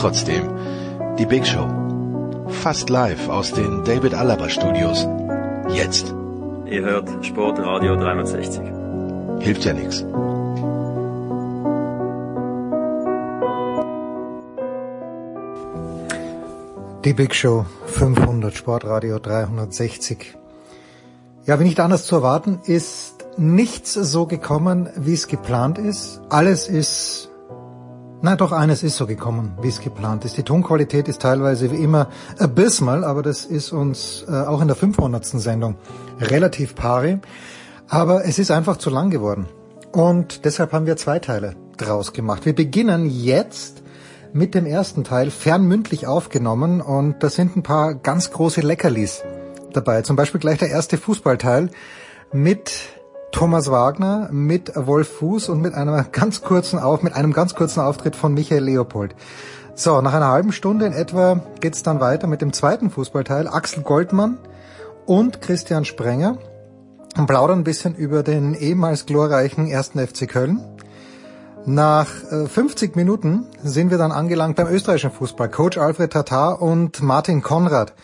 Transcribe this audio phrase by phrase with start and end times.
[0.00, 0.48] Trotzdem,
[1.18, 1.68] die Big Show.
[2.48, 5.06] Fast live aus den David Alaba Studios.
[5.68, 6.14] Jetzt.
[6.64, 8.62] Ihr hört Sportradio 360.
[9.40, 10.06] Hilft ja nichts.
[17.04, 20.34] Die Big Show 500, Sportradio 360.
[21.44, 26.22] Ja, wie nicht anders zu erwarten, ist nichts so gekommen, wie es geplant ist.
[26.30, 27.29] Alles ist,
[28.22, 30.36] na doch, eines ist so gekommen, wie es geplant ist.
[30.36, 34.76] Die Tonqualität ist teilweise wie immer abysmal, aber das ist uns äh, auch in der
[34.76, 35.24] 500.
[35.24, 35.76] Sendung
[36.20, 37.18] relativ pari.
[37.88, 39.46] Aber es ist einfach zu lang geworden.
[39.92, 42.44] Und deshalb haben wir zwei Teile draus gemacht.
[42.44, 43.82] Wir beginnen jetzt
[44.32, 49.24] mit dem ersten Teil fernmündlich aufgenommen und da sind ein paar ganz große Leckerlis
[49.72, 50.02] dabei.
[50.02, 51.70] Zum Beispiel gleich der erste Fußballteil
[52.32, 52.99] mit
[53.32, 57.80] Thomas Wagner, mit Wolf Fuß und mit einem ganz kurzen Auf, mit einem ganz kurzen
[57.80, 59.14] Auftritt von Michael Leopold.
[59.74, 63.48] So, nach einer halben Stunde in etwa geht's dann weiter mit dem zweiten Fußballteil.
[63.48, 64.38] Axel Goldmann
[65.06, 66.38] und Christian Sprenger
[67.16, 70.60] und plaudern ein bisschen über den ehemals glorreichen ersten FC Köln.
[71.66, 75.50] Nach 50 Minuten sind wir dann angelangt beim österreichischen Fußball.
[75.50, 77.94] Coach Alfred Tatar und Martin Konrad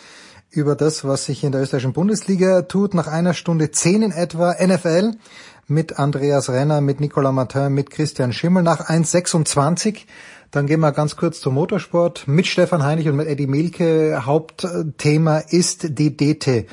[0.57, 2.95] über das, was sich in der österreichischen Bundesliga tut.
[2.95, 5.13] Nach einer Stunde zehn in etwa NFL
[5.67, 8.63] mit Andreas Renner, mit Nicolas Martin, mit Christian Schimmel.
[8.63, 10.07] Nach 1,26
[10.51, 14.25] dann gehen wir ganz kurz zum Motorsport mit Stefan Heinrich und mit Eddie Milke.
[14.25, 16.67] Hauptthema ist die DT.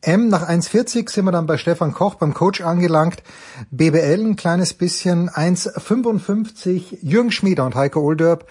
[0.00, 3.22] M nach 1,40 sind wir dann bei Stefan Koch beim Coach angelangt.
[3.70, 5.28] BBL ein kleines bisschen.
[5.28, 8.46] 1,55 Jürgen Schmieder und Heiko Olderb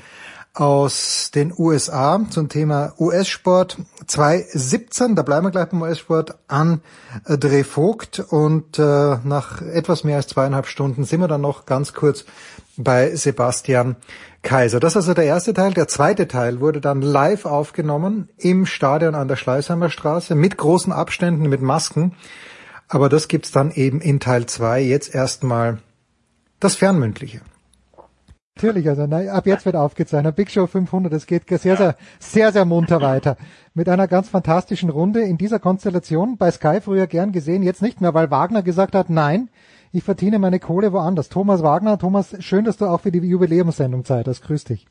[0.60, 3.78] aus den USA zum Thema US-Sport.
[4.08, 6.82] 2,17, da bleiben wir gleich beim US-Sport, an
[7.26, 8.20] Dreh Vogt.
[8.20, 12.26] Und äh, nach etwas mehr als zweieinhalb Stunden sind wir dann noch ganz kurz
[12.76, 13.96] bei Sebastian
[14.42, 14.80] Kaiser.
[14.80, 15.74] Das ist also der erste Teil.
[15.74, 20.92] Der zweite Teil wurde dann live aufgenommen im Stadion an der Schleißheimer Straße mit großen
[20.92, 22.16] Abständen, mit Masken.
[22.88, 24.82] Aber das gibt's dann eben in Teil zwei.
[24.82, 25.80] Jetzt erstmal
[26.60, 27.42] das Fernmündliche.
[28.58, 30.36] Natürlich, also na, ab jetzt wird aufgezeichnet.
[30.36, 33.38] Big Show 500, es geht sehr, sehr, sehr, sehr munter weiter.
[33.76, 36.38] Mit einer ganz fantastischen Runde in dieser Konstellation.
[36.38, 39.50] Bei Sky früher gern gesehen, jetzt nicht mehr, weil Wagner gesagt hat, nein,
[39.94, 41.30] ich verdiene meine Kohle woanders.
[41.30, 44.42] Thomas Wagner, Thomas, schön, dass du auch für die Jubiläumssendung Zeit hast.
[44.42, 44.88] Grüß dich.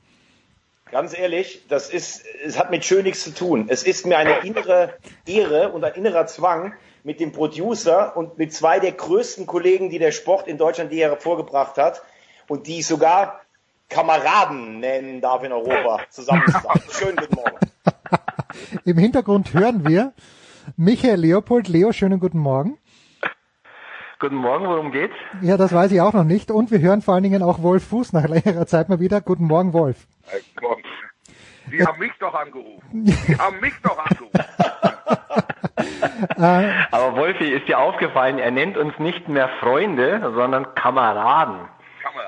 [0.93, 3.67] Ganz ehrlich, das ist, es hat mit schön nichts zu tun.
[3.67, 4.95] Es ist mir eine innere
[5.27, 6.73] Ehre und ein innerer Zwang,
[7.03, 11.03] mit dem Producer und mit zwei der größten Kollegen, die der Sport in Deutschland je
[11.03, 12.03] hervorgebracht hat
[12.47, 13.41] und die sogar
[13.89, 16.81] Kameraden nennen darf in Europa, zusammen zu sein.
[16.91, 17.59] Schönen guten Morgen.
[18.85, 20.13] Im Hintergrund hören wir
[20.77, 21.69] Michael Leopold.
[21.69, 22.79] Leo, schönen guten Morgen.
[24.19, 25.15] Guten Morgen, worum geht's?
[25.43, 26.51] Ja, das weiß ich auch noch nicht.
[26.51, 29.21] Und wir hören vor allen Dingen auch Wolf Fuß nach längerer Zeit mal wieder.
[29.21, 30.07] Guten Morgen, Wolf.
[30.55, 30.83] Guten Morgen.
[31.71, 33.05] Sie haben mich doch angerufen.
[33.05, 34.41] Sie haben mich doch angerufen.
[36.91, 41.69] Aber Wolfi, ist dir aufgefallen, er nennt uns nicht mehr Freunde, sondern Kameraden.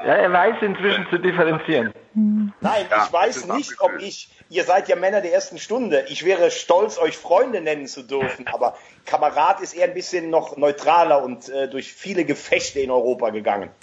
[0.05, 1.93] Ja, er weiß inzwischen zu differenzieren.
[2.15, 6.51] Nein, ich weiß nicht, ob ich, ihr seid ja Männer der ersten Stunde, ich wäre
[6.51, 11.49] stolz, euch Freunde nennen zu dürfen, aber Kamerad ist eher ein bisschen noch neutraler und
[11.49, 13.71] äh, durch viele Gefechte in Europa gegangen.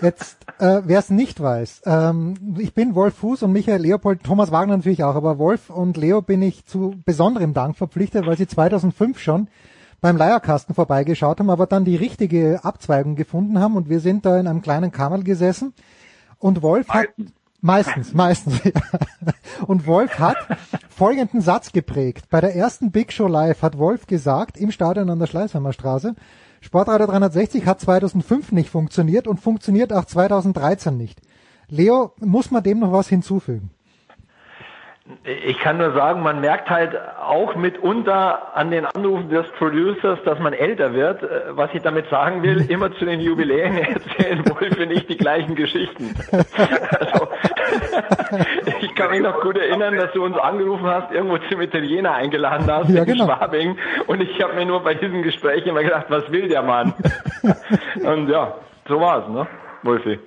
[0.00, 4.52] Jetzt, äh, wer es nicht weiß, ähm, ich bin Wolf Fuß und Michael Leopold, Thomas
[4.52, 8.46] Wagner natürlich auch, aber Wolf und Leo bin ich zu besonderem Dank verpflichtet, weil sie
[8.46, 9.48] 2005 schon
[10.00, 14.38] beim Leierkasten vorbeigeschaut haben, aber dann die richtige Abzweigung gefunden haben und wir sind da
[14.38, 15.74] in einem kleinen Kammerl gesessen
[16.38, 17.08] und Wolf hat
[17.60, 18.72] meistens, meistens, ja.
[19.66, 20.36] und Wolf hat
[20.88, 22.26] folgenden Satz geprägt.
[22.30, 26.14] Bei der ersten Big Show Live hat Wolf gesagt, im Stadion an der Schleißheimer Straße,
[26.60, 31.20] Sportradio 360 hat 2005 nicht funktioniert und funktioniert auch 2013 nicht.
[31.68, 33.70] Leo, muss man dem noch was hinzufügen?
[35.24, 40.38] Ich kann nur sagen, man merkt halt auch mitunter an den Anrufen des Producers, dass
[40.38, 41.22] man älter wird.
[41.22, 45.54] Äh, was ich damit sagen will, immer zu den Jubiläen erzählen Wolf nicht die gleichen
[45.54, 46.14] Geschichten.
[46.30, 47.28] Also,
[48.80, 52.70] ich kann mich noch gut erinnern, dass du uns angerufen hast, irgendwo zum Italiener eingeladen
[52.70, 53.24] hast Ja, in genau.
[53.26, 56.92] Schwabing und ich habe mir nur bei diesem Gespräch immer gedacht, was will der Mann?
[58.04, 58.54] und ja,
[58.86, 59.46] so war's, ne,
[59.82, 60.18] Wolfi?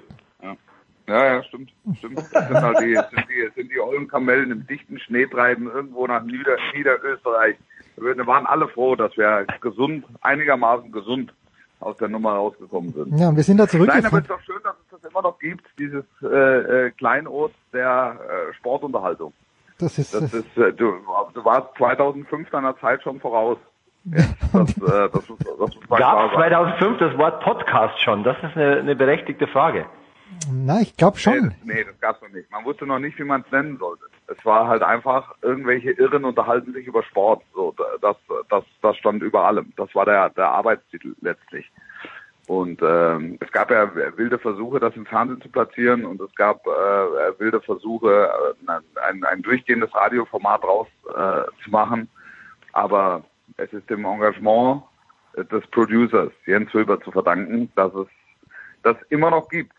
[1.12, 1.72] Ja, ja, stimmt.
[1.98, 2.18] Stimmt.
[2.18, 6.24] Das sind halt die, sind die, sind die ollen Kamellen im dichten Schneetreiben irgendwo nach
[6.24, 7.58] Nieder, Niederösterreich.
[7.98, 11.34] Wir waren alle froh, dass wir gesund, einigermaßen gesund
[11.82, 13.20] aus der Nummer rausgekommen sind.
[13.20, 14.22] Ja, und wir sind da Nein, aber es zurückgekommen.
[14.22, 16.28] ist doch schön, dass es das immer noch gibt, dieses äh,
[16.88, 18.18] äh, Kleinod der
[18.50, 19.34] äh, Sportunterhaltung.
[19.80, 20.94] Das ist, Das ist, äh, du,
[21.34, 23.58] du warst 2005 deiner Zeit schon voraus.
[24.04, 24.24] Ja,
[24.54, 25.28] das, äh, das,
[25.60, 26.50] das klar Gab sein.
[26.50, 28.24] 2005 das Wort Podcast schon?
[28.24, 29.86] Das ist eine, eine berechtigte Frage.
[30.52, 31.44] Na, ich glaube Nee, schon.
[31.50, 32.50] das, nee, das gab's noch nicht.
[32.52, 34.04] Man wusste noch nicht, wie man es nennen sollte.
[34.28, 37.44] Es war halt einfach, irgendwelche Irren unterhalten sich über Sport.
[37.54, 38.16] So, das,
[38.50, 39.74] das, das stand über allem.
[39.76, 41.70] Das war der, der Arbeitstitel letztlich.
[42.48, 46.66] Und ähm, es gab ja wilde Versuche, das im Fernsehen zu platzieren und es gab
[46.66, 48.30] äh, wilde Versuche,
[48.68, 48.72] äh,
[49.08, 52.08] ein, ein durchgehendes Radioformat draus äh.
[52.74, 53.24] Aber
[53.58, 54.84] es ist dem Engagement
[55.36, 58.08] des Producers, Jens Wilber, zu verdanken, dass es
[58.84, 59.72] das immer noch gibt.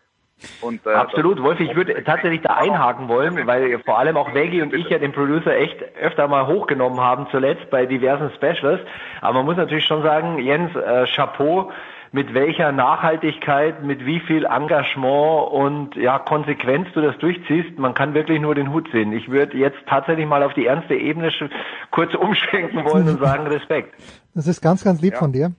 [0.61, 4.61] Und, äh, Absolut, Wolf, ich würde tatsächlich da einhaken wollen, weil vor allem auch Veggie
[4.61, 8.81] und ich ja den Producer echt öfter mal hochgenommen haben zuletzt bei diversen Specials.
[9.21, 11.71] Aber man muss natürlich schon sagen, Jens, äh, Chapeau,
[12.13, 17.79] mit welcher Nachhaltigkeit, mit wie viel Engagement und ja, Konsequenz du das durchziehst.
[17.79, 19.11] Man kann wirklich nur den Hut sehen.
[19.13, 21.31] Ich würde jetzt tatsächlich mal auf die ernste Ebene
[21.89, 23.95] kurz umschwenken wollen und sagen Respekt.
[24.35, 25.19] Das ist ganz, ganz lieb Ja.
[25.19, 25.51] von dir.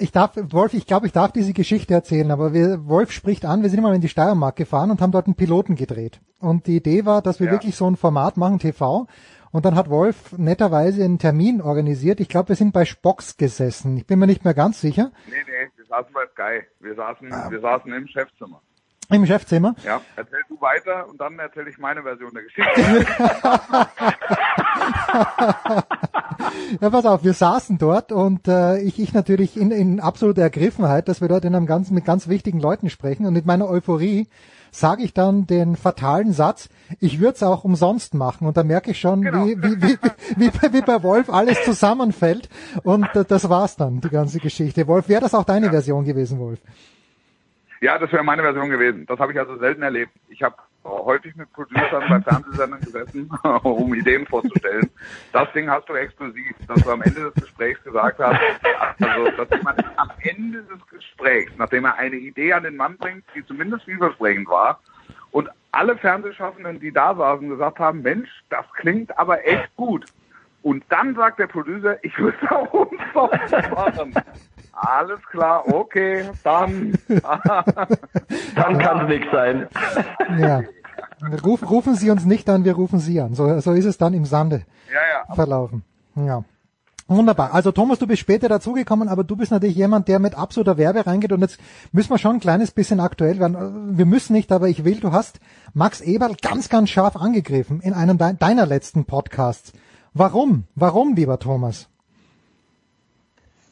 [0.00, 3.62] Ich darf, Wolf, ich glaube, ich darf diese Geschichte erzählen, aber wir, Wolf spricht an,
[3.62, 6.20] wir sind mal in die Steiermark gefahren und haben dort einen Piloten gedreht.
[6.38, 7.52] Und die Idee war, dass wir Ja.
[7.52, 9.08] wirklich so ein Format machen, TV.
[9.50, 12.20] Und dann hat Wolf netterweise einen Termin organisiert.
[12.20, 13.96] Ich glaube, wir sind bei Spocks gesessen.
[13.96, 15.10] Ich bin mir nicht mehr ganz sicher.
[15.26, 16.66] Nee, nee, wir saßen bei Sky.
[16.80, 18.60] Wir saßen, wir saßen im Chefzimmer.
[19.10, 19.74] Im Chefzimmer.
[19.84, 23.06] Ja, erzähl du weiter und dann erzähle ich meine Version der Geschichte.
[26.80, 31.08] Ja, pass auf, wir saßen dort und äh, ich, ich natürlich in, in absoluter Ergriffenheit,
[31.08, 34.28] dass wir dort in einem ganz, mit ganz wichtigen Leuten sprechen und mit meiner Euphorie
[34.70, 36.68] sage ich dann den fatalen Satz,
[37.00, 39.46] ich würde es auch umsonst machen und da merke ich schon, Genau.
[39.46, 39.98] wie, wie, wie,
[40.36, 42.48] wie, bei- wie bei Wolf alles zusammenfällt
[42.82, 44.86] und äh, das war's dann, die ganze Geschichte.
[44.86, 46.60] Wolf, wäre das auch deine Version gewesen, Wolf?
[47.80, 49.06] Ja, das wäre meine Version gewesen.
[49.06, 50.12] Das habe ich also selten erlebt.
[50.28, 53.30] Ich habe häufig mit Producern bei Fernsehsendern gesessen,
[53.62, 54.90] um Ideen vorzustellen.
[55.32, 58.40] Das Ding hast du exklusiv, dass du am Ende des Gesprächs gesagt hast,
[59.00, 63.24] also dass jemand am Ende des Gesprächs, nachdem er eine Idee an den Mann bringt,
[63.34, 64.80] die zumindest vielversprechend war,
[65.30, 70.06] und alle Fernsehschaffenden, die da saßen, gesagt haben, Mensch, das klingt aber echt gut.
[70.62, 72.62] Und dann sagt der Producer, ich würde da
[73.74, 74.14] machen.
[74.80, 76.92] Alles klar, okay, dann.
[77.08, 79.68] Dann kann es nichts sein.
[80.38, 80.62] Ja.
[81.44, 83.34] Ruf, rufen Sie uns nicht an, wir rufen Sie an.
[83.34, 85.34] So, so ist es dann im Sande ja, ja.
[85.34, 85.82] verlaufen.
[86.14, 86.44] Ja.
[87.08, 87.54] Wunderbar.
[87.54, 91.06] Also Thomas, du bist später dazugekommen, aber du bist natürlich jemand, der mit absoluter Werbe
[91.06, 91.58] reingeht und jetzt
[91.90, 93.96] müssen wir schon ein kleines bisschen aktuell werden.
[93.96, 95.40] Wir müssen nicht, aber ich will, du hast
[95.72, 99.72] Max Eberl ganz, ganz scharf angegriffen in einem de deiner letzten Podcasts.
[100.12, 100.64] Warum?
[100.74, 101.88] Warum, lieber Thomas?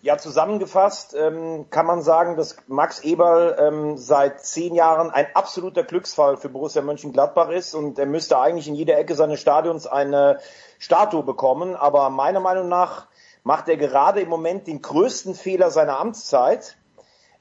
[0.06, 5.82] Ja, zusammengefasst ähm, kann man sagen, dass Max Eberl ähm, seit zehn Jahren ein absoluter
[5.82, 10.38] Glücksfall für Borussia Mönchengladbach ist und er müsste eigentlich in jeder Ecke seines Stadions eine
[10.78, 11.74] Statue bekommen.
[11.74, 13.08] Aber meiner Meinung nach
[13.42, 16.76] macht er gerade im Moment den größten Fehler seiner Amtszeit.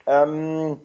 [0.07, 0.81] Ähm,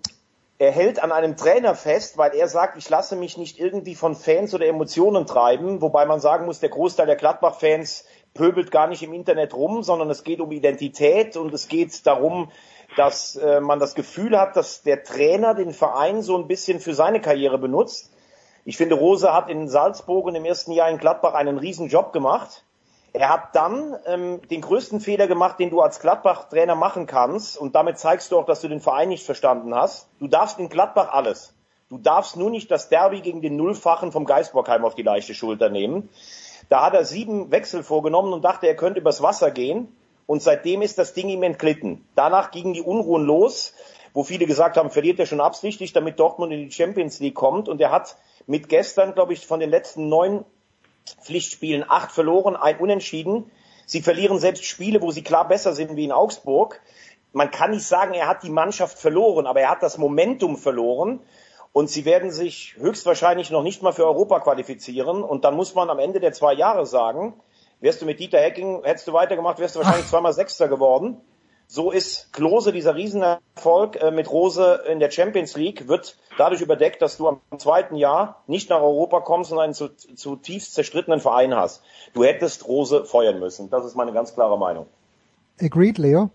[0.58, 4.14] er hält an einem Trainer fest, weil er sagt, ich lasse mich nicht irgendwie von
[4.14, 9.02] Fans oder Emotionen treiben, wobei man sagen muss, der Großteil der Gladbach-Fans pöbelt gar nicht
[9.02, 12.50] im Internet rum, sondern es geht um Identität und es geht darum,
[12.96, 16.94] dass äh, man das Gefühl hat, dass der Trainer den Verein so ein bisschen für
[16.94, 18.12] seine Karriere benutzt.
[18.64, 22.12] Ich finde, Rose hat in Salzburg und im ersten Jahr in Gladbach einen riesen Job
[22.12, 22.64] gemacht.
[23.12, 27.58] Er hat dann ähm, den größten Fehler gemacht, den du als Gladbach-Trainer machen kannst.
[27.58, 30.08] Und damit zeigst du auch, dass du den Verein nicht verstanden hast.
[30.20, 31.54] Du darfst in Gladbach alles.
[31.88, 35.70] Du darfst nur nicht das Derby gegen den Nullfachen vom Geisbockheim auf die leichte Schulter
[35.70, 36.08] nehmen.
[36.70, 39.94] Da hat er sieben Wechsel vorgenommen und dachte, er könnte übers Wasser gehen.
[40.26, 42.06] Und seitdem ist das Ding ihm entglitten.
[42.14, 43.74] Danach gingen die Unruhen los,
[44.14, 47.68] wo viele gesagt haben, verliert er schon absichtlich, damit Dortmund in die Champions League kommt.
[47.68, 50.44] Und er hat mit gestern, glaube ich, von den letzten neun
[51.20, 53.50] Pflichtspielen acht verloren, ein Unentschieden.
[53.84, 56.80] Sie verlieren selbst Spiele, wo sie klar besser sind wie in Augsburg.
[57.32, 61.18] Man kann nicht sagen, er hat die Mannschaft verloren, aber er hat das Momentum verloren.
[61.72, 65.22] Und sie werden sich höchstwahrscheinlich noch nicht mal für Europa qualifizieren.
[65.22, 67.34] Und dann muss man am Ende der zwei Jahre sagen,
[67.80, 71.18] wärst du mit Dieter Hecking, hättest du weitergemacht, wärst du wahrscheinlich zweimal Sechster geworden.
[71.68, 77.00] So ist Klose, dieser Riesenerfolg äh, mit Rose in der Champions League, wird dadurch überdeckt,
[77.00, 81.54] dass du am zweiten Jahr nicht nach Europa kommst und einen zu, zutiefst zerstrittenen Verein
[81.54, 81.84] hast.
[82.12, 83.70] Du hättest Rose feuern müssen.
[83.70, 84.86] Das ist meine ganz klare Meinung.
[85.60, 86.30] Agreed, Leo?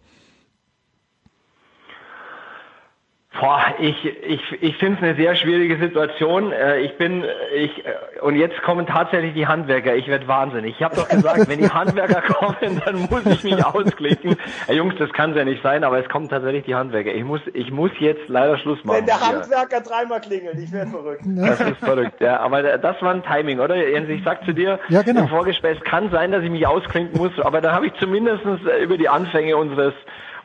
[3.39, 6.51] Boah, ich, ich, ich finde es eine sehr schwierige Situation.
[6.51, 7.23] Äh, ich bin,
[7.53, 7.83] ich,
[8.21, 9.93] und jetzt kommen tatsächlich die Handwerker.
[9.95, 10.75] Ich werde wahnsinnig.
[10.75, 14.37] Ich habe doch gesagt, wenn die Handwerker kommen, dann muss ich mich ausklicken.
[14.67, 17.13] Hey, Jungs, das kann ja nicht sein, aber es kommen tatsächlich die Handwerker.
[17.13, 18.99] Ich muss, ich muss jetzt leider Schluss machen.
[18.99, 21.21] Wenn der Handwerker dreimal klingelt, ich werde verrückt.
[21.35, 22.39] Das ist verrückt, ja.
[22.39, 23.75] Aber das war ein Timing, oder?
[23.75, 25.21] Jens, ich sag zu dir ja, genau.
[25.21, 28.43] im Vorgespräch, es kann sein, dass ich mich ausklinken muss, aber dann habe ich zumindest
[28.81, 29.93] über die Anfänge unseres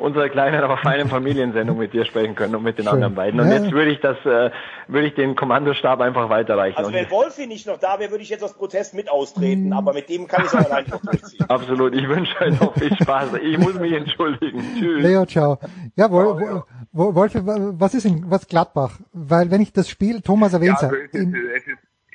[0.00, 2.94] unserer kleinen, aber feinen Familiensendung mit dir sprechen können und mit den Schön.
[2.94, 3.40] anderen beiden.
[3.40, 3.56] Und ja.
[3.56, 4.50] jetzt würde ich das, äh,
[4.88, 6.76] würde ich den Kommandostab einfach weiterreichen.
[6.78, 9.72] Also wenn Wolfi nicht noch da wäre, würde ich jetzt aus Protest mit austreten, mhm.
[9.72, 11.46] aber mit dem kann ich es allein nicht durchziehen.
[11.48, 11.94] Absolut.
[11.94, 13.34] Ich wünsche euch noch viel Spaß.
[13.42, 14.62] Ich muss mich entschuldigen.
[14.78, 15.02] Tschüss.
[15.02, 15.58] Leo, ciao.
[15.96, 18.98] Ja, Wol Wol Wolfi, was ist in, was Gladbach?
[19.12, 21.66] Weil wenn ich das Spiel, Thomas erwähnt ja, also ist,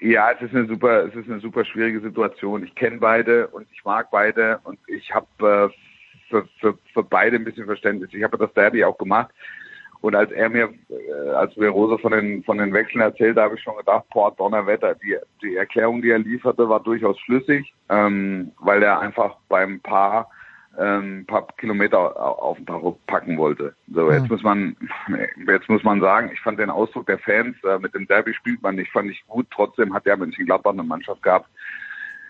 [0.01, 2.63] ja, es ist eine super, es ist eine super schwierige Situation.
[2.63, 5.84] Ich kenne beide und ich mag beide und ich habe äh,
[6.35, 8.13] für, für, für beide ein bisschen Verständnis.
[8.13, 9.31] Ich habe das Derby auch gemacht.
[10.01, 13.55] Und als er mir, äh, als mir Rose von den, von den Wechseln erzählt, habe
[13.55, 18.51] ich schon gedacht, boah, Donnerwetter, die, die Erklärung, die er lieferte, war durchaus schlüssig, ähm,
[18.59, 20.29] weil er einfach beim Paar
[20.77, 23.73] ähm, paar Kilometer auf den Tacho packen wollte.
[23.87, 24.75] So, jetzt muss man,
[25.47, 28.61] jetzt muss man sagen, ich fand den Ausdruck der Fans, äh, mit dem Derby spielt
[28.61, 29.47] man nicht, fand ich gut.
[29.51, 31.49] Trotzdem hat ja Mönchengladbach eine Mannschaft gehabt,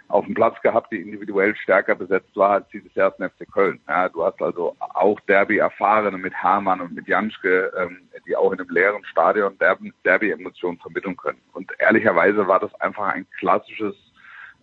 [0.08, 3.80] auf dem Platz gehabt, die individuell stärker besetzt war als dieses ersten FC Köln.
[3.88, 7.98] Ja, du hast also auch Derby-Erfahrene mit Hamann und mit Janschke, ähm,
[8.28, 9.58] die auch in einem leeren Stadion
[10.04, 11.42] Derby-Emotionen vermitteln können.
[11.54, 13.96] Und ehrlicherweise war das einfach ein klassisches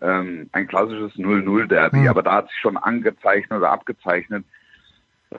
[0.03, 1.99] ähm, ein klassisches 0-0-Derby.
[1.99, 2.09] Mhm.
[2.09, 4.45] Aber da hat sich schon angezeichnet oder abgezeichnet,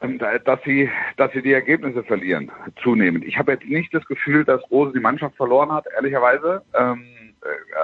[0.01, 3.25] ähm, dass sie, dass sie die Ergebnisse verlieren, zunehmend.
[3.25, 6.63] Ich habe jetzt nicht das Gefühl, dass Rose die Mannschaft verloren hat, ehrlicherweise.
[6.73, 7.12] Ähm, äh,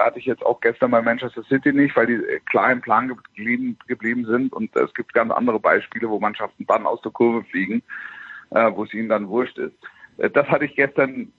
[0.04, 3.08] hatte ich jetzt auch gestern bei Manchester City nicht, weil die äh, klar im Plan
[3.08, 7.44] geblieben, geblieben sind und es gibt ganz andere Beispiele, wo Mannschaften dann aus der Kurve
[7.46, 7.82] fliegen,
[8.52, 9.76] äh, wo es ihnen dann wurscht ist.
[10.18, 11.32] Äh, das hatte ich gestern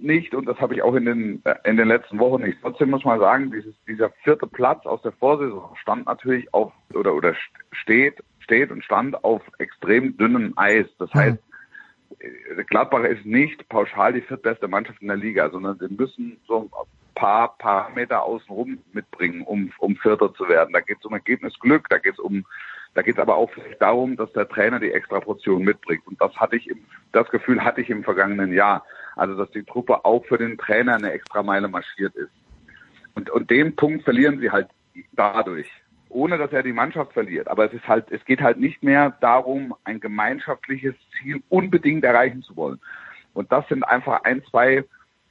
[0.00, 2.58] nicht und das habe ich auch in den in den letzten Wochen nicht.
[2.62, 7.14] Trotzdem muss man sagen, dieses, dieser vierte Platz aus der Vorsaison stand natürlich auf oder
[7.14, 7.34] oder
[7.72, 10.86] steht steht und stand auf extrem dünnem Eis.
[10.98, 11.18] Das mhm.
[11.18, 11.38] heißt,
[12.68, 16.70] Gladbach ist nicht pauschal die viertbeste Mannschaft in der Liga, sondern sie müssen so
[17.16, 20.72] paar Parameter außenrum mitbringen, um, um Vierter zu werden.
[20.72, 22.46] Da geht es um Ergebnisglück, da geht es um,
[22.94, 26.06] da geht es aber auch darum, dass der Trainer die extra Portion mitbringt.
[26.06, 26.78] Und das hatte ich, im,
[27.12, 28.84] das Gefühl hatte ich im vergangenen Jahr.
[29.16, 32.30] Also, dass die Truppe auch für den Trainer eine extra Meile marschiert ist.
[33.14, 34.68] Und, und den Punkt verlieren sie halt
[35.12, 35.68] dadurch
[36.08, 37.48] ohne dass er die Mannschaft verliert.
[37.48, 42.42] Aber es ist halt, es geht halt nicht mehr darum, ein gemeinschaftliches Ziel unbedingt erreichen
[42.42, 42.80] zu wollen.
[43.34, 44.84] Und das sind einfach ein, zwei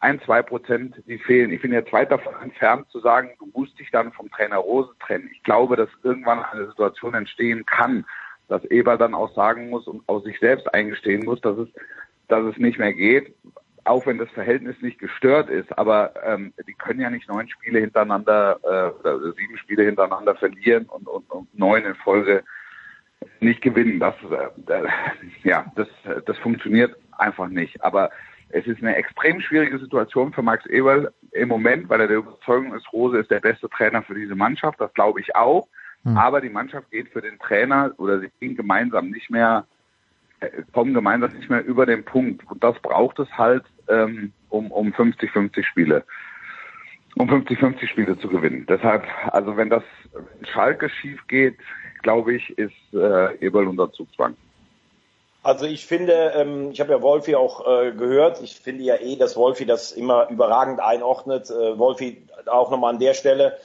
[0.05, 1.51] ein, zwei Prozent, die fehlen.
[1.51, 4.91] Ich bin jetzt weit davon entfernt zu sagen, du musst dich dann vom Trainer Rose
[5.00, 5.31] trennen.
[5.33, 8.05] Ich glaube, dass irgendwann eine Situation entstehen kann,
[8.47, 11.69] dass Eber dann auch sagen muss und aus sich selbst eingestehen muss, dass es,
[12.27, 13.33] dass es nicht mehr geht,
[13.83, 15.75] auch wenn das Verhältnis nicht gestört ist.
[15.75, 20.85] Aber ähm, die können ja nicht neun Spiele hintereinander, äh, oder sieben Spiele hintereinander verlieren
[20.85, 22.43] und, und, und neun in Folge
[23.39, 24.00] nicht gewinnen.
[24.00, 24.13] Das,
[24.67, 24.83] äh,
[25.43, 25.88] ja, das,
[26.27, 27.83] das funktioniert einfach nicht.
[27.83, 28.12] Aber
[28.49, 32.73] es ist eine extrem schwierige Situation für Max Eberl im Moment, weil er der Überzeugung
[32.73, 34.79] ist, Rose ist der beste Trainer für diese Mannschaft.
[34.79, 35.67] Das glaube ich auch.
[36.03, 36.17] Hm.
[36.17, 39.65] Aber die Mannschaft geht für den Trainer oder sie gehen gemeinsam nicht mehr,
[40.39, 42.49] äh, kommen gemeinsam nicht mehr über den Punkt.
[42.49, 46.03] Und das braucht es halt, ähm, um, um 50-50 Spiele
[47.15, 48.65] um 50-50 Spiele zu gewinnen.
[48.67, 49.83] Deshalb, also wenn das
[50.53, 51.57] Schalke schief geht,
[52.03, 54.35] glaube ich, ist äh, Eberl unter Zugzwang.
[55.45, 59.15] Also ich finde, ähm, ich habe ja Wolfi auch äh, gehört, ich finde ja eh,
[59.15, 61.51] dass Wolfi das immer überragend einordnet.
[61.51, 63.55] Äh, Wolfi auch nochmal an der Stelle.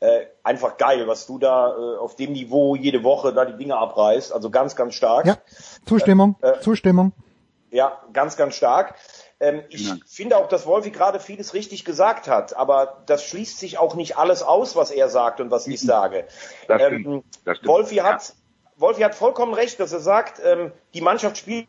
[0.00, 3.76] Äh, einfach geil, was du da äh, auf dem Niveau jede Woche da die Dinge
[3.76, 4.32] abreißt.
[4.32, 5.26] Also ganz, ganz stark.
[5.26, 5.36] Ja,
[5.86, 7.12] Zustimmung, äh, äh Zustimmung.
[7.70, 8.96] Ja, ganz, ganz stark.
[9.38, 9.96] Ähm, ich ja.
[10.08, 14.18] finde auch, dass Wolfi gerade vieles richtig gesagt hat, aber das schließt sich auch nicht
[14.18, 16.26] alles aus, was er sagt und was ich sage.
[16.66, 17.72] Das ähm, das stimmt.
[17.72, 18.34] Wolfi hat ja
[18.82, 21.66] Wolfi hat vollkommen recht, dass er sagt, ähm, die Mannschaft spielt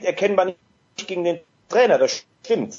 [0.00, 0.58] erkennbar nicht
[1.06, 1.98] gegen den Trainer.
[1.98, 2.76] Das stimmt.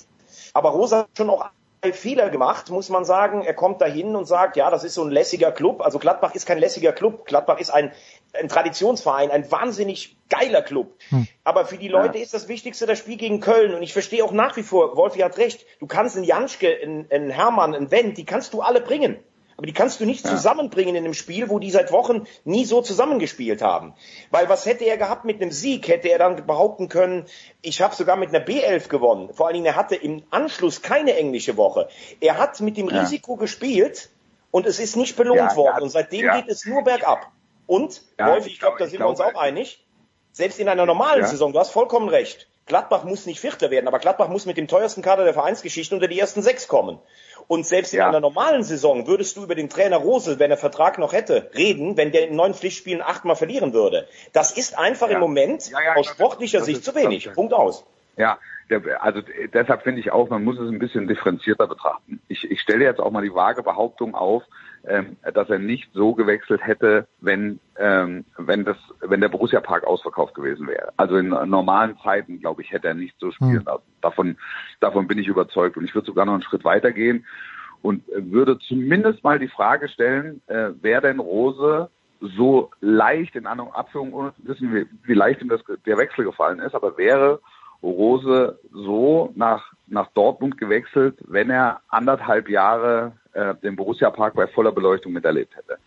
[0.53, 1.45] Aber Rosa hat schon auch
[1.81, 3.43] einen Fehler gemacht, muss man sagen.
[3.43, 5.81] Er kommt dahin und sagt, ja, das ist so ein lässiger Club.
[5.81, 7.25] Also Gladbach ist kein lässiger Club.
[7.25, 7.91] Gladbach ist ein
[8.39, 10.93] ein Traditionsverein, ein wahnsinnig geiler Club.
[11.09, 11.27] Hm.
[11.43, 12.23] Aber für die Leute ja.
[12.23, 13.73] ist das Wichtigste das Spiel gegen Köln.
[13.73, 17.07] Und ich verstehe auch nach wie vor, Wolfi hat recht, du kannst einen Janschke, einen,
[17.11, 19.17] einen Hermann, einen Wendt, die kannst du alle bringen.
[19.57, 20.31] Aber die kannst du nicht ja.
[20.31, 23.93] zusammenbringen in einem Spiel, wo die seit Wochen nie so zusammengespielt haben.
[24.29, 25.87] Weil was hätte er gehabt mit einem Sieg?
[25.87, 27.25] Hätte er dann behaupten können,
[27.61, 29.33] ich habe sogar mit einer B11 gewonnen.
[29.33, 31.87] Vor allen Dingen, er hatte im Anschluss keine englische Woche.
[32.19, 33.01] Er hat mit dem ja.
[33.01, 34.09] Risiko gespielt
[34.51, 35.83] und es ist nicht belohnt ja, worden.
[35.83, 37.31] Und seitdem geht es nur bergab.
[37.67, 39.83] Und, Wolf, ich glaube, da sind wir uns auch einig,
[40.31, 43.99] selbst in einer normalen Saison, du hast vollkommen recht, Gladbach muss nicht Vierter werden, aber
[43.99, 46.99] Gladbach muss mit dem teuersten Kader der Vereinsgeschichte unter die ersten sechs kommen.
[47.47, 48.07] Und selbst in ja.
[48.07, 51.97] einer normalen Saison würdest du über den Trainer Rosel, wenn er Vertrag noch hätte, reden,
[51.97, 54.07] wenn der in neun Pflichtspielen achtmal verlieren würde.
[54.33, 55.15] Das ist einfach ja.
[55.15, 57.31] im Moment ja, aus sportlicher Sicht zu wenig.
[57.33, 57.85] Punkt aus.
[58.17, 58.39] Ja,
[58.99, 59.21] also
[59.53, 62.21] deshalb finde ich auch, man muss es ein bisschen differenzierter betrachten.
[62.27, 64.43] Ich, ich stelle jetzt auch mal die vage Behauptung auf,
[64.87, 69.85] ähm, dass er nicht so gewechselt hätte, wenn ähm, wenn das wenn der Borussia Park
[69.85, 70.93] ausverkauft gewesen wäre.
[70.97, 73.65] Also in normalen Zeiten, glaube ich, hätte er nicht so spielen hm.
[73.65, 73.83] lassen.
[74.01, 74.37] Davon
[74.79, 77.25] davon bin ich überzeugt und ich würde sogar noch einen Schritt weiter gehen
[77.81, 81.89] und würde zumindest mal die Frage stellen, äh, wer denn Rose
[82.21, 86.73] so leicht in Ahnung Abführung wissen wir, wie leicht ihm das der Wechsel gefallen ist,
[86.73, 87.39] aber wäre
[87.83, 94.47] Rose so nach, nach Dortmund gewechselt, wenn er anderthalb Jahre äh, den Borussia Park bei
[94.47, 95.77] voller Beleuchtung miterlebt hätte.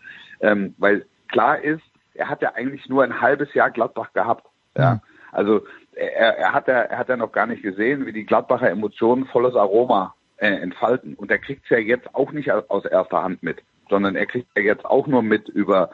[0.41, 4.45] Ähm, weil klar ist, er hat ja eigentlich nur ein halbes Jahr Gladbach gehabt.
[4.77, 4.95] Ja.
[4.95, 4.99] Mhm.
[5.31, 5.61] Also
[5.93, 9.25] er, er hat ja, er hat ja noch gar nicht gesehen, wie die Gladbacher Emotionen
[9.25, 11.15] volles Aroma äh, entfalten.
[11.15, 14.47] Und er kriegt es ja jetzt auch nicht aus erster Hand mit, sondern er kriegt
[14.55, 15.89] ja jetzt auch nur mit über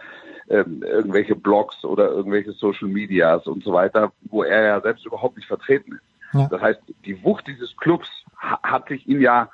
[0.50, 5.38] ähm, irgendwelche Blogs oder irgendwelche Social Medias und so weiter, wo er ja selbst überhaupt
[5.38, 6.04] nicht vertreten ist.
[6.34, 6.48] Ja.
[6.50, 9.50] Das heißt, die Wucht dieses Clubs hat sich ihm ja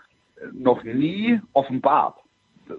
[0.52, 2.18] noch nie offenbart.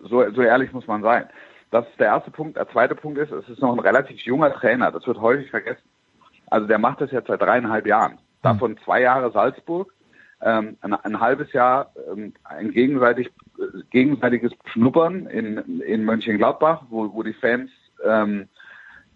[0.05, 1.27] So, so ehrlich muss man sein.
[1.71, 2.57] Das ist der erste Punkt.
[2.57, 4.91] Der zweite Punkt ist, es ist noch ein relativ junger Trainer.
[4.91, 5.89] Das wird häufig vergessen.
[6.51, 8.19] Also der macht das jetzt seit dreieinhalb Jahren.
[8.43, 9.93] Davon zwei Jahre Salzburg,
[10.43, 13.29] ähm, ein, ein halbes Jahr ähm, ein gegenseitig,
[13.59, 17.71] äh, gegenseitiges Schnuppern in, in Mönchengladbach, wo, wo die Fans
[18.05, 18.49] ähm,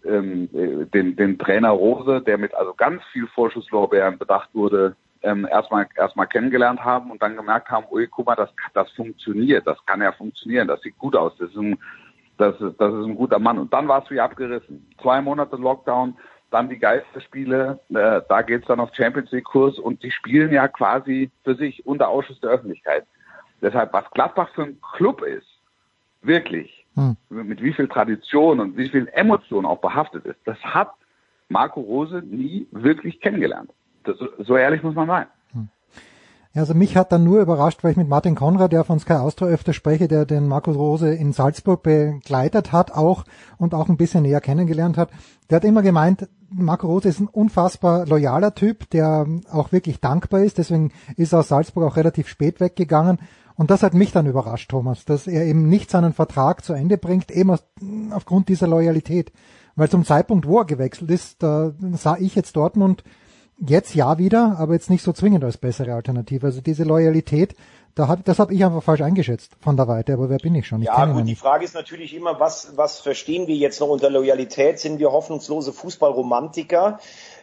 [0.05, 0.49] ähm,
[0.93, 6.27] den, den Trainer Rose, der mit also ganz viel Vorschusslorbeeren bedacht wurde, ähm, erstmal erstmal
[6.27, 10.11] kennengelernt haben und dann gemerkt haben, ui, guck mal, das, das funktioniert, das kann ja
[10.11, 11.77] funktionieren, das sieht gut aus, das ist ein,
[12.37, 13.57] das ist, das ist ein guter Mann.
[13.57, 14.87] Und dann war es wie abgerissen.
[15.01, 16.15] Zwei Monate Lockdown,
[16.51, 20.67] dann die Geisterspiele, äh, da geht's dann auf Champions League Kurs und die spielen ja
[20.67, 23.05] quasi für sich unter Ausschuss der Öffentlichkeit.
[23.61, 25.47] Deshalb, was Gladbach für ein Club ist,
[26.21, 27.17] wirklich, hm.
[27.29, 30.91] mit wie viel Tradition und wie viel Emotion auch behaftet ist, das hat
[31.49, 33.71] Marco Rose nie wirklich kennengelernt.
[34.39, 35.25] So ehrlich muss man sein.
[35.53, 35.69] Hm.
[36.55, 39.49] Also mich hat dann nur überrascht, weil ich mit Martin Konrad, der von Sky Austria
[39.49, 43.25] öfter spreche, der den Markus Rose in Salzburg begleitet hat auch
[43.57, 45.09] und auch ein bisschen näher kennengelernt hat.
[45.49, 50.41] Der hat immer gemeint, Marco Rose ist ein unfassbar loyaler Typ, der auch wirklich dankbar
[50.41, 50.57] ist.
[50.57, 53.19] Deswegen ist er aus Salzburg auch relativ spät weggegangen.
[53.55, 56.97] Und das hat mich dann überrascht, Thomas, dass er eben nicht seinen Vertrag zu Ende
[56.97, 57.63] bringt, eben aus,
[58.11, 59.31] aufgrund dieser Loyalität.
[59.75, 63.03] Weil zum Zeitpunkt, wo er gewechselt ist, da sah ich jetzt Dortmund
[63.59, 66.45] jetzt ja wieder, aber jetzt nicht so zwingend als bessere Alternative.
[66.45, 67.55] Also diese Loyalität,
[67.95, 70.67] da hab, das habe ich einfach falsch eingeschätzt von der Weite, aber wer bin ich
[70.67, 70.81] schon?
[70.81, 74.09] Ich ja gut, die Frage ist natürlich immer, was, was verstehen wir jetzt noch unter
[74.09, 74.79] Loyalität?
[74.79, 76.99] Sind wir hoffnungslose Fußballromantiker?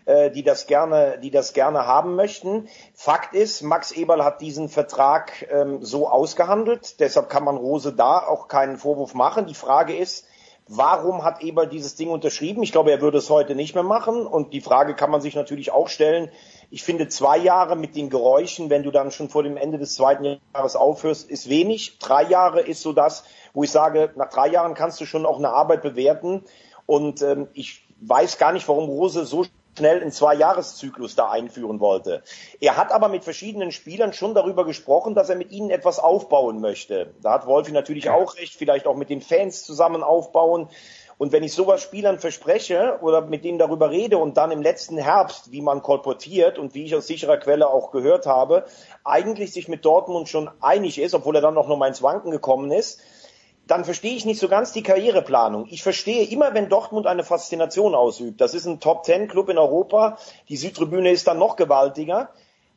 [0.07, 2.69] Äh, die das gerne, die das gerne haben möchten.
[2.93, 7.01] Fakt ist, Max Eberl hat diesen Vertrag ähm, so ausgehandelt.
[7.01, 9.47] Deshalb kann man Rose da auch keinen Vorwurf machen.
[9.47, 10.27] Die Frage ist,
[10.67, 12.63] Warum hat Eberl dieses Ding unterschrieben?
[12.63, 14.27] Ich glaube, er würde es heute nicht mehr machen.
[14.27, 16.31] Und die Frage kann man sich natürlich auch stellen.
[16.71, 19.95] Ich finde, zwei Jahre mit den Geräuschen, wenn du dann schon vor dem Ende des
[19.95, 21.99] zweiten Jahres aufhörst, ist wenig.
[21.99, 25.37] Drei Jahre ist so das, wo ich sage, nach drei Jahren kannst du schon auch
[25.37, 26.45] eine Arbeit bewerten.
[26.87, 29.45] Und ähm, ich weiß gar nicht, warum Rose so
[29.77, 32.23] schnell einen Zwei-Jahres-Zyklus da einführen wollte.
[32.61, 36.61] Er hat aber mit verschiedenen Spielern schon darüber gesprochen, dass er mit ihnen etwas aufbauen
[36.61, 37.15] möchte.
[37.23, 40.69] Da hat Wolfi natürlich auch recht, vielleicht auch mit den Fans zusammen aufbauen.
[41.17, 44.99] Und wenn ich sowas Spielern verspreche oder mit denen darüber rede und dann im letzten
[44.99, 48.65] Herbst, wie man kolportiert und wie ich aus sicherer Quelle auch gehört habe,
[49.05, 52.33] eigentlich sich mit Dortmund schon einig ist, obwohl er dann noch nur mal ins Wanken
[52.33, 53.01] gekommen ist,
[53.67, 55.67] dann verstehe ich nicht so ganz die Karriereplanung.
[55.71, 58.41] Ich verstehe immer, wenn Dortmund eine Faszination ausübt.
[58.41, 60.19] Das ist ein Top-Ten-Club in Europa.
[60.49, 62.29] Die Südtribüne ist dann noch gewaltiger.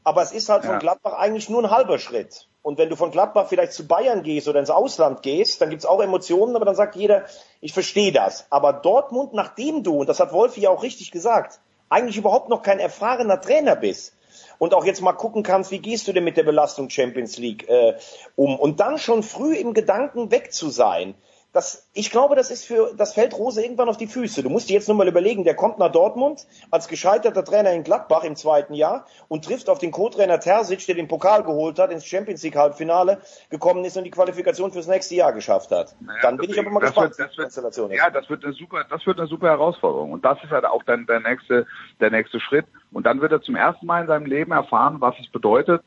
[0.04, 0.72] Aber es ist halt ja.
[0.72, 2.48] von Gladbach eigentlich nur ein halber Schritt.
[2.62, 5.86] Und wenn du von Gladbach vielleicht zu Bayern gehst oder ins Ausland gehst, dann gibt's
[5.86, 7.26] auch Emotionen, aber dann sagt jeder,
[7.62, 8.46] ich verstehe das.
[8.50, 12.62] Aber Dortmund, nachdem du, und das hat Wolfi ja auch richtig gesagt, eigentlich überhaupt noch
[12.64, 14.17] kein erfahrener Trainer bist,
[14.58, 17.68] und auch jetzt mal gucken kannst, wie gehst du denn mit der Belastung Champions League
[17.70, 17.94] äh,
[18.36, 21.16] um und dann schon früh im Gedanken weg zu sein.
[21.58, 24.44] Das, ich glaube, das ist für, das fällt Rose irgendwann auf die Füße.
[24.44, 27.84] Du musst dir jetzt nur mal überlegen, der kommt nach Dortmund als gescheiterter Trainer in
[27.84, 31.92] Gladbach im zweiten Jahr und trifft auf den Co-Trainer Terzic, der den Pokal geholt hat,
[31.92, 35.96] ins Champions League Halbfinale gekommen ist und die Qualifikation fürs nächste Jahr geschafft hat.
[36.00, 38.86] Naja, Dann bin ich aber mal gespannt, wird, das wird, Ja, das wird eine super,
[38.88, 40.12] das wird eine super Herausforderung.
[40.12, 41.66] Und das ist halt auch dann der nächste,
[42.00, 42.68] der nächste Schritt.
[42.92, 45.82] Und dann wird er zum ersten Mal in seinem Leben erfahren, was es bedeutet,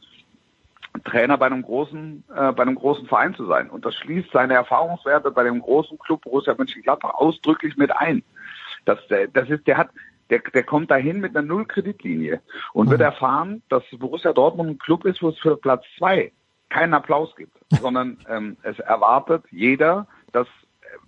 [1.04, 3.70] Trainer bei einem großen, äh, bei einem großen Verein zu sein.
[3.70, 8.22] Und das schließt seine Erfahrungswerte bei dem großen Club Borussia Mönchengladbach ausdrücklich mit ein.
[8.84, 9.90] Das, das ist, der hat,
[10.30, 12.40] der, der kommt dahin mit einer Null-Kreditlinie
[12.72, 12.90] und mhm.
[12.92, 16.32] wird erfahren, dass Borussia Dortmund ein Club ist, wo es für Platz zwei
[16.68, 20.46] keinen Applaus gibt, sondern ähm, es erwartet jeder, dass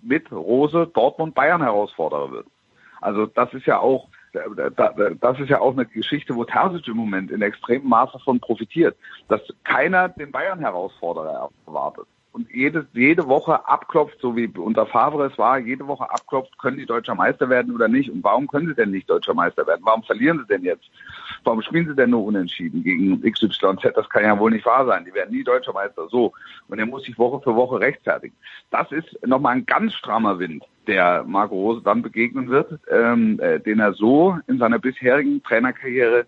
[0.01, 2.47] mit Rose Dortmund Bayern Herausforderer wird.
[3.01, 7.31] Also das ist ja auch das ist ja auch eine Geschichte, wo Terzic im Moment
[7.31, 14.17] in extremem Maße davon profitiert, dass keiner den Bayern-Herausforderer erwartet und jede, jede Woche abklopft,
[14.19, 17.87] so wie unter Favre es war, jede Woche abklopft, können die deutscher Meister werden oder
[17.87, 18.09] nicht?
[18.09, 19.81] Und warum können sie denn nicht deutscher Meister werden?
[19.83, 20.89] Warum verlieren sie denn jetzt?
[21.43, 23.93] Warum spielen sie denn nur unentschieden gegen XYZ?
[23.93, 25.05] Das kann ja wohl nicht wahr sein.
[25.05, 26.07] Die werden nie deutscher Meister.
[26.09, 26.33] So.
[26.69, 28.35] Und er muss sich Woche für Woche rechtfertigen.
[28.71, 33.59] Das ist nochmal ein ganz strammer Wind, der Marco Rose dann begegnen wird, ähm, äh,
[33.59, 36.25] den er so in seiner bisherigen Trainerkarriere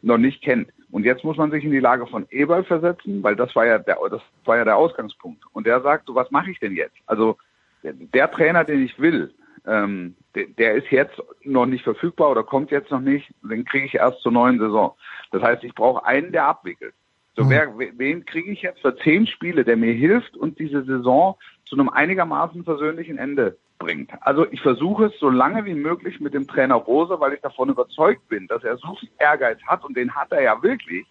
[0.00, 0.68] noch nicht kennt.
[0.94, 3.78] Und jetzt muss man sich in die Lage von Eberl versetzen, weil das war ja
[3.80, 5.42] der, das war ja der Ausgangspunkt.
[5.52, 6.94] Und der sagt, so was mache ich denn jetzt?
[7.06, 7.36] Also
[7.82, 9.34] der, Trainer, den ich will,
[9.66, 13.86] ähm, der, der ist jetzt noch nicht verfügbar oder kommt jetzt noch nicht, den kriege
[13.86, 14.94] ich erst zur neuen Saison.
[15.32, 16.94] Das heißt, ich brauche einen, der abwickelt.
[17.34, 17.50] So, mhm.
[17.50, 21.74] wer, wen kriege ich jetzt für zehn Spiele, der mir hilft und diese Saison zu
[21.74, 24.10] einem einigermaßen versöhnlichen Ende bringt.
[24.20, 27.68] Also ich versuche es so lange wie möglich mit dem Trainer Rose, weil ich davon
[27.68, 31.06] überzeugt bin, dass er so viel Ehrgeiz hat und den hat er ja wirklich,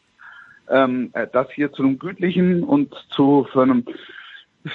[0.70, 3.86] ähm, äh, das hier zu einem gütlichen und zu für einem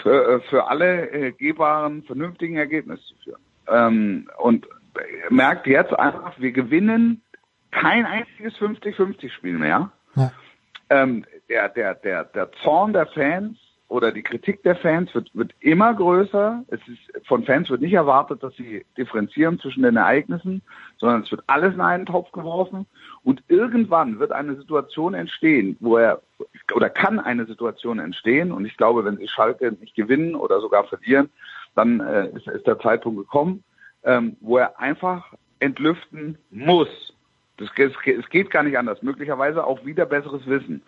[0.02, 3.40] für, äh, für alle äh, gehbaren, vernünftigen Ergebnis zu führen.
[3.68, 4.66] Ähm, und
[5.30, 7.22] merkt jetzt einfach, wir gewinnen
[7.70, 9.90] kein einziges 50-50-Spiel mehr.
[10.14, 10.32] Ja.
[10.90, 15.54] Ähm, der, der, der, der Zorn der Fans oder die Kritik der Fans wird, wird
[15.60, 16.62] immer größer.
[16.68, 20.60] Es ist, von Fans wird nicht erwartet, dass sie differenzieren zwischen den Ereignissen,
[20.98, 22.86] sondern es wird alles in einen Topf geworfen.
[23.24, 26.20] Und irgendwann wird eine Situation entstehen, wo er,
[26.74, 28.52] oder kann eine Situation entstehen.
[28.52, 31.30] Und ich glaube, wenn sie Schalke nicht gewinnen oder sogar verlieren,
[31.74, 33.64] dann äh, ist, ist der Zeitpunkt gekommen,
[34.04, 37.14] ähm, wo er einfach entlüften muss.
[37.56, 39.02] Das, es, es geht gar nicht anders.
[39.02, 40.82] Möglicherweise auch wieder besseres Wissen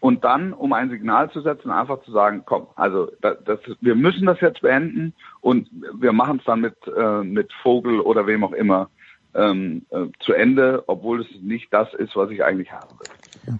[0.00, 3.94] und dann, um ein Signal zu setzen, einfach zu sagen, komm, also das, das, wir
[3.94, 8.44] müssen das jetzt beenden und wir machen es dann mit, äh, mit Vogel oder wem
[8.44, 8.88] auch immer
[9.34, 12.88] ähm, äh, zu Ende, obwohl es nicht das ist, was ich eigentlich habe.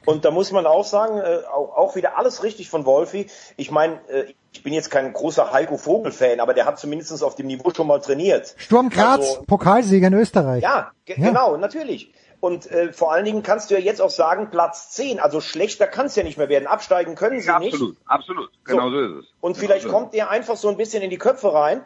[0.05, 3.27] Und da muss man auch sagen, äh, auch, auch wieder alles richtig von Wolfi.
[3.57, 7.37] Ich meine, äh, ich bin jetzt kein großer Heiko Vogel-Fan, aber der hat zumindest auf
[7.37, 8.55] dem Niveau schon mal trainiert.
[8.59, 10.63] Sturm Graz, also, Pokalsieger in Österreich.
[10.63, 12.13] Ja, ja, genau, natürlich.
[12.41, 15.87] Und äh, vor allen Dingen kannst du ja jetzt auch sagen, Platz 10, also schlechter
[15.89, 16.69] kann es ja nicht mehr werden.
[16.69, 17.75] Absteigen können sie ja, nicht.
[17.75, 18.51] Absolut, absolut.
[18.65, 19.35] Genau so, so ist es.
[19.41, 21.85] Und vielleicht genau kommt der einfach so ein bisschen in die Köpfe rein.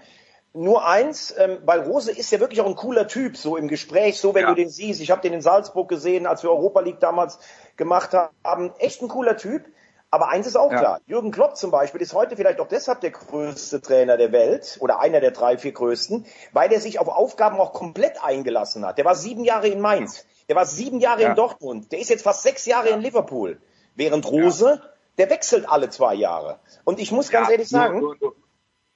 [0.54, 4.20] Nur eins, ähm, weil Rose ist ja wirklich auch ein cooler Typ, so im Gespräch,
[4.20, 4.50] so wenn ja.
[4.50, 5.00] du den siehst.
[5.00, 7.38] Ich habe den in Salzburg gesehen, als wir Europa League damals
[7.78, 8.10] gemacht
[8.44, 8.72] haben.
[8.78, 9.64] Echt ein cooler Typ.
[10.10, 10.78] Aber eins ist auch ja.
[10.78, 14.76] klar, Jürgen Klopp zum Beispiel ist heute vielleicht auch deshalb der größte Trainer der Welt
[14.80, 18.98] oder einer der drei, vier größten, weil er sich auf Aufgaben auch komplett eingelassen hat.
[18.98, 20.26] Der war sieben Jahre in Mainz.
[20.48, 21.30] Der war sieben Jahre ja.
[21.30, 21.92] in Dortmund.
[21.92, 22.96] Der ist jetzt fast sechs Jahre ja.
[22.96, 23.58] in Liverpool.
[23.94, 24.88] Während Rose, ja.
[25.18, 26.58] der wechselt alle zwei Jahre.
[26.84, 28.00] Und ich muss ganz ehrlich sagen.
[28.00, 28.34] Nur, nur,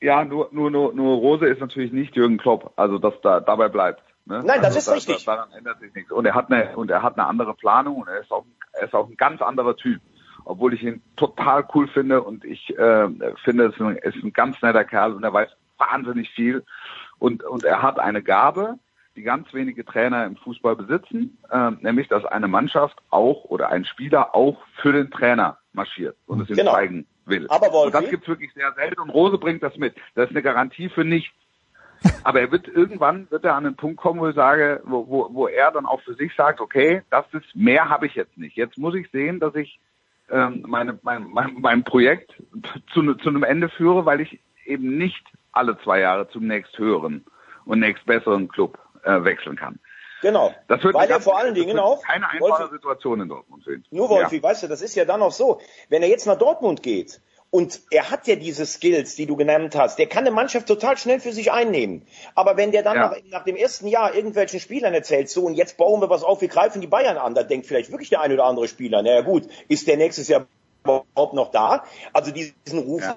[0.01, 2.73] ja, nur, nur, nur, nur Rose ist natürlich nicht Jürgen Klopp.
[2.77, 4.03] Also, dass da dabei bleibt.
[4.27, 4.43] Ne?
[4.45, 5.25] Nein, das also, ist da, richtig.
[5.25, 6.11] Da, daran ändert sich nichts.
[6.11, 8.85] Und er hat eine, und er hat eine andere Planung und er ist auch, er
[8.85, 10.01] ist auch ein ganz anderer Typ.
[10.45, 13.09] Obwohl ich ihn total cool finde und ich äh,
[13.45, 16.65] finde, er ist ein ganz netter Kerl und er weiß wahnsinnig viel.
[17.19, 18.79] Und, und er hat eine Gabe,
[19.17, 23.85] die ganz wenige Trainer im Fußball besitzen, äh, nämlich dass eine Mannschaft auch oder ein
[23.85, 26.73] Spieler auch für den Trainer marschiert und es ihm genau.
[26.73, 27.47] zeigen will.
[27.49, 29.95] Aber Wolfi, und das gibt's wirklich sehr selten und Rose bringt das mit.
[30.15, 31.35] Das ist eine Garantie für nichts.
[32.25, 35.29] Aber er wird irgendwann wird er an den Punkt kommen, wo ich sage, wo, wo,
[35.33, 38.57] wo er dann auch für sich sagt, okay, das ist mehr habe ich jetzt nicht.
[38.57, 39.81] Jetzt muss ich sehen, dass ich
[40.31, 42.35] ähm, meine, mein, mein, mein Projekt
[42.93, 47.25] zu, zu einem Ende führe, weil ich eben nicht alle zwei Jahre zum nächst höheren
[47.65, 49.79] und nächst besseren Club äh, wechseln kann.
[50.23, 50.55] Genau.
[50.69, 53.85] Das wird Weil er vor allen Dingen auch keine einfache Wolfi, Situation in Dortmund sehen.
[53.91, 54.43] Nur Wolfi, ja.
[54.43, 57.81] weißt du, das ist ja dann auch so, wenn er jetzt nach Dortmund geht und
[57.91, 61.21] er hat ja diese Skills, die du genannt hast, der kann eine Mannschaft total schnell
[61.21, 62.07] für sich einnehmen.
[62.35, 63.09] Aber wenn der dann ja.
[63.09, 66.41] nach, nach, dem ersten Jahr irgendwelchen Spielern erzählt, so und jetzt bauen wir was auf,
[66.41, 69.21] wir greifen die Bayern an, da denkt vielleicht wirklich der eine oder andere Spieler, naja
[69.21, 70.47] gut, ist der nächstes Jahr
[70.83, 71.85] überhaupt noch da?
[72.13, 73.17] Also diesen Ruf ja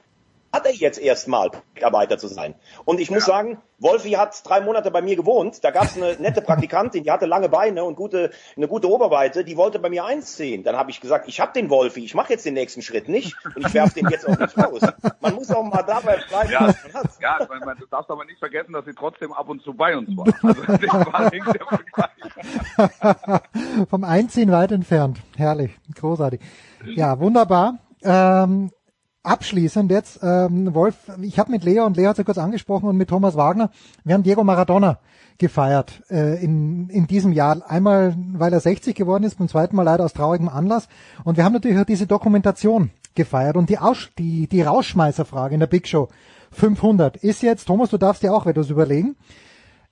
[0.51, 2.55] hat er jetzt erstmal Mitarbeiter zu sein.
[2.85, 5.63] Und ich muss sagen, Wolfi hat drei Monate bei mir gewohnt.
[5.63, 9.43] Da gab es eine nette Praktikantin, die hatte lange Beine und gute, eine gute Oberweite.
[9.45, 10.63] Die wollte bei mir einziehen.
[10.63, 13.35] Dann habe ich gesagt, ich habe den Wolfi, ich mache jetzt den nächsten Schritt nicht
[13.55, 14.81] und ich werfe den jetzt auch nicht raus.
[15.21, 17.09] Man muss auch mal dabei bleiben, Ja, was man hat.
[17.21, 19.95] ja man, man, du darfst aber nicht vergessen, dass sie trotzdem ab und zu bei
[19.97, 20.25] uns war.
[20.43, 20.81] Also das
[21.97, 22.09] war.
[23.89, 25.19] Vom Einziehen weit entfernt.
[25.37, 26.41] Herrlich, großartig.
[26.95, 27.79] Ja, wunderbar.
[28.03, 28.71] Ähm,
[29.23, 32.87] abschließend jetzt, ähm, Wolf, ich habe mit Leo und Leo hat es ja kurz angesprochen
[32.87, 33.69] und mit Thomas Wagner,
[34.03, 34.99] wir haben Diego Maradona
[35.37, 37.63] gefeiert äh, in, in diesem Jahr.
[37.69, 40.87] Einmal, weil er 60 geworden ist, beim zweiten Mal leider aus traurigem Anlass.
[41.23, 43.57] Und wir haben natürlich auch diese Dokumentation gefeiert.
[43.57, 46.09] Und die, Aus die, die Rausschmeißerfrage in der Big Show
[46.51, 49.15] 500 ist jetzt, Thomas, du darfst dir auch etwas überlegen.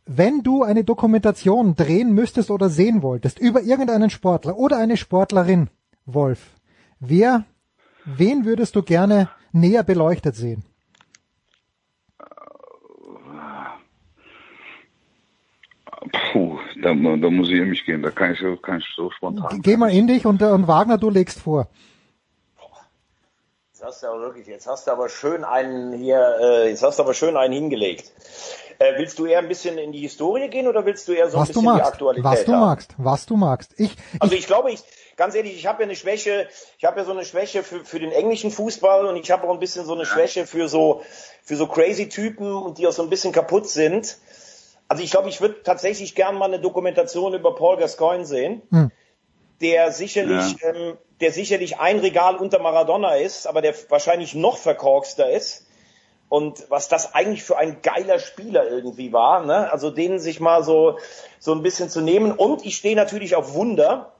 [0.06, 5.70] Wenn du eine Dokumentation drehen müsstest oder sehen wolltest über irgendeinen Sportler oder eine Sportlerin,
[6.06, 6.56] Wolf,
[7.00, 7.46] wer,
[8.08, 10.64] wen würdest du gerne näher beleuchtet sehen?
[16.32, 18.02] Puh, da, da muss ich in mich gehen.
[18.02, 19.62] Da kann ich so, kann ich so spontan.
[19.62, 21.68] Geh mal in dich und, und Wagner, du legst vor.
[23.74, 26.98] Jetzt hast du aber wirklich, jetzt hast du aber schön einen hier, äh, jetzt hast
[27.00, 28.12] du aber schön einen hingelegt.
[28.80, 31.38] Äh, willst du eher ein bisschen in die Historie gehen oder willst du eher so
[31.38, 32.60] Was ein du bisschen die magst, Aktualität was du haben?
[32.62, 33.74] magst, was du magst.
[33.80, 34.84] Ich, Also ich ich glaube, ich
[35.18, 38.00] ganz ehrlich, ich habe ja eine Schwäche, ich habe ja so eine Schwäche für, für
[38.00, 41.02] den englischen Fußball und ich habe auch ein bisschen so eine Schwäche für so
[41.44, 44.18] für so crazy Typen und die auch so ein bisschen kaputt sind.
[44.88, 48.92] Also ich glaube, ich würde tatsächlich gern mal eine Dokumentation über Paul Gascoigne sehen, Hm.
[49.60, 55.32] der sicherlich ähm, der sicherlich ein Regal unter Maradona ist, aber der wahrscheinlich noch verkorkster
[55.32, 55.66] ist.
[56.30, 59.72] Und was das eigentlich für ein geiler Spieler irgendwie war, ne?
[59.72, 61.00] Also den sich mal so
[61.40, 62.34] so ein bisschen zu nehmen.
[62.34, 64.14] Und ich stehe natürlich auf Wunder.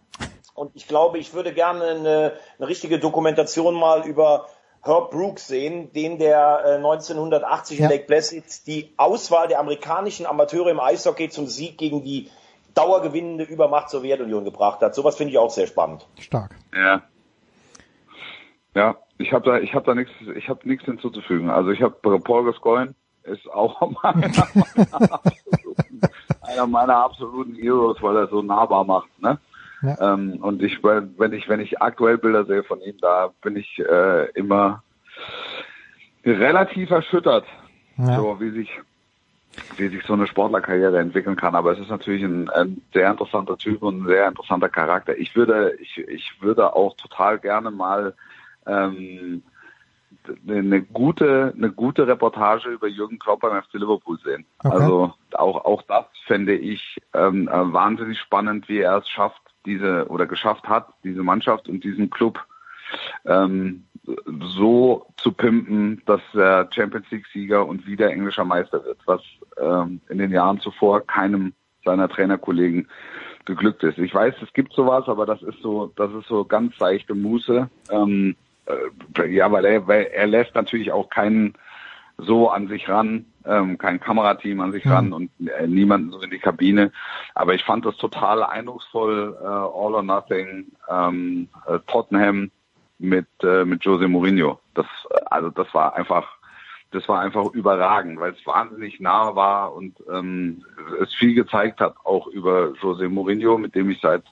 [0.58, 4.48] Und ich glaube, ich würde gerne eine, eine richtige Dokumentation mal über
[4.82, 7.86] Herb Brooks sehen, den der äh, 1980 Ja.
[7.86, 12.32] in Lake Placid die Auswahl der amerikanischen Amateure im Eishockey zum Sieg gegen die
[12.74, 14.96] dauergewinnende Übermacht Sowjetunion gebracht hat.
[14.96, 16.08] Sowas finde ich auch sehr spannend.
[16.20, 16.56] stark.
[16.76, 17.04] Ja.
[18.74, 21.50] Ja, ich habe da, ich habe da nichts, ich habe nichts hinzuzufügen.
[21.52, 26.02] Also ich habe Paul Gascoigne ist auch meiner, absoluten-
[26.42, 29.40] einer meiner absoluten Heroes, weil er so nahbar macht, ne?
[29.82, 30.14] Ja.
[30.14, 33.80] Ähm, und ich, wenn ich, wenn ich aktuell Bilder sehe von ihm, da bin ich
[33.80, 34.84] äh, immer
[36.26, 37.46] relativ erschüttert,
[37.98, 38.16] Ja.
[38.18, 38.70] so wie sich
[39.78, 41.56] wie sich so eine Sportlerkarriere entwickeln kann.
[41.56, 45.18] Aber es ist natürlich ein, ein sehr interessanter Typ und ein sehr interessanter Charakter.
[45.18, 48.14] Ich würde, ich, ich würde auch total gerne mal
[48.68, 49.42] ähm,
[50.48, 54.46] eine gute, eine gute Reportage über Jürgen Klopp beim FC Liverpool sehen.
[54.60, 54.76] Okay.
[54.76, 60.08] Also auch, auch das fände ich ähm, äh, wahnsinnig spannend, wie er es schafft, diese
[60.08, 62.44] oder geschafft hat, diese Mannschaft und diesen Club
[63.26, 63.84] ähm,
[64.56, 69.22] so zu pimpen, dass er Champions League Sieger und wieder englischer Meister wird, was
[69.58, 71.54] ähm, in den Jahren zuvor keinem
[71.84, 72.88] seiner Trainerkollegen
[73.46, 73.98] geglückt ist.
[73.98, 77.70] Ich weiß, es gibt sowas, aber das ist so, das ist so ganz seichte Muße.
[77.92, 81.54] Ähm, äh, ja, weil er, weil er lässt natürlich auch keinen
[82.18, 84.92] so an sich ran, ähm, kein Kamerateam an sich Mhm.
[84.92, 86.92] ran und äh, niemanden so in die Kabine.
[87.36, 92.52] Aber ich fand das total eindrucksvoll, äh, All or Nothing, ähm, äh, Tottenham
[93.00, 94.60] mit äh, mit Jose Mourinho.
[94.74, 96.28] Das äh, also das war einfach
[96.92, 100.64] das war einfach überragend, weil es wahnsinnig nah war und ähm,
[101.02, 104.24] es viel gezeigt hat auch über Jose Mourinho, mit dem ich seit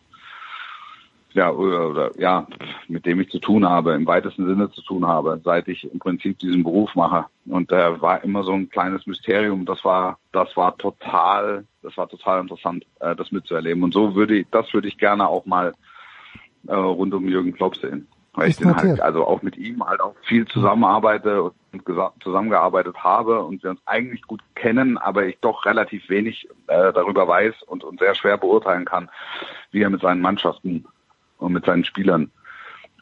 [1.36, 2.48] ja oder, oder ja
[2.88, 6.00] mit dem ich zu tun habe, im weitesten Sinne zu tun habe, seit ich im
[6.00, 7.26] Prinzip diesen Beruf mache.
[7.45, 9.65] Und der war immer so ein kleines Mysterium.
[9.65, 13.84] Das war das war total das war total interessant, äh, das mitzuerleben.
[13.84, 15.74] Und so würde ich das würde ich gerne auch mal
[16.67, 18.08] äh, rund um Jürgen Klopp sehen.
[18.34, 21.54] Weil ich Ist den halt, also auch mit ihm halt auch viel zusammenarbeite und
[22.21, 27.28] zusammengearbeitet habe und wir uns eigentlich gut kennen, aber ich doch relativ wenig äh, darüber
[27.28, 29.10] weiß und, und sehr schwer beurteilen kann,
[29.71, 30.86] wie er mit seinen Mannschaften
[31.38, 32.32] und mit seinen Spielern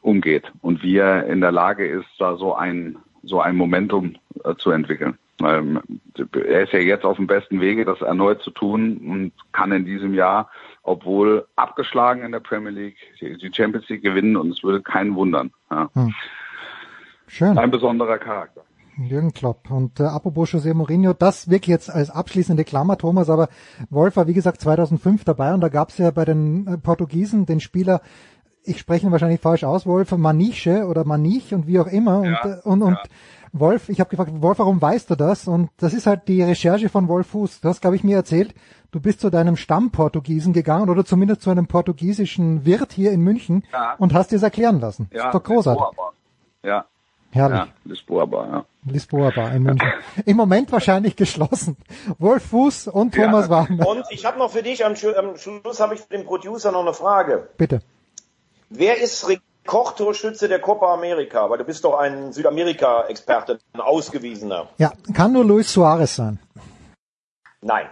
[0.02, 4.56] umgeht und wie er in der Lage ist, da so ein so ein Momentum äh,
[4.56, 5.17] zu entwickeln.
[5.41, 5.82] Ähm,
[6.17, 9.86] er ist ja jetzt auf dem besten Wege, das erneut zu tun und kann in
[9.86, 10.50] diesem Jahr,
[10.84, 15.52] obwohl abgeschlagen in der Premier League, die Champions League gewinnen und es würde keinen wundern.
[15.72, 15.89] Ja.
[17.28, 17.58] Schön.
[17.58, 18.63] Ein besonderer Charakter.
[18.97, 19.71] Jürgen Klopp.
[19.71, 23.49] Und äh, apropos José Mourinho, das wirklich jetzt als abschließende Klammer, Thomas, aber
[23.89, 27.45] Wolf war wie gesagt 2005 dabei und da gab es ja bei den äh, Portugiesen
[27.45, 28.01] den Spieler,
[28.63, 32.19] ich spreche ihn wahrscheinlich falsch aus, Wolf Maniche oder Manich und wie auch immer.
[32.19, 33.03] Und, Ja, äh, und, und ja.
[33.51, 35.47] Wolf, ich habe gefragt, Wolf, warum weißt du das?
[35.47, 37.62] Und das ist halt die Recherche von Wolf Fuß.
[37.62, 38.56] Du hast, glaube ich, mir erzählt,
[38.91, 43.63] du bist zu deinem Stammportugiesen gegangen oder zumindest zu einem portugiesischen Wirt hier in München
[43.71, 43.93] Ja.
[43.97, 45.08] und hast dir es erklären lassen.
[45.13, 45.84] Ja, ist doch großartig.
[46.63, 46.86] Ja.
[47.34, 47.60] Herrlich.
[47.60, 48.65] Ja, Lisboa Bar, ja.
[48.86, 49.91] Lisboa Bar in München.
[50.26, 51.78] Im Moment wahrscheinlich geschlossen.
[52.19, 53.50] Wolf Fuß und Thomas Ja.
[53.52, 53.88] Wagner.
[53.88, 56.82] Und ich habe noch für dich, am, am Schluss habe ich für den Producer noch
[56.82, 57.50] eine Frage.
[57.58, 57.82] Bitte.
[58.69, 61.50] Wer ist Rekordtorschütze der Copa America?
[61.50, 64.67] Weil du bist doch ein Südamerika-Experte, ein ausgewiesener.
[64.78, 66.39] Ja, kann nur Luis Suarez sein.
[67.62, 67.88] Nein.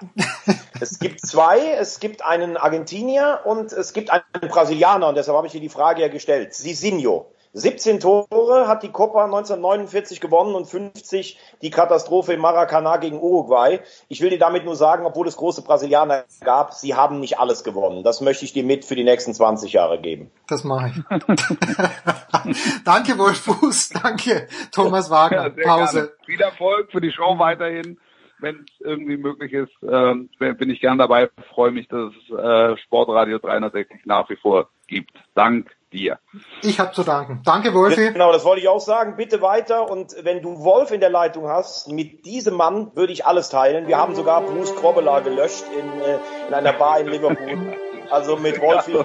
[0.79, 5.47] es gibt zwei, es gibt einen Argentinier und es gibt einen Brasilianer und deshalb habe
[5.47, 6.53] ich dir die Frage ja gestellt.
[6.53, 7.31] Sisinho.
[7.53, 13.81] 17 Tore hat die Copa 1949 gewonnen und 50 die Katastrophe im Maracanã gegen Uruguay.
[14.07, 17.63] Ich will dir damit nur sagen, obwohl es große Brasilianer gab, sie haben nicht alles
[17.63, 18.03] gewonnen.
[18.03, 20.31] Das möchte ich dir mit für die nächsten 20 Jahre geben.
[20.47, 21.03] Das mache ich.
[22.85, 23.89] danke, Wolf Fuß.
[24.01, 25.53] Danke, Thomas Wagner.
[25.57, 25.97] Ja, Pause.
[25.97, 26.11] Gerne.
[26.25, 27.99] Viel Erfolg für die Show weiterhin.
[28.39, 31.29] Wenn es irgendwie möglich ist, ähm, bin ich gern dabei.
[31.53, 35.11] Freue mich, dass es äh, Sportradio 360 nach wie vor gibt.
[35.35, 36.19] Dank dir.
[36.61, 37.41] Ich habe zu danken.
[37.43, 38.11] Danke, Wolfi.
[38.11, 39.15] Genau, das wollte ich auch sagen.
[39.15, 39.89] Bitte weiter.
[39.89, 43.87] Und wenn du Wolf in der Leitung hast, mit diesem Mann würde ich alles teilen.
[43.87, 47.77] Wir haben sogar Bruce Grobbelaar gelöscht in, äh, in einer Bar in Liverpool.
[48.09, 48.97] Also mit Wolfi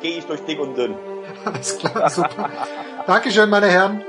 [0.00, 0.94] gehe ich durch dick und dünn.
[1.44, 2.50] Alles klar, super.
[3.06, 4.04] Dankeschön, meine Herren.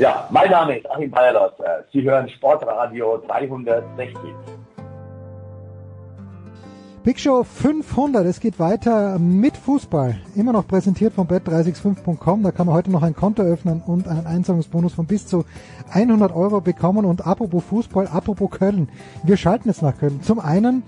[0.00, 1.52] Ja, mein Name ist Achim Bayerlos.
[1.60, 4.16] Äh, Sie hören Sportradio 360.
[7.04, 10.16] Big Show 500, es geht weiter mit Fußball.
[10.36, 12.42] Immer noch präsentiert von bet365.com.
[12.42, 15.44] Da kann man heute noch ein Konto öffnen und einen Einzahlungsbonus von bis zu
[15.92, 17.04] 100 Euro bekommen.
[17.04, 18.88] Und apropos Fußball, apropos Köln.
[19.22, 20.22] Wir schalten jetzt nach Köln.
[20.22, 20.82] Zum einen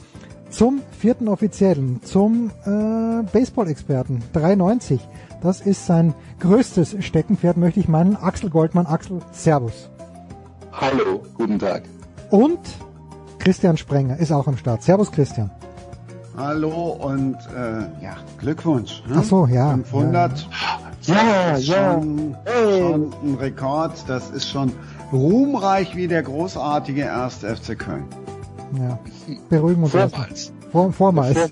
[0.49, 5.01] zum vierten Offiziellen, zum äh, Baseball-Experten 390.
[5.43, 8.17] Das ist sein größtes Steckenpferd, möchte ich meinen.
[8.17, 8.87] Axel Goldmann.
[8.87, 9.91] Axel, Servus.
[10.71, 11.83] Hallo, guten Tag.
[12.31, 12.61] Und
[13.41, 14.85] Christian Sprenger ist auch am Start.
[14.85, 15.51] Servus, Christian.
[16.37, 19.03] Hallo und äh, ja, Glückwunsch.
[19.09, 19.17] Ne?
[19.19, 20.49] Ach so, ja, 500.
[21.03, 21.61] Ja, ja.
[21.61, 22.37] Schon,
[22.79, 23.93] schon ein Rekord.
[24.07, 24.73] Das ist schon
[25.13, 28.05] ruhmreich wie der großartige erste FC Köln.
[28.79, 28.99] Ja,
[29.51, 30.13] beruhigen wir uns.
[30.13, 30.53] Vormals.
[30.71, 31.51] Vor, vormals.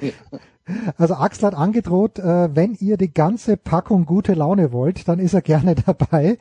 [0.96, 5.34] Also Axel hat angedroht, äh, wenn ihr die ganze Packung gute Laune wollt, dann ist
[5.34, 6.38] er gerne dabei.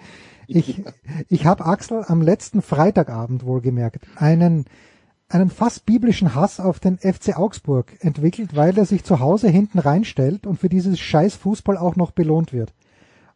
[0.48, 0.84] Ich,
[1.30, 4.66] ich habe Axel am letzten Freitagabend wohlgemerkt einen,
[5.28, 9.80] einen fast biblischen Hass auf den FC Augsburg entwickelt, weil er sich zu Hause hinten
[9.80, 12.74] reinstellt und für dieses scheiß Fußball auch noch belohnt wird.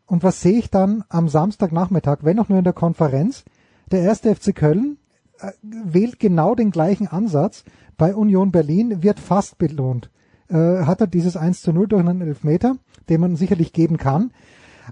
[0.06, 3.44] Und was sehe ich dann am Samstagnachmittag, wenn auch nur in der Konferenz?
[3.92, 4.98] Der erste FC Köln
[5.40, 7.64] äh, wählt genau den gleichen Ansatz
[7.98, 10.10] bei Union Berlin, wird fast belohnt.
[10.50, 12.76] Äh, hat er dieses 1 zu 0 durch einen Elfmeter,
[13.08, 14.32] den man sicherlich geben kann.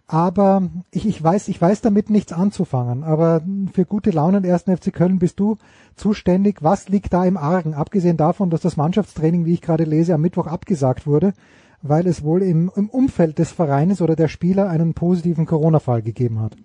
[0.06, 3.04] Aber ich, ich weiß, ich weiß damit nichts anzufangen.
[3.04, 3.42] Aber
[3.74, 5.58] für gute Laune im ersten FC Köln bist du
[5.96, 6.62] zuständig.
[6.62, 7.74] Was liegt da im Argen?
[7.74, 11.34] Abgesehen davon, dass das Mannschaftstraining, wie ich gerade lese, am Mittwoch abgesagt wurde,
[11.82, 16.40] weil es wohl im, im Umfeld des Vereines oder der Spieler einen positiven Corona-Fall gegeben
[16.40, 16.56] hat.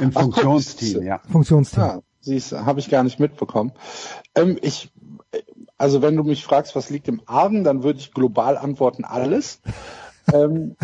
[0.00, 1.20] Im Funktionsteam, ja.
[1.30, 2.02] Funktionsteam.
[2.24, 3.72] Ja, habe ich gar nicht mitbekommen.
[4.34, 4.90] Ähm, ich,
[5.78, 9.60] also wenn du mich fragst, was liegt im Argen, dann würde ich global antworten alles.
[10.32, 10.76] ähm,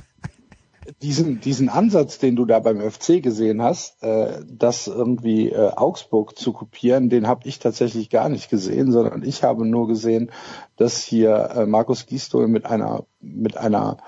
[1.02, 6.36] diesen, diesen Ansatz, den du da beim FC gesehen hast, äh, das irgendwie äh, Augsburg
[6.36, 10.30] zu kopieren, den habe ich tatsächlich gar nicht gesehen, sondern ich habe nur gesehen,
[10.76, 13.98] dass hier äh, Markus Gisdol mit einer mit einer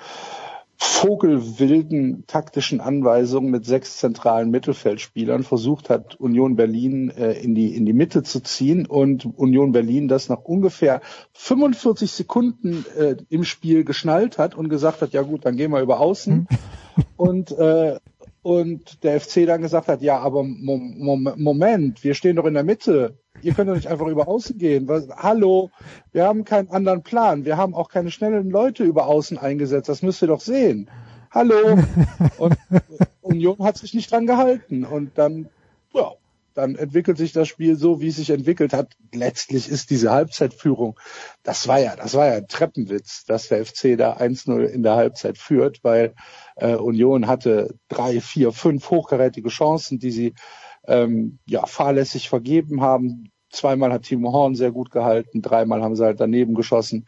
[0.85, 7.87] vogelwilden taktischen Anweisungen mit sechs zentralen Mittelfeldspielern versucht hat, Union Berlin äh, in die in
[7.87, 11.01] die Mitte zu ziehen und Union Berlin das nach ungefähr
[11.35, 15.81] 45 Sekunden äh, im Spiel geschnallt hat und gesagt hat, ja gut, dann gehen wir
[15.81, 16.49] über Außen.
[17.16, 18.01] Und äh,
[18.42, 22.55] und der FC dann gesagt hat, ja, aber Mom Mom Moment, wir stehen doch in
[22.55, 23.18] der Mitte.
[23.40, 24.88] Ihr könnt doch nicht einfach über Außen gehen.
[24.88, 25.70] Was, hallo,
[26.12, 27.44] wir haben keinen anderen Plan.
[27.44, 29.88] Wir haben auch keine schnellen Leute über Außen eingesetzt.
[29.88, 30.90] Das müsst ihr doch sehen.
[31.31, 31.78] Hallo.
[32.38, 32.57] Und
[33.20, 34.85] Union hat sich nicht dran gehalten.
[34.85, 35.48] Und dann,
[35.94, 36.12] ja,
[36.55, 38.95] dann entwickelt sich das Spiel so, wie es sich entwickelt hat.
[39.12, 40.99] Letztlich ist diese Halbzeitführung,
[41.43, 44.95] das war ja, das war ja ein Treppenwitz, dass der FC da 1-0 in der
[44.95, 46.15] Halbzeit führt, weil
[46.57, 50.35] äh, Union hatte drei, vier, fünf hochkarätige Chancen, die sie
[50.87, 53.31] ähm, ja fahrlässig vergeben haben.
[53.51, 57.07] Zweimal hat Timo Horn sehr gut gehalten, dreimal haben sie halt daneben geschossen.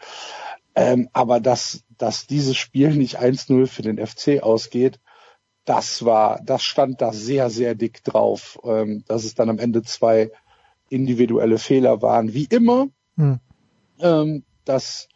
[0.75, 4.99] Ähm, aber dass, dass dieses Spiel nicht 1-0 für den FC ausgeht,
[5.65, 9.83] das war, das stand da sehr, sehr dick drauf, ähm, dass es dann am Ende
[9.83, 10.31] zwei
[10.89, 12.35] individuelle Fehler waren.
[12.35, 13.41] Wie immer, Hm.
[14.01, 15.09] ähm, das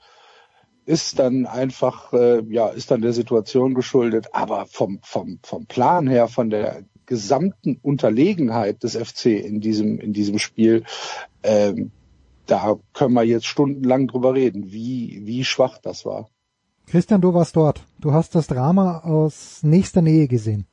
[0.86, 4.28] ist dann einfach, äh, ja, ist dann der Situation geschuldet.
[4.32, 10.12] Aber vom, vom, vom Plan her, von der gesamten Unterlegenheit des FC in diesem, in
[10.12, 10.84] diesem Spiel,
[11.42, 11.90] ähm,
[12.46, 16.30] da können wir jetzt stundenlang drüber reden, wie, wie schwach das war.
[16.90, 17.84] Christian, du warst dort.
[18.00, 20.66] Du hast das Drama aus nächster Nähe gesehen.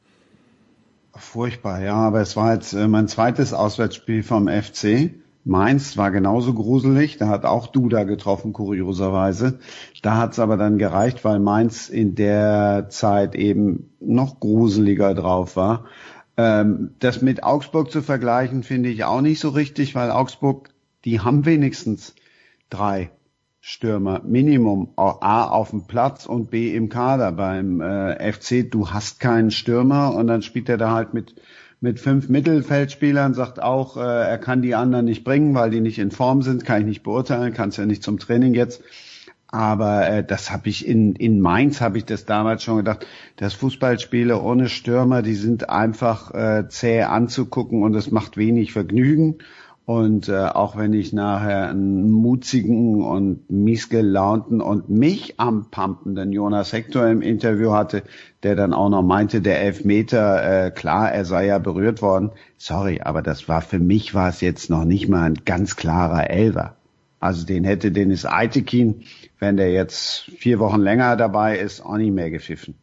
[1.14, 5.12] Furchtbar, ja, aber es war jetzt äh, mein zweites Auswärtsspiel vom FC.
[5.44, 9.60] Mainz war genauso gruselig, da hat auch Duda getroffen, kurioserweise.
[10.02, 15.56] Da hat es aber dann gereicht, weil Mainz in der Zeit eben noch gruseliger drauf
[15.56, 15.86] war.
[16.38, 20.70] Ähm, das mit Augsburg zu vergleichen, finde ich auch nicht so richtig, weil Augsburg,
[21.04, 22.16] die haben wenigstens
[22.70, 23.12] drei
[23.68, 27.32] Stürmer Minimum A auf dem Platz und B im Kader.
[27.32, 31.34] Beim äh, FC, du hast keinen Stürmer und dann spielt er da halt mit
[31.82, 35.98] mit fünf Mittelfeldspielern, sagt auch, äh, er kann die anderen nicht bringen, weil die nicht
[35.98, 38.84] in Form sind, kann ich nicht beurteilen, kann es ja nicht zum Training jetzt.
[39.48, 43.08] Aber äh, das habe ich in, in Mainz, habe ich das damals schon gedacht,
[43.38, 49.40] dass Fußballspiele ohne Stürmer, die sind einfach äh, zäh anzugucken und es macht wenig Vergnügen.
[49.86, 56.74] Und äh, auch wenn ich nachher einen mutigen und miesgelaunten und mich am pumpenden Jonas
[56.74, 58.02] Hector im Interview hatte,
[58.42, 62.32] der dann auch noch meinte, der Elfmeter, äh, klar, er sei ja berührt worden.
[62.58, 66.32] Sorry, aber das war für mich war es jetzt noch nicht mal ein ganz klarer
[66.32, 66.76] Elver.
[67.20, 69.04] Also den hätte Dennis Eitekin,
[69.38, 72.74] wenn der jetzt vier Wochen länger dabei ist, auch nicht mehr gepfiffen.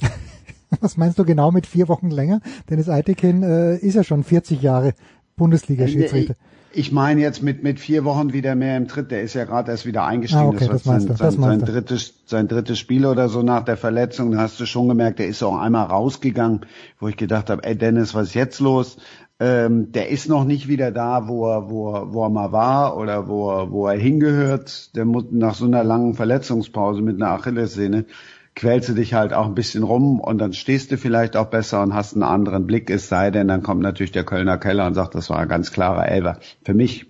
[0.80, 2.40] Was meinst du genau mit vier Wochen länger?
[2.70, 4.94] Dennis Eitekin äh, ist ja schon 40 Jahre
[5.42, 6.34] Bundesliga-Schiedsrichter.
[6.74, 9.10] Ich meine jetzt mit, mit vier Wochen wieder mehr im Tritt.
[9.10, 10.44] Der ist ja gerade erst wieder eingestiegen.
[10.44, 13.76] Ah, okay, das, das sein, sein, sein, drittes, sein drittes Spiel oder so nach der
[13.76, 14.30] Verletzung.
[14.30, 16.60] Da hast du schon gemerkt, der ist auch einmal rausgegangen,
[16.98, 18.96] wo ich gedacht habe, ey Dennis, was ist jetzt los?
[19.38, 22.96] Ähm, der ist noch nicht wieder da, wo er, wo er, wo er mal war
[22.96, 24.96] oder wo er, wo er hingehört.
[24.96, 28.06] Der muss nach so einer langen Verletzungspause mit einer Achillessehne
[28.54, 31.82] quälst du dich halt auch ein bisschen rum und dann stehst du vielleicht auch besser
[31.82, 34.94] und hast einen anderen Blick, es sei denn, dann kommt natürlich der Kölner Keller und
[34.94, 36.38] sagt, das war ein ganz klarer Elber.
[36.64, 37.06] Für mich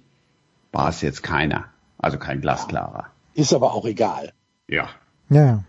[0.71, 1.65] war es jetzt keiner,
[1.99, 3.07] also kein glasklarer.
[3.35, 4.33] Ist aber auch egal.
[4.69, 4.89] Ja.
[5.31, 5.65] Ja.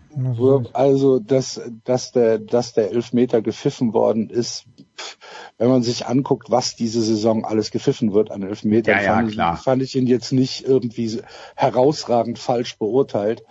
[0.74, 4.66] Also, dass, dass der, dass der Elfmeter gepfiffen worden ist,
[5.58, 9.32] wenn man sich anguckt, was diese Saison alles gepfiffen wird an Elfmetern, ja, ja, fand,
[9.32, 9.56] klar.
[9.56, 11.20] Fand ich ihn jetzt nicht irgendwie
[11.56, 13.42] herausragend falsch beurteilt.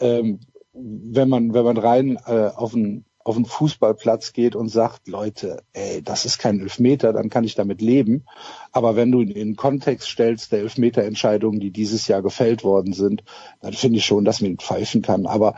[0.00, 0.40] Ähm,
[0.72, 5.62] wenn man, wenn man rein äh, auf einen auf den Fußballplatz geht und sagt, Leute,
[5.74, 8.24] ey, das ist kein Elfmeter, dann kann ich damit leben.
[8.72, 13.22] Aber wenn du in den Kontext stellst der Elfmeterentscheidungen, die dieses Jahr gefällt worden sind,
[13.60, 15.26] dann finde ich schon, dass man ihn pfeifen kann.
[15.26, 15.54] Aber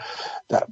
[0.49, 0.67] da,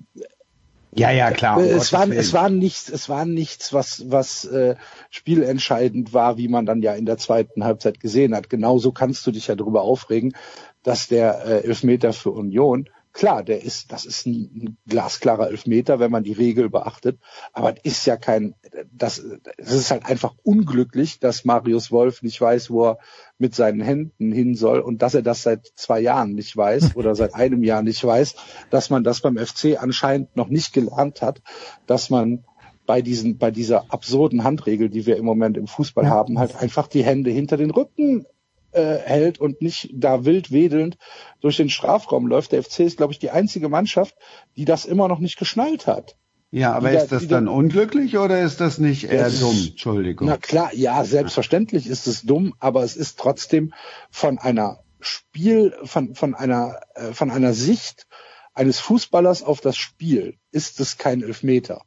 [0.93, 1.61] ja, ja, klar.
[1.61, 4.75] es war, es war nichts, es war nichts, was, was äh,
[5.11, 8.51] spielentscheidend war, wie man dann ja in der zweiten Halbzeit gesehen hat.
[8.51, 10.35] Genauso kannst du dich ja darüber aufregen,
[10.83, 16.13] dass der äh, Elfmeter für Union Klar, der ist, das ist ein glasklarer Elfmeter, wenn
[16.13, 17.19] man die Regel beachtet.
[17.53, 18.55] Aber es ist ja kein,
[18.93, 19.19] das,
[19.57, 22.99] es ist halt einfach unglücklich, dass Marius Wolf nicht weiß, wo er
[23.37, 27.17] mit seinen Händen hin soll und dass er das seit zwei Jahren nicht weiß oder
[27.17, 28.37] seit einem Jahr nicht weiß,
[28.71, 31.43] dass man das beim FC anscheinend noch nicht gelernt hat,
[31.87, 32.45] dass man
[32.87, 36.11] bei diesen, bei dieser absurden Handregel, die wir im Moment im Fußball ja.
[36.11, 38.27] haben, halt einfach die Hände hinter den Rücken
[38.73, 40.97] äh, hält und nicht da wild wedelnd
[41.41, 42.53] durch den Strafraum läuft.
[42.53, 44.15] Der FC ist, glaube ich, die einzige Mannschaft,
[44.57, 46.17] die das immer noch nicht geschnallt hat.
[46.53, 49.57] Ja, aber ist das dann unglücklich oder ist das nicht eher das, dumm?
[49.69, 50.29] Entschuldigung.
[50.29, 53.73] Na klar, ja, selbstverständlich ist es dumm, aber es ist trotzdem
[54.11, 58.09] von einer Spiel, von, von einer, äh, von einer Sicht
[58.53, 61.83] eines Fußballers auf das Spiel ist es kein Elfmeter.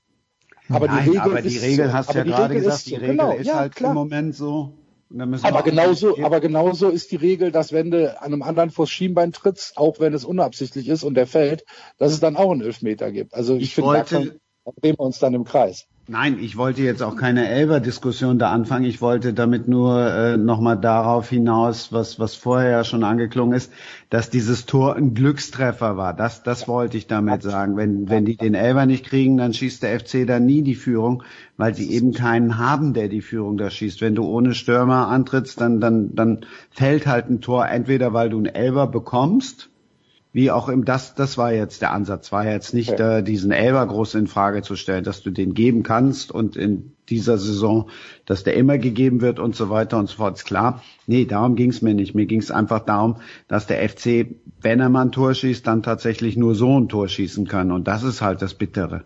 [0.69, 3.09] Aber Nein, die Regel, aber die Regel so, hast du ja gerade gesagt, die Regel
[3.09, 3.91] genau, ist ja, halt klar.
[3.91, 4.77] im Moment so
[5.43, 9.31] aber genauso, aber genauso ist die Regel, dass wenn du an einem anderen vors Schienbein
[9.31, 11.65] trittst, auch wenn es unabsichtlich ist und der fällt,
[11.97, 13.33] dass es dann auch einen Elfmeter gibt.
[13.33, 14.05] Also ich, ich finde,
[14.65, 15.87] da drehen wir uns dann im Kreis.
[16.05, 18.83] Nein, ich wollte jetzt auch keine Elber-Diskussion da anfangen.
[18.83, 23.71] Ich wollte damit nur äh, nochmal darauf hinaus, was, was vorher ja schon angeklungen ist,
[24.09, 26.13] dass dieses Tor ein Glückstreffer war.
[26.13, 27.77] Das, das wollte ich damit sagen.
[27.77, 31.23] Wenn, wenn die den Elber nicht kriegen, dann schießt der FC da nie die Führung,
[31.55, 34.01] weil sie eben keinen haben, der die Führung da schießt.
[34.01, 38.39] Wenn du ohne Stürmer antrittst, dann, dann, dann fällt halt ein Tor entweder, weil du
[38.39, 39.69] einen Elber bekommst,
[40.33, 43.85] wie auch im das das war jetzt der Ansatz war jetzt nicht äh, diesen Elber
[43.85, 47.89] groß in Frage zu stellen, dass du den geben kannst und in dieser Saison,
[48.25, 50.81] dass der immer gegeben wird und so weiter und so fort, ist klar.
[51.05, 52.15] Nee, darum ging es mir nicht.
[52.15, 53.17] Mir ging es einfach darum,
[53.47, 54.27] dass der FC,
[54.61, 57.87] wenn er mal ein Tor schießt, dann tatsächlich nur so ein Tor schießen kann und
[57.87, 59.03] das ist halt das Bittere.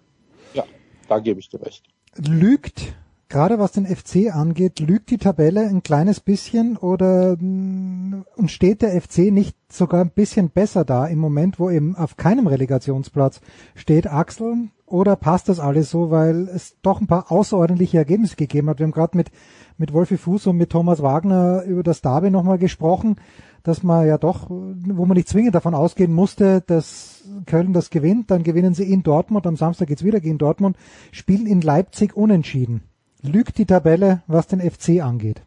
[0.53, 0.63] Ja,
[1.09, 1.83] da gebe ich dir recht.
[2.17, 2.93] Lügt
[3.29, 8.81] gerade was den FC angeht, lügt die Tabelle ein kleines bisschen oder mm, und steht
[8.81, 13.41] der FC nicht sogar ein bisschen besser da im Moment, wo eben auf keinem Relegationsplatz
[13.75, 14.69] steht Axel?
[14.85, 18.79] Oder passt das alles so, weil es doch ein paar außerordentliche Ergebnisse gegeben hat?
[18.79, 19.31] Wir haben gerade mit,
[19.77, 23.17] mit Wolfi Fuß und mit Thomas Wagner über das Derby nochmal gesprochen,
[23.63, 28.31] dass man ja doch, wo man nicht zwingend davon ausgehen musste, dass Köln das gewinnt,
[28.31, 30.77] dann gewinnen sie in Dortmund, am Samstag geht's wieder gegen Dortmund,
[31.11, 32.83] spielen in Leipzig unentschieden.
[33.21, 35.41] Lügt die Tabelle, was den FC angeht?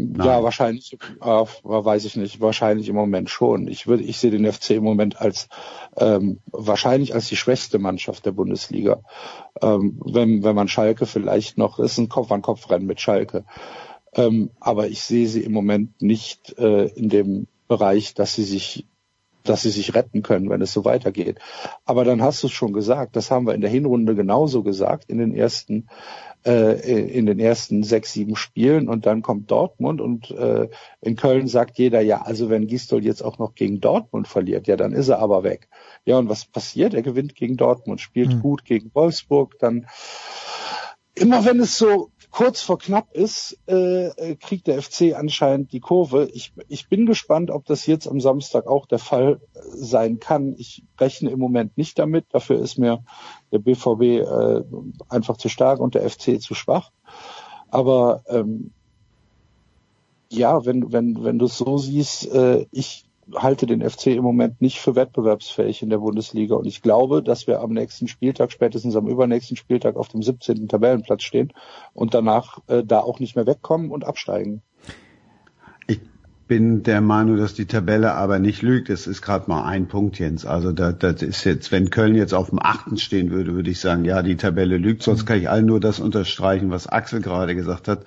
[0.00, 0.26] Nein.
[0.26, 3.66] Ja, wahrscheinlich, äh, weiß ich nicht, wahrscheinlich im Moment schon.
[3.66, 5.48] Ich würde, ich sehe den FC im Moment als
[5.96, 9.00] ähm, wahrscheinlich als die schwächste Mannschaft der Bundesliga.
[9.60, 13.44] Ähm, wenn, wenn man Schalke vielleicht noch, ist ein Kopf-an-Kopf-Rennen mit Schalke.
[14.14, 18.86] Ähm, aber ich sehe sie im Moment nicht äh, in dem Bereich, dass sie sich
[19.48, 21.38] dass sie sich retten können, wenn es so weitergeht.
[21.84, 25.04] Aber dann hast du es schon gesagt, das haben wir in der Hinrunde genauso gesagt,
[25.08, 25.88] in den ersten
[26.46, 30.68] äh, in den ersten sechs, sieben Spielen und dann kommt Dortmund und äh,
[31.00, 34.76] in Köln sagt jeder, ja, also wenn Gistol jetzt auch noch gegen Dortmund verliert, ja,
[34.76, 35.68] dann ist er aber weg.
[36.04, 36.94] Ja, und was passiert?
[36.94, 38.40] Er gewinnt gegen Dortmund, spielt mhm.
[38.40, 39.86] gut gegen Wolfsburg, dann
[41.14, 46.28] immer wenn es so kurz vor knapp ist, äh, kriegt der FC anscheinend die Kurve.
[46.32, 50.54] Ich, ich bin gespannt, ob das jetzt am Samstag auch der Fall sein kann.
[50.58, 52.26] Ich rechne im Moment nicht damit.
[52.30, 53.04] Dafür ist mir
[53.50, 54.62] der BVB äh,
[55.08, 56.90] einfach zu stark und der FC zu schwach.
[57.70, 58.72] Aber ähm,
[60.30, 64.60] ja, wenn, wenn, wenn du es so siehst, äh, ich halte den FC im Moment
[64.60, 68.96] nicht für wettbewerbsfähig in der Bundesliga und ich glaube, dass wir am nächsten Spieltag, spätestens
[68.96, 70.68] am übernächsten Spieltag auf dem 17.
[70.68, 71.52] Tabellenplatz stehen
[71.94, 74.62] und danach äh, da auch nicht mehr wegkommen und absteigen.
[75.86, 76.00] Ich
[76.48, 78.88] bin der Meinung, dass die Tabelle aber nicht lügt.
[78.88, 80.46] Es ist gerade mal ein Punkt, Jens.
[80.46, 83.80] Also das, das ist jetzt, wenn Köln jetzt auf dem achten stehen würde, würde ich
[83.80, 85.02] sagen, ja, die Tabelle lügt.
[85.02, 88.04] Sonst kann ich allen nur das unterstreichen, was Axel gerade gesagt hat.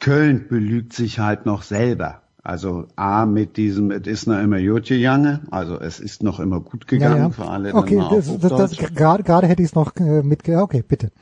[0.00, 2.21] Köln belügt sich halt noch selber.
[2.44, 6.58] Also A mit diesem, es ist noch immer Jotje Jange, also es ist noch immer
[6.58, 7.30] gut gegangen ja, ja.
[7.30, 7.72] für alle.
[7.72, 11.12] Okay, das, das, das, gerade, gerade hätte ich es noch äh, mit, okay, bitte.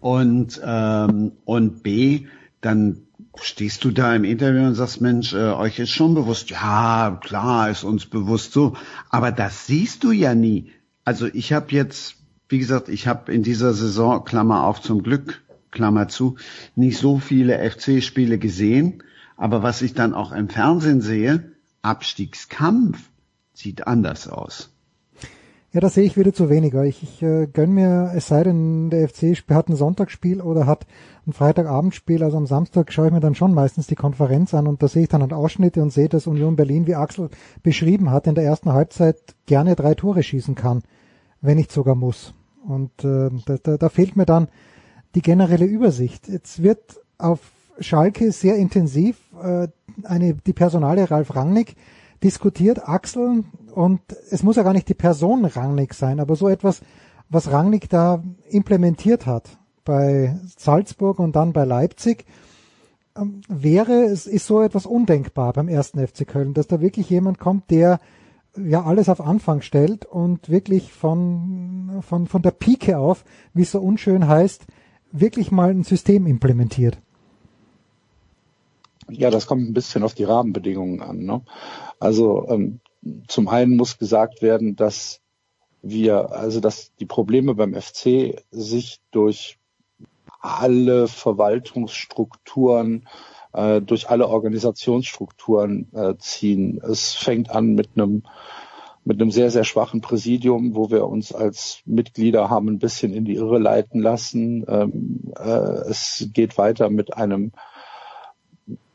[0.00, 2.26] Und, ähm, und B,
[2.60, 2.98] dann
[3.40, 7.70] stehst du da im Interview und sagst, Mensch, äh, euch ist schon bewusst, ja, klar,
[7.70, 8.74] ist uns bewusst so,
[9.08, 10.70] aber das siehst du ja nie.
[11.02, 12.16] Also ich habe jetzt,
[12.50, 15.40] wie gesagt, ich habe in dieser Saison, Klammer auf zum Glück,
[15.70, 16.36] Klammer zu,
[16.76, 19.02] nicht so viele FC-Spiele gesehen
[19.40, 23.10] aber was ich dann auch im Fernsehen sehe, Abstiegskampf
[23.54, 24.70] sieht anders aus.
[25.72, 26.84] Ja, da sehe ich wieder zu weniger.
[26.84, 30.86] Ich, ich äh, gönn mir, es sei denn, der FC hat ein Sonntagsspiel oder hat
[31.26, 34.82] ein Freitagabendspiel, also am Samstag schaue ich mir dann schon meistens die Konferenz an und
[34.82, 37.30] da sehe ich dann halt Ausschnitte und sehe, dass Union Berlin, wie Axel
[37.62, 39.16] beschrieben hat, in der ersten Halbzeit
[39.46, 40.82] gerne drei Tore schießen kann,
[41.40, 42.34] wenn nicht sogar muss.
[42.62, 44.48] Und äh, da, da, da fehlt mir dann
[45.14, 46.28] die generelle Übersicht.
[46.28, 47.40] Jetzt wird auf
[47.80, 49.68] Schalke sehr intensiv äh,
[50.04, 51.76] eine, die Personale Ralf Rangnick
[52.22, 54.00] diskutiert, Axel, und
[54.30, 56.82] es muss ja gar nicht die Person Rangnick sein, aber so etwas,
[57.28, 62.26] was Rangnick da implementiert hat bei Salzburg und dann bei Leipzig,
[63.16, 67.38] ähm, wäre, es ist so etwas undenkbar beim ersten FC Köln, dass da wirklich jemand
[67.38, 68.00] kommt, der
[68.56, 73.24] ja alles auf Anfang stellt und wirklich von, von, von der Pike auf,
[73.54, 74.66] wie es so unschön heißt,
[75.12, 76.98] wirklich mal ein System implementiert.
[79.10, 81.18] Ja, das kommt ein bisschen auf die Rahmenbedingungen an.
[81.18, 81.42] Ne?
[81.98, 82.80] Also ähm,
[83.28, 85.20] zum einen muss gesagt werden, dass
[85.82, 89.58] wir, also dass die Probleme beim FC sich durch
[90.40, 93.08] alle Verwaltungsstrukturen,
[93.52, 96.80] äh, durch alle Organisationsstrukturen äh, ziehen.
[96.82, 98.22] Es fängt an mit einem
[99.02, 103.24] mit einem sehr, sehr schwachen Präsidium, wo wir uns als Mitglieder haben ein bisschen in
[103.24, 104.64] die Irre leiten lassen.
[104.68, 107.52] Ähm, äh, es geht weiter mit einem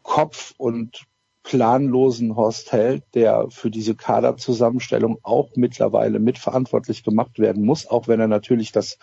[0.06, 1.06] Kopf und
[1.42, 8.20] planlosen Horst Held, der für diese Kaderzusammenstellung auch mittlerweile mitverantwortlich gemacht werden muss, auch wenn
[8.20, 8.98] er natürlich das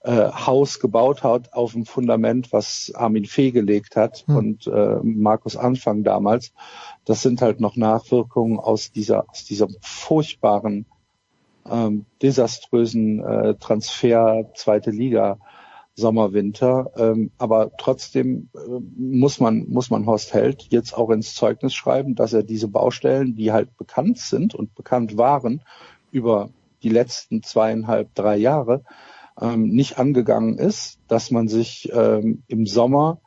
[0.00, 4.36] äh, Haus gebaut hat auf dem Fundament, was Armin Fee gelegt hat hm.
[4.36, 6.52] und äh, Markus Anfang damals.
[7.04, 10.86] Das sind halt noch Nachwirkungen aus dieser aus dieser furchtbaren
[11.70, 15.38] ähm, desaströsen äh, Transfer zweite Liga
[15.94, 16.90] Sommer, Winter.
[16.96, 22.14] Ähm, aber trotzdem äh, muss man, muss man Horst Held jetzt auch ins Zeugnis schreiben,
[22.14, 25.62] dass er diese Baustellen, die halt bekannt sind und bekannt waren
[26.10, 26.50] über
[26.82, 28.82] die letzten zweieinhalb, drei Jahre,
[29.40, 33.20] ähm, nicht angegangen ist, dass man sich ähm, im Sommer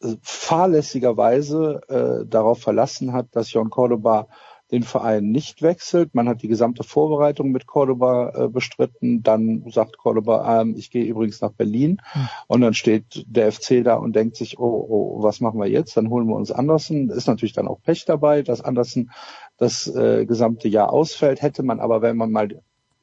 [0.00, 4.28] äh, fahrlässigerweise äh, darauf verlassen hat, dass John Cordoba
[4.70, 6.14] den Verein nicht wechselt.
[6.14, 9.22] Man hat die gesamte Vorbereitung mit Cordoba äh, bestritten.
[9.22, 12.00] Dann sagt Cordoba, ähm, ich gehe übrigens nach Berlin.
[12.14, 12.28] Mhm.
[12.48, 15.96] Und dann steht der FC da und denkt sich, oh, oh, was machen wir jetzt?
[15.96, 17.08] Dann holen wir uns Andersen.
[17.10, 19.10] Ist natürlich dann auch Pech dabei, dass Andersen
[19.56, 21.40] das äh, gesamte Jahr ausfällt.
[21.40, 22.48] Hätte man aber, wenn man mal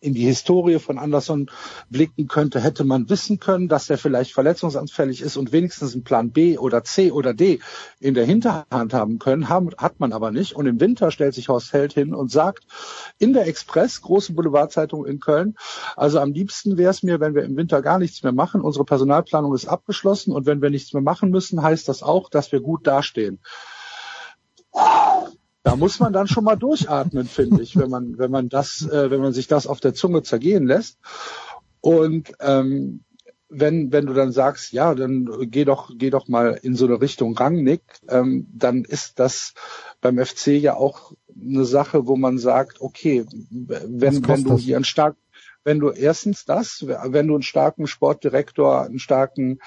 [0.06, 1.50] in die Historie von Anderson
[1.90, 6.32] blicken könnte, hätte man wissen können, dass er vielleicht verletzungsanfällig ist und wenigstens einen Plan
[6.32, 7.60] B oder C oder D
[8.00, 10.54] in der Hinterhand haben können, haben, hat man aber nicht.
[10.56, 12.66] Und im Winter stellt sich Horst Held hin und sagt
[13.18, 15.56] in der Express, große Boulevardzeitung in Köln,
[15.96, 18.62] also am liebsten wäre es mir, wenn wir im Winter gar nichts mehr machen.
[18.62, 22.52] Unsere Personalplanung ist abgeschlossen und wenn wir nichts mehr machen müssen, heißt das auch, dass
[22.52, 23.40] wir gut dastehen.
[25.66, 29.10] Da muss man dann schon mal durchatmen, finde ich, wenn man, wenn man das, äh,
[29.10, 31.00] wenn man sich das auf der Zunge zergehen lässt.
[31.82, 33.04] Und ähm,
[33.50, 37.02] wenn, wenn du dann sagst, ja, dann geh doch, geh doch mal in so eine
[37.02, 39.56] Richtung Rangnick, ähm, dann ist das
[40.02, 44.86] beim FC ja auch eine Sache, wo man sagt, okay, wenn, wenn du hier einen
[44.86, 45.16] stark,
[45.64, 49.58] wenn du erstens das, wenn du einen starken Sportdirektor, einen starken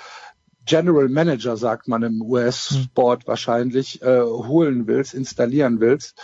[0.69, 6.21] General Manager, sagt man im US-Sport wahrscheinlich, äh, holen willst, installieren willst,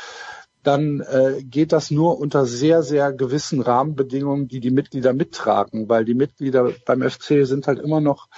[0.63, 6.05] dann äh, geht das nur unter sehr, sehr gewissen Rahmenbedingungen, die die Mitglieder mittragen, weil
[6.05, 8.29] die Mitglieder beim FC sind halt immer noch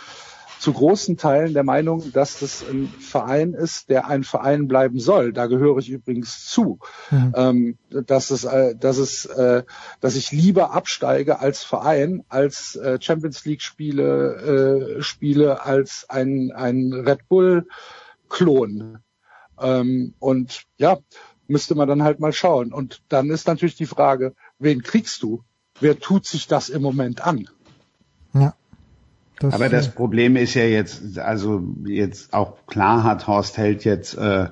[0.67, 5.33] zu großen Teilen der Meinung, dass das ein Verein ist, der ein Verein bleiben soll.
[5.33, 6.81] Da gehöre ich übrigens zu.
[7.13, 7.33] Mhm.
[7.37, 9.63] Ähm, dass es, äh, dass es, äh,
[10.01, 16.93] dass ich lieber absteige als Verein, als äh, Champions League Spiele spiele, als ein ein
[16.93, 17.69] Red Bull
[18.29, 18.99] Klon.
[19.61, 20.99] Ähm, und ja,
[21.47, 22.73] müsste man dann halt mal schauen.
[22.73, 25.45] Und dann ist natürlich die Frage, wen kriegst du?
[25.79, 27.49] Wer tut sich das im Moment an?
[28.33, 28.57] Ja.
[29.41, 34.15] Das Aber das Problem ist ja jetzt, also jetzt auch klar hat Horst Held jetzt
[34.17, 34.47] äh,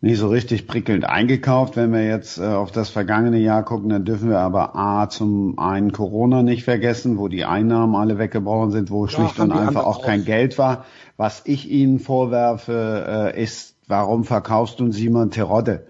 [0.00, 1.76] nicht so richtig prickelnd eingekauft.
[1.76, 5.58] Wenn wir jetzt äh, auf das vergangene Jahr gucken, dann dürfen wir aber A zum
[5.58, 9.84] einen Corona nicht vergessen, wo die Einnahmen alle weggebrochen sind, wo ja, schlicht und einfach
[9.84, 10.84] auch kein Geld war.
[11.16, 15.86] Was ich Ihnen vorwerfe, äh, ist, warum verkaufst du Simon Terodde?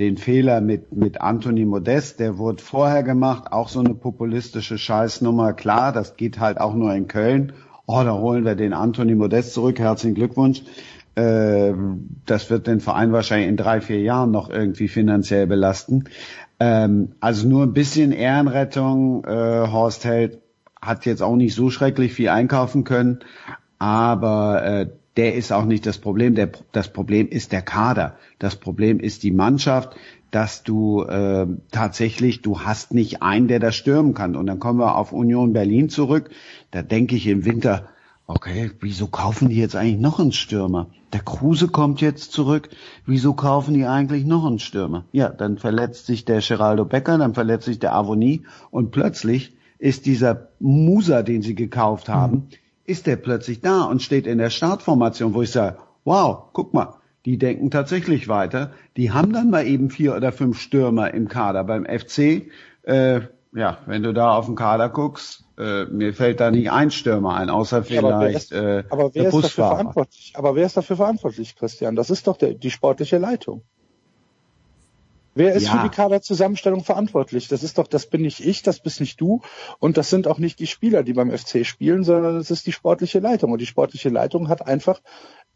[0.00, 5.52] Den Fehler mit, mit Anthony Modest, der wurde vorher gemacht, auch so eine populistische Scheißnummer.
[5.52, 7.52] Klar, das geht halt auch nur in Köln.
[7.86, 9.78] Oh, da holen wir den Anthony Modest zurück.
[9.78, 10.62] Herzlichen Glückwunsch.
[11.16, 11.74] Äh,
[12.24, 16.04] das wird den Verein wahrscheinlich in drei, vier Jahren noch irgendwie finanziell belasten.
[16.58, 19.24] Ähm, also nur ein bisschen Ehrenrettung.
[19.24, 20.38] Äh, Horst Held
[20.80, 23.18] hat jetzt auch nicht so schrecklich viel einkaufen können,
[23.78, 24.86] aber äh,
[25.16, 26.34] der ist auch nicht das Problem.
[26.34, 28.16] Der, das Problem ist der Kader.
[28.38, 29.96] Das Problem ist die Mannschaft,
[30.30, 34.36] dass du äh, tatsächlich, du hast nicht einen, der das stürmen kann.
[34.36, 36.30] Und dann kommen wir auf Union Berlin zurück.
[36.70, 37.88] Da denke ich im Winter,
[38.28, 40.88] okay, wieso kaufen die jetzt eigentlich noch einen Stürmer?
[41.12, 42.68] Der Kruse kommt jetzt zurück.
[43.04, 45.04] Wieso kaufen die eigentlich noch einen Stürmer?
[45.10, 50.06] Ja, dann verletzt sich der Geraldo Becker, dann verletzt sich der Avonie und plötzlich ist
[50.06, 52.48] dieser Musa, den sie gekauft haben, mhm
[52.90, 56.96] ist der plötzlich da und steht in der Startformation, wo ich sage, wow, guck mal,
[57.24, 58.72] die denken tatsächlich weiter.
[58.96, 61.64] Die haben dann mal eben vier oder fünf Stürmer im Kader.
[61.64, 62.50] Beim FC,
[62.82, 63.20] äh,
[63.52, 67.34] ja, wenn du da auf den Kader guckst, äh, mir fällt da nicht ein Stürmer
[67.34, 70.32] ein, außer vielleicht aber wer ist, äh, aber wer ist dafür verantwortlich?
[70.34, 71.96] Aber wer ist dafür verantwortlich, Christian?
[71.96, 73.62] Das ist doch der, die sportliche Leitung.
[75.34, 75.76] Wer ist ja.
[75.76, 77.48] für die Kaderzusammenstellung verantwortlich?
[77.48, 79.42] Das ist doch, das bin nicht ich, das bist nicht du
[79.78, 82.72] und das sind auch nicht die Spieler, die beim FC spielen, sondern das ist die
[82.72, 83.52] sportliche Leitung.
[83.52, 85.00] Und die sportliche Leitung hat einfach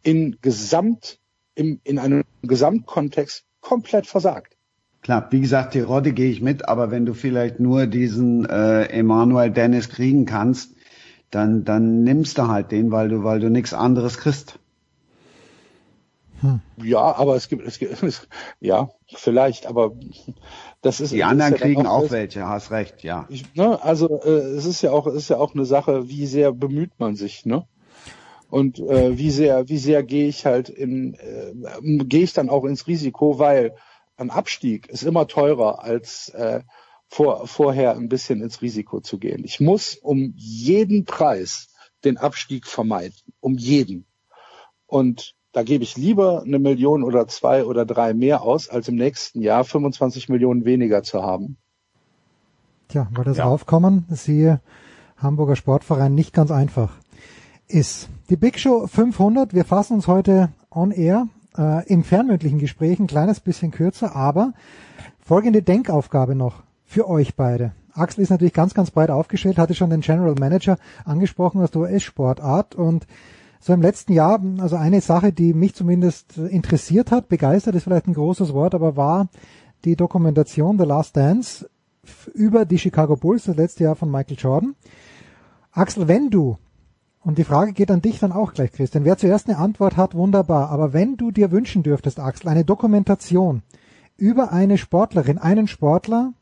[0.02, 1.18] in Gesamt,
[1.54, 4.56] im, in einem Gesamtkontext komplett versagt.
[5.02, 8.84] Klar, wie gesagt, die Rodde gehe ich mit, aber wenn du vielleicht nur diesen äh,
[8.84, 10.74] Emanuel Dennis kriegen kannst,
[11.30, 14.58] dann, dann nimmst du halt den, weil du, weil du nichts anderes kriegst.
[16.40, 16.60] Hm.
[16.82, 18.28] Ja, aber es gibt, es gibt, es,
[18.60, 19.92] ja, vielleicht, aber
[20.82, 21.12] das ist.
[21.12, 23.26] Die anderen ja kriegen auch, auch welche, hast recht, ja.
[23.28, 26.26] Ich, ne, also äh, es ist ja auch, es ist ja auch eine Sache, wie
[26.26, 27.66] sehr bemüht man sich, ne?
[28.50, 32.64] Und äh, wie sehr, wie sehr gehe ich halt in, äh, gehe ich dann auch
[32.64, 33.74] ins Risiko, weil
[34.16, 36.60] ein Abstieg ist immer teurer als äh,
[37.08, 39.44] vor, vorher ein bisschen ins Risiko zu gehen.
[39.44, 41.68] Ich muss um jeden Preis
[42.04, 44.06] den Abstieg vermeiden, um jeden.
[44.86, 48.96] Und da gebe ich lieber eine Million oder zwei oder drei mehr aus, als im
[48.96, 51.56] nächsten Jahr 25 Millionen weniger zu haben.
[52.88, 53.44] Tja, weil das ja.
[53.44, 54.60] Aufkommen, siehe
[55.16, 56.92] Hamburger Sportverein, nicht ganz einfach
[57.68, 58.08] ist.
[58.30, 63.06] Die Big Show 500, wir fassen uns heute on air äh, im fernmündlichen Gespräch ein
[63.06, 64.54] kleines bisschen kürzer, aber
[65.20, 67.72] folgende Denkaufgabe noch für euch beide.
[67.92, 71.82] Axel ist natürlich ganz, ganz breit aufgestellt, hatte schon den General Manager angesprochen aus der
[71.82, 73.06] US-Sportart und
[73.64, 78.06] so im letzten Jahr, also eine Sache, die mich zumindest interessiert hat, begeistert ist vielleicht
[78.06, 79.28] ein großes Wort, aber war
[79.86, 81.66] die Dokumentation The Last Dance
[82.34, 84.74] über die Chicago Bulls, das letzte Jahr von Michael Jordan.
[85.72, 86.58] Axel, wenn du,
[87.20, 90.14] und die Frage geht an dich dann auch gleich, Christian, wer zuerst eine Antwort hat,
[90.14, 93.62] wunderbar, aber wenn du dir wünschen dürftest, Axel, eine Dokumentation
[94.18, 96.34] über eine Sportlerin, einen Sportler,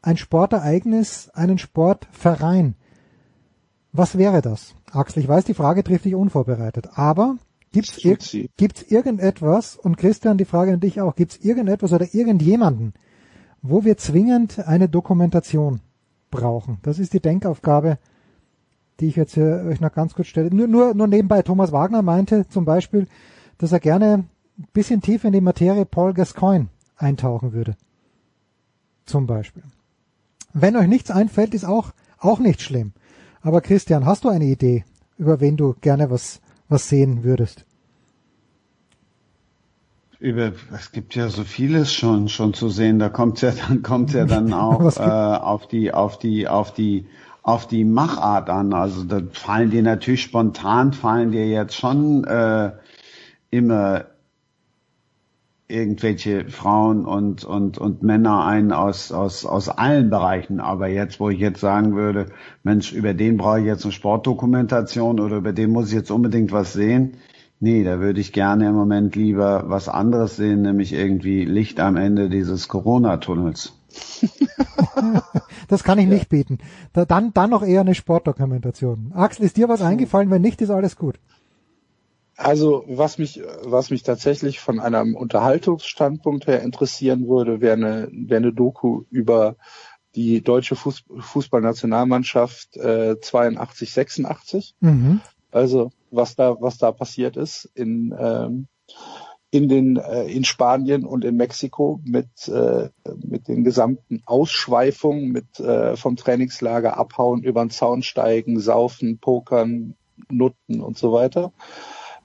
[0.00, 2.74] ein Sportereignis, einen Sportverein,
[3.92, 4.74] was wäre das?
[4.92, 7.36] Axel, ich weiß, die Frage trifft dich unvorbereitet, aber
[7.72, 8.18] gibt's, ir
[8.56, 12.94] gibt's irgendetwas, und Christian, die Frage an dich auch, gibt's irgendetwas oder irgendjemanden,
[13.62, 15.80] wo wir zwingend eine Dokumentation
[16.30, 16.78] brauchen?
[16.82, 17.98] Das ist die Denkaufgabe,
[19.00, 20.54] die ich jetzt hier euch noch ganz kurz stelle.
[20.54, 23.06] Nur, nur, nur nebenbei, Thomas Wagner meinte zum Beispiel,
[23.58, 24.24] dass er gerne
[24.58, 27.76] ein bisschen tiefer in die Materie Paul Gascoigne eintauchen würde.
[29.06, 29.62] Zum Beispiel.
[30.52, 32.92] Wenn euch nichts einfällt, ist auch, auch nicht schlimm.
[33.42, 34.84] Aber Christian, hast du eine Idee,
[35.16, 37.64] über wen du gerne was, was sehen würdest?
[40.18, 42.98] Über, es gibt ja so vieles schon, schon zu sehen.
[42.98, 47.06] Da kommt ja dann, kommt ja dann auch äh, auf die, auf die, auf die,
[47.42, 48.74] auf die Machart an.
[48.74, 52.72] Also da fallen dir natürlich spontan fallen dir jetzt schon äh,
[53.50, 54.04] immer
[55.70, 60.60] irgendwelche Frauen und, und, und Männer ein aus, aus, aus allen Bereichen.
[60.60, 62.26] Aber jetzt, wo ich jetzt sagen würde,
[62.62, 66.52] Mensch, über den brauche ich jetzt eine Sportdokumentation oder über den muss ich jetzt unbedingt
[66.52, 67.14] was sehen.
[67.60, 71.96] Nee, da würde ich gerne im Moment lieber was anderes sehen, nämlich irgendwie Licht am
[71.96, 73.74] Ende dieses Corona-Tunnels.
[75.68, 76.58] das kann ich nicht bieten.
[76.92, 79.12] Da, dann, dann noch eher eine Sportdokumentation.
[79.14, 80.30] Axel, ist dir was eingefallen?
[80.30, 81.18] Wenn nicht, ist alles gut.
[82.40, 88.38] Also was mich, was mich tatsächlich von einem Unterhaltungsstandpunkt her interessieren würde, wäre eine, wäre
[88.38, 89.56] eine Doku über
[90.14, 94.74] die deutsche Fuß, Fußballnationalmannschaft äh, 82, 86.
[94.80, 95.20] Mhm.
[95.50, 98.68] Also was da, was da passiert ist in ähm,
[99.50, 102.88] in den äh, in Spanien und in Mexiko mit äh,
[103.22, 109.94] mit den gesamten Ausschweifungen, mit äh, vom Trainingslager abhauen, über den Zaun steigen, saufen, pokern,
[110.30, 111.52] nutten und so weiter.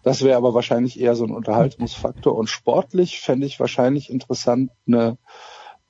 [0.05, 2.35] Das wäre aber wahrscheinlich eher so ein Unterhaltungsfaktor.
[2.35, 5.17] Und sportlich fände ich wahrscheinlich interessant eine,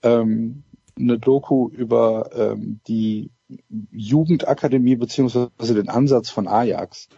[0.03, 0.63] ähm,
[0.97, 3.29] eine Doku über ähm, die
[3.91, 7.09] Jugendakademie beziehungsweise den Ansatz von Ajax.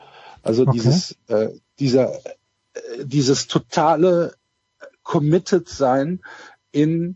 [0.41, 0.71] Also okay.
[0.73, 4.33] dieses, äh, dieser, äh, dieses totale
[5.03, 6.21] Committed sein
[6.71, 7.15] in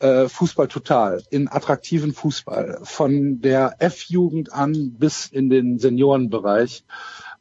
[0.00, 6.84] äh, Fußball total, in attraktiven Fußball, von der F-Jugend an bis in den Seniorenbereich.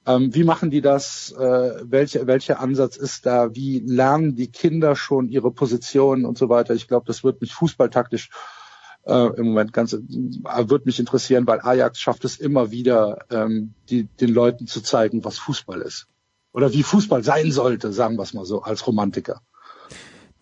[0.07, 1.31] Ähm, wie machen die das?
[1.33, 3.53] Äh, welche, welcher Ansatz ist da?
[3.53, 6.73] Wie lernen die Kinder schon ihre Positionen und so weiter?
[6.73, 8.29] Ich glaube, das wird mich fußballtaktisch
[9.05, 13.73] äh, im Moment ganz äh, wird mich interessieren, weil Ajax schafft es immer wieder, ähm,
[13.89, 16.07] die, den Leuten zu zeigen, was Fußball ist.
[16.53, 19.41] Oder wie Fußball sein sollte, sagen wir es mal so, als Romantiker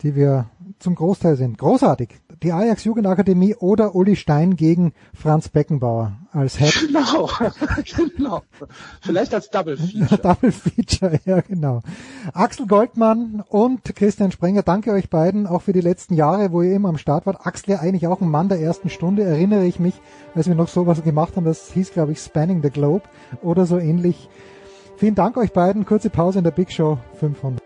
[0.02, 0.50] die wir
[0.80, 1.58] zum Großteil sind.
[1.58, 2.10] Großartig.
[2.44, 6.88] Die Ajax Jugendakademie oder Uli Stein gegen Franz Beckenbauer als Head.
[6.88, 7.30] Genau,
[8.18, 8.42] genau.
[9.02, 10.22] Vielleicht als Double Feature.
[10.22, 11.82] Double Feature, ja genau.
[12.34, 16.76] Axel Goldmann und Christian Sprenger, danke euch beiden auch für die letzten Jahre, wo ihr
[16.76, 17.46] immer am Start wart.
[17.46, 19.96] Axel ja eigentlich auch ein Mann der ersten Stunde, erinnere ich mich,
[20.34, 23.04] als wir noch sowas gemacht haben, das hieß glaube ich Spanning the Globe
[23.42, 24.30] oder so ähnlich.
[24.98, 25.86] Vielen Dank euch beiden.
[25.86, 27.65] Kurze Pause in der Big Show 500.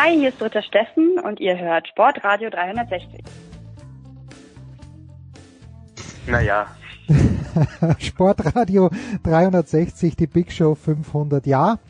[0.00, 3.20] Hi, hier ist Dritter Steffen und ihr hört Sportradio 360.
[6.28, 6.68] Naja.
[7.98, 8.90] Sportradio
[9.24, 11.48] 360, die Big Show 500.
[11.48, 11.80] Ja,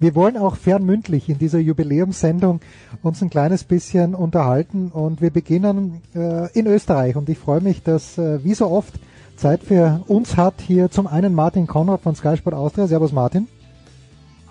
[0.00, 2.58] wir wollen auch fernmündlich in dieser Jubiläumssendung
[3.00, 7.84] uns ein kleines bisschen unterhalten und wir beginnen äh, in Österreich und ich freue mich,
[7.84, 8.94] dass äh, wie so oft
[9.36, 12.88] Zeit für uns hat hier zum einen Martin Konrad von Sky Sport Austria.
[12.88, 13.46] Servus Martin.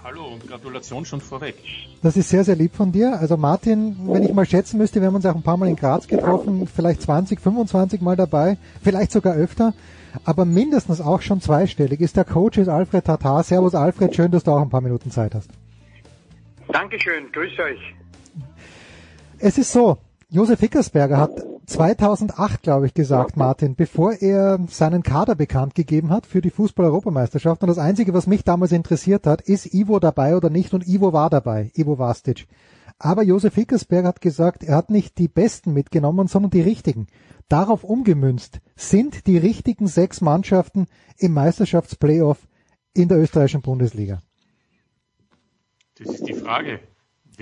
[0.03, 1.55] Hallo und Gratulation schon vorweg.
[2.01, 3.19] Das ist sehr, sehr lieb von dir.
[3.19, 5.75] Also Martin, wenn ich mal schätzen müsste, wir haben uns auch ein paar Mal in
[5.75, 9.75] Graz getroffen, vielleicht 20, 25 Mal dabei, vielleicht sogar öfter,
[10.25, 13.43] aber mindestens auch schon zweistellig ist der Coach ist Alfred Tatar.
[13.43, 15.51] Servus Alfred, schön, dass du auch ein paar Minuten Zeit hast.
[16.71, 17.79] Dankeschön, grüß euch.
[19.37, 19.99] Es ist so,
[20.29, 21.31] Josef Hickersberger hat
[21.71, 27.61] 2008, glaube ich, gesagt, Martin, bevor er seinen Kader bekannt gegeben hat für die Fußball-Europameisterschaft.
[27.61, 30.73] Und das Einzige, was mich damals interessiert hat, ist Ivo dabei oder nicht?
[30.73, 32.47] Und Ivo war dabei, Ivo Vastic.
[32.99, 37.07] Aber Josef Hickersberger hat gesagt, er hat nicht die Besten mitgenommen, sondern die richtigen.
[37.47, 42.47] Darauf umgemünzt sind die richtigen sechs Mannschaften im Meisterschaftsplayoff
[42.93, 44.21] in der österreichischen Bundesliga.
[45.97, 46.79] Das ist die Frage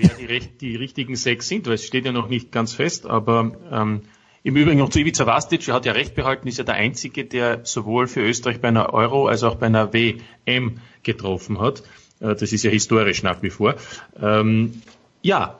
[0.00, 3.52] wer die, die richtigen sechs sind, weil es steht ja noch nicht ganz fest, aber
[3.70, 4.02] ähm,
[4.42, 7.26] Im Übrigen noch zu Ivica Vastic, er hat ja recht behalten, ist ja der Einzige,
[7.26, 11.82] der sowohl für Österreich bei einer Euro als auch bei einer WM getroffen hat.
[12.20, 13.74] Äh, das ist ja historisch nach wie vor.
[14.20, 14.80] Ähm,
[15.20, 15.58] ja,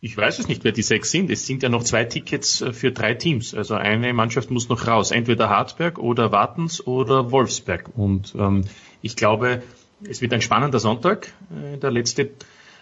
[0.00, 1.30] ich weiß es nicht, wer die sechs sind.
[1.30, 3.54] Es sind ja noch zwei Tickets äh, für drei Teams.
[3.54, 5.10] Also eine Mannschaft muss noch raus.
[5.10, 7.90] Entweder Hartberg oder Wartens oder Wolfsberg.
[7.96, 8.64] Und ähm,
[9.00, 9.62] ich glaube,
[10.08, 12.30] es wird ein spannender Sonntag, äh, der letzte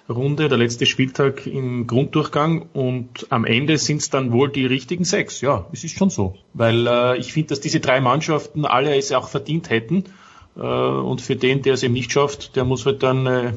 [0.09, 5.05] Runde, der letzte Spieltag im Grunddurchgang und am Ende sind es dann wohl die richtigen
[5.05, 5.41] sechs.
[5.41, 6.35] Ja, es ist schon so.
[6.55, 10.05] Weil äh, ich finde, dass diese drei Mannschaften alle es auch verdient hätten.
[10.57, 13.53] Äh, und für den, der es eben nicht schafft, der muss halt dann äh,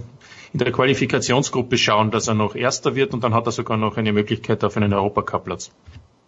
[0.52, 3.98] in der Qualifikationsgruppe schauen, dass er noch Erster wird und dann hat er sogar noch
[3.98, 5.72] eine Möglichkeit auf einen Europacup-Platz.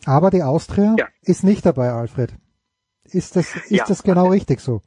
[0.06, 1.08] Aber die Austria ja.
[1.24, 2.34] ist nicht dabei, Alfred.
[3.06, 3.86] Ist das, ist ja.
[3.88, 4.82] das genau richtig so?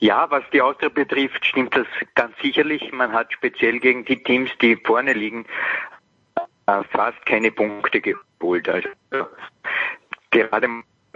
[0.00, 2.92] Ja, was die Austria betrifft, stimmt das ganz sicherlich.
[2.92, 5.44] Man hat speziell gegen die Teams, die vorne liegen,
[6.66, 8.68] äh, fast keine Punkte geholt.
[8.68, 8.88] Also
[10.30, 10.68] gerade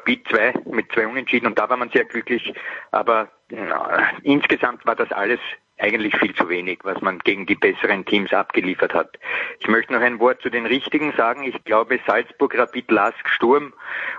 [0.04, 2.52] B2 mit zwei Unentschieden und da war man sehr glücklich.
[2.90, 5.38] Aber na, insgesamt war das alles
[5.82, 9.18] eigentlich viel zu wenig, was man gegen die besseren Teams abgeliefert hat.
[9.58, 11.42] Ich möchte noch ein Wort zu den Richtigen sagen.
[11.42, 13.72] Ich glaube, Salzburg, Rapid, Lask, Sturm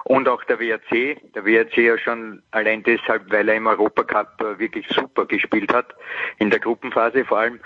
[0.03, 4.59] und auch der WRC, der WRC ja schon allein deshalb, weil er im Europacup äh,
[4.59, 5.95] wirklich super gespielt hat,
[6.37, 7.59] in der Gruppenphase vor allem,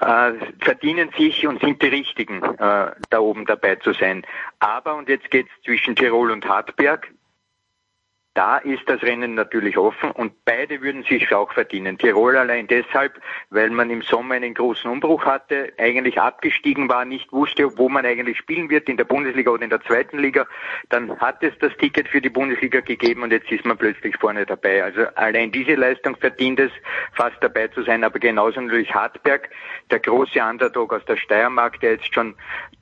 [0.00, 4.26] äh, verdienen sich und sind die Richtigen, äh, da oben dabei zu sein.
[4.58, 7.08] Aber, und jetzt geht's zwischen Tirol und Hartberg,
[8.36, 11.96] da ist das Rennen natürlich offen und beide würden sich auch verdienen.
[11.96, 13.18] Tirol allein deshalb,
[13.48, 18.04] weil man im Sommer einen großen Umbruch hatte, eigentlich abgestiegen war, nicht wusste, wo man
[18.04, 20.46] eigentlich spielen wird, in der Bundesliga oder in der zweiten Liga.
[20.90, 24.44] Dann hat es das Ticket für die Bundesliga gegeben und jetzt ist man plötzlich vorne
[24.44, 24.84] dabei.
[24.84, 26.72] Also allein diese Leistung verdient es,
[27.14, 29.48] fast dabei zu sein, aber genauso natürlich Hartberg,
[29.90, 32.34] der große Underdog aus der Steiermark, der jetzt schon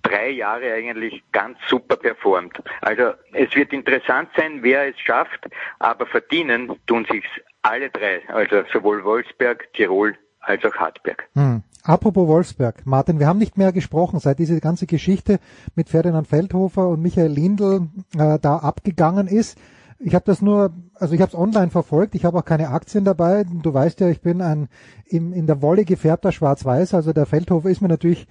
[0.02, 2.60] drei Jahre eigentlich ganz super performt.
[2.80, 5.43] Also es wird interessant sein, wer es schafft,
[5.78, 7.28] aber verdienen tun sich's
[7.62, 11.24] alle drei, also sowohl Wolfsberg, Tirol als auch Hartberg.
[11.34, 11.62] Hm.
[11.82, 15.38] Apropos Wolfsberg, Martin, wir haben nicht mehr gesprochen, seit diese ganze Geschichte
[15.74, 19.58] mit Ferdinand Feldhofer und Michael Lindl äh, da abgegangen ist.
[19.98, 23.04] Ich habe das nur, also ich habe es online verfolgt, ich habe auch keine Aktien
[23.04, 23.44] dabei.
[23.44, 24.68] Du weißt ja, ich bin ein
[25.06, 28.26] im, in der Wolle gefärbter Schwarz-Weiß, also der Feldhofer ist mir natürlich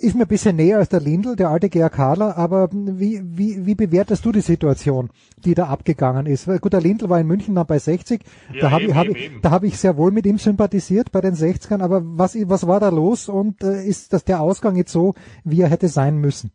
[0.00, 3.74] ist mir ein bisschen näher als der Lindl, der alte GRKler, aber wie, wie, wie
[3.74, 5.10] bewertest du die Situation,
[5.44, 6.46] die da abgegangen ist?
[6.60, 9.30] Gut, der Lindl war in München dann bei 60, ja, da habe ich, hab ich,
[9.42, 12.80] da hab ich sehr wohl mit ihm sympathisiert bei den 60ern, aber was, was war
[12.80, 15.14] da los und äh, ist das der Ausgang jetzt so,
[15.44, 16.50] wie er hätte sein müssen?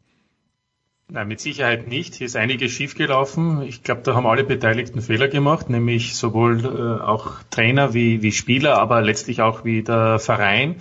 [1.08, 2.16] Nein, mit Sicherheit nicht.
[2.16, 3.62] Hier ist einiges schiefgelaufen.
[3.62, 8.32] Ich glaube, da haben alle Beteiligten Fehler gemacht, nämlich sowohl äh, auch Trainer wie, wie
[8.32, 10.78] Spieler, aber letztlich auch wie der Verein.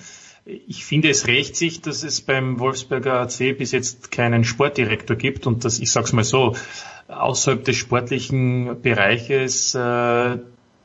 [0.46, 5.46] Ich finde, es rächt sich, dass es beim Wolfsberger AC bis jetzt keinen Sportdirektor gibt
[5.46, 6.54] und dass, ich sag's mal so,
[7.08, 9.78] außerhalb des sportlichen Bereiches äh,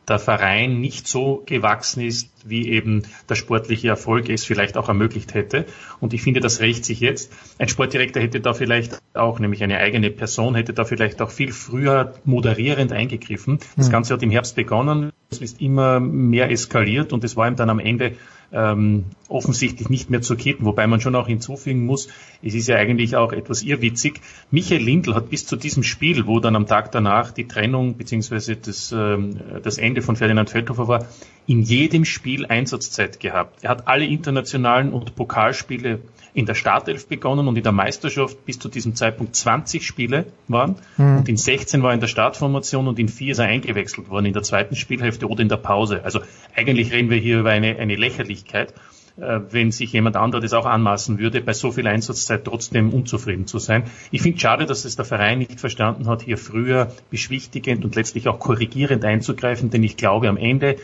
[0.09, 5.33] der Verein nicht so gewachsen ist, wie eben der sportliche Erfolg es vielleicht auch ermöglicht
[5.33, 5.65] hätte.
[5.99, 7.31] Und ich finde, das rächt sich jetzt.
[7.59, 11.51] Ein Sportdirektor hätte da vielleicht auch, nämlich eine eigene Person, hätte da vielleicht auch viel
[11.51, 13.59] früher moderierend eingegriffen.
[13.75, 13.91] Das hm.
[13.91, 17.69] Ganze hat im Herbst begonnen, es ist immer mehr eskaliert und es war ihm dann
[17.69, 18.13] am Ende
[18.51, 22.07] ähm, offensichtlich nicht mehr zu kitten, wobei man schon auch hinzufügen muss,
[22.41, 24.21] es ist ja eigentlich auch etwas irrwitzig.
[24.51, 28.55] Michael Lindl hat bis zu diesem Spiel, wo dann am Tag danach die Trennung beziehungsweise
[28.55, 31.05] das, ähm, das Ende von Ferdinand Feldhofer war,
[31.45, 33.63] in jedem Spiel Einsatzzeit gehabt.
[33.63, 35.99] Er hat alle internationalen und Pokalspiele
[36.33, 40.75] in der Startelf begonnen und in der Meisterschaft bis zu diesem Zeitpunkt 20 Spiele waren.
[40.97, 41.17] Mhm.
[41.19, 44.27] Und in 16 war er in der Startformation und in vier ist er eingewechselt worden,
[44.27, 46.01] in der zweiten Spielhälfte oder in der Pause.
[46.03, 46.21] Also
[46.55, 48.73] eigentlich reden wir hier über eine, eine Lächerlichkeit,
[49.17, 53.47] äh, wenn sich jemand anderes das auch anmaßen würde, bei so viel Einsatzzeit trotzdem unzufrieden
[53.47, 53.83] zu sein.
[54.11, 58.27] Ich finde schade, dass es der Verein nicht verstanden hat, hier früher beschwichtigend und letztlich
[58.27, 60.77] auch korrigierend einzugreifen, denn ich glaube, am Ende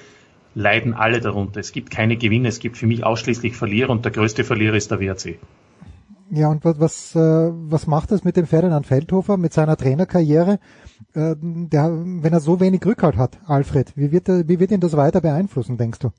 [0.56, 1.60] leiden alle darunter.
[1.60, 4.90] Es gibt keine Gewinne, es gibt für mich ausschließlich Verlierer und der größte Verlierer ist
[4.90, 5.38] der WRC.
[6.32, 10.60] Ja, und was, was, äh, was macht das mit dem Ferdinand Feldhofer, mit seiner Trainerkarriere,
[11.14, 13.94] äh, der, wenn er so wenig Rückhalt hat, Alfred?
[13.96, 16.10] Wie wird, wie wird ihn das weiter beeinflussen, denkst du?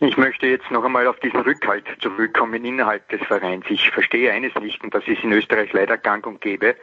[0.00, 3.64] Ich möchte jetzt noch einmal auf diesen Rückhalt zurückkommen innerhalb des Vereins.
[3.70, 6.76] Ich verstehe eines nicht, und das ist in Österreich leider gang und gäbe.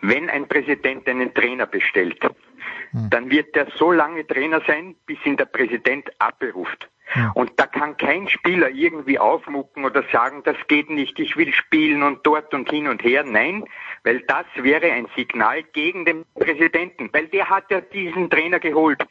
[0.00, 3.10] Wenn ein Präsident einen Trainer bestellt, hm.
[3.10, 6.88] dann wird der so lange Trainer sein, bis ihn der Präsident abberuft.
[7.16, 7.32] Ja.
[7.34, 12.04] Und da kann kein Spieler irgendwie aufmucken oder sagen, das geht nicht, ich will spielen
[12.04, 13.24] und dort und hin und her.
[13.24, 13.64] Nein,
[14.04, 19.04] weil das wäre ein Signal gegen den Präsidenten, weil der hat ja diesen Trainer geholt.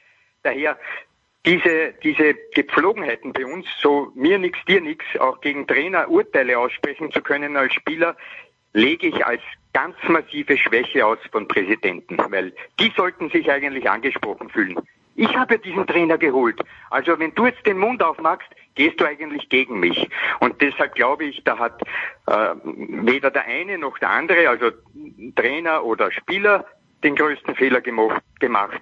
[0.43, 0.79] Daher
[1.45, 7.11] diese, diese Gepflogenheiten bei uns, so mir nix, dir nix, auch gegen Trainer Urteile aussprechen
[7.11, 8.15] zu können als Spieler,
[8.73, 9.41] lege ich als
[9.73, 14.77] ganz massive Schwäche aus von Präsidenten, weil die sollten sich eigentlich angesprochen fühlen.
[15.15, 16.61] Ich habe diesen Trainer geholt.
[16.89, 20.09] Also wenn du jetzt den Mund aufmachst, gehst du eigentlich gegen mich.
[20.39, 21.81] Und deshalb glaube ich, da hat
[22.27, 24.71] äh, weder der eine noch der andere, also
[25.35, 26.65] Trainer oder Spieler,
[27.03, 28.21] den größten Fehler gemacht.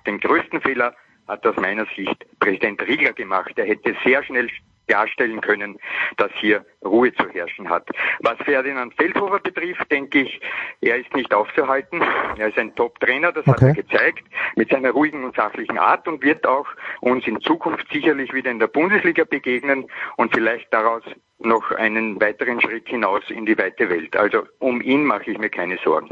[0.06, 0.96] Den größten Fehler
[1.30, 3.54] hat aus meiner Sicht Präsident Riegler gemacht.
[3.56, 4.50] Er hätte sehr schnell
[4.88, 5.78] klarstellen können,
[6.18, 7.88] dass hier Ruhe zu herrschen hat.
[8.22, 10.42] Was Ferdinand Feldhofer betrifft, denke ich,
[10.82, 12.02] er ist nicht aufzuhalten.
[12.38, 13.52] Er ist ein Top-Trainer, das okay.
[13.52, 14.24] hat er gezeigt,
[14.56, 16.66] mit seiner ruhigen und sachlichen Art und wird auch
[17.02, 19.86] uns in Zukunft sicherlich wieder in der Bundesliga begegnen
[20.18, 21.04] und vielleicht daraus
[21.38, 24.16] noch einen weiteren Schritt hinaus in die weite Welt.
[24.16, 26.10] Also um ihn mache ich mir keine Sorgen.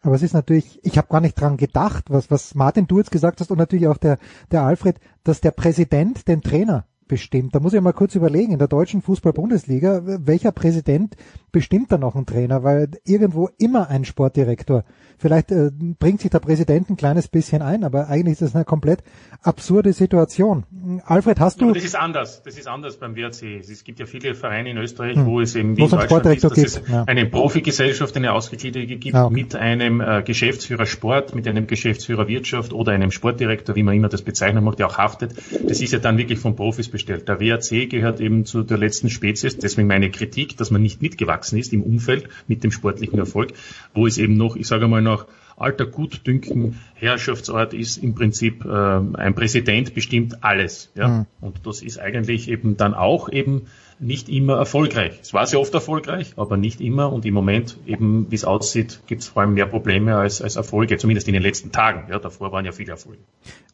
[0.00, 3.10] Aber es ist natürlich, ich habe gar nicht dran gedacht, was, was Martin du jetzt
[3.10, 4.18] gesagt hast und natürlich auch der,
[4.50, 7.54] der Alfred, dass der Präsident den Trainer bestimmt.
[7.54, 11.16] Da muss ich mal kurz überlegen, in der deutschen Fußball-Bundesliga, welcher Präsident
[11.50, 12.62] bestimmt da noch einen Trainer?
[12.62, 14.84] Weil irgendwo immer ein Sportdirektor.
[15.18, 18.64] Vielleicht äh, bringt sich der Präsident ein kleines bisschen ein, aber eigentlich ist das eine
[18.64, 19.02] komplett
[19.42, 20.64] absurde Situation.
[21.04, 21.66] Alfred, hast du...
[21.68, 22.42] Ja, das ist anders.
[22.44, 23.60] Das ist anders beim WRC.
[23.60, 25.26] Es gibt ja viele Vereine in Österreich, hm.
[25.26, 26.66] wo es eben wie in Deutschland ist, dass gibt.
[26.66, 27.04] es ja.
[27.04, 29.34] eine Profigesellschaft, eine ausgegliederte gibt, ah, okay.
[29.34, 34.08] mit einem äh, Geschäftsführer Sport, mit einem Geschäftsführer Wirtschaft oder einem Sportdirektor, wie man immer
[34.08, 35.34] das bezeichnen mag, der auch haftet.
[35.66, 37.28] Das ist ja dann wirklich von Profis bestellt.
[37.28, 41.58] Der WRC gehört eben zu der letzten Spezies, deswegen meine Kritik, dass man nicht mitgewachsen
[41.58, 43.52] ist im Umfeld mit dem sportlichen Erfolg,
[43.94, 45.26] wo es eben noch, ich sage mal, nach
[45.56, 50.90] alter Gutdünken Herrschaftsort ist im Prinzip äh, ein Präsident bestimmt alles.
[50.94, 51.08] Ja?
[51.08, 51.26] Mhm.
[51.40, 53.66] Und das ist eigentlich eben dann auch eben
[54.00, 55.18] nicht immer erfolgreich.
[55.20, 57.12] Es war sehr oft erfolgreich, aber nicht immer.
[57.12, 60.56] Und im Moment, eben wie es aussieht, gibt es vor allem mehr Probleme als, als
[60.56, 62.10] Erfolge, zumindest in den letzten Tagen.
[62.10, 63.20] Ja, davor waren ja viele Erfolge.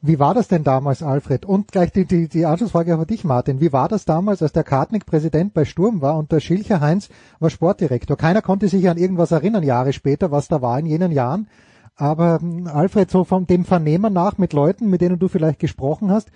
[0.02, 1.44] Wie war das denn damals, Alfred?
[1.44, 3.60] Und gleich die, die, die Anschlussfrage für dich, Martin.
[3.60, 7.08] Wie war das damals, als der Kartnick Präsident bei Sturm war und der Schilcher Heinz
[7.40, 8.16] war Sportdirektor?
[8.16, 11.48] Keiner konnte sich an irgendwas erinnern, Jahre später, was da war in jenen Jahren.
[11.96, 16.10] Aber hm, Alfred, so von dem Vernehmen nach mit Leuten, mit denen du vielleicht gesprochen
[16.10, 16.30] hast,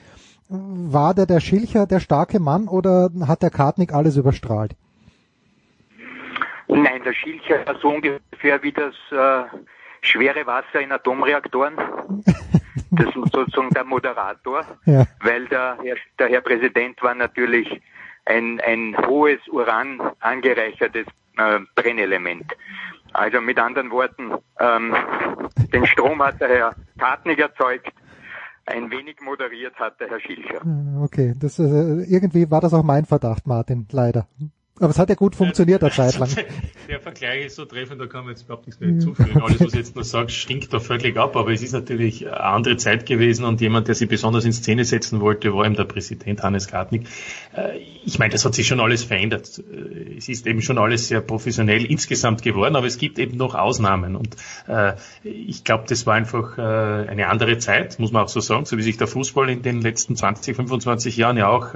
[0.49, 4.75] war der der Schilcher der starke Mann oder hat der Kartnick alles überstrahlt?
[6.69, 9.45] Nein, der Schilcher war so ungefähr wie das äh,
[10.03, 11.75] schwere Wasser in Atomreaktoren.
[12.91, 15.05] Das ist sozusagen der Moderator, ja.
[15.21, 17.83] weil der Herr, der Herr Präsident war natürlich
[18.25, 22.47] ein, ein hohes Uran angereichertes äh, Brennelement.
[23.13, 24.97] Also mit anderen Worten, ähm,
[25.73, 27.93] den Strom hat der Herr Kartnick erzeugt,
[28.69, 30.61] ein wenig moderiert hat der Herr Schilcher.
[31.03, 34.27] Okay, das, äh, irgendwie war das auch mein Verdacht, Martin, leider.
[34.81, 36.29] Aber es hat ja gut funktioniert eine Zeit lang.
[36.89, 39.43] Der Vergleich ist so treffend, da kann man jetzt überhaupt nichts mehr hinzufügen.
[39.43, 42.41] Alles, was du jetzt noch sagst, stinkt da völlig ab, aber es ist natürlich eine
[42.41, 45.85] andere Zeit gewesen und jemand, der sich besonders in Szene setzen wollte, war eben der
[45.85, 47.07] Präsident Hannes Gartnick.
[47.55, 49.59] Äh, ich meine, das hat sich schon alles verändert.
[49.59, 53.55] Äh, es ist eben schon alles sehr professionell insgesamt geworden, aber es gibt eben noch
[53.55, 58.41] Ausnahmen und äh, ich glaube, das war einfach eine andere Zeit, muss man auch so
[58.41, 61.75] sagen, so wie sich der Fußball in den letzten 20, 25 Jahren ja auch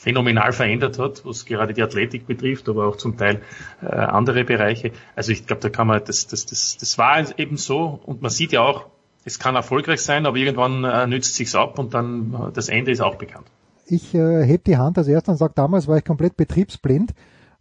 [0.00, 3.42] phänomenal verändert hat, was gerade die Athletik betrifft, aber auch zum Teil
[3.82, 4.92] äh, andere Bereiche.
[5.14, 8.30] Also ich glaube, da kann man, das, das, das, das war eben so und man
[8.30, 8.86] sieht ja auch,
[9.26, 12.92] es kann erfolgreich sein, aber irgendwann äh, nützt sich's ab und dann äh, das Ende
[12.92, 13.46] ist auch bekannt.
[13.84, 17.12] Ich äh, heb die Hand als erstes und sage, damals war ich komplett betriebsblind,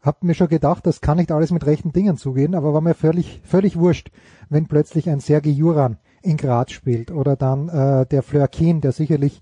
[0.01, 2.93] hab mir schon gedacht, das kann nicht alles mit rechten Dingen zugehen, aber war mir
[2.93, 4.11] völlig, völlig wurscht,
[4.47, 8.93] wenn plötzlich ein Sergei Juran in Graz spielt oder dann äh, der Fleur Kien, der
[8.93, 9.41] sicherlich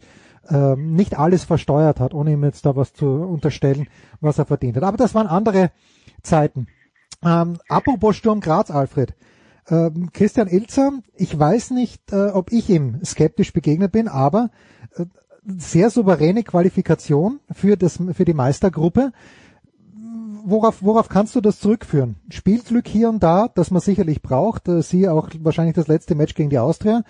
[0.50, 3.88] ähm, nicht alles versteuert hat, ohne ihm jetzt da was zu unterstellen,
[4.22, 4.84] was er verdient hat.
[4.84, 5.72] Aber das waren andere
[6.22, 6.68] Zeiten.
[7.24, 9.16] Ähm, apropos Sturm Graz, Alfred.
[9.70, 14.50] Ähm, Christian Ilzer, ich weiß nicht, äh, ob ich ihm skeptisch begegnet bin, aber
[14.96, 15.06] äh,
[15.46, 19.12] sehr souveräne Qualifikation für, das, für die Meistergruppe
[20.50, 22.16] worauf, worauf kannst du das zurückführen?
[22.30, 26.34] Spielglück hier und da, das man sicherlich braucht, äh, siehe auch wahrscheinlich das letzte Match
[26.34, 27.04] gegen die Austria.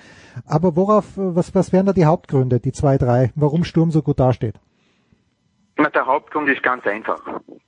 [0.45, 4.01] Aber worauf, äh, was, was wären da die Hauptgründe, die zwei, drei, warum Sturm so
[4.01, 4.55] gut dasteht?
[5.77, 7.21] Na, der Hauptgrund ist ganz einfach.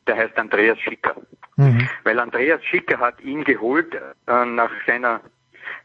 [0.08, 1.16] Der heißt Andreas Schicker.
[1.58, 1.88] Mhm.
[2.04, 5.22] Weil Andreas Schicker hat ihn geholt äh, nach seiner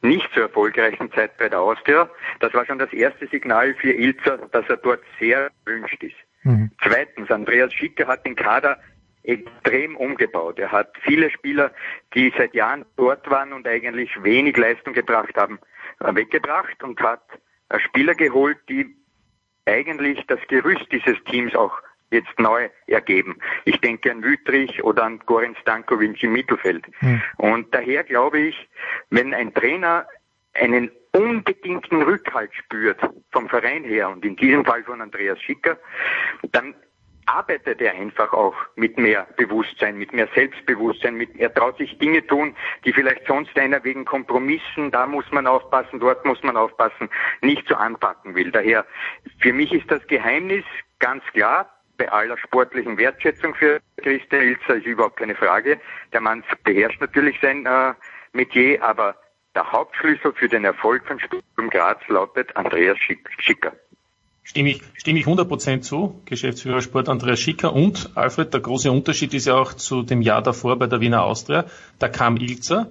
[0.00, 2.08] nicht so erfolgreichen Zeit bei der Austria.
[2.40, 6.16] Das war schon das erste Signal für Ilzer, dass er dort sehr erwünscht ist.
[6.42, 6.70] Mhm.
[6.82, 8.78] Zweitens, Andreas Schicker hat den Kader
[9.24, 10.58] extrem umgebaut.
[10.58, 11.72] Er hat viele Spieler,
[12.14, 15.58] die seit Jahren dort waren und eigentlich wenig Leistung gebracht haben,
[16.00, 17.22] äh, weggebracht und hat
[17.70, 18.94] äh, Spieler geholt, die
[19.66, 23.38] eigentlich das Gerüst dieses Teams auch jetzt neu ergeben.
[23.64, 26.86] Ich denke an Wüttrich oder an Goran Stankovic im Mittelfeld.
[27.00, 27.22] Mhm.
[27.38, 28.68] Und daher glaube ich,
[29.10, 30.06] wenn ein Trainer
[30.52, 33.00] einen unbedingten Rückhalt spürt
[33.32, 35.78] vom Verein her und in diesem Fall von Andreas Schicker,
[36.52, 36.74] dann
[37.26, 42.26] arbeitet er einfach auch mit mehr Bewusstsein, mit mehr Selbstbewusstsein, mit, er traut sich Dinge
[42.26, 42.54] tun,
[42.84, 47.08] die vielleicht sonst einer wegen Kompromissen, da muss man aufpassen, dort muss man aufpassen,
[47.40, 48.50] nicht so anpacken will.
[48.50, 48.84] Daher,
[49.38, 50.64] für mich ist das Geheimnis
[50.98, 55.80] ganz klar, bei aller sportlichen Wertschätzung für Christian Ilzer ist überhaupt keine Frage.
[56.12, 57.94] Der Mann beherrscht natürlich sein äh,
[58.32, 59.16] Metier, aber
[59.54, 63.72] der Hauptschlüssel für den Erfolg von Sturm Graz lautet Andreas Schicker.
[64.46, 67.72] Stimme ich, stimme ich 100% zu, Geschäftsführer Sport Andreas Schicker.
[67.72, 71.24] Und Alfred, der große Unterschied ist ja auch zu dem Jahr davor bei der Wiener
[71.24, 71.64] Austria.
[71.98, 72.88] Da kam Ilzer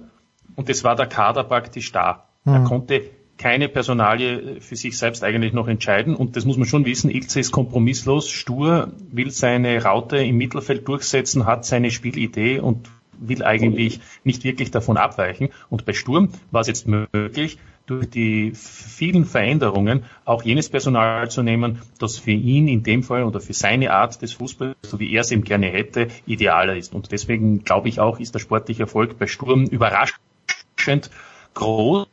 [0.56, 2.26] und es war der Kader praktisch da.
[2.44, 2.52] Mhm.
[2.52, 3.02] Er konnte
[3.38, 6.16] keine Personalie für sich selbst eigentlich noch entscheiden.
[6.16, 7.10] Und das muss man schon wissen.
[7.10, 12.88] Ilze ist kompromisslos, stur, will seine Raute im Mittelfeld durchsetzen, hat seine Spielidee und
[13.18, 15.48] will eigentlich nicht wirklich davon abweichen.
[15.70, 21.42] Und bei Sturm war es jetzt möglich, durch die vielen Veränderungen auch jenes Personal zu
[21.42, 25.12] nehmen, das für ihn in dem Fall oder für seine Art des Fußballs, so wie
[25.12, 26.94] er es eben gerne hätte, idealer ist.
[26.94, 31.10] Und deswegen glaube ich auch, ist der sportliche Erfolg bei Sturm überraschend
[31.52, 32.06] groß,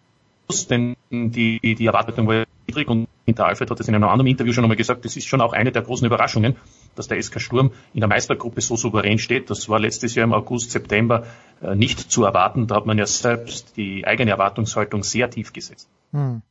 [0.70, 3.08] denn die, die Erwartung war niedrig und
[3.40, 5.72] Alfred hat es in einem anderen Interview schon einmal gesagt, das ist schon auch eine
[5.72, 6.58] der großen Überraschungen,
[6.96, 9.50] dass der SK Sturm in der Meistergruppe so souverän steht.
[9.50, 11.26] Das war letztes Jahr im August, September
[11.62, 12.68] äh, nicht zu erwarten.
[12.68, 15.88] Da hat man ja selbst die eigene Erwartungshaltung sehr tief gesetzt.
[16.12, 16.42] Hm.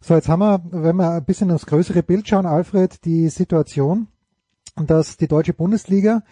[0.00, 4.06] So, jetzt haben wir, wenn wir ein bisschen ins größere Bild schauen, Alfred, die Situation,
[4.76, 6.22] dass die deutsche Bundesliga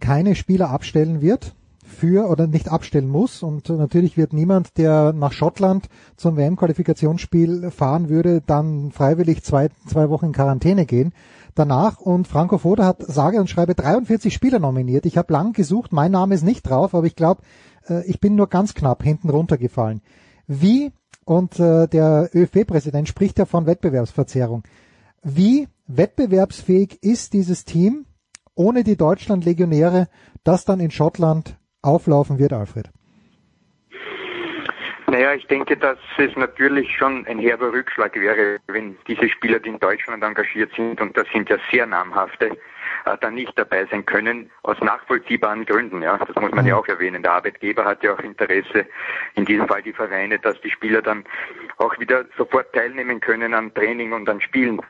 [0.00, 1.54] keine Spieler abstellen wird
[1.88, 3.42] für oder nicht abstellen muss.
[3.42, 10.10] Und natürlich wird niemand, der nach Schottland zum WM-Qualifikationsspiel fahren würde, dann freiwillig zwei, zwei
[10.10, 11.12] Wochen in Quarantäne gehen
[11.58, 11.98] danach.
[11.98, 15.06] Und Franco Foda hat sage und schreibe 43 Spieler nominiert.
[15.06, 17.42] Ich habe lang gesucht, mein Name ist nicht drauf, aber ich glaube,
[17.88, 20.02] äh, ich bin nur ganz knapp hinten runtergefallen.
[20.46, 20.92] Wie,
[21.24, 24.62] und äh, der ÖFB-Präsident spricht ja von Wettbewerbsverzerrung,
[25.22, 28.06] wie wettbewerbsfähig ist dieses Team
[28.54, 30.08] ohne die Deutschland-Legionäre,
[30.42, 32.90] das dann in Schottland auflaufen wird, Alfred?
[35.18, 39.70] Naja, ich denke, dass es natürlich schon ein herber Rückschlag wäre, wenn diese Spieler, die
[39.70, 42.56] in Deutschland engagiert sind, und das sind ja sehr namhafte,
[43.04, 46.02] äh, dann nicht dabei sein können, aus nachvollziehbaren Gründen.
[46.02, 46.80] Ja, das muss man ja mhm.
[46.80, 47.24] auch erwähnen.
[47.24, 48.86] Der Arbeitgeber hat ja auch Interesse,
[49.34, 51.24] in diesem Fall die Vereine, dass die Spieler dann
[51.78, 54.80] auch wieder sofort teilnehmen können an Training und an Spielen.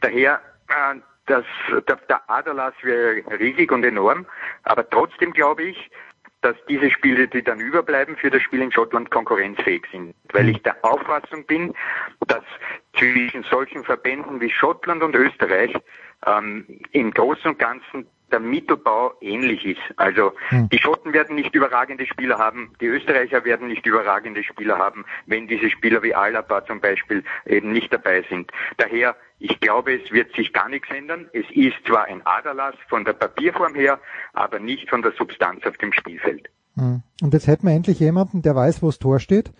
[0.00, 1.44] Daher, äh, das,
[1.86, 4.26] der, der Aderlass wäre riesig und enorm,
[4.64, 5.90] aber trotzdem glaube ich,
[6.46, 10.14] dass diese Spiele, die dann überbleiben, für das Spiel in Schottland konkurrenzfähig sind.
[10.32, 11.74] Weil ich der Auffassung bin,
[12.28, 12.44] dass
[12.96, 15.74] zwischen solchen Verbänden wie Schottland und Österreich
[16.24, 19.80] ähm, im Großen und Ganzen der Mittelbau ähnlich ist.
[19.96, 20.68] Also hm.
[20.68, 25.46] die Schotten werden nicht überragende Spieler haben, die Österreicher werden nicht überragende Spieler haben, wenn
[25.46, 28.50] diese Spieler wie Alaba zum Beispiel eben nicht dabei sind.
[28.76, 31.26] Daher ich glaube, es wird sich gar nichts ändern.
[31.32, 33.98] Es ist zwar ein Aderlass von der Papierform her,
[34.32, 36.48] aber nicht von der Substanz auf dem Spielfeld.
[36.76, 37.02] Hm.
[37.22, 39.52] Und jetzt hätten wir endlich jemanden, der weiß, wo das Tor steht.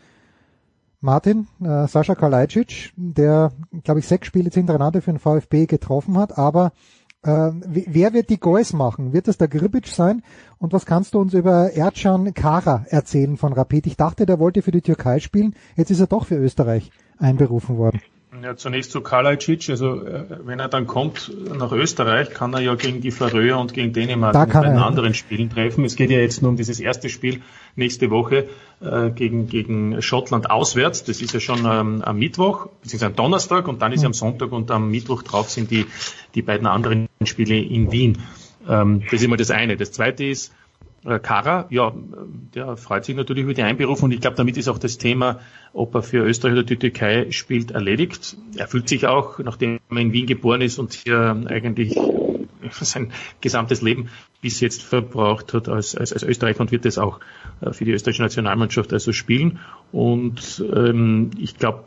[1.00, 3.52] Martin, äh, Sascha Kalajdzic, der,
[3.84, 6.72] glaube ich, sechs Spiele hintereinander für den VfB getroffen hat, aber
[7.26, 9.12] wer wird die Goals machen?
[9.12, 10.22] Wird es der Gribic sein?
[10.58, 13.86] Und was kannst du uns über Ercan Kara erzählen von Rapid?
[13.86, 17.78] Ich dachte, der wollte für die Türkei spielen, jetzt ist er doch für Österreich einberufen
[17.78, 18.00] worden.
[18.42, 19.68] Ja, zunächst zu Kalajdzic.
[19.70, 23.72] Also äh, wenn er dann kommt nach Österreich, kann er ja gegen die Färöer und
[23.72, 25.84] gegen Dänemark da bei den anderen Spielen treffen.
[25.84, 27.42] Es geht ja jetzt nur um dieses erste Spiel
[27.74, 28.48] nächste Woche
[28.80, 31.04] äh, gegen, gegen Schottland auswärts.
[31.04, 34.14] Das ist ja schon ähm, am Mittwoch, beziehungsweise am Donnerstag und dann ist ja am
[34.14, 35.86] Sonntag und am Mittwoch drauf sind die,
[36.34, 38.18] die beiden anderen Spiele in Wien.
[38.68, 39.76] Ähm, das ist immer das eine.
[39.76, 40.52] Das zweite ist,
[41.22, 41.92] Kara, ja,
[42.54, 45.40] der freut sich natürlich über die Einberufung und ich glaube, damit ist auch das Thema,
[45.72, 48.36] ob er für Österreich oder die Türkei spielt, erledigt.
[48.56, 51.96] Er fühlt sich auch, nachdem er in Wien geboren ist und hier eigentlich
[52.80, 54.08] sein gesamtes Leben
[54.40, 57.20] bis jetzt verbraucht hat als, als, als Österreicher und wird das auch
[57.60, 59.60] äh, für die österreichische Nationalmannschaft also spielen.
[59.92, 61.84] Und ähm, ich glaube,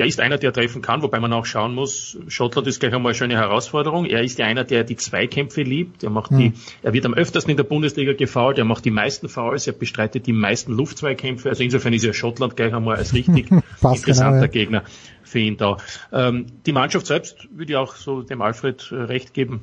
[0.00, 3.10] der ist einer, der treffen kann, wobei man auch schauen muss, Schottland ist gleich einmal
[3.10, 4.06] eine schöne Herausforderung.
[4.06, 6.02] Er ist ja einer, der die Zweikämpfe liebt.
[6.02, 6.54] Er macht die, hm.
[6.80, 10.26] er wird am öftersten in der Bundesliga gefault, er macht die meisten Fouls, er bestreitet
[10.26, 11.50] die meisten Luftzweikämpfe.
[11.50, 13.50] Also insofern ist ja Schottland gleich einmal als richtig
[13.82, 14.46] interessanter genau, ja.
[14.46, 14.84] Gegner
[15.22, 15.76] für ihn da.
[16.14, 19.60] Ähm, die Mannschaft selbst würde ich auch so dem Alfred äh, recht geben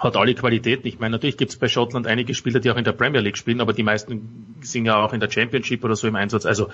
[0.00, 0.88] hat alle Qualitäten.
[0.88, 3.36] Ich meine, natürlich gibt es bei Schottland einige Spieler, die auch in der Premier League
[3.36, 6.46] spielen, aber die meisten sind ja auch in der Championship oder so im Einsatz.
[6.46, 6.68] Also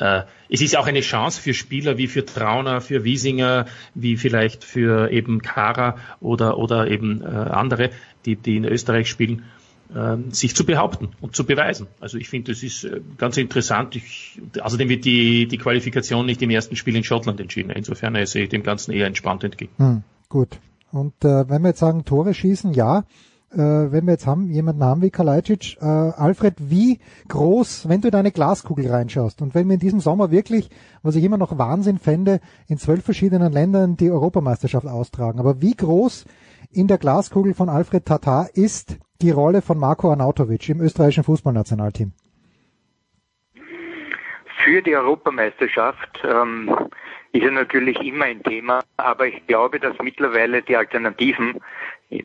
[0.00, 4.64] äh, es ist auch eine Chance für Spieler wie für Trauner, für Wiesinger, wie vielleicht
[4.64, 7.90] für eben Kara oder oder eben äh, andere,
[8.26, 9.44] die, die in Österreich spielen,
[9.94, 11.86] äh, sich zu behaupten und zu beweisen.
[12.00, 13.94] Also ich finde, das ist äh, ganz interessant.
[13.94, 17.70] Ich, außerdem wird die, die Qualifikation nicht im ersten Spiel in Schottland entschieden.
[17.70, 19.72] Insofern sehe ich dem Ganzen eher entspannt entgegen.
[19.76, 20.58] Hm, gut,
[20.92, 23.04] und äh, wenn wir jetzt sagen, Tore schießen, ja,
[23.52, 28.08] äh, wenn wir jetzt haben, jemanden haben wie Kalajdzic, äh, Alfred, wie groß, wenn du
[28.08, 30.70] in deine Glaskugel reinschaust und wenn wir in diesem Sommer wirklich,
[31.02, 35.74] was ich immer noch Wahnsinn fände, in zwölf verschiedenen Ländern die Europameisterschaft austragen, aber wie
[35.74, 36.24] groß
[36.70, 42.12] in der Glaskugel von Alfred Tatar ist die Rolle von Marco Arnautovic im österreichischen Fußballnationalteam?
[44.64, 46.70] Für die Europameisterschaft ähm,
[47.32, 51.60] ist er natürlich immer ein Thema, aber ich glaube, dass mittlerweile die Alternativen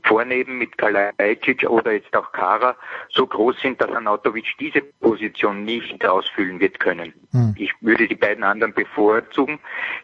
[0.03, 2.75] vorne eben mit Kalajdzic oder jetzt auch Kara
[3.09, 7.13] so groß sind, dass Anatovic diese Position nicht ausfüllen wird können.
[7.31, 7.55] Hm.
[7.57, 9.59] Ich würde die beiden anderen bevorzugen.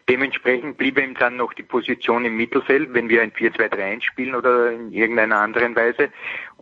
[0.08, 4.72] Dementsprechend bliebe ihm dann noch die Position im Mittelfeld, wenn wir ein 4-2-3-1 spielen oder
[4.72, 6.10] in irgendeiner anderen Weise.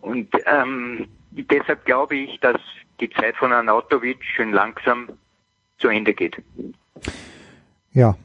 [0.01, 2.61] Und ähm, deshalb glaube ich, dass
[2.99, 5.11] die Zeit von Anatovic schön langsam
[5.79, 6.43] zu Ende geht.
[7.93, 8.17] Ja,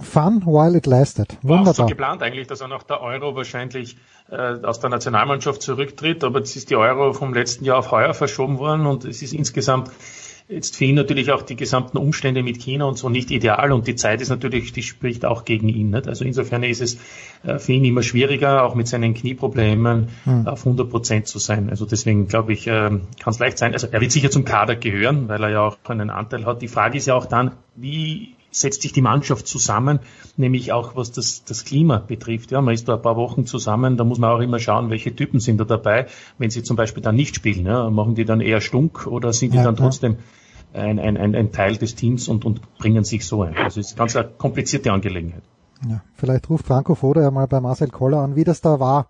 [0.00, 1.36] Fun while it lasted.
[1.42, 1.64] Wunderbar.
[1.64, 3.96] War auch so geplant eigentlich, dass er nach der Euro wahrscheinlich
[4.30, 8.14] äh, aus der Nationalmannschaft zurücktritt, aber jetzt ist die Euro vom letzten Jahr auf heuer
[8.14, 9.90] verschoben worden und es ist insgesamt
[10.48, 13.86] jetzt für ihn natürlich auch die gesamten Umstände mit China und so nicht ideal und
[13.86, 15.90] die Zeit ist natürlich, die spricht auch gegen ihn.
[15.90, 16.08] Nicht?
[16.08, 16.98] Also insofern ist es
[17.42, 20.46] äh, für ihn immer schwieriger, auch mit seinen Knieproblemen hm.
[20.46, 21.70] auf 100 Prozent zu sein.
[21.70, 23.72] Also deswegen glaube ich, äh, kann es leicht sein.
[23.72, 26.62] Also er wird sicher zum Kader gehören, weil er ja auch einen Anteil hat.
[26.62, 29.98] Die Frage ist ja auch dann, wie setzt sich die Mannschaft zusammen,
[30.36, 32.52] nämlich auch was das, das Klima betrifft.
[32.52, 35.14] Ja, man ist da ein paar Wochen zusammen, da muss man auch immer schauen, welche
[35.14, 36.06] Typen sind da dabei.
[36.38, 39.54] Wenn sie zum Beispiel dann nicht spielen, ja, machen die dann eher stunk oder sind
[39.54, 40.18] die ja, dann trotzdem
[40.74, 43.56] ein, ein, ein, ein Teil des Teams und, und bringen sich so ein.
[43.56, 45.42] Also es ist ganz eine komplizierte Angelegenheit.
[45.88, 49.08] Ja, vielleicht ruft Franco Foda ja mal bei Marcel Koller an, wie das da war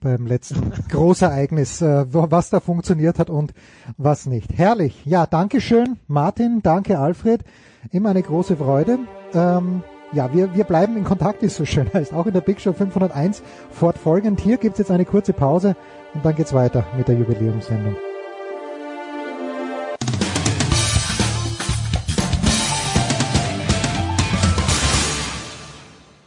[0.00, 3.52] beim letzten Großereignis, äh, was da funktioniert hat und
[3.96, 4.56] was nicht.
[4.56, 5.04] Herrlich.
[5.04, 7.42] Ja, danke schön, Martin, danke Alfred.
[7.92, 8.98] Immer eine große Freude.
[9.34, 9.82] Ähm,
[10.12, 12.12] ja, wir, wir bleiben in Kontakt, ist so schön heißt.
[12.12, 14.40] Auch in der Big Show 501 fortfolgend.
[14.40, 15.76] Hier gibt's jetzt eine kurze Pause
[16.14, 17.96] und dann geht's weiter mit der Jubiläumssendung.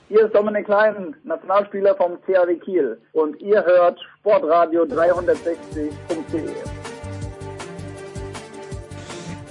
[0.09, 6.90] Hier ist Dominik Klein, Nationalspieler vom CAW Kiel und ihr hört Sportradio 360.de.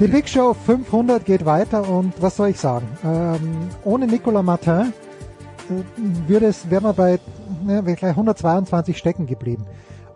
[0.00, 2.88] Die Big Show 500 geht weiter und was soll ich sagen?
[3.04, 4.94] Ähm, ohne Nicolas Martin
[5.68, 7.18] äh, würde es, wären wir bei
[7.62, 9.66] ne, gleich 122 stecken geblieben.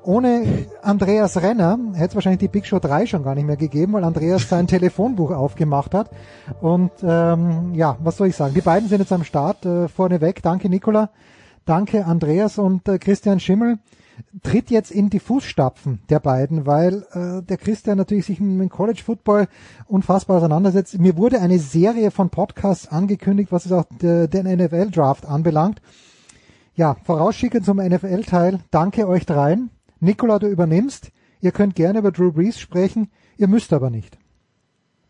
[0.02, 3.93] Ohne Andreas Renner hätte es wahrscheinlich die Big Show 3 schon gar nicht mehr gegeben,
[3.93, 6.09] weil Andreas sein Telefonbuch aufgemacht hat.
[6.62, 8.55] Und ähm, ja, was soll ich sagen?
[8.55, 10.40] Die beiden sind jetzt am Start äh, vorneweg.
[10.43, 11.11] Danke Nicola,
[11.66, 13.78] danke Andreas und äh, Christian Schimmel
[14.43, 19.03] tritt jetzt in die Fußstapfen der beiden, weil äh, der Christian natürlich sich mit College
[19.05, 19.49] Football
[19.86, 20.99] unfassbar auseinandersetzt.
[20.99, 25.81] Mir wurde eine Serie von Podcasts angekündigt, was es auch de, den NFL Draft anbelangt.
[26.74, 28.61] Ja, vorausschickend zum NFL-Teil.
[28.70, 29.70] Danke euch dreien.
[30.01, 31.12] Nicola, du übernimmst.
[31.41, 33.11] Ihr könnt gerne über Drew Brees sprechen.
[33.36, 34.19] Ihr müsst aber nicht.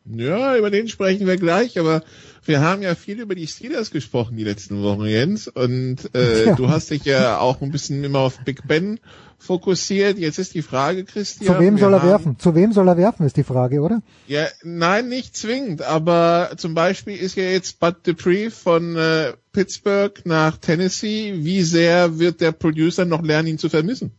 [0.06, 2.02] Ja, über den sprechen wir gleich, aber
[2.44, 5.48] wir haben ja viel über die Steelers gesprochen die letzten Wochen, Jens.
[5.48, 6.54] Und äh, ja.
[6.54, 9.00] du hast dich ja auch ein bisschen immer auf Big Ben
[9.38, 10.18] fokussiert.
[10.18, 11.54] Jetzt ist die Frage, Christian.
[11.54, 12.38] Zu wem soll er haben, werfen?
[12.38, 14.02] Zu wem soll er werfen, ist die Frage, oder?
[14.26, 15.80] Ja, nein, nicht zwingend.
[15.80, 21.32] Aber zum Beispiel ist ja jetzt Bud Dupree von äh, Pittsburgh nach Tennessee.
[21.38, 24.12] Wie sehr wird der Producer noch lernen, ihn zu vermissen?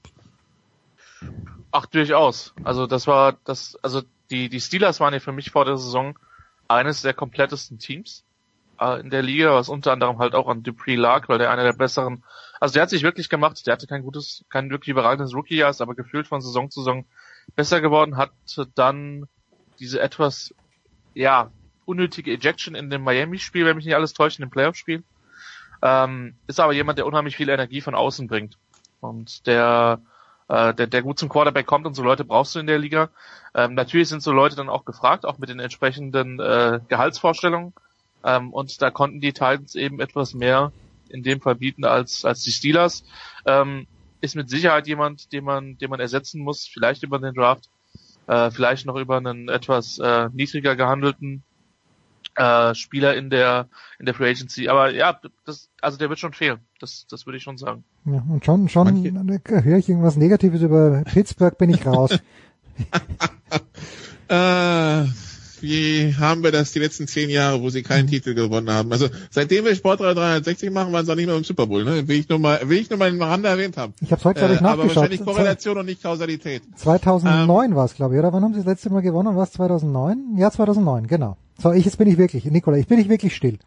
[1.71, 2.53] Ach, durchaus.
[2.63, 6.17] Also das war das, also die, die Steelers waren ja für mich vor der Saison
[6.67, 8.25] eines der komplettesten Teams
[8.79, 11.63] äh, in der Liga, was unter anderem halt auch an Dupree lag, weil der einer
[11.63, 12.23] der besseren,
[12.59, 15.81] also der hat sich wirklich gemacht, der hatte kein gutes, kein wirklich überragendes Rookie-Jahr, ist
[15.81, 17.05] aber gefühlt von Saison zu Saison
[17.55, 18.31] besser geworden, hat
[18.75, 19.27] dann
[19.79, 20.53] diese etwas,
[21.13, 21.51] ja,
[21.85, 25.03] unnötige Ejection in dem Miami-Spiel, wenn mich nicht alles täuscht, in dem Playoff-Spiel.
[25.81, 28.57] Ähm, ist aber jemand, der unheimlich viel Energie von außen bringt.
[29.01, 30.01] Und der
[30.47, 33.09] äh, der, der gut zum Quarterback kommt und so Leute brauchst du in der Liga.
[33.53, 37.73] Ähm, natürlich sind so Leute dann auch gefragt, auch mit den entsprechenden äh, Gehaltsvorstellungen.
[38.23, 40.71] Ähm, und da konnten die Titans eben etwas mehr
[41.09, 43.03] in dem Fall bieten als, als die Steelers.
[43.45, 43.87] Ähm,
[44.21, 47.69] ist mit Sicherheit jemand, den man, den man ersetzen muss, vielleicht über den Draft,
[48.27, 51.43] äh, vielleicht noch über einen etwas äh, niedriger gehandelten
[52.35, 53.67] äh, Spieler in der
[53.99, 54.67] in der Free Agency.
[54.67, 56.59] Aber ja, das, also der wird schon fehlen.
[56.79, 57.83] Das, das würde ich schon sagen.
[58.05, 59.03] Ja, und schon, schon
[59.45, 62.11] höre ich irgendwas Negatives über Pittsburgh, bin ich raus.
[64.27, 65.05] äh,
[65.65, 68.91] wie haben wir das die letzten zehn Jahre, wo sie keinen Titel gewonnen haben?
[68.91, 71.83] Also seitdem wir Sportreihe 360 machen, waren sie auch nicht mehr im Super Bowl.
[71.83, 72.07] Ne?
[72.07, 73.93] Will ich nur mal, will ich nur mal im Rande erwähnt haben.
[73.99, 74.87] Ich habe heute glaube ich äh, nachgeschaut.
[74.87, 76.61] Aber wahrscheinlich Korrelation und nicht Kausalität.
[76.75, 78.31] 2009 ähm, war es, glaube ich, oder?
[78.31, 79.35] Wann haben sie das letzte Mal gewonnen?
[79.35, 80.37] War es 2009?
[80.37, 81.37] Ja, 2009, genau.
[81.61, 83.57] So, ich, jetzt bin ich wirklich, Nikola, ich bin ich wirklich still.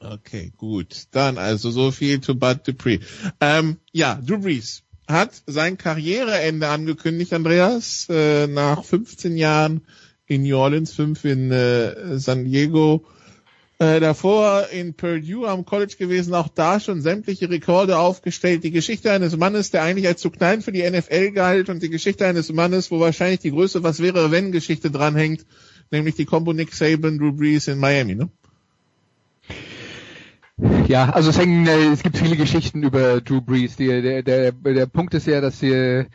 [0.00, 1.06] Okay, gut.
[1.12, 3.00] Dann also so viel zu Bud Dupree.
[3.40, 4.82] Ähm, ja, Drew Brees.
[5.08, 9.82] hat sein Karriereende angekündigt, Andreas, äh, nach 15 Jahren
[10.26, 13.04] in New Orleans, 5 in äh, San Diego,
[13.78, 18.64] äh, davor in Purdue am College gewesen, auch da schon sämtliche Rekorde aufgestellt.
[18.64, 21.90] Die Geschichte eines Mannes, der eigentlich als zu klein für die NFL galt und die
[21.90, 25.44] Geschichte eines Mannes, wo wahrscheinlich die größte Was wäre wenn Geschichte dranhängt,
[25.90, 28.30] nämlich die Combo Nick Saban, Drew Brees in Miami, ne?
[30.88, 33.76] Ja, also es hängen, äh, es gibt viele Geschichten über Drew Brees.
[33.76, 36.06] Die, der, der, der Punkt ist ja, dass sie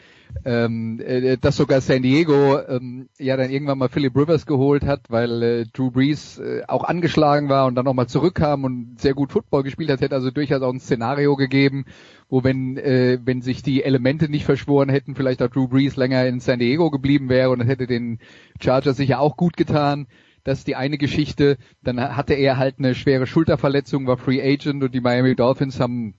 [0.45, 5.01] ähm, äh, dass sogar San Diego ähm, ja dann irgendwann mal Philip Rivers geholt hat,
[5.09, 9.31] weil äh, Drew Brees äh, auch angeschlagen war und dann nochmal zurückkam und sehr gut
[9.31, 11.85] Football gespielt hat, hätte also durchaus auch ein Szenario gegeben,
[12.29, 16.25] wo wenn äh, wenn sich die Elemente nicht verschworen hätten, vielleicht auch Drew Brees länger
[16.25, 18.19] in San Diego geblieben wäre und das hätte den
[18.61, 20.07] Chargers sicher auch gut getan.
[20.43, 21.57] Das ist die eine Geschichte.
[21.83, 26.15] Dann hatte er halt eine schwere Schulterverletzung, war Free Agent und die Miami Dolphins haben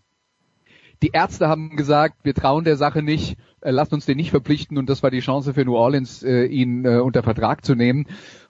[1.03, 4.79] die Ärzte haben gesagt, wir trauen der Sache nicht, äh, lasst uns den nicht verpflichten
[4.79, 8.07] und das war die Chance für New Orleans, äh, ihn äh, unter Vertrag zu nehmen.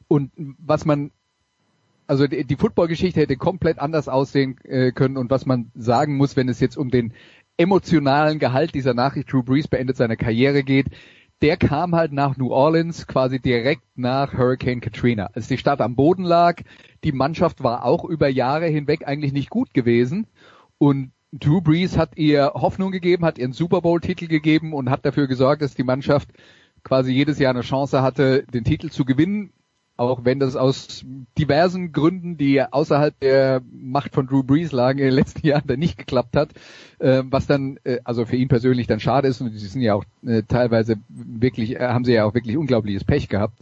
[0.06, 1.10] Und was man
[2.06, 6.60] also die, Football-Geschichte hätte komplett anders aussehen können und was man sagen muss, wenn es
[6.60, 7.14] jetzt um den
[7.56, 10.88] emotionalen Gehalt dieser Nachricht, Drew Brees beendet seine Karriere geht,
[11.40, 15.30] der kam halt nach New Orleans quasi direkt nach Hurricane Katrina.
[15.32, 16.60] Als die Stadt am Boden lag,
[17.02, 20.26] die Mannschaft war auch über Jahre hinweg eigentlich nicht gut gewesen
[20.76, 25.26] und Drew Brees hat ihr Hoffnung gegeben, hat ihren Super Bowl-Titel gegeben und hat dafür
[25.26, 26.28] gesorgt, dass die Mannschaft
[26.84, 29.52] quasi jedes Jahr eine Chance hatte, den Titel zu gewinnen,
[29.96, 31.04] auch wenn das aus
[31.38, 35.78] diversen Gründen, die außerhalb der Macht von Drew Brees lagen, in den letzten Jahren dann
[35.78, 36.50] nicht geklappt hat,
[36.98, 39.94] äh, was dann, äh, also für ihn persönlich dann schade ist und sie sind ja
[39.94, 43.58] auch äh, teilweise wirklich, äh, haben sie ja auch wirklich unglaubliches Pech gehabt.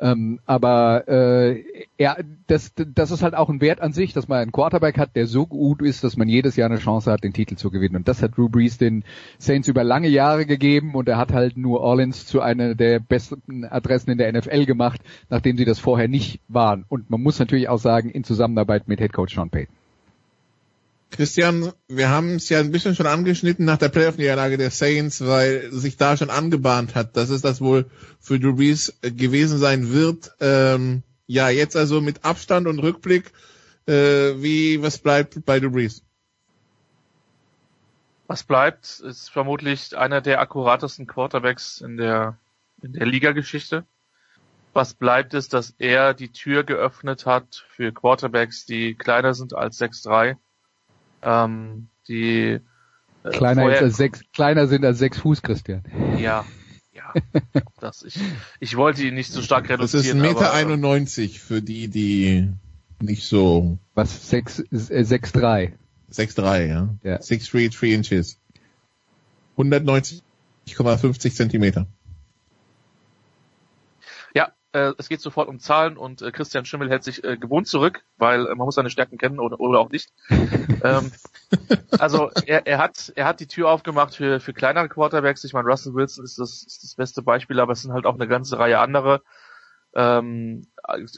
[0.00, 1.64] Ähm, aber äh,
[1.98, 2.16] ja,
[2.46, 5.26] das, das ist halt auch ein Wert an sich, dass man einen Quarterback hat, der
[5.26, 7.96] so gut ist, dass man jedes Jahr eine Chance hat, den Titel zu gewinnen.
[7.96, 9.04] Und das hat Drew Brees den
[9.38, 13.64] Saints über lange Jahre gegeben und er hat halt New Orleans zu einer der besten
[13.64, 15.00] Adressen in der NFL gemacht,
[15.30, 16.84] nachdem sie das vorher nicht waren.
[16.88, 19.77] Und man muss natürlich auch sagen, in Zusammenarbeit mit Head Coach Sean Payton.
[21.10, 25.72] Christian, wir haben es ja ein bisschen schon angeschnitten nach der Playoff-Niederlage der Saints, weil
[25.72, 27.90] sich da schon angebahnt hat, dass es das wohl
[28.20, 30.32] für Drew Brees äh, gewesen sein wird.
[30.40, 33.32] Ähm, ja, jetzt also mit Abstand und Rückblick,
[33.86, 33.92] äh,
[34.42, 36.04] wie, was bleibt bei Drew Brees?
[38.26, 42.38] Was bleibt, ist vermutlich einer der akkuratesten Quarterbacks in der,
[42.82, 43.86] in der Liga-Geschichte.
[44.74, 49.80] Was bleibt ist, dass er die Tür geöffnet hat für Quarterbacks, die kleiner sind als
[49.80, 50.36] 6'3
[51.22, 52.60] ähm, die
[53.24, 55.82] äh, kleiner, vorher, als sechs, kleiner sind als sechs Fuß, Christian.
[56.18, 56.44] Ja,
[56.92, 57.12] ja.
[57.80, 58.18] das, ich,
[58.60, 60.02] ich wollte ihn nicht so stark reduzieren.
[60.02, 62.52] Das ist 1,91 Meter 91 für die, die
[63.00, 63.78] nicht so.
[63.94, 64.30] Was?
[64.30, 65.72] 6, äh, 6,3.
[66.12, 66.88] 6,3, ja.
[67.02, 67.22] ja.
[67.22, 68.38] 6 3 3 inches.
[69.56, 71.86] 190,50 Zentimeter
[74.72, 78.04] äh, es geht sofort um Zahlen und äh, Christian Schimmel hält sich äh, gewohnt zurück,
[78.16, 80.12] weil äh, man muss seine Stärken kennen oder, oder auch nicht.
[80.84, 81.10] ähm,
[81.98, 85.44] also er, er hat er hat die Tür aufgemacht für für kleinere Quarterbacks.
[85.44, 88.14] Ich meine, Russell Wilson ist das ist das beste Beispiel, aber es sind halt auch
[88.14, 89.22] eine ganze Reihe andere.
[89.94, 90.66] Ähm,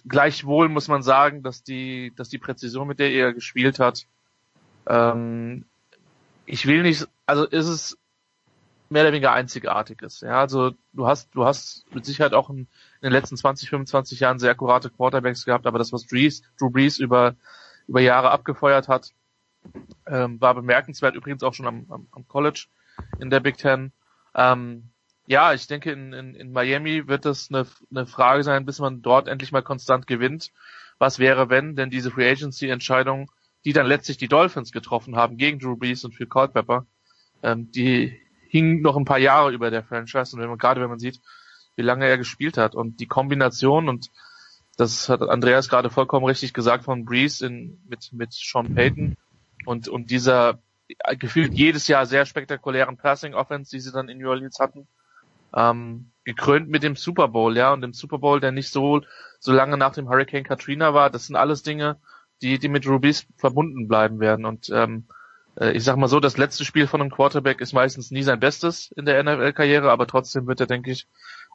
[0.09, 4.07] gleichwohl muss man sagen, dass die dass die Präzision, mit der er gespielt hat,
[4.87, 5.65] ähm,
[6.47, 7.99] ich will nicht, also ist es
[8.91, 10.23] mehr oder weniger einzigartig ist.
[10.23, 12.67] Ja, also du hast, du hast mit Sicherheit auch in, in
[13.03, 16.99] den letzten 20, 25 Jahren sehr akkurate Quarterbacks gehabt, aber das, was Drees, Drew Brees
[16.99, 17.37] über,
[17.87, 19.13] über Jahre abgefeuert hat,
[20.07, 22.67] ähm, war bemerkenswert, übrigens auch schon am, am, am College
[23.21, 23.93] in der Big Ten.
[24.35, 24.91] Ähm,
[25.27, 29.03] ja, ich denke, in, in, in Miami wird das eine, eine Frage sein, bis man
[29.03, 30.51] dort endlich mal konstant gewinnt.
[30.99, 33.31] Was wäre, wenn denn diese Free Agency Entscheidung,
[33.65, 36.87] die dann letztlich die Dolphins getroffen haben gegen Drew Brees und Phil Culpepper,
[37.45, 38.19] ähm, die
[38.51, 40.35] hing noch ein paar Jahre über der Franchise.
[40.35, 41.21] Und wenn man, gerade wenn man sieht,
[41.77, 44.11] wie lange er gespielt hat und die Kombination und
[44.77, 49.17] das hat Andreas gerade vollkommen richtig gesagt von Breeze in, mit, mit Sean Payton
[49.67, 50.59] und, und dieser
[51.19, 54.89] gefühlt jedes Jahr sehr spektakulären Passing Offense, die sie dann in New Orleans hatten,
[55.55, 59.03] ähm, gekrönt mit dem Super Bowl, ja, und dem Super Bowl, der nicht so,
[59.39, 61.99] so lange nach dem Hurricane Katrina war, das sind alles Dinge,
[62.43, 64.45] die, die mit Rubies verbunden bleiben werden.
[64.45, 65.20] Und, ähm, äh,
[65.57, 68.93] ich sag mal so, das letzte Spiel von einem Quarterback ist meistens nie sein Bestes
[68.93, 71.07] in der NFL-Karriere, aber trotzdem wird er, denke ich,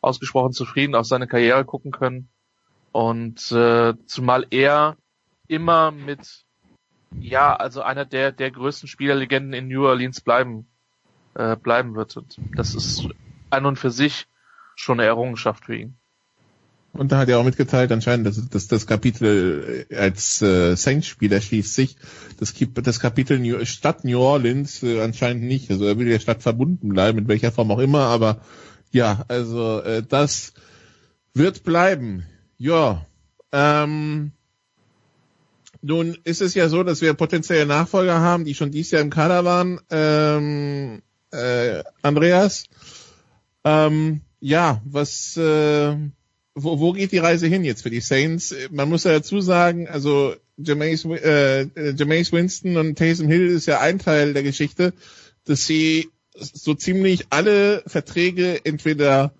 [0.01, 2.29] ausgesprochen zufrieden auf seine Karriere gucken können.
[2.91, 4.97] Und äh, zumal er
[5.47, 6.45] immer mit,
[7.19, 10.67] ja, also einer der, der größten Spielerlegenden in New Orleans bleiben,
[11.33, 12.15] äh, bleiben wird.
[12.17, 13.07] Und das ist
[13.49, 14.27] an und für sich
[14.75, 15.97] schon eine Errungenschaft für ihn.
[16.97, 21.41] Und da hat er auch mitgeteilt, anscheinend, dass, dass das Kapitel äh, als äh, Saints-Spieler
[21.41, 21.97] schließt sich.
[22.39, 25.69] Das, das Kapitel New, Stadt New Orleans äh, anscheinend nicht.
[25.69, 28.01] Also er will der Stadt verbunden bleiben, in welcher Form auch immer.
[28.01, 28.41] Aber
[28.91, 30.53] ja, also äh, das
[31.33, 32.25] wird bleiben.
[32.57, 33.05] Ja.
[33.51, 34.31] Ähm,
[35.81, 39.09] nun ist es ja so, dass wir potenzielle Nachfolger haben, die schon dieses Jahr im
[39.09, 39.81] Kader waren.
[39.89, 41.01] Ähm,
[41.31, 42.63] äh, Andreas,
[43.65, 45.95] ähm, ja, was, äh,
[46.55, 48.55] wo, wo geht die Reise hin jetzt für die Saints?
[48.71, 53.81] Man muss ja dazu sagen, also Jameis, äh, Jameis Winston und Taysom Hill ist ja
[53.81, 54.93] ein Teil der Geschichte,
[55.43, 59.33] dass sie so ziemlich alle Verträge entweder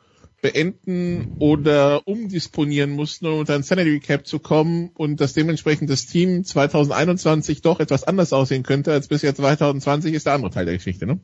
[0.46, 6.06] beenden oder umdisponieren mussten, um unter ein Sanity Cap zu kommen und dass dementsprechend das
[6.06, 10.76] Team 2021 doch etwas anders aussehen könnte als bisher 2020 ist der andere Teil der
[10.76, 11.20] Geschichte, ne?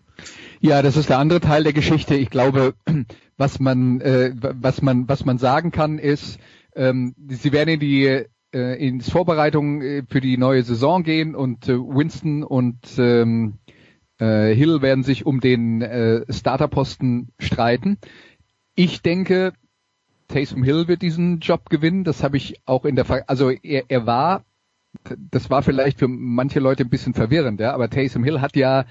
[0.59, 2.15] Ja, das ist der andere Teil der Geschichte.
[2.15, 2.73] Ich glaube,
[3.37, 6.39] was man, äh, was man, was man sagen kann, ist,
[6.75, 11.69] ähm, sie werden in die äh, ins Vorbereitung äh, für die neue Saison gehen und
[11.69, 13.59] äh, Winston und ähm,
[14.19, 17.97] äh, Hill werden sich um den äh, Starterposten streiten.
[18.75, 19.53] Ich denke,
[20.27, 22.03] Taysom Hill wird diesen Job gewinnen.
[22.03, 24.45] Das habe ich auch in der, Ver also er, er war,
[25.17, 28.85] das war vielleicht für manche Leute ein bisschen verwirrend, ja, aber Taysom Hill hat ja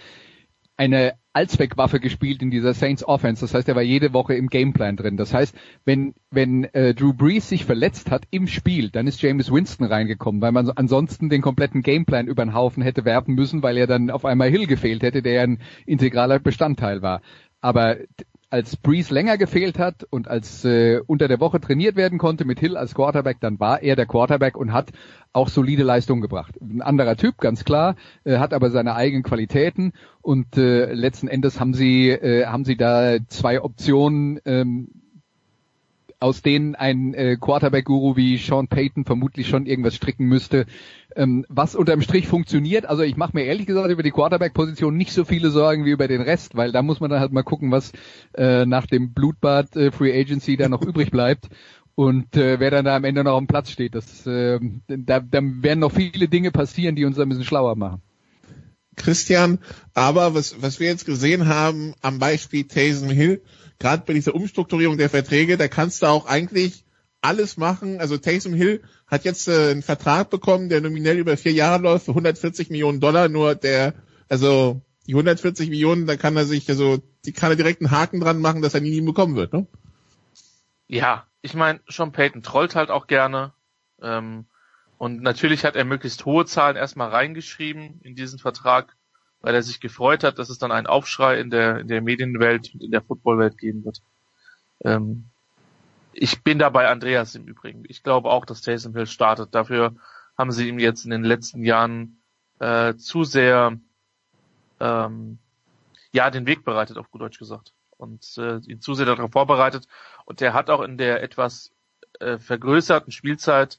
[0.77, 3.43] eine Allzweckwaffe gespielt in dieser Saints Offense.
[3.43, 5.19] Das heißt, er war jede Woche im Gameplan drin.
[5.19, 5.55] Das heißt,
[5.85, 10.41] wenn wenn äh, Drew Brees sich verletzt hat im Spiel, dann ist James Winston reingekommen,
[10.41, 14.11] weil man ansonsten den kompletten Gameplan über den Haufen hätte werfen müssen, weil er dann
[14.11, 17.21] auf einmal Hill gefehlt hätte, der ja ein integraler Bestandteil war.
[17.61, 17.99] Aber
[18.51, 22.59] als Breeze länger gefehlt hat und als äh, unter der Woche trainiert werden konnte mit
[22.59, 24.91] Hill als Quarterback, dann war er der Quarterback und hat
[25.33, 26.57] auch solide Leistung gebracht.
[26.61, 27.95] Ein anderer Typ, ganz klar,
[28.25, 32.77] äh, hat aber seine eigenen Qualitäten und äh, letzten Endes haben sie äh, haben sie
[32.77, 34.89] da zwei Optionen ähm,
[36.19, 40.67] aus denen ein äh, Quarterback-Guru wie Sean Payton vermutlich schon irgendwas stricken müsste,
[41.17, 42.87] ähm, was unterm Strich funktioniert.
[42.87, 46.09] Also ich mache mir ehrlich gesagt über die Quarterback-Position nicht so viele Sorgen wie über
[46.09, 47.93] den Rest, weil da muss man dann halt mal gucken, was
[48.35, 51.49] äh, nach dem Blutbad äh, Free Agency da noch übrig bleibt
[51.95, 53.95] und äh, wer dann da am Ende noch am Platz steht.
[53.95, 58.03] Das, äh, da, da werden noch viele Dinge passieren, die uns ein bisschen schlauer machen.
[58.97, 59.59] Christian,
[59.95, 63.43] aber was, was wir jetzt gesehen haben am Beispiel Taysom Hill,
[63.79, 66.85] gerade bei dieser Umstrukturierung der Verträge, da kannst du auch eigentlich
[67.23, 68.01] alles machen.
[68.01, 72.07] Also Taysom Hill hat jetzt äh, einen Vertrag bekommen, der nominell über vier Jahre läuft
[72.07, 73.29] für 140 Millionen Dollar.
[73.29, 73.95] Nur der,
[74.29, 78.21] also die 140 Millionen, da kann er sich, also die kann er direkt einen Haken
[78.21, 79.67] dran machen, dass er nie bekommen wird, ne?
[80.89, 83.53] Ja, ich meine, Sean Payton trollt halt auch gerne.
[84.03, 84.47] Ähm,
[84.99, 88.97] und natürlich hat er möglichst hohe Zahlen erstmal reingeschrieben in diesen Vertrag,
[89.41, 92.75] weil er sich gefreut hat, dass es dann einen Aufschrei in der, in der Medienwelt
[92.75, 94.03] und in der Footballwelt geben wird.
[94.85, 95.30] Ähm,
[96.13, 97.85] ich bin dabei Andreas im Übrigen.
[97.89, 99.55] Ich glaube auch, dass Taysom Hill startet.
[99.55, 99.95] Dafür
[100.37, 102.23] haben sie ihm jetzt in den letzten Jahren
[102.59, 103.79] äh, zu sehr
[104.81, 105.39] ähm,
[106.13, 107.73] ja den Weg bereitet, auf gut Deutsch gesagt.
[107.97, 109.87] Und äh, ihn zu sehr darauf vorbereitet.
[110.25, 111.73] Und er hat auch in der etwas
[112.19, 113.79] äh, vergrößerten Spielzeit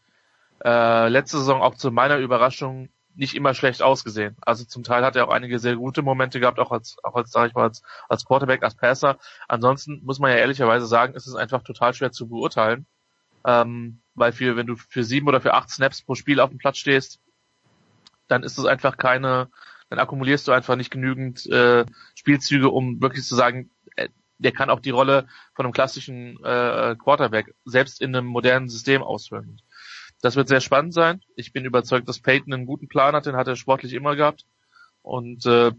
[0.64, 4.36] äh, letzte Saison auch zu meiner Überraschung nicht immer schlecht ausgesehen.
[4.42, 7.32] Also zum Teil hat er auch einige sehr gute Momente gehabt, auch als, auch als,
[7.32, 9.18] sag ich mal, als, als Quarterback, als Passer.
[9.48, 12.86] Ansonsten muss man ja ehrlicherweise sagen, ist es einfach total schwer zu beurteilen.
[13.46, 16.60] Ähm, weil für, wenn du für sieben oder für acht Snaps pro Spiel auf dem
[16.60, 17.20] Platz stehst,
[18.28, 19.50] dann ist es einfach keine,
[19.90, 21.86] dann akkumulierst du einfach nicht genügend äh,
[22.16, 26.96] Spielzüge, um wirklich zu sagen, äh, der kann auch die Rolle von einem klassischen äh,
[26.98, 29.62] Quarterback selbst in einem modernen System ausfüllen.
[30.22, 31.22] Das wird sehr spannend sein.
[31.36, 34.46] Ich bin überzeugt, dass Peyton einen guten Plan hat, den hat er sportlich immer gehabt.
[35.02, 35.72] Und äh,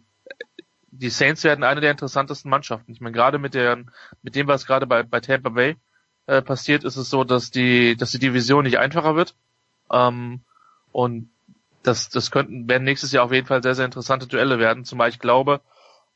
[0.91, 2.93] die Saints werden eine der interessantesten Mannschaften.
[2.93, 3.85] Ich meine, gerade mit der,
[4.23, 5.77] mit dem, was gerade bei, bei Tampa Bay
[6.27, 9.37] äh, passiert, ist es so, dass die, dass die Division nicht einfacher wird.
[9.91, 10.41] Ähm,
[10.91, 11.31] und
[11.85, 14.85] das, das könnten, werden nächstes Jahr auf jeden Fall sehr, sehr interessante Duelle werden.
[14.85, 15.61] Zumal ich glaube,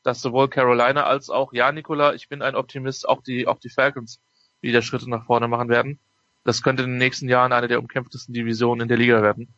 [0.03, 3.69] dass sowohl Carolina als auch, ja, Nicola, ich bin ein Optimist, auch die, auch die
[3.69, 4.19] Falcons
[4.59, 5.99] wieder Schritte nach vorne machen werden
[6.47, 9.49] das könnte in den nächsten Jahren eine der umkämpftesten Divisionen in der Liga werden.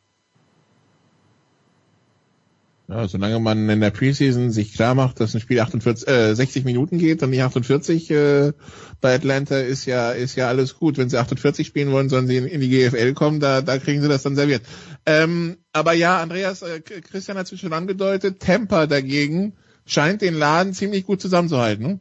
[2.87, 6.65] Ja, solange man in der Preseason sich klar macht, dass ein Spiel 48, äh, 60
[6.65, 8.53] Minuten geht und nicht 48 äh,
[8.99, 10.97] bei Atlanta, ist ja ist ja alles gut.
[10.97, 14.01] Wenn sie 48 spielen wollen, sollen sie in, in die GFL kommen, da, da kriegen
[14.01, 14.63] sie das dann serviert.
[15.05, 19.53] Ähm, aber ja, Andreas, äh, Christian hat es schon angedeutet, Tampa dagegen
[19.85, 21.99] scheint den Laden ziemlich gut zusammenzuhalten.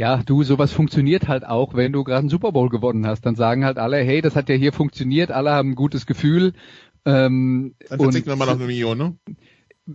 [0.00, 3.26] Ja, du, sowas funktioniert halt auch, wenn du gerade einen Super Bowl gewonnen hast.
[3.26, 6.54] Dann sagen halt alle, hey, das hat ja hier funktioniert, alle haben ein gutes Gefühl.
[7.04, 9.16] Ähm, dann verzichten wir mal auf eine Million, ne?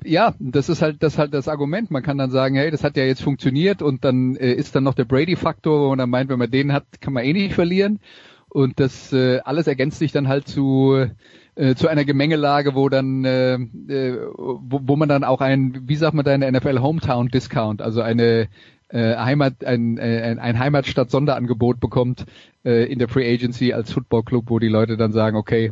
[0.04, 1.90] Ja, das ist halt das ist halt das Argument.
[1.90, 4.84] Man kann dann sagen, hey, das hat ja jetzt funktioniert und dann äh, ist dann
[4.84, 7.56] noch der Brady-Faktor, wo man dann meint, wenn man den hat, kann man eh nicht
[7.56, 8.00] verlieren.
[8.48, 11.08] Und das äh, alles ergänzt sich dann halt zu
[11.56, 15.96] äh, zu einer Gemengelage, wo dann äh, äh, wo, wo man dann auch ein, wie
[15.96, 18.50] sagt man da in der NFL Hometown Discount, also eine
[18.90, 22.26] äh, Heimat, ein, äh, ein, ein Heimatstadt-Sonderangebot bekommt
[22.64, 25.72] äh, in der Free Agency als Football Club, wo die Leute dann sagen, okay,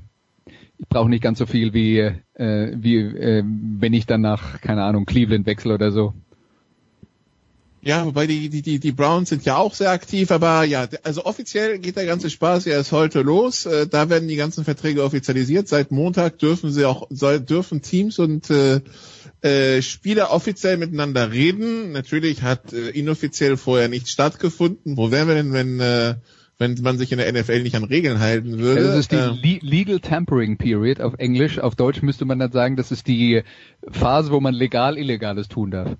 [0.77, 4.83] ich brauche nicht ganz so viel wie äh, wie äh, wenn ich dann nach keine
[4.83, 6.13] Ahnung Cleveland wechsle oder so.
[7.85, 11.25] Ja, wobei die, die, die, die Browns sind ja auch sehr aktiv, aber ja, also
[11.25, 13.65] offiziell geht der ganze Spaß ja erst heute los.
[13.65, 15.67] Äh, da werden die ganzen Verträge offizialisiert.
[15.67, 18.79] Seit Montag dürfen sie auch, soll, dürfen Teams und äh,
[19.43, 21.91] äh, Spieler offiziell miteinander reden.
[21.91, 24.97] Natürlich hat äh, inoffiziell vorher nicht stattgefunden.
[24.97, 26.15] Wo wären wir denn, wenn äh,
[26.59, 28.83] wenn man sich in der NFL nicht an Regeln halten würde.
[28.83, 31.59] Das ist die ähm, Legal Tampering Period auf Englisch.
[31.59, 33.43] Auf Deutsch müsste man dann sagen, das ist die
[33.89, 35.97] Phase, wo man legal Illegales tun darf.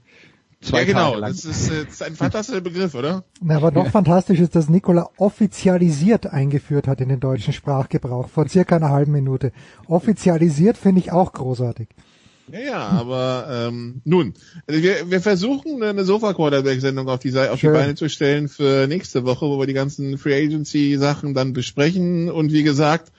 [0.62, 1.20] Zwei ja, genau.
[1.20, 3.26] Das ist, äh, das ist ein fantastischer Begriff, oder?
[3.42, 8.48] Na, aber noch fantastisch ist, dass Nikola offizialisiert eingeführt hat in den deutschen Sprachgebrauch vor
[8.48, 9.52] circa einer halben Minute.
[9.88, 11.90] Offizialisiert finde ich auch großartig.
[12.52, 14.34] Ja, ja, aber ähm, nun,
[14.68, 19.46] wir, wir versuchen eine Sofa-Quarterback-Sendung auf, die, auf die Beine zu stellen für nächste Woche,
[19.46, 22.30] wo wir die ganzen Free Agency-Sachen dann besprechen.
[22.30, 23.12] Und wie gesagt,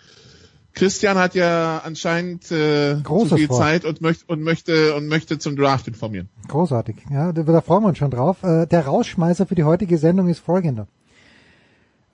[0.75, 5.57] Christian hat ja anscheinend äh, zu viel Zeit und möchte und möchte und möchte zum
[5.57, 6.29] Draft informieren.
[6.49, 8.43] Großartig, ja, da freuen wir uns schon drauf.
[8.43, 10.89] Äh, der Rausschmeißer für die heutige Sendung ist folgender.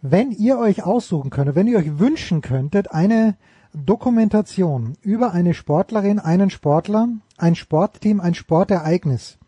[0.02, 3.36] Wenn ihr euch aussuchen könntet, wenn ihr euch wünschen könntet, eine
[3.72, 9.38] Dokumentation über eine Sportlerin, einen Sportler, ein Sportteam, ein Sportereignis.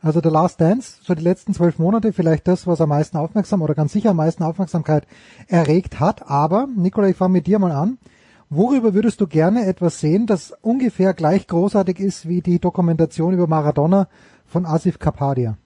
[0.00, 3.62] Also The Last Dance, so die letzten zwölf Monate, vielleicht das, was am meisten aufmerksam
[3.62, 5.06] oder ganz sicher am meisten Aufmerksamkeit
[5.48, 6.30] erregt hat.
[6.30, 7.98] Aber, Nikola, ich fange mit dir mal an.
[8.48, 13.48] Worüber würdest du gerne etwas sehen, das ungefähr gleich großartig ist wie die Dokumentation über
[13.48, 14.08] Maradona
[14.46, 15.56] von Asif Kapadia?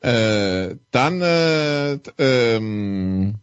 [0.00, 3.36] Äh, dann äh, ähm,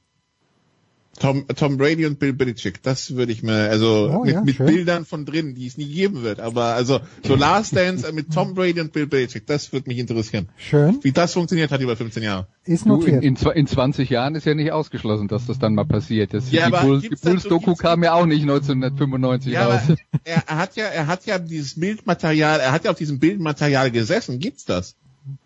[1.21, 4.57] Tom, Tom Brady und Bill Belichick, das würde ich mir, also oh, mit, ja, mit
[4.57, 8.55] Bildern von drin, die es nie geben wird, aber also so Last Dance mit Tom
[8.55, 10.49] Brady und Bill Belichick, das würde mich interessieren.
[10.57, 10.97] Schön.
[11.03, 12.47] Wie das funktioniert hat über 15 Jahre.
[12.65, 13.23] Ist notiert.
[13.23, 16.33] in, in, in 20 Jahren ist ja nicht ausgeschlossen, dass das dann mal passiert.
[16.33, 19.81] Das, ja, die Bulls, die Bulls Doku kam ja auch nicht 1995 ja, raus.
[20.23, 23.91] Er, er hat ja, er hat ja dieses Bildmaterial, er hat ja auf diesem Bildmaterial
[23.91, 24.39] gesessen.
[24.39, 24.95] Gibt's das?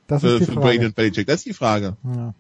[0.07, 0.59] Das ist die Frage.
[0.59, 1.97] Brady und Belichick, das ist die Frage.
[2.03, 2.33] Ja.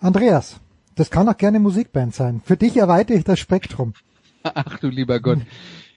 [0.00, 0.60] Andreas.
[0.94, 2.42] Das kann auch gerne Musikband sein.
[2.44, 3.94] Für dich erweitere ich das Spektrum.
[4.42, 5.38] Ach du lieber Gott.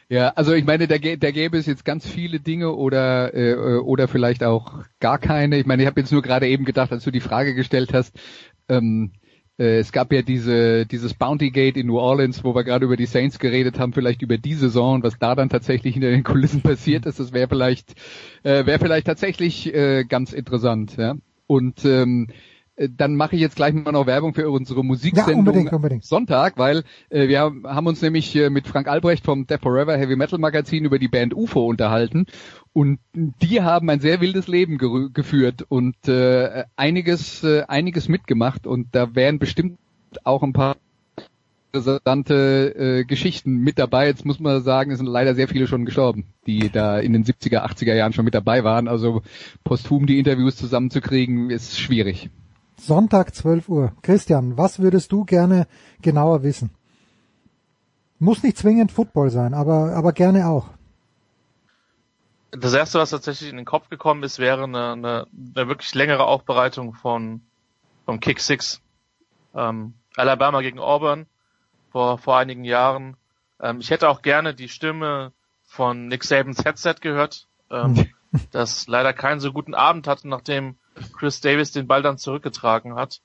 [0.07, 4.07] Ja, also ich meine, da, da gäbe es jetzt ganz viele Dinge oder äh, oder
[4.07, 5.57] vielleicht auch gar keine.
[5.57, 8.15] Ich meine, ich habe jetzt nur gerade eben gedacht, als du die Frage gestellt hast,
[8.69, 9.13] ähm,
[9.57, 12.97] äh, es gab ja diese dieses Bounty Gate in New Orleans, wo wir gerade über
[12.97, 16.23] die Saints geredet haben, vielleicht über die Saison und was da dann tatsächlich hinter den
[16.23, 17.95] Kulissen passiert ist, das wäre vielleicht
[18.43, 21.15] äh, wäre vielleicht tatsächlich äh, ganz interessant, ja.
[21.47, 22.33] Und ähm, äh,
[22.77, 26.03] dann mache ich jetzt gleich mal noch Werbung für unsere Musiksendung ja, unbedingt, unbedingt.
[26.03, 30.15] Sonntag, weil äh, wir haben uns nämlich äh, mit Frank Albrecht vom Death Forever Heavy
[30.15, 32.25] Metal Magazin über die Band UFO unterhalten
[32.73, 38.67] und die haben ein sehr wildes Leben ge geführt und äh, einiges äh, einiges mitgemacht
[38.67, 39.79] und da wären bestimmt
[40.23, 40.75] auch ein paar
[41.71, 44.07] interessante äh, Geschichten mit dabei.
[44.07, 47.25] Jetzt muss man sagen, es sind leider sehr viele schon gestorben, die da in den
[47.25, 48.87] 70er, 80er Jahren schon mit dabei waren.
[48.87, 49.23] Also
[49.65, 52.29] posthum die Interviews zusammenzukriegen, ist schwierig.
[52.77, 53.93] Sonntag 12 Uhr.
[54.01, 55.67] Christian, was würdest du gerne
[56.01, 56.71] genauer wissen?
[58.19, 60.69] Muss nicht zwingend Football sein, aber, aber gerne auch.
[62.51, 66.25] Das erste, was tatsächlich in den Kopf gekommen ist, wäre eine, eine, eine wirklich längere
[66.25, 67.41] Aufbereitung von,
[68.05, 68.81] vom Kick Six.
[69.53, 71.25] Ähm, Alabama gegen Auburn
[71.91, 73.17] vor, vor einigen Jahren.
[73.61, 75.33] Ähm, ich hätte auch gerne die Stimme
[75.63, 78.07] von Nick Sabans Headset gehört, ähm,
[78.51, 80.77] das leider keinen so guten Abend hatte, nachdem
[81.17, 83.21] Chris Davis den Ball dann zurückgetragen hat.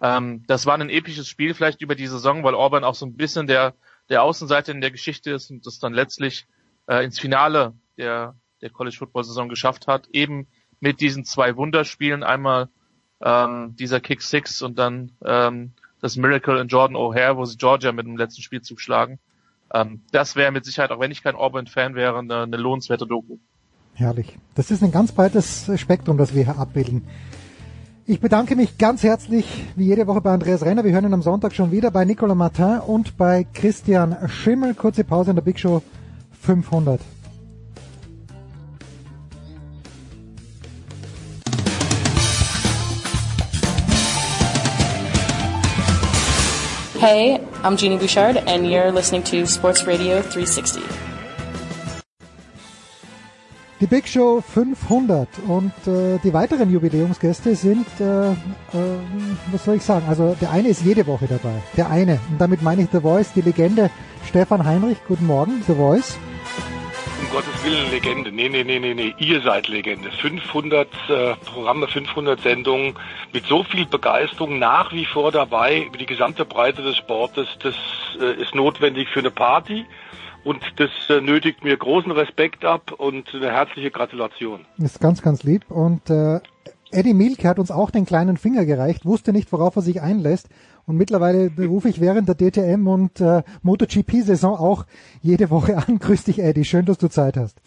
[0.00, 3.16] Ähm, das war ein episches Spiel vielleicht über die Saison, weil Auburn auch so ein
[3.16, 3.74] bisschen der,
[4.08, 6.46] der Außenseiter in der Geschichte ist und das dann letztlich
[6.86, 10.08] äh, ins Finale der, der College Football Saison geschafft hat.
[10.08, 10.46] Eben
[10.80, 12.68] mit diesen zwei Wunderspielen, einmal
[13.20, 17.92] ähm, dieser Kick Six und dann ähm, das Miracle in Jordan O'Hare, wo sie Georgia
[17.92, 19.18] mit dem letzten Spielzug schlagen.
[19.72, 23.38] Ähm, das wäre mit Sicherheit, auch wenn ich kein Auburn-Fan wäre, eine, eine lohnenswerte Doku.
[23.96, 24.38] Herrlich.
[24.54, 27.06] Das ist ein ganz breites Spektrum, das wir hier abbilden.
[28.04, 30.84] Ich bedanke mich ganz herzlich, wie jede Woche bei Andreas Renner.
[30.84, 34.74] Wir hören ihn am Sonntag schon wieder bei Nicolas Martin und bei Christian Schimmel.
[34.74, 35.82] Kurze Pause in der Big Show
[36.42, 37.00] 500.
[47.00, 50.82] Hey, I'm Jeannie Bouchard, and you're listening to Sports Radio 360.
[53.78, 58.34] Die Big Show 500 und äh, die weiteren Jubiläumsgäste sind, äh, äh,
[59.52, 62.18] was soll ich sagen, also der eine ist jede Woche dabei, der eine.
[62.30, 63.90] Und damit meine ich The Voice, die Legende
[64.26, 64.96] Stefan Heinrich.
[65.06, 66.18] Guten Morgen, The Voice.
[67.20, 68.32] Um Gottes Willen Legende.
[68.32, 69.14] Nee, nee, nee, nee, nee.
[69.18, 70.10] Ihr seid Legende.
[70.10, 72.94] 500 äh, Programme, 500 Sendungen
[73.34, 77.46] mit so viel Begeisterung nach wie vor dabei über die gesamte Breite des Sportes.
[77.62, 77.74] Das
[78.18, 79.84] äh, ist notwendig für eine Party
[80.46, 84.64] und das äh, nötigt mir großen Respekt ab und eine herzliche Gratulation.
[84.78, 85.68] Das ist ganz, ganz lieb.
[85.68, 86.38] Und äh,
[86.92, 90.48] Eddie Mielke hat uns auch den kleinen Finger gereicht, wusste nicht, worauf er sich einlässt.
[90.86, 94.86] Und mittlerweile rufe ich während der DTM und äh, MotoGP-Saison auch
[95.20, 95.98] jede Woche an.
[95.98, 96.64] Grüß dich, Eddie.
[96.64, 97.60] Schön, dass du Zeit hast.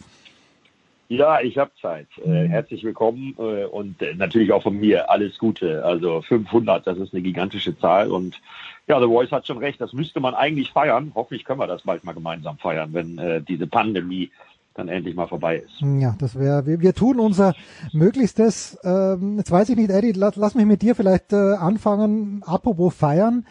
[1.10, 2.06] Ja, ich habe Zeit.
[2.24, 5.84] Äh, herzlich willkommen äh, und äh, natürlich auch von mir alles Gute.
[5.84, 8.40] Also 500, das ist eine gigantische Zahl und
[8.86, 11.12] ja, The Voice hat schon recht, das müsste man eigentlich feiern.
[11.14, 14.30] Hoffentlich können wir das bald mal gemeinsam feiern, wenn äh, diese Pandemie
[14.74, 15.80] dann endlich mal vorbei ist.
[15.80, 17.54] Ja, das wäre, wir, wir tun unser
[17.92, 18.78] Möglichstes.
[18.84, 22.42] Ähm, jetzt weiß ich nicht, Eddie, lass, lass mich mit dir vielleicht äh, anfangen.
[22.44, 23.44] Apropos feiern.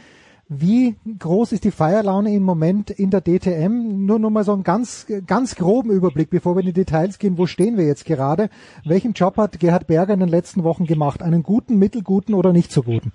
[0.51, 4.07] Wie groß ist die Feierlaune im Moment in der DTM?
[4.07, 7.37] Nur noch mal so einen ganz, ganz groben Überblick, bevor wir in die Details gehen.
[7.37, 8.49] Wo stehen wir jetzt gerade?
[8.83, 11.21] Welchen Job hat Gerhard Berger in den letzten Wochen gemacht?
[11.21, 13.11] Einen guten, mittelguten oder nicht so guten?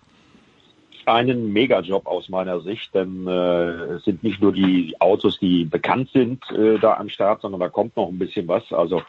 [1.08, 6.10] Einen Megajob aus meiner Sicht, denn äh, es sind nicht nur die Autos, die bekannt
[6.12, 8.72] sind, äh, da am Start, sondern da kommt noch ein bisschen was.
[8.72, 9.02] Also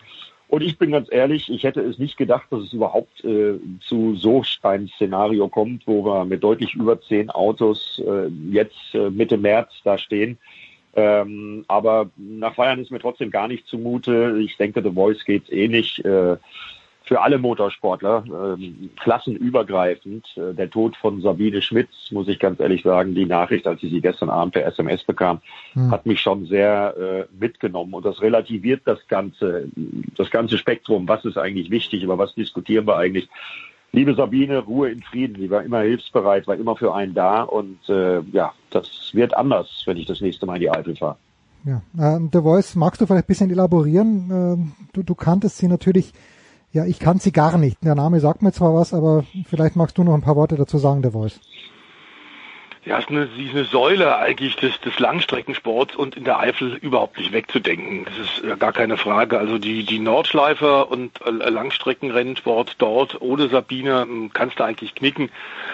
[0.48, 4.16] und ich bin ganz ehrlich, ich hätte es nicht gedacht, dass es überhaupt äh, zu
[4.16, 9.38] so einem Szenario kommt, wo wir mit deutlich über zehn Autos äh, jetzt äh, Mitte
[9.38, 10.38] März da stehen.
[10.96, 14.38] Ähm, aber nach Feiern ist mir trotzdem gar nicht zumute.
[14.40, 16.04] Ich denke, The Voice geht ähnlich.
[16.06, 16.38] Äh,
[17.06, 20.26] für alle Motorsportler, ähm, klassenübergreifend.
[20.36, 23.92] Äh, der Tod von Sabine Schmitz, muss ich ganz ehrlich sagen, die Nachricht, als ich
[23.92, 25.40] sie gestern Abend per SMS bekam,
[25.74, 25.92] hm.
[25.92, 27.94] hat mich schon sehr äh, mitgenommen.
[27.94, 29.70] Und das relativiert das ganze,
[30.18, 31.08] das ganze Spektrum.
[31.08, 32.04] Was ist eigentlich wichtig?
[32.04, 33.30] Über was diskutieren wir eigentlich?
[33.92, 35.38] Liebe Sabine, Ruhe in Frieden.
[35.40, 37.44] Sie war immer hilfsbereit, war immer für einen da.
[37.44, 41.18] Und äh, ja, das wird anders, wenn ich das nächste Mal in die Eifel fahre.
[41.66, 44.30] Ja, ähm, The Voice, magst du vielleicht ein bisschen elaborieren?
[44.32, 46.14] Ähm, du, du kanntest sie natürlich
[46.76, 47.78] ja, ich kann sie gar nicht.
[47.84, 50.78] Der Name sagt mir zwar was, aber vielleicht magst du noch ein paar Worte dazu
[50.78, 51.40] sagen, der Voice.
[52.84, 57.32] Ja, sie ist eine Säule eigentlich des, des Langstreckensports und in der Eifel überhaupt nicht
[57.32, 58.06] wegzudenken.
[58.06, 59.40] Das ist ja gar keine Frage.
[59.40, 65.30] Also die, die Nordschleifer und äh, Langstreckenrennsport dort ohne Sabine hm, kannst du eigentlich knicken.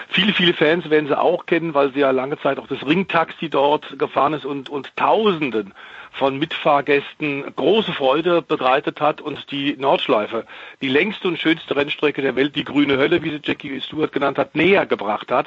[0.08, 3.50] Viele, viele Fans werden sie auch kennen, weil sie ja lange Zeit auch das Ringtaxi
[3.50, 5.74] dort gefahren ist und, und Tausenden
[6.12, 10.44] von Mitfahrgästen große Freude bereitet hat und die Nordschleife,
[10.80, 14.38] die längste und schönste Rennstrecke der Welt, die grüne Hölle, wie sie Jackie Stewart genannt
[14.38, 15.46] hat, näher gebracht hat.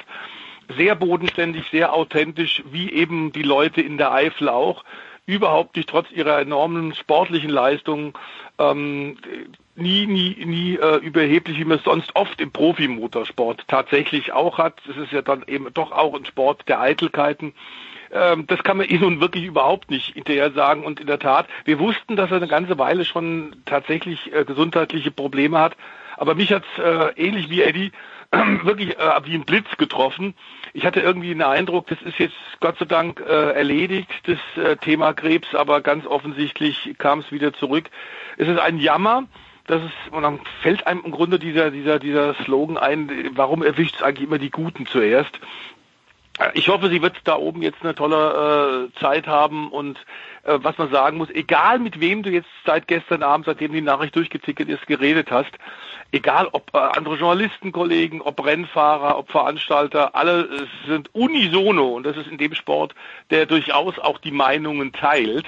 [0.76, 4.84] Sehr bodenständig, sehr authentisch, wie eben die Leute in der Eifel auch.
[5.26, 8.14] Überhaupt nicht trotz ihrer enormen sportlichen Leistungen
[8.58, 9.18] ähm,
[9.74, 14.80] nie, nie, nie äh, überheblich, wie man es sonst oft im Profimotorsport tatsächlich auch hat.
[14.88, 17.54] Es ist ja dann eben doch auch ein Sport der Eitelkeiten.
[18.12, 20.84] Ähm, das kann man ihm nun wirklich überhaupt nicht hinterher sagen.
[20.84, 25.10] Und in der Tat, wir wussten, dass er eine ganze Weile schon tatsächlich äh, gesundheitliche
[25.10, 25.76] Probleme hat.
[26.16, 27.92] Aber mich hat äh, ähnlich wie Eddie
[28.62, 30.34] wirklich äh, wie ein Blitz getroffen.
[30.72, 34.76] Ich hatte irgendwie den Eindruck, das ist jetzt Gott sei Dank äh, erledigt, das äh,
[34.76, 37.90] Thema Krebs, aber ganz offensichtlich kam es wieder zurück.
[38.36, 39.24] Es ist ein Jammer.
[39.66, 43.96] Das ist, und dann fällt einem im Grunde dieser, dieser, dieser Slogan ein, warum erwischt
[43.96, 45.40] es eigentlich immer die Guten zuerst?
[46.52, 49.98] Ich hoffe, sie wird da oben jetzt eine tolle äh, Zeit haben und
[50.44, 53.80] äh, was man sagen muss, egal mit wem du jetzt seit gestern Abend, seitdem die
[53.80, 55.52] Nachricht durchgetickert ist, geredet hast,
[56.12, 62.28] egal ob äh, andere Journalistenkollegen, ob Rennfahrer, ob Veranstalter, alle sind unisono und das ist
[62.28, 62.94] in dem Sport,
[63.30, 65.46] der durchaus auch die Meinungen teilt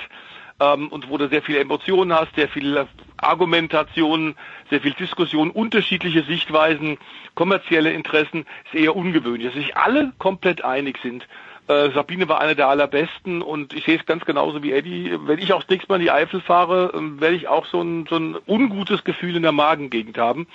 [0.61, 2.87] ähm, und wo du sehr viele Emotionen hast, sehr viel
[3.17, 4.35] Argumentation,
[4.71, 6.99] sehr viel Diskussion, unterschiedliche Sichtweisen,
[7.35, 11.27] kommerzielle Interessen, ist eher ungewöhnlich, dass sich alle komplett einig sind.
[11.69, 15.17] Äh, Sabine war eine der allerbesten und ich sehe es ganz genauso wie Eddie.
[15.27, 17.83] Wenn ich auch das nächste Mal in die Eifel fahre, äh, werde ich auch so
[17.83, 20.47] ein, so ein ungutes Gefühl in der Magengegend haben.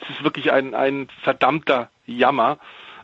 [0.00, 2.58] Es ist wirklich ein, ein verdammter Jammer.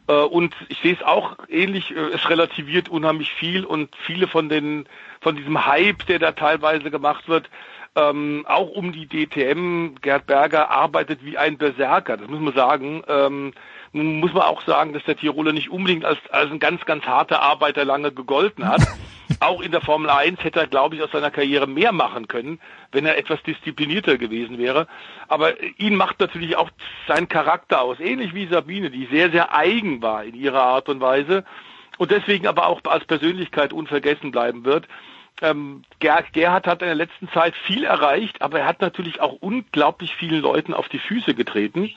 [0.08, 4.48] Äh, und ich sehe es auch ähnlich, äh, es relativiert unheimlich viel und viele von
[4.48, 4.86] den,
[5.24, 7.50] von diesem Hype, der da teilweise gemacht wird,
[7.96, 9.96] ähm, auch um die DTM.
[10.00, 13.02] Gerd Berger arbeitet wie ein Berserker, das muss man sagen.
[13.08, 13.52] Ähm,
[13.92, 17.04] nun muss man auch sagen, dass der Tiroler nicht unbedingt als, als ein ganz, ganz
[17.04, 18.82] harter Arbeiter lange gegolten hat.
[19.40, 22.60] Auch in der Formel 1 hätte er, glaube ich, aus seiner Karriere mehr machen können,
[22.92, 24.86] wenn er etwas disziplinierter gewesen wäre.
[25.28, 26.70] Aber ihn macht natürlich auch
[27.08, 31.00] sein Charakter aus, ähnlich wie Sabine, die sehr, sehr eigen war in ihrer Art und
[31.00, 31.44] Weise
[31.98, 34.88] und deswegen aber auch als Persönlichkeit unvergessen bleiben wird.
[35.42, 39.34] Ähm, Ger Gerhard hat in der letzten Zeit viel erreicht, aber er hat natürlich auch
[39.40, 41.90] unglaublich vielen Leuten auf die Füße getreten.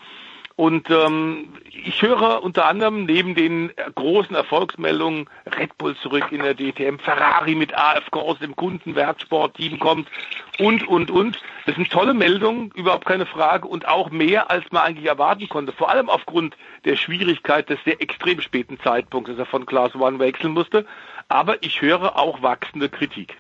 [0.57, 6.55] Und ähm, ich höre unter anderem neben den großen Erfolgsmeldungen Red Bull zurück in der
[6.55, 10.09] DTM, Ferrari mit AFK aus dem Kundenwerksportteam kommt
[10.57, 11.39] und, und, und.
[11.67, 15.73] Das sind tolle Meldungen, überhaupt keine Frage und auch mehr, als man eigentlich erwarten konnte.
[15.73, 20.17] Vor allem aufgrund der Schwierigkeit des sehr extrem späten Zeitpunkts, dass er von Class One
[20.17, 20.87] wechseln musste.
[21.27, 23.37] Aber ich höre auch wachsende Kritik.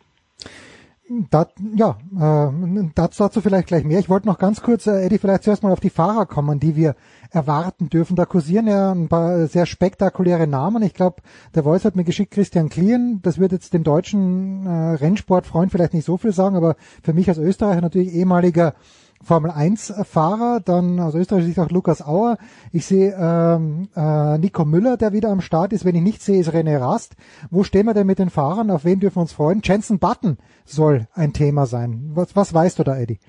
[1.09, 3.99] Da, ja, äh, dazu, vielleicht gleich mehr.
[3.99, 6.75] Ich wollte noch ganz kurz, äh, Eddie, vielleicht zuerst mal auf die Fahrer kommen, die
[6.75, 6.97] wir
[7.31, 8.17] erwarten dürfen.
[8.17, 10.83] Da kursieren ja ein paar sehr spektakuläre Namen.
[10.83, 11.21] Ich glaube,
[11.55, 13.21] der Voice hat mir geschickt Christian Klien.
[13.21, 17.29] Das wird jetzt dem deutschen äh, Rennsportfreund vielleicht nicht so viel sagen, aber für mich
[17.29, 18.73] als Österreicher natürlich ehemaliger
[19.23, 22.37] Formel 1 Fahrer, dann aus österreichischer Sicht auch Lukas Auer.
[22.71, 25.85] Ich sehe ähm, äh, Nico Müller, der wieder am Start ist.
[25.85, 27.15] Wenn ich nicht sehe, ist René Rast.
[27.49, 28.71] Wo stehen wir denn mit den Fahrern?
[28.71, 29.61] Auf wen dürfen wir uns freuen?
[29.63, 32.11] Jensen Button soll ein Thema sein.
[32.13, 33.19] Was, was weißt du da, Eddie?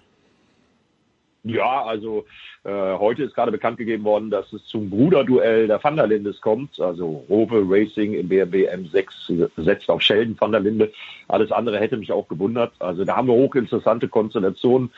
[1.44, 2.27] Ja, also
[2.65, 6.40] äh, heute ist gerade bekannt gegeben worden, dass es zum Bruderduell der Van der Lindes
[6.40, 6.78] kommt.
[6.81, 10.93] Also Rowe Racing im BMW M6 setzt auf Sheldon Van der Linde.
[11.28, 12.73] Alles andere hätte mich auch gewundert.
[12.81, 14.93] Also da haben wir hochinteressante Konstellationen äh,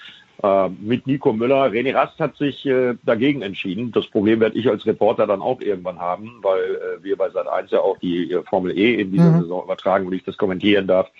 [0.80, 1.70] mit Nico Müller.
[1.70, 3.92] René Rast hat sich äh, dagegen entschieden.
[3.92, 7.72] Das Problem werde ich als Reporter dann auch irgendwann haben, weil äh, wir bei Sat1
[7.72, 9.42] ja auch die äh, Formel E in dieser mhm.
[9.42, 11.10] Saison übertragen und ich das kommentieren darf.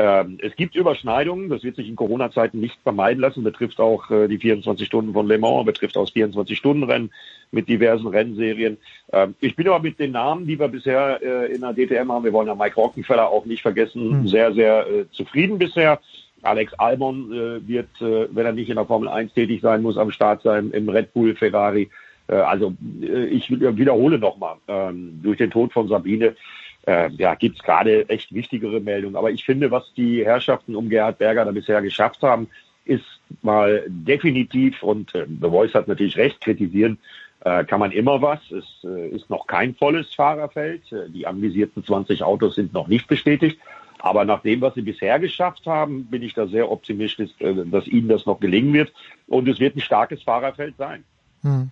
[0.00, 4.28] Ähm, es gibt Überschneidungen, das wird sich in Corona-Zeiten nicht vermeiden lassen, betrifft auch äh,
[4.28, 7.10] die 24 Stunden von Le Mans, betrifft auch das 24-Stunden-Rennen
[7.50, 8.78] mit diversen Rennserien.
[9.12, 12.24] Ähm, ich bin aber mit den Namen, die wir bisher äh, in der DTM haben,
[12.24, 14.28] wir wollen ja Mike Rockenfeller auch nicht vergessen, mhm.
[14.28, 15.98] sehr, sehr äh, zufrieden bisher.
[16.42, 19.96] Alex Albon äh, wird, äh, wenn er nicht in der Formel 1 tätig sein muss,
[19.96, 21.90] am Start sein im Red Bull Ferrari.
[22.28, 26.36] Äh, also äh, ich wiederhole nochmal, ähm, durch den Tod von Sabine
[26.86, 29.16] äh, ja, gibt es gerade echt wichtigere Meldungen.
[29.16, 32.48] Aber ich finde, was die Herrschaften um Gerhard Berger da bisher geschafft haben,
[32.84, 33.04] ist
[33.42, 36.98] mal definitiv, und äh, The Voice hat natürlich recht, kritisieren
[37.44, 38.40] äh, kann man immer was.
[38.50, 40.82] Es äh, ist noch kein volles Fahrerfeld.
[41.08, 43.58] Die anvisierten 20 Autos sind noch nicht bestätigt.
[43.98, 47.86] Aber nach dem, was sie bisher geschafft haben, bin ich da sehr optimistisch, äh, dass
[47.86, 48.92] ihnen das noch gelingen wird.
[49.26, 51.04] Und es wird ein starkes Fahrerfeld sein.
[51.42, 51.70] Hm.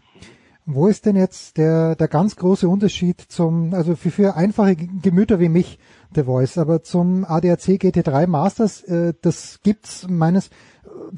[0.68, 5.38] Wo ist denn jetzt der, der ganz große Unterschied zum, also für, für einfache Gemüter
[5.38, 5.78] wie mich,
[6.12, 10.50] The Voice, aber zum ADAC GT3 Masters, äh, das gibt's meines,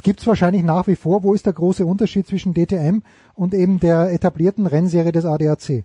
[0.03, 1.23] gibt's wahrscheinlich nach wie vor.
[1.23, 3.01] Wo ist der große Unterschied zwischen DTM
[3.35, 5.85] und eben der etablierten Rennserie des ADAC?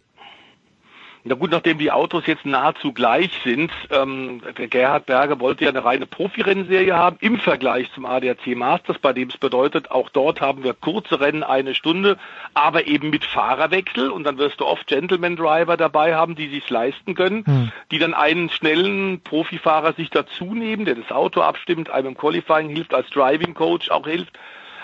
[1.25, 5.69] Na gut, nachdem die Autos jetzt nahezu gleich sind, ähm, der Gerhard Berger wollte ja
[5.69, 10.41] eine reine Profirennserie haben im Vergleich zum ADAC Masters, bei dem es bedeutet, auch dort
[10.41, 12.17] haben wir kurze Rennen, eine Stunde,
[12.53, 16.69] aber eben mit Fahrerwechsel und dann wirst du oft Gentleman Driver dabei haben, die sich
[16.69, 17.71] leisten können, hm.
[17.91, 22.67] die dann einen schnellen Profifahrer sich dazu nehmen, der das Auto abstimmt, einem im Qualifying
[22.67, 24.37] hilft, als Driving Coach auch hilft.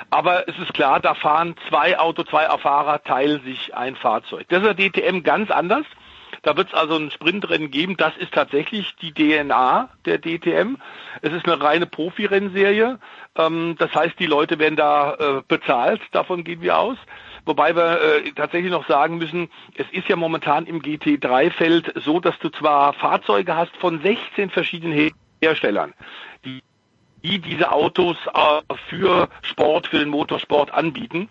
[0.10, 4.46] Aber es ist klar, da fahren zwei Auto, zwei Fahrer, teilen sich ein Fahrzeug.
[4.48, 5.86] Das ist der DTM ganz anders.
[6.42, 7.98] Da wird es also ein Sprintrennen geben.
[7.98, 10.78] Das ist tatsächlich die DNA der DTM.
[11.22, 13.00] Es ist eine reine Profirennserie.
[13.36, 16.02] Ähm, das heißt, die Leute werden da äh, bezahlt.
[16.12, 16.98] Davon gehen wir aus.
[17.46, 22.38] Wobei wir äh, tatsächlich noch sagen müssen, es ist ja momentan im GT3-Feld so, dass
[22.40, 25.12] du zwar Fahrzeuge hast von 16 verschiedenen
[25.42, 25.94] Herstellern,
[26.46, 26.62] die,
[27.24, 31.30] die diese Autos äh, für Sport, für den Motorsport anbieten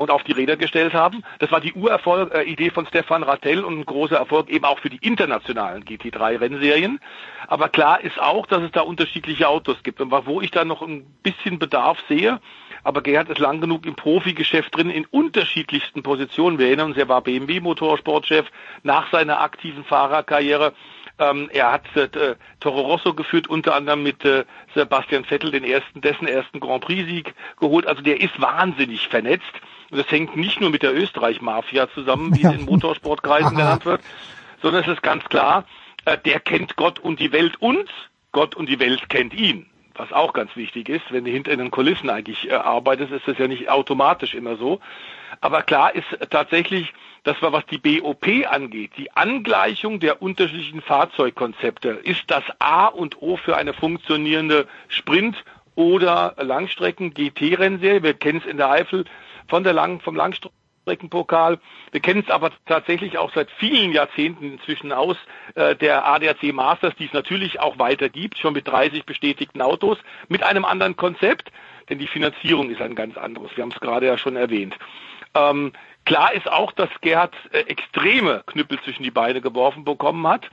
[0.00, 1.22] und auf die Räder gestellt haben.
[1.40, 4.88] Das war die Urerfolg-Idee äh, von Stefan Rattel und ein großer Erfolg eben auch für
[4.88, 7.00] die internationalen GT3-Rennserien.
[7.48, 10.00] Aber klar ist auch, dass es da unterschiedliche Autos gibt.
[10.00, 12.40] Und wo ich da noch ein bisschen Bedarf sehe,
[12.82, 16.58] aber Gerhard ist lang genug im Profigeschäft drin, in unterschiedlichsten Positionen.
[16.58, 18.46] Wir erinnern uns, er war BMW-Motorsportchef
[18.82, 20.72] nach seiner aktiven Fahrerkarriere.
[21.18, 24.44] Ähm, er hat äh, Toro Rosso geführt, unter anderem mit äh,
[24.74, 27.86] Sebastian Vettel den ersten, dessen ersten Grand Prix-Sieg geholt.
[27.86, 29.52] Also der ist wahnsinnig vernetzt.
[29.90, 32.50] Und das hängt nicht nur mit der Österreich-Mafia zusammen, wie ja.
[32.50, 34.00] in Motorsportkreisen genannt wird,
[34.62, 35.64] sondern es ist ganz klar,
[36.04, 37.88] äh, der kennt Gott und die Welt und
[38.32, 39.66] Gott und die Welt kennt ihn.
[39.94, 43.38] Was auch ganz wichtig ist, wenn du hinter den Kulissen eigentlich äh, arbeitest, ist das
[43.38, 44.80] ja nicht automatisch immer so.
[45.40, 46.92] Aber klar ist tatsächlich,
[47.24, 53.20] dass wir, was die BOP angeht, die Angleichung der unterschiedlichen Fahrzeugkonzepte ist das A und
[53.20, 55.44] O für eine funktionierende Sprint-
[55.74, 58.02] oder Langstrecken-GT-Rennserie.
[58.02, 59.04] Wir kennen es in der Eifel
[59.50, 61.58] von der Lang, vom Langstreckenpokal.
[61.92, 65.16] Wir kennen es aber tatsächlich auch seit vielen Jahrzehnten inzwischen aus
[65.54, 69.98] äh, der ADAC Masters, die es natürlich auch weiter gibt, schon mit 30 bestätigten Autos,
[70.28, 71.52] mit einem anderen Konzept,
[71.90, 73.50] denn die Finanzierung ist ein ganz anderes.
[73.56, 74.76] Wir haben es gerade ja schon erwähnt.
[75.34, 75.72] Ähm,
[76.06, 80.48] klar ist auch, dass Gerhard äh, extreme Knüppel zwischen die Beine geworfen bekommen hat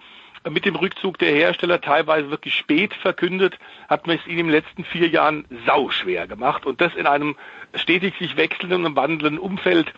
[0.49, 3.57] mit dem Rückzug der Hersteller teilweise wirklich spät verkündet,
[3.87, 7.35] hat man es ihnen in den letzten vier Jahren sauschwer gemacht und das in einem
[7.75, 9.93] stetig sich wechselnden und wandelnden Umfeld,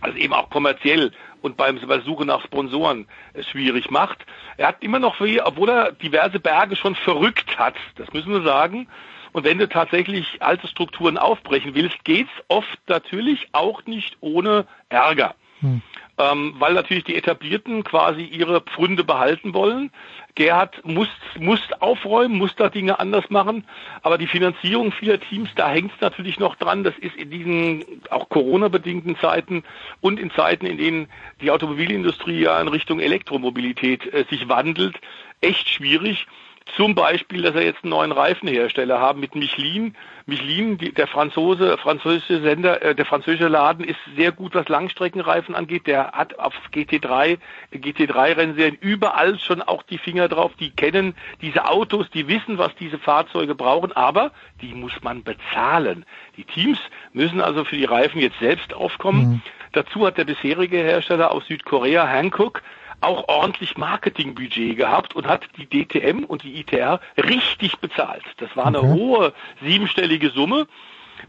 [0.00, 1.12] also eben auch kommerziell
[1.42, 4.24] und beim bei Suche nach Sponsoren es schwierig macht.
[4.56, 8.88] Er hat immer noch, obwohl er diverse Berge schon verrückt hat, das müssen wir sagen,
[9.32, 15.34] und wenn du tatsächlich alte Strukturen aufbrechen willst, geht's oft natürlich auch nicht ohne Ärger.
[15.60, 15.82] Hm.
[16.18, 19.90] Ähm, weil natürlich die Etablierten quasi ihre Pfründe behalten wollen.
[20.34, 21.08] Gerhard muss,
[21.38, 23.64] muss aufräumen, muss da Dinge anders machen.
[24.02, 26.84] Aber die Finanzierung vieler Teams, da hängt es natürlich noch dran.
[26.84, 29.62] Das ist in diesen auch Corona-bedingten Zeiten
[30.00, 31.08] und in Zeiten, in denen
[31.40, 34.98] die Automobilindustrie ja in Richtung Elektromobilität äh, sich wandelt,
[35.40, 36.26] echt schwierig.
[36.74, 39.94] Zum Beispiel, dass er jetzt einen neuen Reifenhersteller haben mit Michelin.
[40.26, 45.54] Michelin, die, der Franzose, französische Sender, äh, der französische Laden ist sehr gut, was Langstreckenreifen
[45.54, 45.86] angeht.
[45.86, 47.38] Der hat auf GT3,
[47.72, 50.52] GT3-Rennserien überall schon auch die Finger drauf.
[50.58, 56.04] Die kennen diese Autos, die wissen, was diese Fahrzeuge brauchen, aber die muss man bezahlen.
[56.36, 56.80] Die Teams
[57.12, 59.28] müssen also für die Reifen jetzt selbst aufkommen.
[59.28, 59.42] Mhm.
[59.70, 62.62] Dazu hat der bisherige Hersteller aus Südkorea, Hankook,
[63.00, 68.24] auch ordentlich Marketingbudget gehabt und hat die DTM und die ITR richtig bezahlt.
[68.38, 68.92] Das war eine okay.
[68.92, 69.32] hohe
[69.62, 70.66] siebenstellige Summe.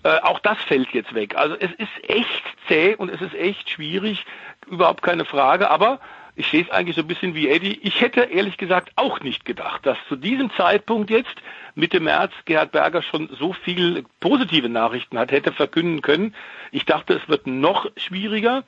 [0.04, 1.36] Äh, auch das fällt jetzt weg.
[1.36, 4.26] Also es ist echt zäh und es ist echt schwierig,
[4.70, 5.70] überhaupt keine Frage.
[5.70, 6.00] Aber
[6.36, 7.80] ich sehe es eigentlich so ein bisschen wie Eddie.
[7.82, 11.36] Ich hätte ehrlich gesagt auch nicht gedacht, dass zu diesem Zeitpunkt jetzt
[11.74, 16.36] Mitte März Gerhard Berger schon so viel positive Nachrichten hat, hätte verkünden können.
[16.72, 18.64] Ich dachte, es wird noch schwieriger.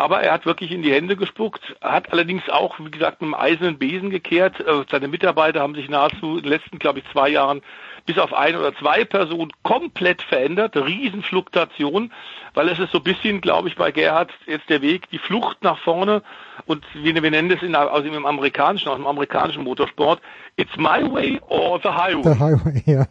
[0.00, 3.34] Aber er hat wirklich in die Hände gespuckt, hat allerdings auch, wie gesagt, mit einem
[3.34, 4.60] eisernen Besen gekehrt.
[4.60, 7.62] Äh, seine Mitarbeiter haben sich nahezu in den letzten, glaube ich, zwei Jahren
[8.06, 10.76] bis auf ein oder zwei Personen komplett verändert.
[10.76, 12.12] Riesenfluktuation,
[12.54, 15.62] weil es ist so ein bisschen, glaube ich, bei Gerhard jetzt der Weg, die Flucht
[15.62, 16.22] nach vorne
[16.66, 20.20] und wir nennen das in, aus dem amerikanischen, aus dem amerikanischen Motorsport,
[20.56, 22.22] it's my way or the highway.
[22.22, 23.06] The highway, ja.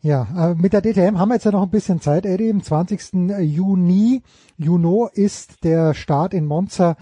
[0.00, 2.50] Ja, äh, mit der DTM haben wir jetzt ja noch ein bisschen Zeit, Eddie.
[2.50, 3.14] Im 20.
[3.40, 4.22] Juni,
[4.56, 6.96] Juno ist der Start in Monza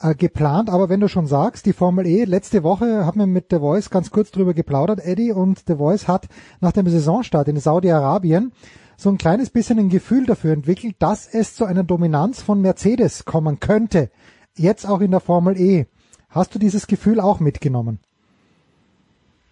[0.00, 0.68] äh, geplant.
[0.68, 3.90] Aber wenn du schon sagst, die Formel E, letzte Woche haben wir mit The Voice
[3.90, 6.26] ganz kurz drüber geplaudert, Eddie, und The Voice hat
[6.60, 8.50] nach dem Saisonstart in Saudi-Arabien
[8.96, 13.24] so ein kleines bisschen ein Gefühl dafür entwickelt, dass es zu einer Dominanz von Mercedes
[13.24, 14.10] kommen könnte.
[14.56, 15.86] Jetzt auch in der Formel E.
[16.28, 18.00] Hast du dieses Gefühl auch mitgenommen?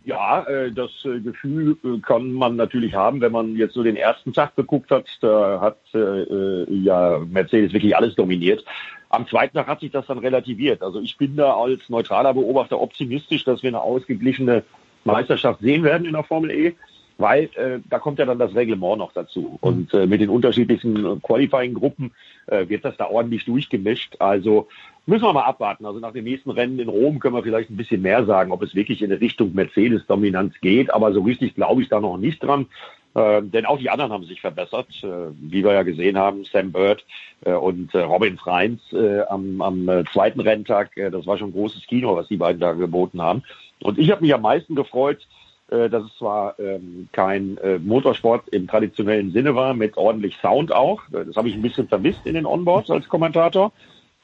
[0.05, 3.97] Ja, äh, das äh, Gefühl äh, kann man natürlich haben, wenn man jetzt so den
[3.97, 5.07] ersten Tag geguckt hat.
[5.21, 8.65] Da hat ja Mercedes wirklich alles dominiert.
[9.11, 10.83] Am zweiten Tag hat sich das dann relativiert.
[10.83, 14.63] Also ich bin da als neutraler Beobachter optimistisch, dass wir eine ausgeglichene
[15.05, 16.75] Meisterschaft sehen werden in der Formel E,
[17.21, 19.59] weil äh, da kommt ja dann das Reglement noch dazu.
[19.61, 22.13] Und äh, mit den unterschiedlichen Qualifying-Gruppen
[22.47, 24.17] äh, wird das da ordentlich durchgemischt.
[24.19, 24.69] Also
[25.11, 25.87] Müssen wir mal abwarten.
[25.87, 28.63] Also nach dem nächsten Rennen in Rom können wir vielleicht ein bisschen mehr sagen, ob
[28.63, 30.95] es wirklich in Richtung Mercedes-Dominanz geht.
[30.95, 32.67] Aber so richtig glaube ich da noch nicht dran.
[33.15, 36.71] Äh, denn auch die anderen haben sich verbessert, äh, wie wir ja gesehen haben, Sam
[36.71, 37.05] Bird
[37.45, 40.93] äh, und äh, Robin Freins äh, am, am äh, zweiten Renntag.
[40.95, 43.43] das war schon ein großes Kino, was die beiden da geboten haben.
[43.83, 45.27] Und ich habe mich am meisten gefreut,
[45.71, 51.03] dass es zwar ähm, kein Motorsport im traditionellen Sinne war, mit ordentlich Sound auch.
[51.11, 53.73] Das habe ich ein bisschen vermisst in den Onboards als Kommentator.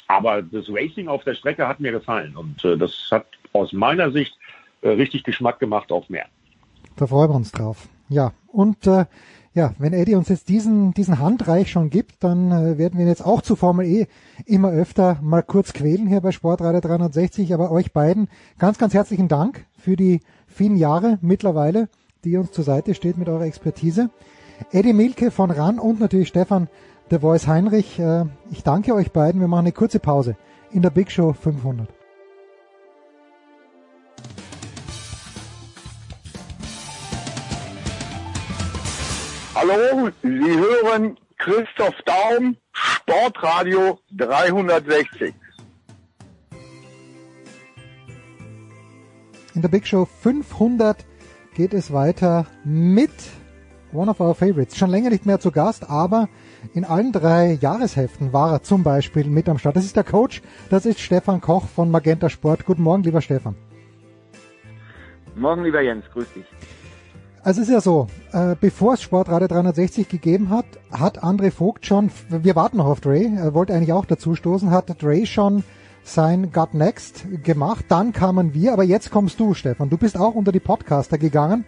[0.08, 4.10] Aber das Racing auf der Strecke hat mir gefallen und äh, das hat aus meiner
[4.12, 4.36] Sicht
[4.82, 6.26] äh, richtig Geschmack gemacht auf mehr.
[6.96, 7.88] Da freuen wir uns drauf.
[8.08, 9.06] Ja, und äh,
[9.52, 13.08] ja, wenn Eddie uns jetzt diesen, diesen Handreich schon gibt, dann äh, werden wir ihn
[13.08, 14.06] jetzt auch zu Formel E
[14.44, 17.52] immer öfter mal kurz quälen hier bei Sportradio 360.
[17.52, 18.28] Aber euch beiden
[18.58, 20.20] ganz, ganz herzlichen Dank für die
[20.56, 21.88] vielen Jahre mittlerweile,
[22.24, 24.08] die uns zur Seite steht mit eurer Expertise.
[24.72, 26.68] Eddie Milke von RAN und natürlich Stefan
[27.10, 27.98] The Voice Heinrich.
[27.98, 29.40] Äh, ich danke euch beiden.
[29.40, 30.34] Wir machen eine kurze Pause
[30.72, 31.88] in der Big Show 500.
[39.54, 45.34] Hallo, Sie hören Christoph Daum, Sportradio 360.
[49.56, 51.06] In der Big Show 500
[51.54, 53.10] geht es weiter mit
[53.90, 54.76] one of our favorites.
[54.76, 56.28] Schon länger nicht mehr zu Gast, aber
[56.74, 59.76] in allen drei Jahresheften war er zum Beispiel mit am Start.
[59.76, 62.66] Das ist der Coach, das ist Stefan Koch von Magenta Sport.
[62.66, 63.54] Guten Morgen, lieber Stefan.
[65.34, 66.44] Morgen, lieber Jens, grüß dich.
[67.42, 71.86] Also es ist ja so, äh, bevor es Sportradio 360 gegeben hat, hat André Vogt
[71.86, 75.64] schon, wir warten noch auf Dre, er wollte eigentlich auch dazu stoßen, hat Dre schon
[76.06, 79.90] sein Gut Next gemacht, dann kamen wir, aber jetzt kommst du, Stefan.
[79.90, 81.64] Du bist auch unter die Podcaster gegangen.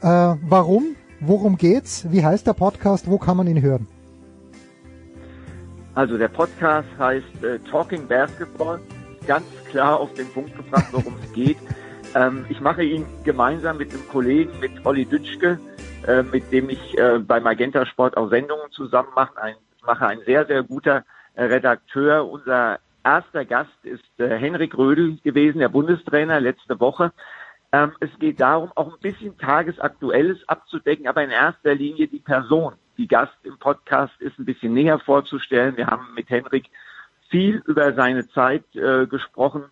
[0.00, 0.96] Äh, warum?
[1.20, 2.10] Worum geht's?
[2.10, 3.10] Wie heißt der Podcast?
[3.10, 3.86] Wo kann man ihn hören?
[5.94, 8.80] Also der Podcast heißt äh, Talking Basketball.
[9.26, 11.58] ganz klar auf den Punkt gebracht, worum es geht.
[12.14, 15.58] Ähm, ich mache ihn gemeinsam mit einem Kollegen, mit Olli Dütschke,
[16.06, 19.36] äh, mit dem ich äh, bei Magenta Sport auch Sendungen zusammen mache.
[19.42, 21.04] Ein, mache ein sehr, sehr guter
[21.34, 22.26] äh, Redakteur.
[22.26, 27.12] Unser erster Gast ist äh, Henrik Rödel gewesen, der Bundestrainer letzte Woche.
[27.72, 32.74] Ähm, es geht darum, auch ein bisschen Tagesaktuelles abzudecken, aber in erster Linie die Person,
[32.98, 35.76] die Gast im Podcast ist, ein bisschen näher vorzustellen.
[35.76, 36.68] Wir haben mit Henrik
[37.28, 39.64] viel über seine Zeit äh, gesprochen,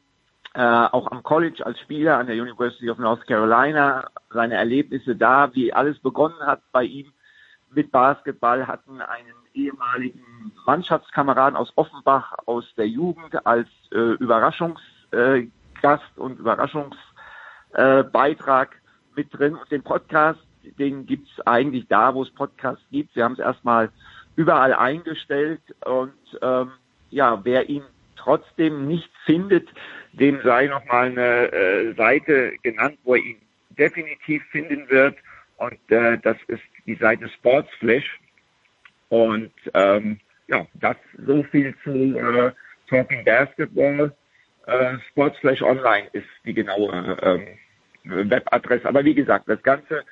[0.54, 5.52] äh, auch am College als Spieler an der University of North Carolina, seine Erlebnisse da,
[5.54, 7.12] wie alles begonnen hat bei ihm
[7.74, 14.80] mit Basketball, hatten einen ehemaligen Mannschaftskameraden aus Offenbach aus der Jugend als äh, Überraschungsgast
[15.12, 15.46] äh,
[16.16, 18.76] und Überraschungsbeitrag äh,
[19.16, 19.54] mit drin.
[19.54, 20.40] Und den Podcast,
[20.78, 23.16] den gibt's eigentlich da, wo es Podcasts gibt.
[23.16, 23.90] Wir haben es erstmal
[24.36, 26.72] überall eingestellt und ähm,
[27.10, 27.84] ja, wer ihn
[28.16, 29.68] trotzdem nicht findet,
[30.12, 33.36] dem sei nochmal eine äh, Seite genannt, wo er ihn
[33.70, 35.16] definitiv finden wird.
[35.56, 38.20] Und äh, das ist die Seite Sportsflash.
[39.08, 40.96] Und ähm, ja, das
[41.26, 42.52] so viel zu äh,
[42.88, 44.14] Talking Basketball.
[44.66, 48.86] Äh, Sportsflash Online ist die genaue ähm, Webadresse.
[48.86, 50.02] Aber wie gesagt, das Ganze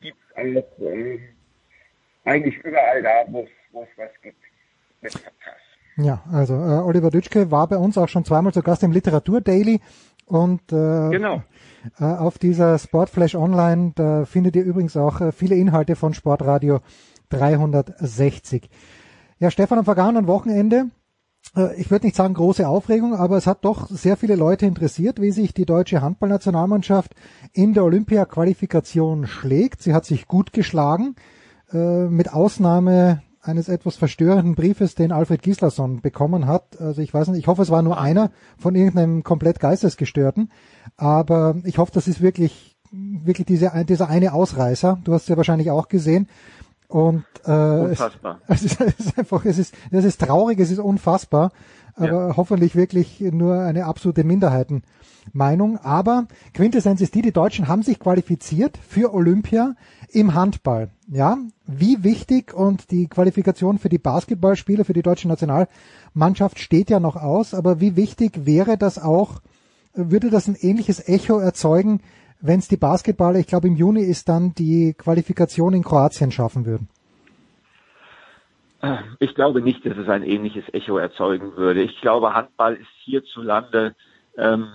[0.00, 1.18] gibt es auch äh,
[2.24, 3.48] eigentlich überall da, wo
[3.82, 4.36] es was gibt.
[5.96, 9.40] Ja, also äh, Oliver Dütschke war bei uns auch schon zweimal zu Gast im Literatur
[9.40, 9.80] Daily
[10.30, 11.42] und äh, genau.
[11.98, 16.80] äh, auf dieser Sportflash Online, da findet ihr übrigens auch äh, viele Inhalte von Sportradio
[17.30, 18.70] 360.
[19.38, 20.86] Ja, Stefan, am vergangenen Wochenende,
[21.56, 25.20] äh, ich würde nicht sagen große Aufregung, aber es hat doch sehr viele Leute interessiert,
[25.20, 27.14] wie sich die deutsche Handballnationalmannschaft
[27.52, 29.82] in der Olympia-Qualifikation schlägt.
[29.82, 31.16] Sie hat sich gut geschlagen,
[31.72, 36.80] äh, mit Ausnahme eines etwas verstörenden Briefes, den Alfred Gislason bekommen hat.
[36.80, 40.50] Also ich weiß nicht, ich hoffe, es war nur einer von irgendeinem komplett Geistesgestörten.
[40.96, 45.00] Aber ich hoffe, das ist wirklich, wirklich diese, dieser eine Ausreißer.
[45.04, 46.28] Du hast es ja wahrscheinlich auch gesehen.
[46.88, 48.40] Und äh, unfassbar.
[48.48, 51.52] Es, es, ist einfach, es ist, es ist traurig, es ist unfassbar,
[51.94, 52.36] aber ja.
[52.36, 55.78] hoffentlich wirklich nur eine absolute Minderheitenmeinung.
[55.78, 59.74] Aber Quintessenz ist die, die Deutschen haben sich qualifiziert für Olympia
[60.08, 60.90] im Handball.
[61.08, 67.00] Ja, wie wichtig und die Qualifikation für die Basketballspiele für die deutsche Nationalmannschaft steht ja
[67.00, 69.40] noch aus, aber wie wichtig wäre das auch,
[69.94, 72.00] würde das ein ähnliches Echo erzeugen,
[72.40, 76.64] wenn es die Basketballer, ich glaube im Juni ist dann die Qualifikation in Kroatien schaffen
[76.64, 76.88] würden?
[79.18, 81.82] Ich glaube nicht, dass es ein ähnliches Echo erzeugen würde.
[81.82, 83.94] Ich glaube, Handball ist hierzulande
[84.38, 84.68] ähm,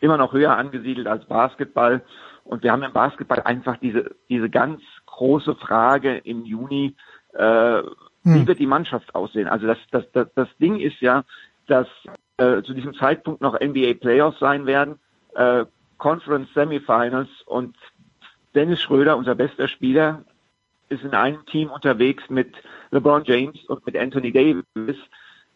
[0.00, 2.02] immer noch höher angesiedelt als Basketball.
[2.44, 6.94] Und wir haben im Basketball einfach diese, diese ganz große Frage im Juni,
[7.34, 7.84] äh, hm.
[8.22, 9.48] wie wird die Mannschaft aussehen?
[9.48, 11.24] Also das, das, das, das Ding ist ja,
[11.66, 11.88] dass
[12.36, 14.98] äh, zu diesem Zeitpunkt noch NBA Playoffs sein werden,
[15.34, 15.64] äh,
[15.98, 17.76] Conference Semifinals und
[18.54, 20.24] Dennis Schröder, unser bester Spieler,
[20.88, 22.54] ist in einem Team unterwegs mit
[22.90, 24.96] LeBron James und mit Anthony Davis,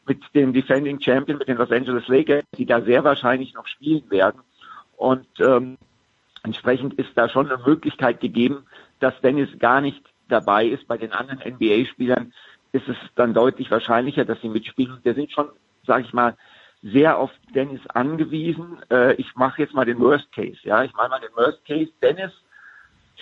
[0.07, 4.11] mit dem Defending Champion, mit den Los Angeles Lakers, die da sehr wahrscheinlich noch spielen
[4.11, 4.41] werden.
[4.97, 5.79] Und ähm,
[6.45, 8.67] Entsprechend ist da schon eine Möglichkeit gegeben,
[8.99, 10.87] dass Dennis gar nicht dabei ist.
[10.89, 12.33] Bei den anderen NBA-Spielern
[12.73, 14.99] ist es dann deutlich wahrscheinlicher, dass sie mitspielen.
[15.03, 15.51] Wir sind schon,
[15.87, 16.37] sage ich mal,
[16.83, 18.79] sehr auf Dennis angewiesen.
[18.91, 20.59] Äh, ich mache jetzt mal den Worst Case.
[20.65, 21.93] Ja, ich mache mal den Worst Case.
[22.03, 22.33] Dennis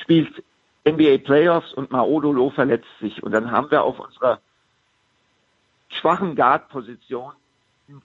[0.00, 0.42] spielt
[0.86, 3.22] NBA Playoffs und Maodolo verletzt sich.
[3.22, 4.40] Und dann haben wir auf unserer
[5.88, 7.32] schwachen Guard-Position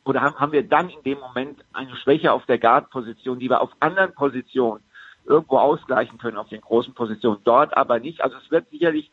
[0.03, 3.61] oder haben, haben wir dann in dem Moment eine Schwäche auf der Guard-Position, die wir
[3.61, 4.84] auf anderen Positionen
[5.26, 8.22] irgendwo ausgleichen können auf den großen Positionen, dort aber nicht.
[8.22, 9.11] Also es wird sicherlich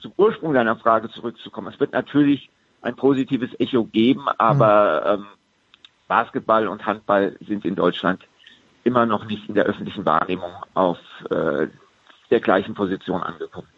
[0.00, 1.72] zum Ursprung deiner Frage zurückzukommen.
[1.72, 2.50] Es wird natürlich
[2.82, 5.24] ein positives Echo geben, aber mhm.
[5.24, 5.26] ähm,
[6.08, 8.26] Basketball und Handball sind in Deutschland
[8.84, 10.98] immer noch nicht in der öffentlichen Wahrnehmung auf
[11.30, 11.66] äh,
[12.30, 13.68] der gleichen Position angekommen.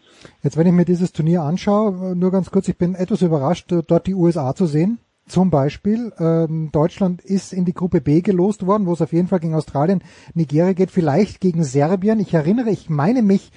[0.43, 4.07] Jetzt, wenn ich mir dieses Turnier anschaue, nur ganz kurz, ich bin etwas überrascht, dort
[4.07, 4.99] die USA zu sehen.
[5.27, 9.27] Zum Beispiel, ähm, Deutschland ist in die Gruppe B gelost worden, wo es auf jeden
[9.27, 10.03] Fall gegen Australien,
[10.33, 12.19] Nigeria geht, vielleicht gegen Serbien.
[12.19, 13.51] Ich erinnere, ich meine mich,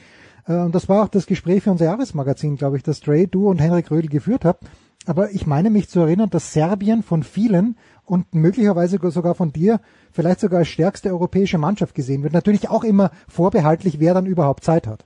[0.47, 3.49] äh, und das war auch das Gespräch für unser Jahresmagazin, glaube ich, das Dre, du
[3.49, 4.65] und Henrik Rödel geführt habt.
[5.07, 7.77] Aber ich meine mich zu erinnern, dass Serbien von vielen
[8.07, 9.81] und möglicherweise sogar von dir
[10.13, 12.33] vielleicht sogar als stärkste europäische Mannschaft gesehen wird.
[12.33, 15.05] Natürlich auch immer vorbehaltlich, wer dann überhaupt Zeit hat.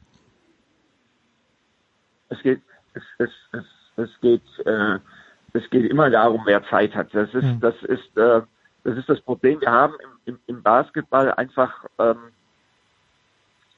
[2.28, 2.60] Es geht,
[2.94, 3.64] es, es, es,
[3.96, 4.98] es geht, äh,
[5.52, 7.14] es geht immer darum, wer Zeit hat.
[7.14, 7.60] Das ist, mhm.
[7.60, 8.42] das ist, äh,
[8.84, 9.60] das ist das Problem.
[9.60, 12.32] Wir haben im, im, im Basketball einfach ähm,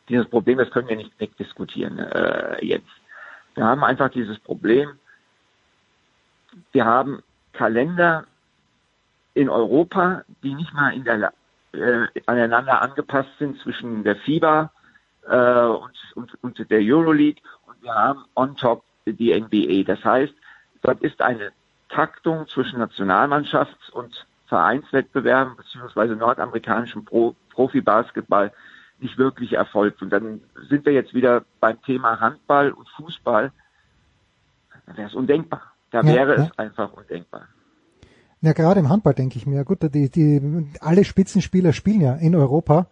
[0.08, 2.88] dieses Problem, das können wir nicht wegdiskutieren äh, jetzt.
[3.54, 4.92] Wir haben einfach dieses Problem,
[6.72, 7.22] wir haben
[7.52, 8.24] Kalender
[9.38, 11.32] in Europa, die nicht mal in der,
[11.72, 14.72] äh, aneinander angepasst sind zwischen der FIBA
[15.28, 19.84] äh, und, und, und der Euroleague und wir haben on top die NBA.
[19.84, 20.34] Das heißt,
[20.82, 21.52] dort ist eine
[21.88, 28.52] Taktung zwischen Nationalmannschafts- und Vereinswettbewerben beziehungsweise nordamerikanischem Pro Profibasketball
[29.00, 30.02] nicht wirklich erfolgt.
[30.02, 33.52] Und dann sind wir jetzt wieder beim Thema Handball und Fußball.
[34.86, 35.62] Da wäre es undenkbar.
[35.90, 36.42] Da Ja, wäre ja.
[36.44, 37.48] es einfach undenkbar.
[38.40, 42.34] Ja, gerade im Handball denke ich mir, gut, die, die, alle Spitzenspieler spielen ja in
[42.34, 42.86] Europa.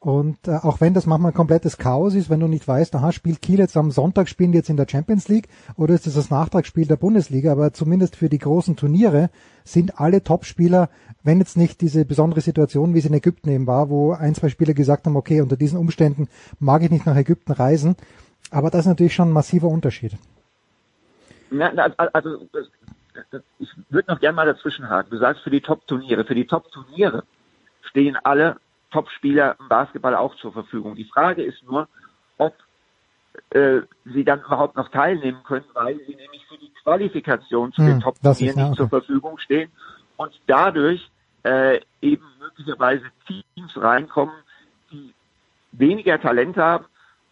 [0.00, 3.10] Und äh, auch wenn das manchmal ein komplettes Chaos ist, wenn du nicht weißt, aha,
[3.10, 6.14] spielt Kiel jetzt am Sonntag, spielen die jetzt in der Champions League oder ist das
[6.14, 9.28] das Nachtragsspiel der Bundesliga, aber zumindest für die großen Turniere
[9.64, 10.88] sind alle Topspieler,
[11.24, 14.50] wenn jetzt nicht diese besondere Situation, wie es in Ägypten eben war, wo ein, zwei
[14.50, 16.28] Spieler gesagt haben, okay, unter diesen Umständen
[16.60, 17.96] mag ich nicht nach Ägypten reisen,
[18.52, 20.12] aber das ist natürlich schon ein massiver Unterschied.
[21.50, 21.70] Ja,
[22.12, 22.68] also das-
[23.58, 25.10] ich würde noch gerne mal dazwischen haken.
[25.10, 26.24] Du sagst für die Top-Turniere.
[26.24, 27.24] Für die Top-Turniere
[27.82, 28.56] stehen alle
[28.90, 30.94] Top-Spieler im Basketball auch zur Verfügung.
[30.94, 31.88] Die Frage ist nur,
[32.38, 32.54] ob
[33.50, 37.86] äh, sie dann überhaupt noch teilnehmen können, weil sie nämlich für die Qualifikation zu Hm,
[37.86, 38.88] den Top-Turnieren nicht zur.
[38.88, 39.70] Verfügung stehen
[40.16, 41.10] und dadurch
[41.44, 44.34] äh, eben möglicherweise Teams reinkommen,
[44.90, 45.14] die
[45.72, 46.86] weniger Talent haben,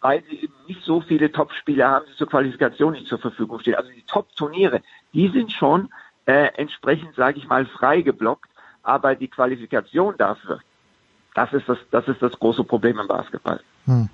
[0.06, 3.74] weil sie eben nicht so viele Top-Spieler haben, die zur Qualifikation nicht zur Verfügung stehen.
[3.74, 4.80] Also die Top-Turniere,
[5.12, 5.88] die sind schon
[6.26, 8.04] äh, entsprechend, sage ich mal, frei
[8.84, 10.60] aber die Qualifikation dafür,
[11.34, 13.58] das ist das, das ist das große Problem im Basketball.
[13.86, 14.08] Hm.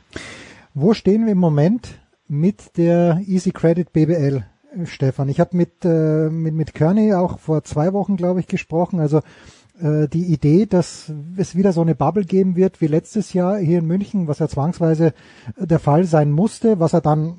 [0.72, 4.46] Wo stehen wir im Moment mit der Easy Credit BBL,
[4.84, 5.28] Stefan?
[5.28, 8.98] Ich habe mit, äh, mit, mit Kearney auch vor zwei Wochen, glaube ich, gesprochen.
[8.98, 9.20] Also
[9.82, 13.80] äh, die Idee, dass es wieder so eine Bubble geben wird wie letztes Jahr hier
[13.80, 15.12] in München, was ja zwangsweise
[15.56, 17.34] der Fall sein musste, was er dann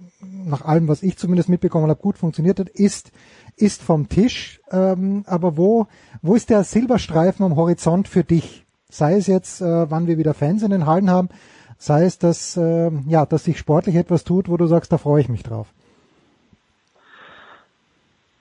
[0.45, 3.11] nach allem, was ich zumindest mitbekommen habe, gut funktioniert hat, ist
[3.55, 4.61] ist vom Tisch.
[4.71, 5.87] Ähm, aber wo
[6.21, 8.65] wo ist der Silberstreifen am Horizont für dich?
[8.89, 11.29] Sei es jetzt, äh, wann wir wieder Fans in den Hallen haben,
[11.77, 15.21] sei es, dass äh, ja, dass sich sportlich etwas tut, wo du sagst, da freue
[15.21, 15.67] ich mich drauf.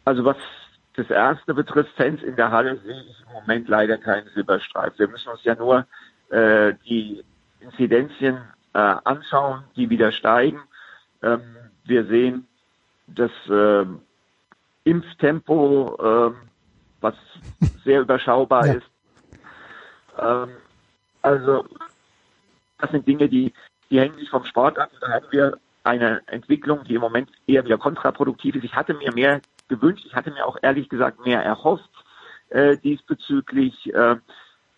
[0.05, 0.37] Also was
[0.95, 4.99] das erste betrifft, Fans in der Halle, sehe ich im Moment leider keinen Silberstreif.
[4.99, 5.87] Wir müssen uns ja nur
[6.31, 7.25] äh, die
[7.61, 8.39] Inzidenzien
[8.75, 10.61] äh, anschauen, die wieder steigen.
[11.23, 12.47] Ähm, wir sehen
[13.07, 13.87] das äh,
[14.85, 16.35] Impftempo, äh,
[17.01, 17.15] was
[17.85, 18.75] sehr überschaubar Ja.
[18.75, 18.87] ist.
[20.19, 20.51] Ähm,
[21.23, 21.65] also
[22.79, 23.53] das sind Dinge, die,
[23.91, 24.91] die hängen sich vom Sport ab.
[25.01, 28.65] Da haben wir eine Entwicklung, die im Moment eher wieder kontraproduktiv ist.
[28.65, 31.91] Ich hatte mir mehr gewünscht, ich hatte mir auch ehrlich gesagt mehr erhofft
[32.51, 33.93] äh, diesbezüglich.
[33.95, 34.17] Äh,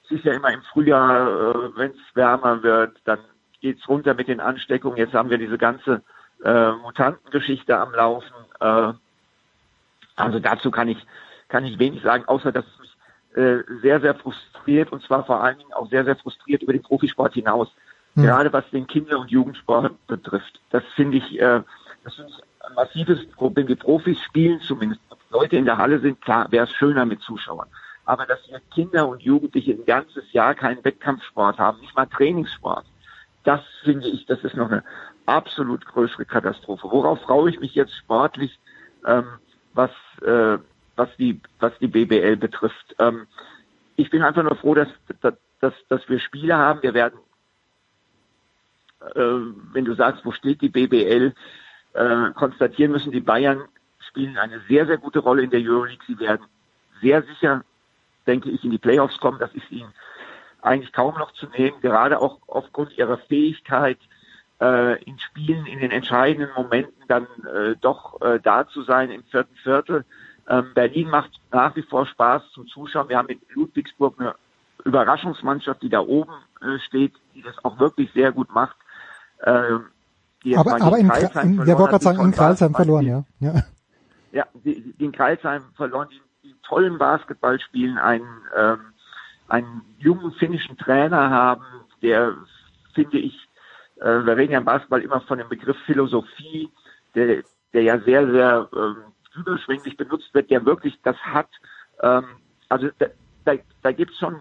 [0.05, 3.19] es ist ja immer im Frühjahr, äh, wenn es wärmer wird, dann
[3.61, 4.99] geht's runter mit den Ansteckungen.
[4.99, 6.03] Jetzt haben wir diese ganze
[6.45, 8.35] äh, Mutantengeschichte am Laufen.
[8.61, 8.93] Äh,
[10.17, 11.05] also dazu kann ich
[11.49, 12.97] kann ich wenig sagen, außer dass es mich
[13.37, 16.83] äh, sehr, sehr frustriert und zwar vor allen Dingen auch sehr, sehr frustriert über den
[16.83, 17.69] Profisport hinaus.
[18.15, 18.25] Hm.
[18.25, 20.61] Gerade was den Kinder- und Jugendsport betrifft.
[20.71, 21.63] Das finde ich, äh,
[22.05, 23.67] das finde ich ein massives Problem.
[23.67, 25.01] Die Profis spielen zumindest.
[25.31, 27.69] Leute in der Halle sind, klar, wäre es schöner mit Zuschauern.
[28.07, 32.85] Aber dass wir Kinder und Jugendliche ein ganzes Jahr keinen Wettkampfsport haben, nicht mal Trainingssport,
[33.45, 34.85] das finde ich, das ist noch eine
[35.27, 36.89] absolut größere Katastrophe.
[36.91, 38.59] Worauf freue ich mich jetzt sportlich,
[39.07, 39.27] ähm,
[39.75, 39.91] was,
[40.23, 40.59] äh,
[40.97, 42.95] was die, was die BBL betrifft?
[42.99, 43.27] Ähm,
[43.97, 44.89] ich bin einfach nur froh, dass,
[45.21, 46.83] dass, dass, dass wir Spiele haben.
[46.83, 47.19] Wir werden,
[49.01, 49.21] äh,
[49.73, 51.35] wenn du sagst, wo steht die BBL,
[51.95, 53.63] äh, konstatieren müssen, die Bayern
[54.09, 56.05] spielen eine sehr, sehr gute Rolle in der Euroleague.
[56.07, 56.47] Sie werden
[57.01, 57.65] sehr sicher,
[58.27, 59.39] denke ich, in die Playoffs kommen.
[59.39, 59.93] Das ist ihnen
[60.63, 63.99] eigentlich kaum noch zu nehmen, gerade auch aufgrund ihrer Fähigkeit,
[64.61, 69.23] äh, in Spielen in den entscheidenden Momenten dann äh, doch äh, da zu sein im
[69.25, 70.05] vierten Viertel.
[70.49, 73.09] Ähm, Berlin macht nach wie vor Spaß zum Zuschauen.
[73.09, 74.35] Wir haben in Ludwigsburg eine
[74.85, 78.77] Überraschungsmannschaft, die da oben äh, steht, die das auch wirklich sehr gut macht.
[79.43, 79.87] Ähm,
[80.45, 83.25] die Aber, aber in, Kreilsheim in, ja, verloren die sagen, in Basketball verloren, ja.
[83.41, 83.63] ja.
[84.33, 88.27] ja, die, die in Kreilsheim verloren, die, die tollen Basketball spielen, einen,
[88.57, 88.81] ähm,
[89.49, 91.65] einen jungen finnischen Trainer haben,
[92.03, 92.35] der,
[92.95, 93.35] finde ich,
[93.97, 96.71] äh, wir reden ja im Basketball immer von dem Begriff Philosophie,
[97.15, 97.43] der,
[97.73, 98.97] der ja sehr, sehr ähm,
[99.35, 101.49] überschwänglich benutzt wird, der wirklich das hat.
[102.03, 102.25] Ähm,
[102.69, 103.07] also da,
[103.45, 104.41] da, da gibt es schon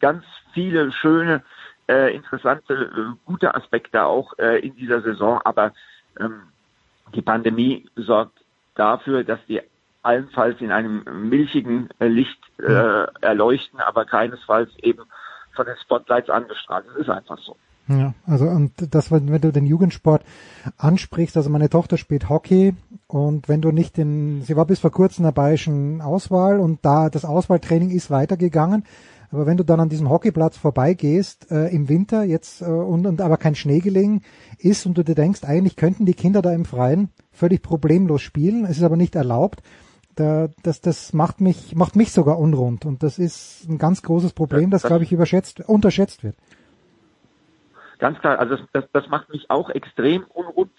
[0.00, 1.42] ganz viele schöne,
[1.88, 5.72] äh, interessante, äh, gute Aspekte auch äh, in dieser Saison, aber
[6.18, 6.42] ähm,
[7.14, 8.38] die Pandemie sorgt
[8.74, 9.60] dafür, dass die
[10.02, 15.04] allenfalls in einem milchigen äh, Licht äh, erleuchten, aber keinesfalls eben
[15.54, 16.86] von den Spotlights angestrahlt.
[16.88, 17.56] Das ist einfach so.
[17.88, 20.22] Ja, also und das, wenn du den Jugendsport
[20.76, 22.74] ansprichst, also meine Tochter spielt Hockey
[23.06, 26.84] Und wenn du nicht in, sie war bis vor kurzem in der bayerischen Auswahl und
[26.84, 28.84] da das Auswahltraining ist weitergegangen.
[29.30, 33.20] Aber wenn du dann an diesem Hockeyplatz vorbeigehst äh, im Winter jetzt äh, und, und
[33.20, 34.22] aber kein Schnee gelegen
[34.58, 38.64] ist und du dir denkst, eigentlich könnten die Kinder da im Freien völlig problemlos spielen,
[38.64, 39.62] es ist aber nicht erlaubt,
[40.14, 44.32] da, das, das macht mich, macht mich sogar unrund und das ist ein ganz großes
[44.32, 46.36] Problem, das, glaube ich überschätzt, unterschätzt wird.
[47.98, 50.72] Ganz klar, also das, das, das macht mich auch extrem unrund.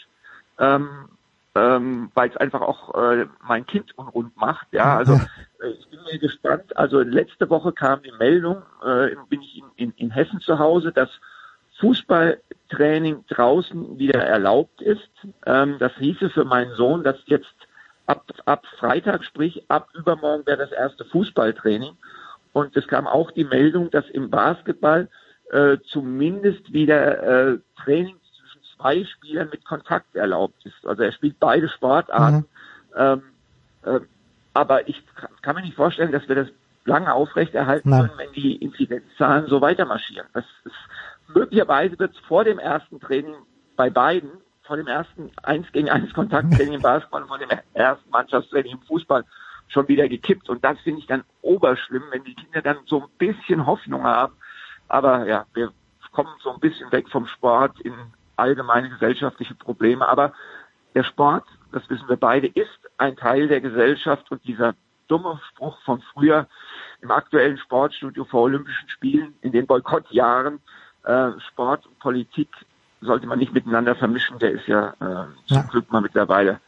[0.59, 0.89] Ähm,
[1.57, 4.67] ähm, weil es einfach auch äh, mein Kind unrund macht.
[4.71, 5.19] Ja, also
[5.63, 6.75] ich bin mir gespannt.
[6.77, 10.91] Also letzte Woche kam die Meldung, äh, bin ich in, in, in Hessen zu Hause,
[10.91, 11.09] dass
[11.79, 15.09] Fußballtraining draußen wieder erlaubt ist.
[15.45, 17.53] Ähm, das hieße für meinen Sohn, dass jetzt
[18.05, 21.95] ab, ab Freitag, sprich ab übermorgen wäre das erste Fußballtraining.
[22.53, 25.09] Und es kam auch die Meldung, dass im Basketball
[25.51, 28.17] äh, zumindest wieder äh, Training
[28.75, 30.85] zwei Spielern mit Kontakt erlaubt ist.
[30.85, 32.37] Also er spielt beide Sportarten.
[32.37, 32.45] Mhm.
[32.95, 33.21] Ähm,
[33.83, 33.99] äh,
[34.57, 35.03] aber ich
[35.43, 36.47] kann mir nicht vorstellen, dass wir das
[36.83, 38.07] lange aufrechterhalten Nein.
[38.07, 40.27] können, wenn die Inzidenzzahlen so weiter marschieren.
[40.33, 40.73] Das ist,
[41.27, 43.35] möglicherweise wird es vor dem ersten Training
[43.75, 44.31] bei beiden,
[44.63, 48.81] vor dem ersten 1 gegen 1 Kontakttraining im Basketball und vor dem ersten Mannschaftstraining im
[48.81, 49.25] Fußball
[49.67, 50.49] schon wieder gekippt.
[50.49, 54.33] Und das finde ich dann oberschlimm, wenn die Kinder dann so ein bisschen Hoffnung haben.
[54.87, 55.71] Aber ja, wir
[56.13, 57.93] kommen so ein bisschen weg vom Sport in
[58.37, 60.07] allgemeine gesellschaftliche Probleme.
[60.07, 60.33] Aber
[60.95, 64.73] der Sport, das wissen wir beide, ist ein Teil der Gesellschaft und dieser
[65.07, 66.47] dumme Spruch von früher
[67.01, 70.59] im aktuellen Sportstudio vor Olympischen Spielen in den Boykottjahren,
[71.03, 72.49] äh, Sport und Politik
[73.01, 75.61] sollte man nicht miteinander vermischen, der ist ja äh, zum ja.
[75.63, 76.59] Glück mal mittlerweile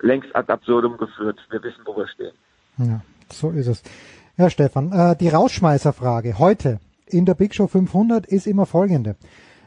[0.00, 1.38] längst ad absurdum geführt.
[1.50, 2.32] Wir wissen, wo wir stehen.
[2.78, 3.00] Ja,
[3.30, 3.82] so ist es.
[4.36, 9.16] Ja, Stefan, äh, die Rausschmeißerfrage heute in der Big Show 500 ist immer folgende.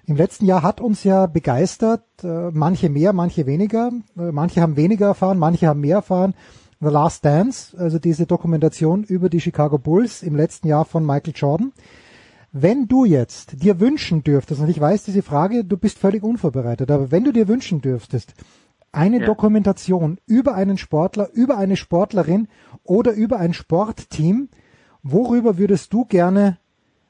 [0.10, 4.76] Im letzten Jahr hat uns ja begeistert, äh, manche mehr, manche weniger, äh, manche haben
[4.76, 6.34] weniger erfahren, manche haben mehr erfahren.
[6.82, 11.34] The Last Dance, also diese Dokumentation über die Chicago Bulls im letzten Jahr von Michael
[11.36, 11.74] Jordan.
[12.52, 16.90] Wenn du jetzt dir wünschen dürftest, und ich weiß diese Frage, du bist völlig unvorbereitet,
[16.90, 18.34] aber wenn du dir wünschen dürftest,
[18.92, 19.28] eine ja.
[19.28, 22.48] Dokumentation über einen Sportler, über eine Sportlerin
[22.82, 24.50] oder über ein Sportteam,
[25.04, 26.58] worüber würdest du gerne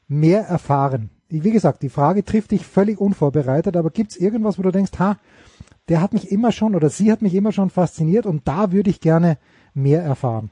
[0.10, 1.12] mehr erfahren?
[1.30, 4.94] Wie gesagt, die Frage trifft dich völlig unvorbereitet, aber gibt es irgendwas, wo du denkst,
[5.00, 5.18] ha,
[5.88, 8.90] der hat mich immer schon oder sie hat mich immer schon fasziniert und da würde
[8.90, 9.38] ich gerne
[9.74, 10.50] mehr erfahren?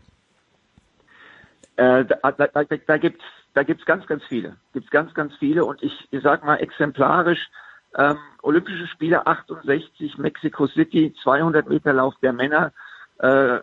[1.75, 4.55] Äh, da da, da, da gibt es da gibt's ganz, ganz viele.
[4.73, 7.49] Gibt's ganz, ganz viele und ich, ich sag mal exemplarisch,
[7.95, 12.71] ähm, Olympische Spiele 68, Mexico City, 200 Meter Lauf der Männer,
[13.17, 13.57] äh,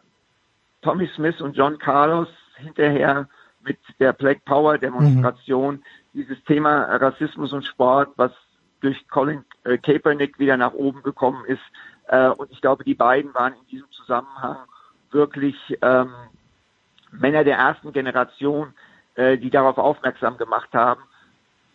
[0.83, 2.27] Tommy Smith und John Carlos
[2.57, 3.29] hinterher
[3.63, 5.77] mit der Black Power Demonstration.
[5.77, 5.83] Mhm
[6.15, 8.33] dieses Thema Rassismus und Sport, was
[8.81, 11.63] durch Colin äh, Kaepernick wieder nach oben gekommen ist.
[12.09, 14.57] Äh, und ich glaube, die beiden waren in diesem Zusammenhang
[15.11, 16.13] wirklich ähm,
[17.11, 18.75] Männer der ersten Generation,
[19.15, 21.03] äh, die darauf aufmerksam gemacht haben.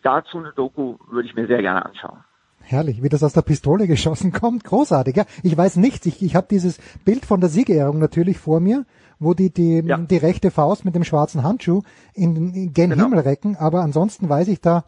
[0.02, 2.24] Dazu eine Doku würde ich mir sehr gerne anschauen.
[2.62, 4.64] Herrlich, wie das aus der Pistole geschossen kommt.
[4.64, 5.16] Großartig.
[5.16, 6.06] Ja, ich weiß nichts.
[6.06, 8.84] Ich, ich habe dieses Bild von der Siegerehrung natürlich vor mir
[9.20, 9.98] wo die die, ja.
[9.98, 11.82] die rechte Faust mit dem schwarzen Handschuh
[12.14, 13.04] in, in gen genau.
[13.04, 14.84] Himmel recken, aber ansonsten weiß ich da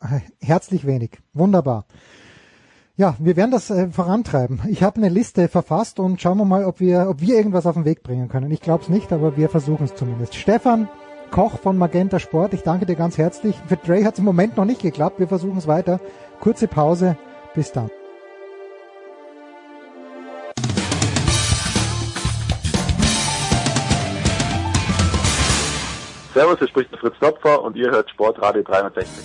[0.00, 1.12] äh, herzlich wenig.
[1.32, 1.86] Wunderbar.
[2.98, 4.60] Ja, wir werden das äh, vorantreiben.
[4.68, 7.74] Ich habe eine Liste verfasst und schauen wir mal, ob wir, ob wir irgendwas auf
[7.74, 8.50] den Weg bringen können.
[8.50, 10.34] Ich glaube es nicht, aber wir versuchen es zumindest.
[10.34, 10.88] Stefan
[11.30, 13.56] Koch von Magenta Sport, ich danke dir ganz herzlich.
[13.66, 15.18] Für Dre hat es im Moment noch nicht geklappt.
[15.18, 16.00] Wir versuchen es weiter.
[16.40, 17.16] Kurze Pause.
[17.54, 17.90] Bis dann.
[26.36, 29.24] Servus, hier spricht der Fritz Topfer und ihr hört Sportradio 360.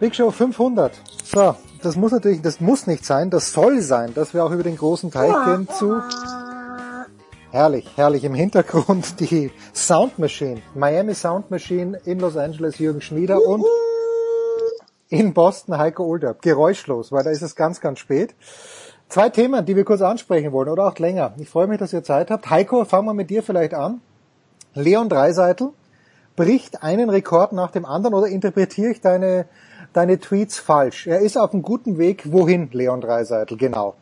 [0.00, 0.92] Big Show 500.
[1.22, 1.54] So,
[1.84, 4.76] das muss natürlich, das muss nicht sein, das soll sein, dass wir auch über den
[4.76, 6.02] großen Teich gehen zu.
[7.52, 13.40] Herrlich, herrlich im Hintergrund die Sound Machine, Miami Sound Machine in Los Angeles Jürgen Schmieder
[13.40, 13.64] und
[15.10, 16.34] in Boston Heiko Older.
[16.34, 18.34] Geräuschlos, weil da ist es ganz, ganz spät.
[19.08, 21.34] Zwei Themen, die wir kurz ansprechen wollen oder auch länger.
[21.38, 22.50] Ich freue mich, dass ihr Zeit habt.
[22.50, 24.00] Heiko, fangen wir mit dir vielleicht an.
[24.74, 25.70] Leon Dreiseitel
[26.34, 29.46] bricht einen Rekord nach dem anderen oder interpretiere ich deine,
[29.92, 31.06] deine Tweets falsch?
[31.06, 32.30] Er ist auf einem guten Weg.
[32.30, 33.56] Wohin, Leon Dreiseitel?
[33.56, 33.94] Genau.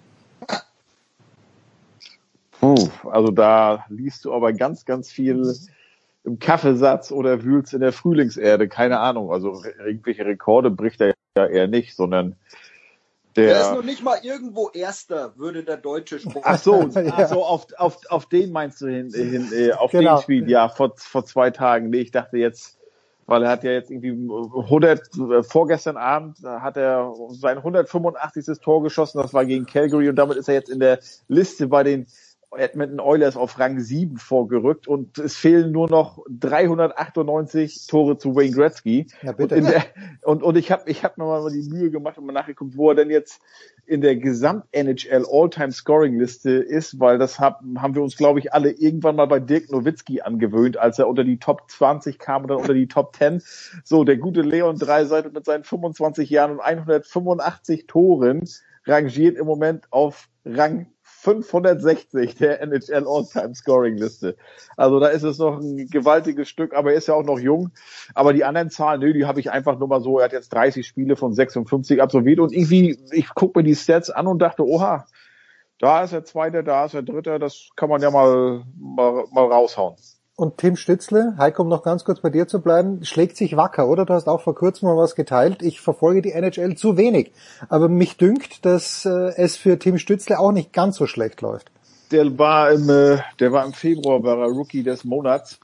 [2.58, 5.54] Puh, also da liest du aber ganz, ganz viel
[6.24, 8.68] im Kaffeesatz oder wühlst in der Frühlingserde.
[8.68, 9.30] Keine Ahnung.
[9.30, 12.36] Also irgendwelche Rekorde bricht er ja eher nicht, sondern
[13.36, 16.44] der, der, ist noch nicht mal irgendwo Erster, würde der deutsche Sport.
[16.44, 17.26] Ach so, ja.
[17.26, 20.16] so auf, auf, auf den meinst du hin, hin äh, auf genau.
[20.16, 21.90] den Spiel, ja, vor, vor zwei Tagen.
[21.90, 22.78] Nee, ich dachte jetzt
[23.26, 28.58] weil er hat ja jetzt irgendwie 100, äh, vorgestern Abend hat er sein 185.
[28.60, 30.98] Tor geschossen, das war gegen Calgary und damit ist er jetzt in der
[31.28, 32.06] Liste bei den
[32.56, 38.52] Edmonton Oilers auf Rang 7 vorgerückt und es fehlen nur noch 398 Tore zu Wayne
[38.52, 39.06] Gretzky.
[39.22, 39.56] Ja, bitte.
[39.56, 39.84] Und, der,
[40.22, 42.90] und, und ich habe ich hab mir mal die Mühe gemacht und mal nachgeguckt, wo
[42.90, 43.40] er denn jetzt
[43.86, 49.16] in der Gesamt-NHL All-Time-Scoring-Liste ist, weil das hab, haben wir uns, glaube ich, alle irgendwann
[49.16, 52.88] mal bei Dirk Nowitzki angewöhnt, als er unter die Top 20 kam oder unter die
[52.88, 53.42] Top 10.
[53.84, 58.48] So, der gute Leon Dreiseitel mit seinen 25 Jahren und 185 Toren
[58.86, 60.86] rangiert im Moment auf Rang
[61.24, 64.36] 560 der NHL All-Time Scoring Liste.
[64.76, 67.70] Also da ist es noch ein gewaltiges Stück, aber er ist ja auch noch jung.
[68.14, 70.52] Aber die anderen Zahlen, nö, die habe ich einfach nur mal so, er hat jetzt
[70.52, 74.66] 30 Spiele von 56 absolviert und irgendwie, ich gucke mir die Stats an und dachte,
[74.66, 75.06] oha,
[75.78, 79.46] da ist er Zweiter, da ist er Dritter, das kann man ja mal, mal, mal
[79.46, 79.96] raushauen.
[80.36, 83.88] Und Tim Stützle, Heiko, um noch ganz kurz bei dir zu bleiben, schlägt sich wacker,
[83.88, 84.04] oder?
[84.04, 85.62] Du hast auch vor kurzem mal was geteilt.
[85.62, 87.30] Ich verfolge die NHL zu wenig.
[87.68, 91.70] Aber mich dünkt, dass äh, es für Tim Stützle auch nicht ganz so schlecht läuft.
[92.10, 95.60] Der war im, äh, der war im Februar, war er Rookie des Monats.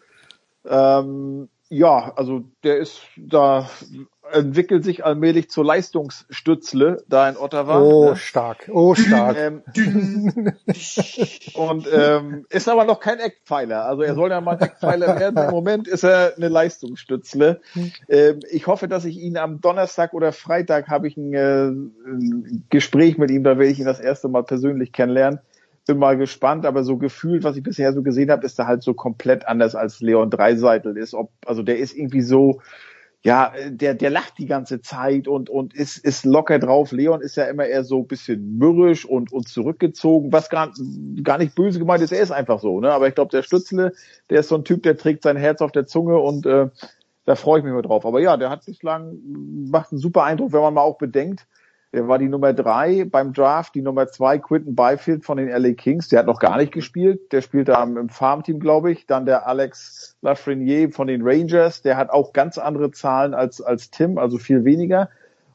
[0.65, 3.69] Ähm, ja, also der ist da
[4.32, 7.81] entwickelt sich allmählich zur Leistungsstützle da in Ottawa.
[7.81, 8.70] Oh, stark.
[8.73, 9.36] Oh, stark.
[9.36, 9.62] Ähm,
[11.55, 13.85] und ähm, ist aber noch kein Eckpfeiler.
[13.85, 15.43] Also er soll ja mal ein Eckpfeiler werden.
[15.44, 17.61] Im Moment ist er eine Leistungsstützle.
[18.09, 22.66] Ähm, ich hoffe, dass ich ihn am Donnerstag oder Freitag habe ich ein, äh, ein
[22.70, 25.40] Gespräch mit ihm, da werde ich ihn das erste Mal persönlich kennenlernen.
[25.86, 28.82] Bin mal gespannt, aber so gefühlt, was ich bisher so gesehen habe, ist er halt
[28.82, 31.15] so komplett anders als Leon Dreiseitel ist.
[31.15, 32.61] Ob, also der ist irgendwie so,
[33.23, 36.91] ja, der, der lacht die ganze Zeit und, und ist, ist locker drauf.
[36.91, 40.73] Leon ist ja immer eher so bisschen mürrisch und, und zurückgezogen, was gar,
[41.23, 42.13] gar nicht böse gemeint ist.
[42.13, 42.91] Er ist einfach so, ne?
[42.91, 43.93] Aber ich glaube, der Stützle,
[44.31, 46.69] der ist so ein Typ, der trägt sein Herz auf der Zunge und äh,
[47.27, 48.07] da freue ich mich mal drauf.
[48.07, 49.19] Aber ja, der hat bislang,
[49.71, 51.47] macht einen super Eindruck, wenn man mal auch bedenkt,
[51.93, 55.73] der war die Nummer drei beim Draft, die Nummer zwei Quinton Byfield von den LA
[55.73, 56.09] Kings.
[56.09, 57.33] Der hat noch gar nicht gespielt.
[57.33, 59.07] Der spielt da im Farmteam, glaube ich.
[59.07, 61.83] Dann der Alex Lafreniere von den Rangers.
[61.83, 65.09] Der hat auch ganz andere Zahlen als, als Tim, also viel weniger.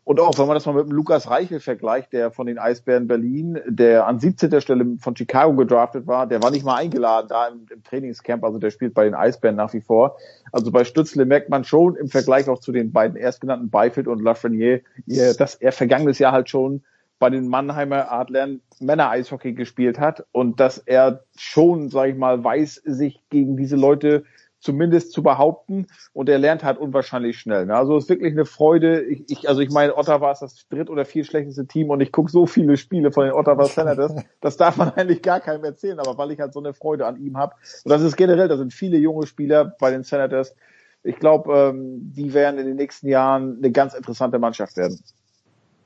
[0.06, 3.08] Und auch, wenn man das mal mit dem Lukas Reichel vergleicht, der von den Eisbären
[3.08, 4.62] Berlin, der an 17.
[4.62, 8.60] Stelle von Chicago gedraftet war, der war nicht mal eingeladen da im, im Trainingscamp, also
[8.60, 10.16] der spielt bei den Eisbären nach wie vor.
[10.52, 14.22] Also bei Stützle merkt man schon im Vergleich auch zu den beiden erstgenannten Byfield und
[14.22, 16.84] Lafreniere, dass er vergangenes Jahr halt schon
[17.18, 22.82] bei den Mannheimer Adlern Männer-Eishockey gespielt hat und dass er schon, sage ich mal, weiß,
[22.86, 24.26] sich gegen diese Leute
[24.66, 27.68] zumindest zu behaupten und er lernt halt unwahrscheinlich schnell.
[27.68, 27.76] Ne?
[27.76, 29.02] Also es ist wirklich eine Freude.
[29.04, 32.12] Ich, ich, also ich meine, Ottawa ist das dritt oder vier schlechteste Team und ich
[32.12, 36.00] gucke so viele Spiele von den Ottawa Senators, das darf man eigentlich gar keinem erzählen,
[36.00, 37.54] aber weil ich halt so eine Freude an ihm habe.
[37.84, 40.56] Und das ist generell, da sind viele junge Spieler bei den Senators.
[41.04, 45.00] Ich glaube, ähm, die werden in den nächsten Jahren eine ganz interessante Mannschaft werden.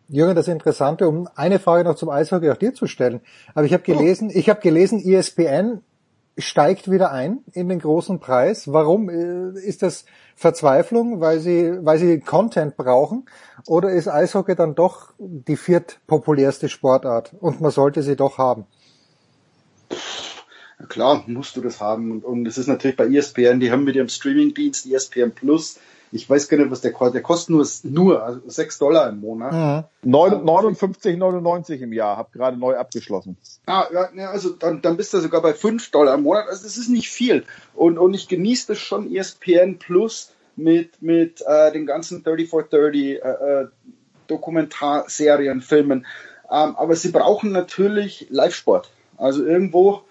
[0.08, 3.20] Jürgen, das Interessante, um eine Frage noch zum Eishockey auch dir zu stellen.
[3.54, 5.82] Aber ich habe gelesen, ich habe gelesen, ESPN
[6.42, 8.72] steigt wieder ein in den großen Preis.
[8.72, 9.10] Warum?
[9.10, 10.06] Äh, ist das
[10.36, 13.26] Verzweiflung, weil sie, weil sie Content brauchen?
[13.68, 18.66] Oder ist Eishockey dann doch die viertpopulärste Sportart und man sollte sie doch haben?
[20.88, 22.22] Klar, musst du das haben.
[22.22, 25.78] Und es ist natürlich bei ESPN, die haben mit ihrem Streamingdienst ESPN Plus
[26.12, 27.16] ich weiß gar nicht, was der kostet.
[27.16, 29.88] Der kostet nur, nur also 6 Dollar im Monat.
[30.04, 30.12] Mhm.
[30.12, 32.18] 59,99 im Jahr.
[32.18, 33.38] Hab gerade neu abgeschlossen.
[33.66, 36.48] Ah, ja, also dann, dann bist du sogar bei 5 Dollar im Monat.
[36.48, 37.46] Also das ist nicht viel.
[37.76, 43.30] Und, und ich genieße das schon ESPN Plus mit, mit äh, den ganzen 3430 äh,
[43.30, 43.68] äh,
[44.28, 46.06] Dokumentarserien, Filmen.
[46.52, 48.90] Ähm, aber sie brauchen natürlich Live-Sport.
[49.18, 50.04] Also irgendwo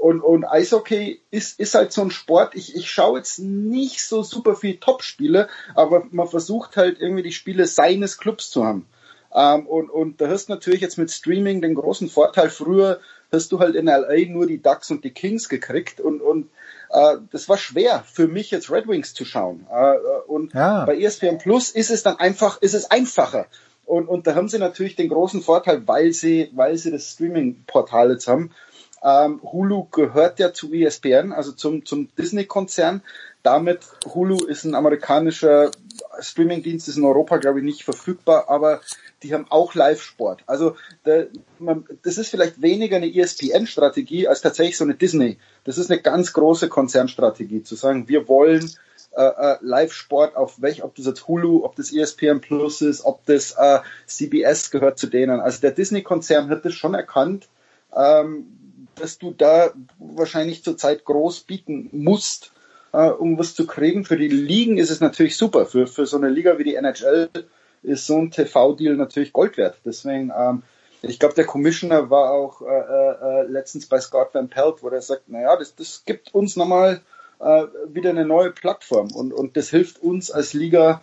[0.00, 2.54] und, und Eishockey ist, ist halt so ein Sport.
[2.54, 7.32] Ich, ich schaue jetzt nicht so super viel Top-Spiele, aber man versucht halt irgendwie die
[7.32, 8.86] Spiele seines Clubs zu haben.
[9.34, 12.48] Ähm, und, und da hast du natürlich jetzt mit Streaming den großen Vorteil.
[12.48, 13.00] Früher
[13.30, 16.48] hast du halt in LA nur die Ducks und die Kings gekriegt und, und
[16.88, 19.66] äh, das war schwer für mich jetzt Red Wings zu schauen.
[19.70, 19.96] Äh,
[20.26, 20.86] und ja.
[20.86, 23.48] bei ESPN Plus ist es dann einfach, ist es einfacher.
[23.84, 28.12] Und, und da haben sie natürlich den großen Vorteil, weil sie, weil sie das Streaming-Portal
[28.12, 28.50] jetzt haben
[29.02, 33.02] ähm, Hulu gehört ja zu ESPN, also zum, zum Disney-Konzern.
[33.42, 33.80] Damit,
[34.14, 35.70] Hulu ist ein amerikanischer
[36.20, 38.80] Streamingdienst, ist in Europa, glaube ich, nicht verfügbar, aber
[39.22, 40.42] die haben auch Live-Sport.
[40.46, 41.24] Also da,
[41.58, 45.38] man, das ist vielleicht weniger eine ESPN-Strategie als tatsächlich so eine Disney.
[45.64, 48.70] Das ist eine ganz große Konzernstrategie, zu sagen, wir wollen
[49.12, 53.24] äh, äh, Live-Sport auf welch, ob das jetzt Hulu, ob das ESPN Plus ist, ob
[53.24, 55.40] das äh, CBS gehört zu denen.
[55.40, 57.48] Also der Disney-Konzern hat das schon erkannt,
[57.96, 58.59] ähm,
[59.00, 62.52] dass du da wahrscheinlich zurzeit groß bieten musst.
[62.92, 64.04] äh, um was zu kriegen.
[64.04, 65.66] Für die Ligen ist es natürlich super.
[65.66, 67.28] Für, für so eine Liga wie die NHL
[67.82, 69.76] ist so ein TV-Deal natürlich Gold wert.
[69.84, 70.62] Deswegen, ähm,
[71.02, 75.00] ich glaube, der Commissioner war auch äh, äh, letztens bei Scott Van Pelt, wo er
[75.00, 77.00] sagt, naja, das, das gibt uns nochmal
[77.40, 81.00] äh, wieder eine neue Plattform und, und das hilft uns als Liga,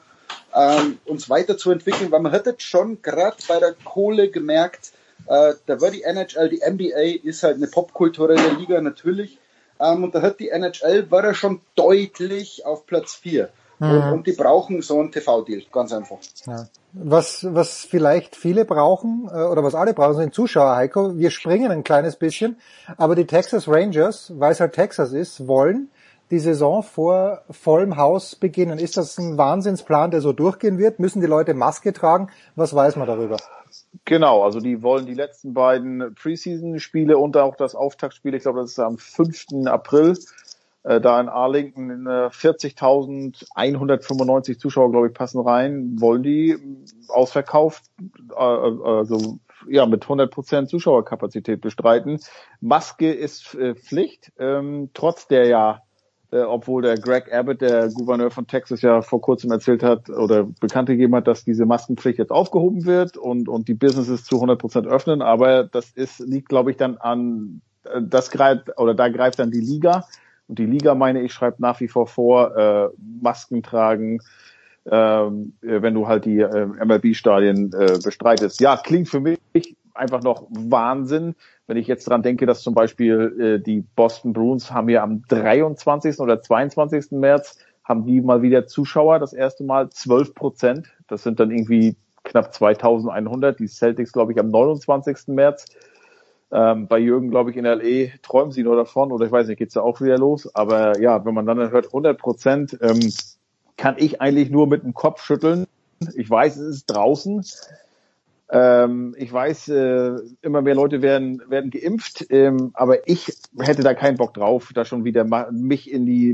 [0.53, 4.91] ähm, uns weiterzuentwickeln, weil man hat jetzt schon gerade bei der Kohle gemerkt,
[5.27, 9.39] äh, da war die NHL, die NBA ist halt eine popkulturelle Liga natürlich,
[9.79, 13.49] ähm, und da hat die NHL, war er schon deutlich auf Platz 4.
[13.79, 13.89] Mhm.
[13.89, 16.17] Und, und, die brauchen so einen TV-Deal, ganz einfach.
[16.47, 16.65] Ja.
[16.93, 21.17] Was, was vielleicht viele brauchen, äh, oder was alle brauchen, sind Zuschauer, Heiko.
[21.17, 22.57] Wir springen ein kleines bisschen,
[22.97, 25.89] aber die Texas Rangers, weil es halt Texas ist, wollen
[26.31, 28.79] die Saison vor vollem Haus beginnen.
[28.79, 30.99] Ist das ein Wahnsinnsplan, der so durchgehen wird?
[30.99, 32.29] Müssen die Leute Maske tragen?
[32.55, 33.37] Was weiß man darüber?
[34.05, 38.71] Genau, also die wollen die letzten beiden Preseason-Spiele und auch das Auftaktspiel, ich glaube, das
[38.71, 39.65] ist am 5.
[39.65, 40.17] April,
[40.83, 46.57] äh, da in Arlington äh, 40.195 Zuschauer, glaube ich, passen rein, wollen die
[47.09, 47.83] ausverkauft,
[48.31, 52.19] äh, also ja, mit 100% Zuschauerkapazität bestreiten.
[52.61, 55.81] Maske ist äh, Pflicht, ähm, trotz der ja
[56.31, 60.43] äh, obwohl der Greg Abbott, der Gouverneur von Texas, ja vor kurzem erzählt hat oder
[60.43, 64.59] bekannt gegeben hat, dass diese Maskenpflicht jetzt aufgehoben wird und, und die Businesses zu 100
[64.59, 65.21] Prozent öffnen.
[65.21, 69.51] Aber das ist, liegt, glaube ich, dann an, äh, das greift, oder da greift dann
[69.51, 70.05] die Liga.
[70.47, 72.89] Und die Liga, meine ich, schreibt nach wie vor vor, äh,
[73.21, 74.19] Masken tragen,
[74.89, 78.61] ähm, äh, wenn du halt die äh, MLB-Stadien äh, bestreitest.
[78.61, 79.39] Ja, klingt für mich
[79.97, 81.35] einfach noch Wahnsinn.
[81.67, 85.23] Wenn ich jetzt dran denke, dass zum Beispiel äh, die Boston Bruins haben ja am
[85.27, 86.19] 23.
[86.19, 87.11] oder 22.
[87.11, 90.87] März haben die mal wieder Zuschauer, das erste Mal 12 Prozent.
[91.07, 93.59] Das sind dann irgendwie knapp 2100.
[93.59, 95.27] Die Celtics, glaube ich, am 29.
[95.27, 95.65] März.
[96.51, 98.11] Ähm, bei Jürgen, glaube ich, in L.E.
[98.21, 100.53] träumen sie nur davon oder ich weiß nicht, geht's da auch wieder los.
[100.55, 102.99] Aber ja, wenn man dann hört 100 Prozent, ähm,
[103.77, 105.65] kann ich eigentlich nur mit dem Kopf schütteln.
[106.15, 107.43] Ich weiß, es ist draußen,
[108.49, 113.93] ähm, ich weiß, äh, immer mehr Leute werden, werden geimpft, ähm, aber ich hätte da
[113.93, 116.29] keinen Bock drauf, da schon wieder mich in die,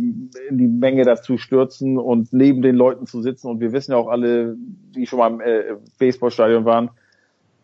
[0.49, 3.47] in die Menge dazu stürzen und neben den Leuten zu sitzen.
[3.47, 6.91] Und wir wissen ja auch alle, die schon mal im äh, Baseballstadion waren,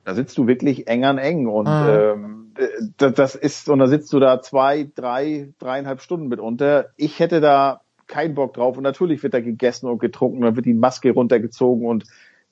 [0.03, 1.87] da sitzt du wirklich eng an eng und mhm.
[1.87, 2.53] ähm,
[2.97, 6.87] das ist, und da sitzt du da zwei, drei, dreieinhalb Stunden mitunter.
[6.97, 10.65] Ich hätte da keinen Bock drauf und natürlich wird da gegessen und getrunken, dann wird
[10.65, 12.05] die Maske runtergezogen und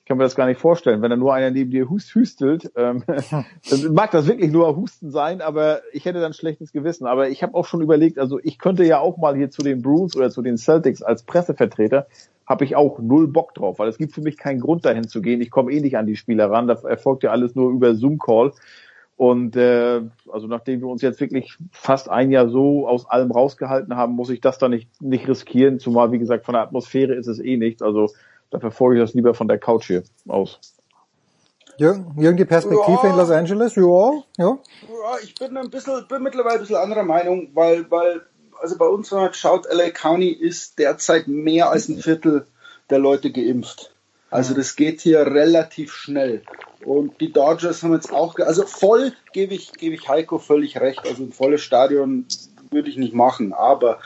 [0.08, 1.02] kann mir das gar nicht vorstellen.
[1.02, 3.04] Wenn da nur einer neben dir hust, hüstelt, ähm,
[3.70, 7.06] dann mag das wirklich nur Husten sein, aber ich hätte dann schlechtes Gewissen.
[7.06, 9.82] Aber ich habe auch schon überlegt, also ich könnte ja auch mal hier zu den
[9.82, 12.06] Bruins oder zu den Celtics als Pressevertreter,
[12.46, 15.20] habe ich auch null Bock drauf, weil es gibt für mich keinen Grund dahin zu
[15.20, 15.42] gehen.
[15.42, 18.52] Ich komme eh nicht an die Spieler ran, da erfolgt ja alles nur über Zoom-Call.
[19.18, 20.00] Und äh,
[20.32, 24.30] also nachdem wir uns jetzt wirklich fast ein Jahr so aus allem rausgehalten haben, muss
[24.30, 27.56] ich das da nicht, nicht riskieren, zumal wie gesagt von der Atmosphäre ist es eh
[27.56, 27.82] nichts.
[27.82, 28.10] Also
[28.50, 30.60] da verfolge ich das lieber von der Couch hier aus.
[31.78, 33.10] Jürgen, Jürgen die Perspektive ja.
[33.10, 34.58] in Los Angeles, ja, ja.
[34.58, 34.58] Ja,
[35.22, 38.22] ich bin ein bisschen, bin mittlerweile ein bisschen anderer Meinung, weil, weil,
[38.60, 42.46] also bei uns, wenn man schaut, LA County ist derzeit mehr als ein Viertel
[42.90, 43.92] der Leute geimpft.
[44.30, 46.42] Also das geht hier relativ schnell.
[46.84, 51.06] Und die Dodgers haben jetzt auch, also voll gebe ich, gebe ich Heiko völlig recht.
[51.06, 52.26] Also ein volles Stadion
[52.70, 54.00] würde ich nicht machen, aber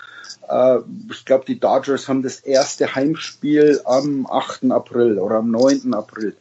[0.48, 0.78] äh,
[1.10, 4.70] ich glaube, die Dodgers haben das erste Heimspiel am 8.
[4.70, 5.94] April oder am 9.
[5.94, 6.36] April,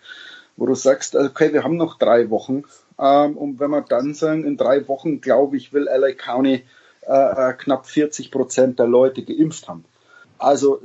[0.58, 2.64] wo du sagst, okay, wir haben noch drei Wochen.
[3.00, 6.64] Ähm, und wenn wir dann sagen, in drei Wochen, glaube ich, will LA County
[7.02, 9.86] äh, äh knapp 40 Prozent der Leute geimpft haben.
[10.38, 10.82] Also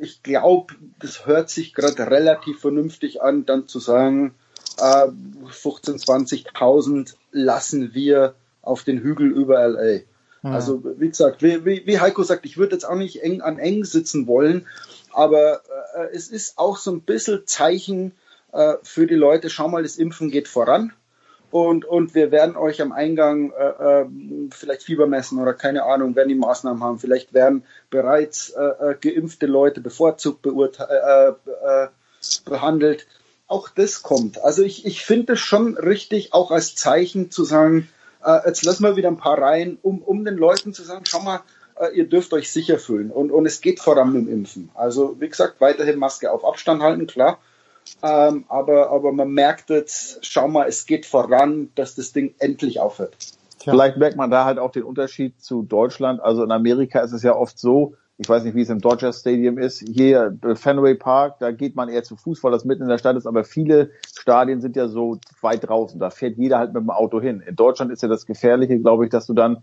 [0.00, 4.34] ich glaube, das hört sich gerade relativ vernünftig an, dann zu sagen,
[4.78, 5.08] äh,
[5.48, 10.00] 15, 20.000 lassen wir auf den Hügel über LA.
[10.42, 10.52] Mhm.
[10.52, 13.84] Also wie gesagt, wie, wie, Heiko sagt, ich würde jetzt auch nicht eng an eng
[13.84, 14.66] sitzen wollen,
[15.12, 15.62] aber
[15.96, 18.12] äh, es ist auch so ein bisschen Zeichen
[18.52, 20.92] äh, für die Leute, schau mal, das Impfen geht voran.
[21.50, 24.06] Und, und wir werden euch am Eingang äh, äh,
[24.50, 26.98] vielleicht Fieber messen oder keine Ahnung, werden die Maßnahmen haben.
[26.98, 31.88] Vielleicht werden bereits äh, äh geimpfte Leute bevorzugt äh, äh,
[32.44, 33.06] behandelt.
[33.46, 34.42] Auch das kommt.
[34.42, 37.88] Also ich, ich finde es schon richtig, auch als Zeichen zu sagen,
[38.24, 41.20] äh, jetzt lassen wir wieder ein paar rein, um, um den Leuten zu sagen, schau
[41.20, 41.40] mal,
[41.78, 43.10] äh, ihr dürft euch sicher fühlen.
[43.10, 44.70] Und, und es geht voran mit dem Impfen.
[44.74, 47.38] Also wie gesagt, weiterhin Maske auf Abstand halten, klar.
[48.02, 52.80] Ähm, aber, aber man merkt jetzt, schau mal, es geht voran, dass das Ding endlich
[52.80, 53.16] aufhört.
[53.62, 56.20] Vielleicht merkt man da halt auch den Unterschied zu Deutschland.
[56.20, 59.12] Also in Amerika ist es ja oft so, ich weiß nicht, wie es im Dodger
[59.12, 59.78] Stadium ist.
[59.78, 62.98] Hier äh, Fenway Park, da geht man eher zu Fuß, weil das mitten in der
[62.98, 66.00] Stadt ist, aber viele Stadien sind ja so weit draußen.
[66.00, 67.40] Da fährt jeder halt mit dem Auto hin.
[67.46, 69.62] In Deutschland ist ja das Gefährliche, glaube ich, dass du dann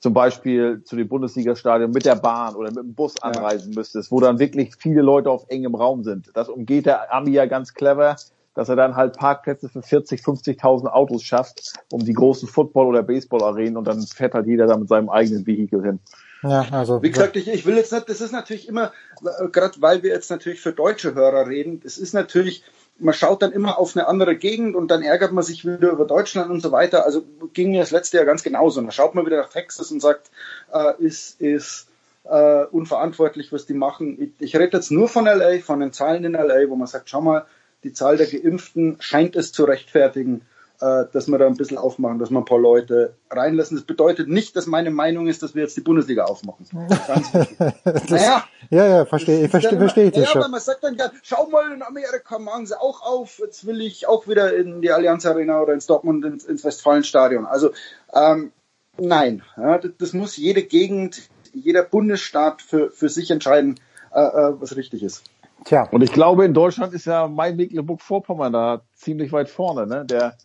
[0.00, 4.18] zum Beispiel zu dem Bundesligastadion mit der Bahn oder mit dem Bus anreisen müsstest, wo
[4.18, 6.32] dann wirklich viele Leute auf engem Raum sind.
[6.34, 8.16] Das umgeht der Ami ja ganz clever,
[8.54, 13.04] dass er dann halt Parkplätze für 40, 50.000 Autos schafft, um die großen Football- oder
[13.04, 16.00] Baseball-Arenen und dann fährt halt jeder da mit seinem eigenen Vehikel hin.
[16.42, 18.92] Ja, also Wie gesagt, ich, ich will jetzt nicht, das ist natürlich immer,
[19.22, 22.64] äh, gerade weil wir jetzt natürlich für deutsche Hörer reden, es ist natürlich,
[22.98, 26.04] man schaut dann immer auf eine andere Gegend und dann ärgert man sich wieder über
[26.04, 27.04] Deutschland und so weiter.
[27.04, 28.80] Also ging mir das letzte Jahr ganz genauso.
[28.80, 30.30] Und dann schaut man wieder nach Texas und sagt,
[30.72, 31.86] äh, ist, ist
[32.24, 34.20] äh, unverantwortlich, was die machen.
[34.20, 37.08] Ich, ich rede jetzt nur von LA, von den Zahlen in LA, wo man sagt,
[37.08, 37.46] schau mal,
[37.84, 40.42] die Zahl der Geimpften scheint es zu rechtfertigen,
[40.82, 43.76] dass wir da ein bisschen aufmachen, dass wir ein paar Leute reinlassen.
[43.76, 46.66] Das bedeutet nicht, dass meine Meinung ist, dass wir jetzt die Bundesliga aufmachen.
[47.06, 47.58] Ganz wichtig.
[48.10, 50.42] naja, ja, ja, verstehe, ich verstehe, verstehe ich das ja, schon.
[50.42, 53.80] aber man sagt dann, ja, schau mal, in Amerika machen sie auch auf, jetzt will
[53.80, 57.46] ich auch wieder in die Allianz Arena oder ins Dortmund, ins, ins Westfalenstadion.
[57.46, 57.70] Also,
[58.12, 58.50] ähm,
[58.98, 63.78] nein, ja, das, das muss jede Gegend, jeder Bundesstaat für, für sich entscheiden,
[64.12, 65.22] äh, äh, was richtig ist.
[65.64, 65.88] Tja.
[65.90, 70.04] Und ich glaube, in Deutschland ist ja mein Mecklenburg-Vorpommern da ziemlich weit vorne, ne?
[70.04, 70.36] Der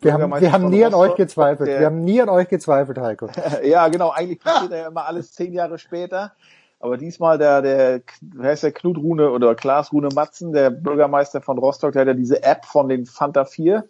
[0.00, 1.68] Wir haben, wir haben nie an euch gezweifelt.
[1.68, 3.28] der- Wir haben nie an euch gezweifelt, Heiko.
[3.64, 4.10] ja, genau.
[4.10, 6.32] Eigentlich passiert ja immer alles zehn Jahre später.
[6.80, 11.40] Aber diesmal der, der, wer heißt der Knut Rune oder Klaas Rune Matzen, der Bürgermeister
[11.40, 13.84] von Rostock, der hat ja diese App von den Fanta 4.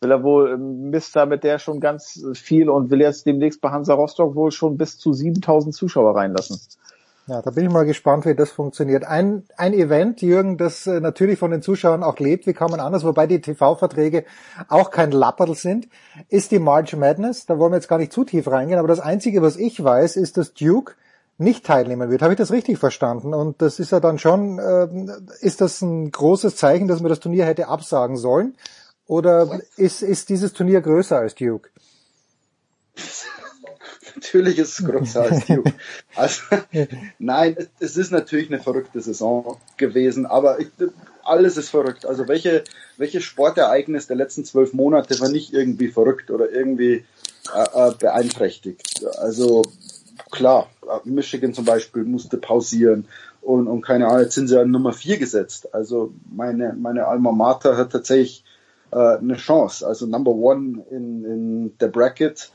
[0.00, 3.60] Will er wohl, ähm, misst da mit der schon ganz viel und will jetzt demnächst
[3.60, 6.60] bei Hansa Rostock wohl schon bis zu 7000 Zuschauer reinlassen.
[7.30, 9.04] Ja, da bin ich mal gespannt, wie das funktioniert.
[9.04, 12.80] Ein, ein Event, Jürgen, das äh, natürlich von den Zuschauern auch lebt, wie kann man
[12.80, 14.24] anders, wobei die TV-Verträge
[14.66, 15.86] auch kein Lapperl sind,
[16.28, 17.46] ist die March Madness.
[17.46, 20.16] Da wollen wir jetzt gar nicht zu tief reingehen, aber das Einzige, was ich weiß,
[20.16, 20.94] ist, dass Duke
[21.38, 22.20] nicht teilnehmen wird.
[22.22, 23.32] Habe ich das richtig verstanden?
[23.32, 27.20] Und das ist ja dann schon, ähm, ist das ein großes Zeichen, dass man das
[27.20, 28.56] Turnier hätte absagen sollen?
[29.06, 31.70] Oder ist, ist dieses Turnier größer als Duke?
[34.16, 35.72] Natürlich ist es größer als Duke.
[36.14, 36.42] Also,
[37.18, 40.68] nein, es- ist natürlich eine verrückte Saison gewesen, aber ich,
[41.24, 42.06] alles ist verrückt.
[42.06, 42.64] Also welche,
[42.96, 47.04] welches Sportereignis der letzten zwölf Monate war nicht irgendwie verrückt oder irgendwie
[47.54, 49.04] äh, äh, beeinträchtigt?
[49.18, 49.62] Also
[50.30, 53.06] klar, äh, Michigan zum Beispiel musste pausieren
[53.42, 55.74] und, und keine Ahnung, jetzt sind sie an Nummer vier gesetzt.
[55.74, 58.44] Also meine, meine Alma Mater hat tatsächlich
[58.92, 59.86] äh, eine Chance.
[59.86, 62.50] Also Number One in, in der Bracket.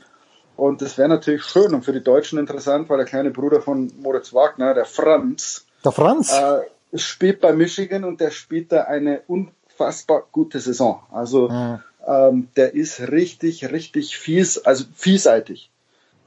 [0.56, 3.92] Und das wäre natürlich schön und für die Deutschen interessant, weil der kleine Bruder von
[4.00, 6.32] Moritz Wagner, der Franz, Der Franz?
[6.32, 11.02] äh, spielt bei Michigan und der spielt da eine unfassbar gute Saison.
[11.12, 11.48] Also
[12.06, 15.70] ähm, der ist richtig, richtig fies, also vielseitig.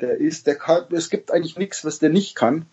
[0.02, 2.66] Der ist, der kann, es gibt eigentlich nichts, was der nicht kann.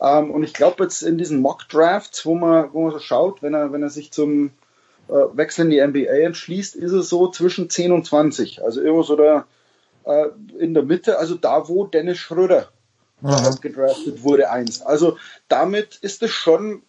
[0.00, 3.42] Ähm, und ich glaube jetzt in diesen Mock Drafts, wo man, wo man so schaut,
[3.42, 4.50] wenn er, wenn er sich zum
[5.08, 8.62] äh, Wechsel in die NBA entschließt, ist es so zwischen 10 und 20.
[8.64, 9.44] Also irgendwo so da
[10.04, 10.26] äh,
[10.58, 12.68] in der Mitte, also da, wo Dennis Schröder
[13.22, 14.86] äh, gedraftet wurde einst.
[14.86, 15.18] Also
[15.48, 16.82] damit ist es schon,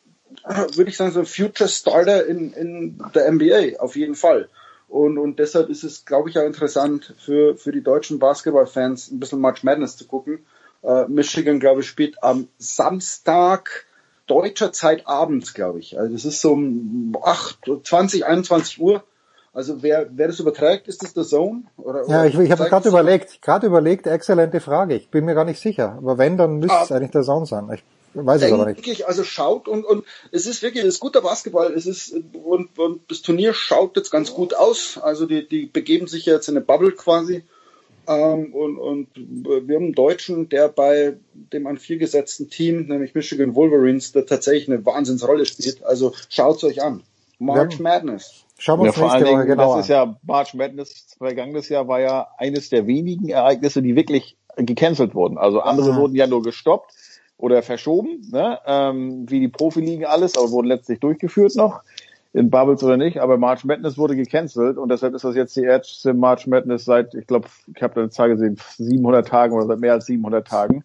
[0.45, 4.49] würde ich sagen, so ein Future Starter in, in der NBA, auf jeden Fall.
[4.87, 9.19] Und, und deshalb ist es, glaube ich, auch interessant für, für die deutschen Basketballfans ein
[9.19, 10.45] bisschen March Madness zu gucken.
[10.83, 13.85] Äh, Michigan, glaube ich, spielt am Samstag
[14.27, 15.97] deutscher Zeit abends, glaube ich.
[15.99, 19.03] Also es ist so um 8, 20, 21 Uhr.
[19.55, 21.63] Also wer, wer das überträgt, ist das der Zone?
[21.77, 24.95] Oder, Ja, ich, ich habe gerade es- überlegt, gerade überlegt, exzellente Frage.
[24.95, 25.95] Ich bin mir gar nicht sicher.
[25.97, 26.95] Aber wenn, dann müsste es Ah.
[26.95, 27.67] eigentlich der Sound sein.
[27.73, 27.81] Ich
[28.13, 28.77] weiß es aber nicht.
[28.77, 32.13] Denke ich, also schaut und, und es ist wirklich, es ist guter Basketball, es ist,
[32.33, 34.97] und, und das Turnier schaut jetzt ganz gut aus.
[35.01, 37.43] Also die, die begeben sich jetzt in eine Bubble quasi.
[38.07, 43.15] Ähm, und, und wir haben einen Deutschen, der bei dem an vier gesetzten Team, nämlich
[43.15, 45.83] Michigan Wolverines, der tatsächlich eine Wahnsinnsrolle spielt.
[45.83, 47.01] Also schaut es euch an.
[47.39, 47.79] March.
[47.79, 48.44] Madness.
[48.57, 51.87] Schauen wir Ja, uns vor allen Dingen, genau das ist ja March Madness vergangenes Jahr
[51.87, 55.37] war ja eines der wenigen Ereignisse, die wirklich gecancelt wurden.
[55.37, 55.97] Also andere Aha.
[55.97, 56.93] wurden ja nur gestoppt
[57.37, 58.59] oder verschoben, ne?
[58.65, 61.81] ähm, wie die Profiligen alles, aber wurden letztlich durchgeführt noch
[62.31, 63.19] in Bubbles oder nicht.
[63.19, 67.13] Aber March Madness wurde gecancelt und deshalb ist das jetzt die erste March Madness seit,
[67.13, 70.47] ich glaube, ich habe da eine Zahl gesehen, 700 Tagen oder seit mehr als 700
[70.47, 70.83] Tagen.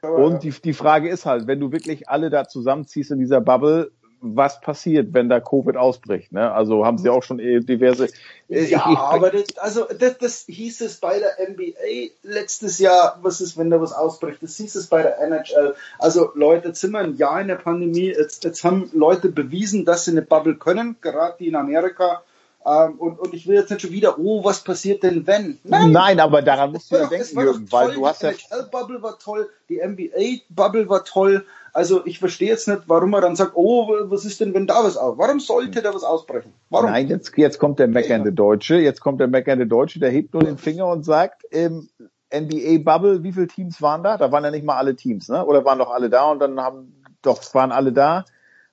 [0.00, 3.90] Und die, die Frage ist halt, wenn du wirklich alle da zusammenziehst in dieser Bubble,
[4.22, 6.32] was passiert, wenn da Covid ausbricht?
[6.32, 6.50] Ne?
[6.52, 8.08] Also haben sie auch schon eh diverse.
[8.48, 13.18] äh, Ja, ich, aber das, also das, das hieß es bei der NBA letztes Jahr,
[13.22, 14.42] was ist, wenn da was ausbricht?
[14.42, 15.74] Das hieß es bei der NHL.
[15.98, 19.84] Also Leute, jetzt sind wir ein Jahr in der Pandemie, jetzt, jetzt haben Leute bewiesen,
[19.84, 22.22] dass sie eine Bubble können, gerade die in Amerika.
[22.64, 25.58] Ähm, und, und ich will jetzt nicht schon wieder, oh, was passiert denn wenn?
[25.64, 29.18] Nein, aber daran musst du ja denken, Jürgen, weil du hast ja die NHL-Bubble war
[29.18, 31.44] toll, die NBA-Bubble war toll.
[31.74, 34.84] Also ich verstehe jetzt nicht, warum man dann sagt, oh, was ist denn, wenn da
[34.84, 35.16] was aus?
[35.16, 36.52] Warum sollte da was ausbrechen?
[36.68, 36.90] Warum?
[36.90, 40.42] Nein, jetzt, jetzt kommt der meckernde Deutsche, jetzt kommt der meckernde Deutsche, der hebt nur
[40.44, 41.88] den Finger und sagt, ähm,
[42.34, 44.16] NBA-Bubble, wie viele Teams waren da?
[44.16, 45.44] Da waren ja nicht mal alle Teams, ne?
[45.44, 48.24] Oder waren doch alle da und dann haben, doch, es waren alle da,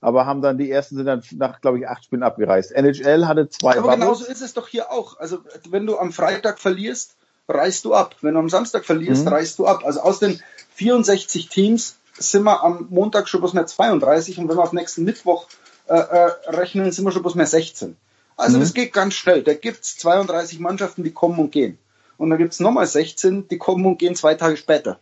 [0.01, 2.71] aber haben dann, die ersten sind dann nach, glaube ich, acht Spielen abgereist.
[2.73, 3.99] NHL hatte zwei Aber Bubbles.
[3.99, 5.19] genauso ist es doch hier auch.
[5.19, 5.39] Also
[5.69, 7.15] wenn du am Freitag verlierst,
[7.47, 8.15] reißt du ab.
[8.21, 9.33] Wenn du am Samstag verlierst, Mhm.
[9.33, 9.81] reißt du ab.
[9.85, 10.39] Also aus den
[10.75, 15.03] 64 Teams sind wir am Montag schon bloß mehr 32 und wenn wir auf nächsten
[15.03, 15.47] Mittwoch
[15.87, 17.95] äh, äh, rechnen, sind wir schon bloß mehr 16.
[18.37, 18.61] Also Mhm.
[18.61, 19.43] das geht ganz schnell.
[19.43, 21.77] Da gibt's 32 Mannschaften, die kommen und gehen.
[22.17, 24.99] Und dann gibt's nochmal 16, die kommen und gehen zwei Tage später.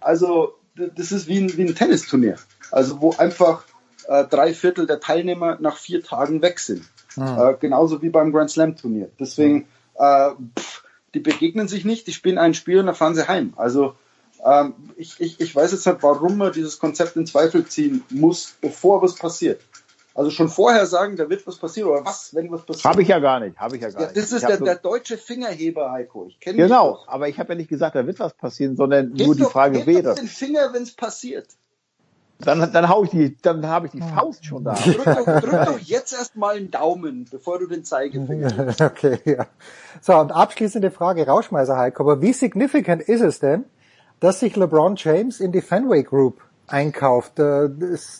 [0.00, 2.38] Also das ist wie ein, wie ein Tennisturnier.
[2.70, 3.64] Also wo einfach
[4.08, 6.84] äh, drei Viertel der Teilnehmer nach vier Tagen weg sind.
[7.16, 9.10] Äh, genauso wie beim Grand Slam Turnier.
[9.20, 10.82] Deswegen, äh, pff,
[11.14, 13.52] die begegnen sich nicht, die spielen ein Spiel und dann fahren sie heim.
[13.56, 13.94] Also
[14.44, 18.54] ähm, ich, ich, ich weiß jetzt nicht, warum man dieses Konzept in Zweifel ziehen muss,
[18.60, 19.60] bevor was passiert.
[20.14, 22.84] Also schon vorher sagen, da wird was passieren oder was, wenn was passiert.
[22.84, 24.16] Habe ich ja gar nicht, habe ich ja gar Ja, nicht.
[24.18, 26.26] das ist hab der, so- der deutsche Fingerheber, Heiko.
[26.28, 29.26] Ich kenne Genau, aber ich habe ja nicht gesagt, da wird was passieren, sondern Heb
[29.26, 30.02] nur die doch- Frage heb wäre.
[30.02, 31.46] Doch den Finger, wenn es passiert.
[32.40, 34.74] Dann, dann hau ich die, dann habe ich die Faust schon da.
[34.84, 38.74] Drück doch, drück doch jetzt erstmal einen Daumen, bevor du den Zeigefinger.
[38.80, 39.46] Okay, ja.
[40.00, 43.64] So, und abschließende Frage, Rauschmeißer Heiko, aber wie significant ist es denn,
[44.22, 47.38] dass sich LeBron James in die Fenway Group einkauft?
[47.38, 47.68] Äh,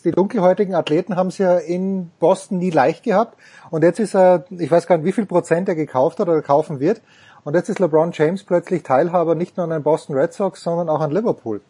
[0.03, 3.37] Die dunkelhäutigen Athleten haben es ja in Boston nie leicht gehabt
[3.71, 6.41] und jetzt ist er, ich weiß gar nicht, wie viel Prozent er gekauft hat oder
[6.41, 7.01] kaufen wird
[7.45, 10.89] und jetzt ist LeBron James plötzlich Teilhaber nicht nur an den Boston Red Sox, sondern
[10.89, 11.61] auch an Liverpool.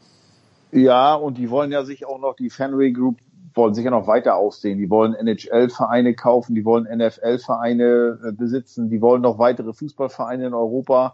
[0.71, 3.19] Ja, und die wollen ja sich auch noch, die Fenway Group
[3.53, 4.79] wollen sich ja noch weiter ausdehnen.
[4.79, 10.53] Die wollen NHL-Vereine kaufen, die wollen NFL-Vereine äh, besitzen, die wollen noch weitere Fußballvereine in
[10.55, 11.13] Europa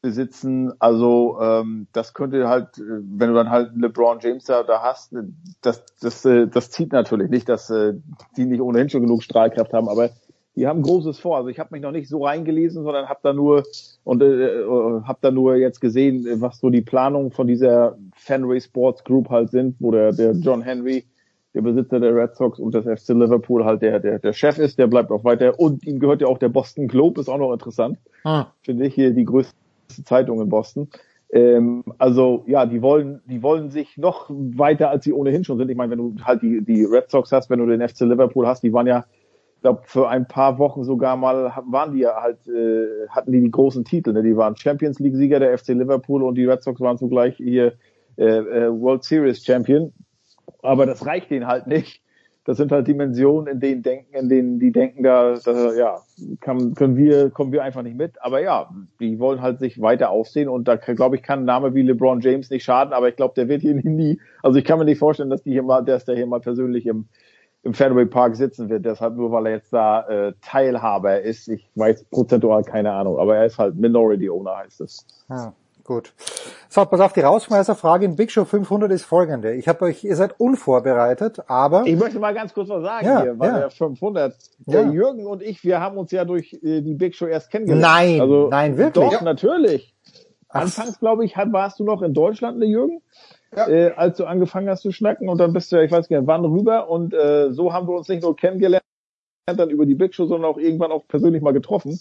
[0.00, 0.72] besitzen.
[0.78, 5.12] Also ähm, das könnte halt, äh, wenn du dann halt LeBron James da, da hast,
[5.12, 5.24] äh,
[5.60, 7.94] das, das, äh, das zieht natürlich nicht, dass äh,
[8.36, 10.10] die nicht ohnehin schon genug Strahlkraft haben, aber
[10.54, 11.36] die haben Großes vor.
[11.36, 13.64] Also ich habe mich noch nicht so reingelesen, sondern habe da nur
[14.04, 18.60] und äh, äh, habe da nur jetzt gesehen, was so die Planungen von dieser Fenway
[18.60, 21.04] Sports Group halt sind, wo der, der John Henry,
[21.54, 24.78] der Besitzer der Red Sox und des FC Liverpool halt der, der, der Chef ist,
[24.78, 27.52] der bleibt auch weiter und ihm gehört ja auch der Boston Globe, ist auch noch
[27.52, 27.98] interessant.
[28.62, 29.54] Finde ich hier die größte
[29.88, 30.88] Zeitung in Boston.
[31.30, 35.70] Ähm, also ja, die wollen, die wollen sich noch weiter, als sie ohnehin schon sind.
[35.70, 38.46] Ich meine, wenn du halt die, die Red Sox hast, wenn du den FC Liverpool
[38.46, 39.04] hast, die waren ja,
[39.56, 43.40] ich glaube, für ein paar Wochen sogar mal waren die ja halt, äh, hatten die
[43.40, 44.12] die großen Titel.
[44.12, 44.22] Ne?
[44.22, 47.74] Die waren Champions League Sieger der FC Liverpool und die Red Sox waren zugleich hier
[48.16, 49.92] äh, äh, World Series Champion.
[50.62, 52.02] Aber das reicht denen halt nicht.
[52.48, 56.00] Das sind halt Dimensionen, in denen denken, in denen die denken, da, da ja,
[56.40, 58.14] kann, können wir, kommen wir einfach nicht mit.
[58.22, 58.70] Aber ja,
[59.00, 62.22] die wollen halt sich weiter aufsehen und da glaube ich, kann ein Name wie LeBron
[62.22, 64.18] James nicht schaden, aber ich glaube, der wird hier nie.
[64.42, 66.86] Also ich kann mir nicht vorstellen, dass die hier mal, dass der hier mal persönlich
[66.86, 67.08] im,
[67.64, 68.86] im Fenway Park sitzen wird.
[68.86, 71.48] Deshalb nur, weil er jetzt da äh, Teilhaber ist.
[71.48, 75.06] Ich weiß prozentual keine Ahnung, aber er ist halt Minority Owner heißt es.
[75.28, 75.52] Ja,
[75.88, 76.12] gut.
[76.68, 79.54] So, pass auf, die Rausschmeißerfrage in Big Show 500 ist folgende.
[79.54, 81.84] Ich habe euch, ihr seid unvorbereitet, aber...
[81.86, 83.58] Ich möchte mal ganz kurz was sagen Ja, hier, weil ja.
[83.58, 84.34] der 500,
[84.66, 84.82] Ja.
[84.82, 87.82] der Jürgen und ich, wir haben uns ja durch äh, die Big Show erst kennengelernt.
[87.82, 89.04] Nein, also, nein, wirklich?
[89.06, 89.22] Doch, Ja.
[89.22, 89.94] natürlich.
[90.50, 93.02] Anfangs, glaube ich, warst du noch in Deutschland, ne Jürgen?
[93.50, 96.18] Äh, als du angefangen hast zu schnacken und dann bist du, ja, ich weiß gar
[96.18, 98.84] nicht, wann rüber und äh, so haben wir uns nicht nur kennengelernt,
[99.46, 101.98] dann über die Big Show, sondern auch irgendwann auch persönlich mal getroffen.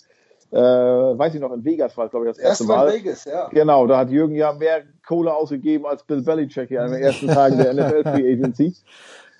[0.49, 2.89] Äh, weiß ich noch, in Vegas war, glaube ich, das erste Erst mal Mal.
[2.89, 3.49] in Vegas, ja.
[3.49, 7.27] Genau, da hat Jürgen ja mehr Kohle ausgegeben als Bill Belichick hier an den ersten
[7.27, 8.73] Tagen der NFL Free Agency.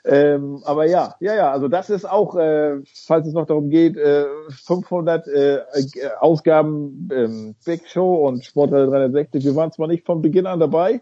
[0.03, 3.98] Ähm, aber ja, ja, ja, also das ist auch, äh, falls es noch darum geht,
[3.98, 5.64] äh, 500 äh, äh,
[6.19, 9.44] Ausgaben ähm, Big Show und Sportteil 360.
[9.44, 11.02] Wir waren zwar nicht von Beginn an dabei,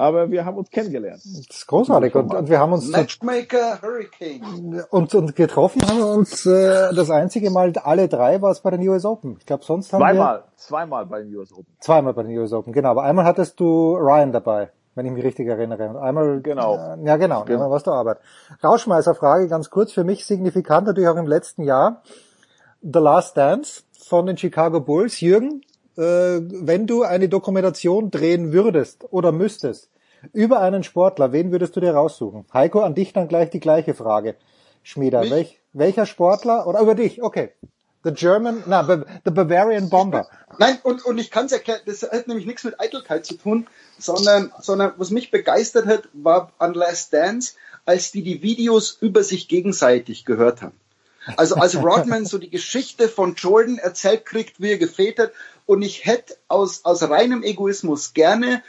[0.00, 1.20] aber wir haben uns kennengelernt.
[1.24, 4.84] Das ist großartig und, und wir haben uns Matchmaker Hurricane.
[4.90, 8.70] und, und getroffen haben wir uns äh, das einzige Mal alle drei war es bei
[8.70, 9.36] den US Open.
[9.38, 11.66] Ich glaube sonst haben Zweimal, wir zweimal bei den US Open.
[11.80, 12.90] zweimal bei den US Open, genau.
[12.90, 15.88] Aber einmal hattest du Ryan dabei, wenn ich mich richtig erinnere.
[15.90, 16.76] Und einmal Genau.
[16.76, 17.58] Äh, ja genau, Genau.
[17.58, 18.18] einmal warst du Arbeit.
[18.64, 22.02] Rauschmeißerfrage ganz kurz für mich signifikant natürlich auch im letzten Jahr.
[22.82, 25.20] The Last Dance von den Chicago Bulls.
[25.20, 25.60] Jürgen,
[25.96, 29.90] wenn du eine Dokumentation drehen würdest oder müsstest
[30.32, 32.44] über einen Sportler, wen würdest du dir raussuchen?
[32.52, 34.36] Heiko, an dich dann gleich die gleiche Frage.
[34.82, 37.22] Schmieder, welch, welcher Sportler oder über dich?
[37.22, 37.50] Okay.
[38.02, 38.82] The German, na,
[39.24, 40.26] the Bavarian Bomber.
[40.58, 43.66] Nein, und, und ich kann es erklären, das hat nämlich nichts mit Eitelkeit zu tun,
[43.98, 49.22] sondern, sondern was mich begeistert hat, war an Last Dance, als die die Videos über
[49.22, 50.80] sich gegenseitig gehört haben.
[51.36, 55.32] Also als Rodman so die Geschichte von Jordan erzählt kriegt, wie er gefehlt hat,
[55.66, 58.62] und ich hätte aus, aus reinem Egoismus gerne,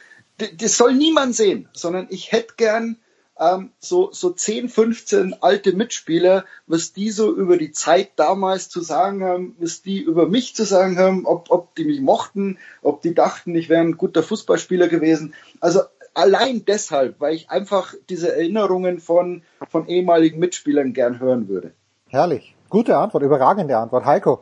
[0.58, 2.98] das soll niemand sehen, sondern ich hätte gern
[3.40, 8.82] ähm, so, so 10, 15 alte Mitspieler, was die so über die Zeit damals zu
[8.82, 13.02] sagen haben, was die über mich zu sagen haben, ob, ob die mich mochten, ob
[13.02, 15.34] die dachten, ich wäre ein guter Fußballspieler gewesen.
[15.60, 15.82] Also
[16.14, 21.74] allein deshalb, weil ich einfach diese Erinnerungen von, von ehemaligen Mitspielern gern hören würde.
[22.12, 22.56] Herrlich.
[22.70, 24.06] Gute Antwort, überragende Antwort.
[24.06, 24.40] Heiko.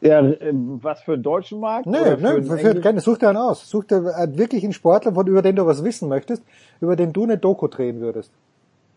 [0.00, 1.86] Ja, ähm, was für einen deutschen Markt?
[1.86, 3.68] Nö, Oder nö, für, für, keine, such dir einen aus.
[3.68, 6.42] Such dir äh, wirklich einen Sportler, von, über den du was wissen möchtest,
[6.80, 8.30] über den du eine Doku drehen würdest.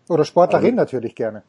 [0.09, 1.41] Oder Sportlerin Also- natürlich gerne.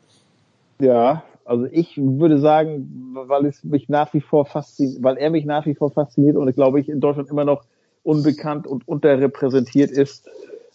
[0.81, 5.45] Ja, also ich würde sagen, weil es mich nach wie vor fasziniert, weil er mich
[5.45, 7.65] nach wie vor fasziniert und glaube ich in Deutschland immer noch
[8.05, 10.29] unbekannt und unterrepräsentiert ist.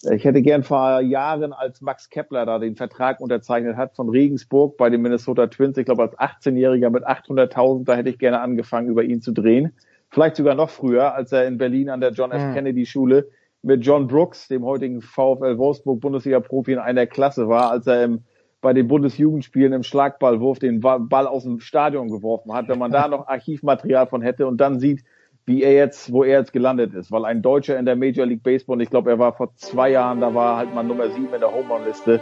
[0.04, 4.78] Ich hätte gern vor Jahren, als Max Kepler da den Vertrag unterzeichnet hat von Regensburg
[4.78, 8.90] bei den Minnesota Twins, ich glaube als 18-Jähriger mit 800.000, da hätte ich gerne angefangen,
[8.90, 9.74] über ihn zu drehen.
[10.10, 12.42] Vielleicht sogar noch früher, als er in Berlin an der John F.
[12.42, 12.54] Mhm.
[12.54, 13.28] Kennedy Schule
[13.64, 18.24] mit John Brooks, dem heutigen VfL Wolfsburg Bundesliga-Profi in einer Klasse war, als er im,
[18.62, 22.68] bei den Bundesjugendspielen im Schlagballwurf den Ball aus dem Stadion geworfen hat.
[22.68, 25.04] Wenn man da noch Archivmaterial von hätte und dann sieht,
[25.48, 28.44] wie er jetzt, wo er jetzt gelandet ist, weil ein Deutscher in der Major League
[28.44, 31.34] Baseball, und ich glaube, er war vor zwei Jahren, da war halt mal Nummer sieben
[31.34, 32.20] in der Home Run Liste.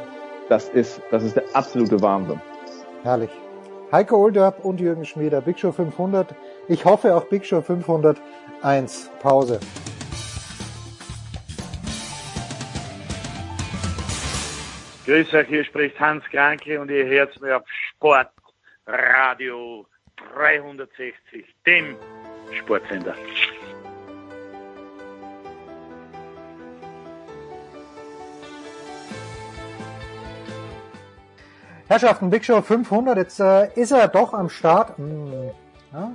[0.48, 2.40] Das ist, das ist der absolute Wahnsinn.
[3.02, 3.32] Herrlich.
[3.92, 6.36] Heiko Olderb und Jürgen Schmieder, Big Show 500.
[6.68, 9.10] Ich hoffe auch Big Show 501.
[9.20, 9.60] Pause.
[15.08, 17.64] Grüß euch, hier spricht Hans Kranke und ihr hört mir auf
[17.96, 19.88] Sportradio
[20.36, 21.96] 360, dem
[22.52, 23.16] Sportsender.
[31.88, 33.18] Herrschaften, Big Show 500.
[33.18, 34.98] Jetzt äh, ist er doch am Start.
[34.98, 35.52] Hm,
[35.94, 36.12] ja?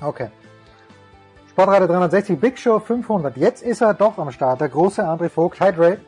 [0.00, 0.30] Okay.
[1.50, 3.36] Sportradio 360, Big Show 500.
[3.36, 4.60] Jetzt ist er doch am Start.
[4.60, 5.60] Der große André Vogt.
[5.60, 5.98] Hi, Dre.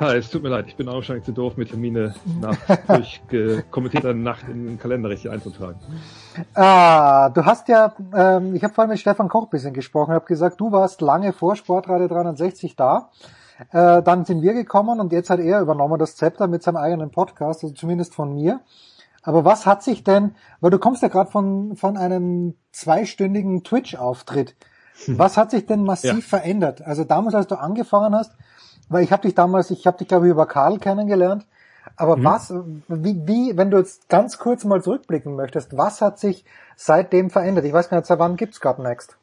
[0.00, 2.56] Hi, es tut mir leid, ich bin auch wahrscheinlich zu doof, mir Termine nach
[2.88, 5.78] durch äh, kommentierter Nacht in den Kalender richtig einzutragen.
[6.54, 10.26] Ah, du hast ja, ähm, ich habe vorhin mit Stefan Koch ein bisschen gesprochen, habe
[10.26, 13.10] gesagt, du warst lange vor Sportradio 360 da.
[13.72, 17.10] Äh, dann sind wir gekommen und jetzt hat er übernommen das Zepter mit seinem eigenen
[17.10, 18.60] Podcast, also zumindest von mir.
[19.22, 24.54] Aber was hat sich denn, weil du kommst ja gerade von, von einem zweistündigen Twitch-Auftritt,
[25.08, 26.38] was hat sich denn massiv Ja.
[26.38, 26.82] verändert?
[26.82, 28.32] Also damals, als du angefangen hast,
[28.88, 31.46] weil ich habe dich damals, ich habe dich glaube ich über Karl kennengelernt,
[31.96, 32.24] aber Mhm.
[32.24, 32.52] was,
[32.88, 36.44] wie, wie, wenn du jetzt ganz kurz mal zurückblicken möchtest, was hat sich
[36.76, 37.64] seitdem verändert?
[37.64, 39.16] Ich weiß gar nicht, seit wann gibt's God Next?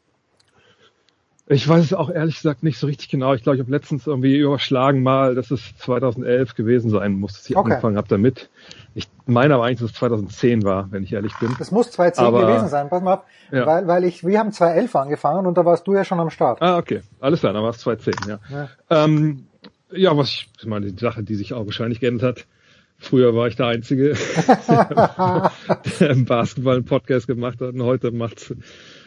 [1.47, 3.35] Ich weiß es auch ehrlich gesagt nicht so richtig genau.
[3.35, 7.47] Ich glaube, ich habe letztens irgendwie überschlagen mal, dass es 2011 gewesen sein muss, dass
[7.47, 7.69] ich Okay.
[7.69, 8.49] angefangen habe damit.
[8.95, 11.55] Ich meine aber eigentlich, dass es 2010 war, wenn ich ehrlich bin.
[11.59, 13.19] Das muss 2010 Aber- gewesen sein, pass mal auf,
[13.51, 13.67] Ja.
[13.67, 16.63] weil, weil ich, wir haben 2011 angefangen und da warst du ja schon am Start.
[16.63, 17.01] Ah, okay.
[17.19, 18.39] Alles klar, dann war es 2010, ja.
[18.49, 18.69] Ja.
[18.89, 19.45] Ähm,
[19.91, 22.47] ja, was ich, ich meine, die Sache, die sich auch wahrscheinlich geändert hat.
[22.97, 24.13] Früher war ich der Einzige,
[25.99, 28.55] der im Basketball einen Podcast gemacht hat und heute macht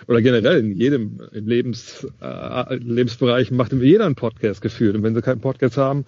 [0.07, 4.95] oder generell in jedem Lebens, äh, Lebensbereich macht jeder einen Podcast gefühlt.
[4.95, 6.05] Und wenn sie keinen Podcast haben,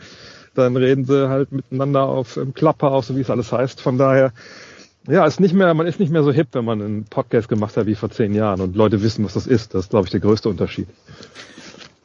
[0.55, 3.81] dann reden sie halt miteinander auf im Clubhouse, so wie es alles heißt.
[3.81, 4.33] Von daher,
[5.09, 7.77] ja, ist nicht mehr, man ist nicht mehr so hip, wenn man einen Podcast gemacht
[7.77, 9.75] hat wie vor zehn Jahren und Leute wissen, was das ist.
[9.75, 10.89] Das ist, glaube ich, der größte Unterschied.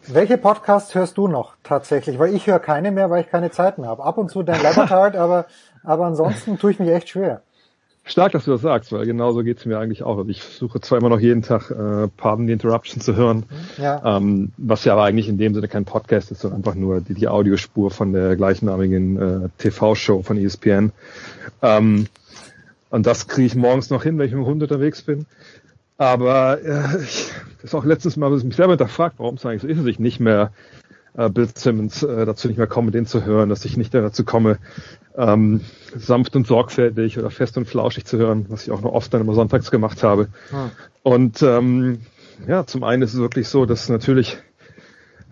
[0.07, 2.19] Welche Podcasts hörst du noch tatsächlich?
[2.19, 4.03] Weil ich höre keine mehr, weil ich keine Zeit mehr habe.
[4.03, 5.45] Ab und zu Dan Labertard, aber,
[5.83, 7.41] aber ansonsten tue ich mich echt schwer.
[8.07, 10.19] Stark, dass du das sagst, weil genauso geht's mir eigentlich auch.
[10.19, 13.45] Also ich versuche zwar immer noch jeden Tag äh, Pardon the Interruption zu hören,
[13.79, 14.17] Ja.
[14.17, 17.15] ähm, was ja aber eigentlich in dem Sinne kein Podcast ist, sondern einfach nur die,
[17.15, 20.91] die Audiospur von der gleichnamigen äh, TV-Show von ESPN.
[21.63, 22.05] Ähm,
[22.91, 25.25] und das kriege ich morgens noch hin, wenn ich mit dem Hund unterwegs bin.
[25.97, 27.31] Aber äh, ich
[27.65, 29.97] das ist auch letztens mal mich selber hinterfragt, warum es eigentlich so ist, dass ich
[29.97, 30.51] nicht mehr
[31.17, 34.03] äh, Bill Simmons äh, dazu nicht mehr komme, den zu hören, dass ich nicht mehr
[34.03, 34.59] dazu komme,
[35.17, 35.61] ähm,
[35.95, 39.21] sanft und sorgfältig oder fest und flauschig zu hören, was ich auch noch oft dann
[39.21, 40.27] immer sonntags gemacht habe.
[40.51, 40.71] Hm.
[41.01, 42.01] Und ähm,
[42.47, 44.37] ja, zum einen ist es wirklich so, dass natürlich,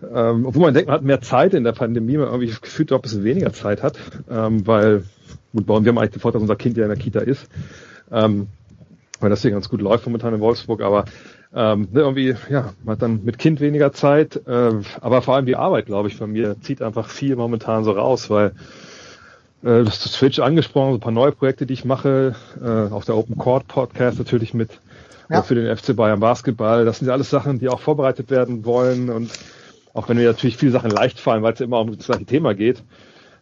[0.02, 2.98] ähm, obwohl man denkt, man hat mehr Zeit in der Pandemie, man irgendwie gefühlt auch
[2.98, 3.96] ein bisschen weniger Zeit hat,
[4.28, 5.04] ähm, weil,
[5.52, 7.20] gut, bei uns, wir haben eigentlich den Vorteil, dass unser Kind ja in der Kita
[7.20, 7.46] ist,
[8.10, 8.48] ähm,
[9.20, 11.04] weil das hier ganz gut läuft momentan in Wolfsburg, aber
[11.54, 15.46] ähm, ne, irgendwie, ja, man hat dann mit Kind weniger Zeit, äh, aber vor allem
[15.46, 18.52] die Arbeit, glaube ich, von mir zieht einfach viel momentan so raus, weil
[19.62, 23.16] äh, das Twitch angesprochen, so ein paar neue Projekte, die ich mache, äh, auf der
[23.16, 24.70] Open Court Podcast natürlich mit
[25.30, 25.42] Ja.
[25.42, 26.84] für den FC Bayern Basketball.
[26.84, 29.30] Das sind ja alles Sachen, die auch vorbereitet werden wollen und
[29.94, 32.26] auch wenn mir natürlich viele Sachen leicht fallen, weil es ja immer um das gleiche
[32.26, 32.82] Thema geht.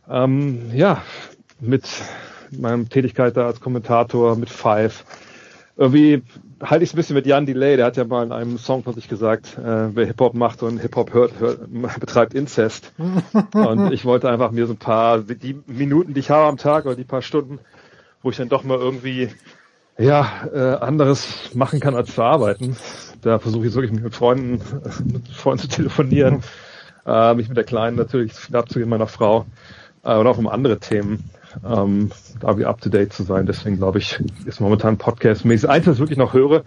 [0.09, 1.03] Ähm, ja,
[1.61, 1.89] mit
[2.51, 5.05] meiner Tätigkeit da als Kommentator, mit Five,
[5.77, 6.23] irgendwie
[6.63, 8.83] halte ich es ein bisschen mit Jan Delay, der hat ja mal in einem Song
[8.85, 11.61] von sich gesagt, äh, wer Hip-Hop macht und Hip-Hop hört, hört,
[12.01, 12.93] betreibt Inzest.
[13.55, 16.87] und ich wollte einfach mir so ein paar, die Minuten, die ich habe am Tag
[16.87, 17.59] oder die paar Stunden,
[18.23, 19.31] wo ich dann doch mal irgendwie
[19.99, 22.77] ja, äh, anderes machen kann als zu arbeiten.
[23.21, 24.61] Da versuche ich wirklich mit Freunden,
[25.13, 26.43] mit Freunden zu telefonieren,
[27.07, 29.47] äh, mich mit der Kleinen natürlich abzugehen, meiner Frau,
[30.03, 31.31] äh, und auch um andere Themen,
[31.65, 33.47] ähm, da wie up to date zu sein.
[33.47, 35.69] Deswegen glaube ich, ist momentan Podcast-mäßig.
[35.69, 36.65] Eins, was ich wirklich noch höre,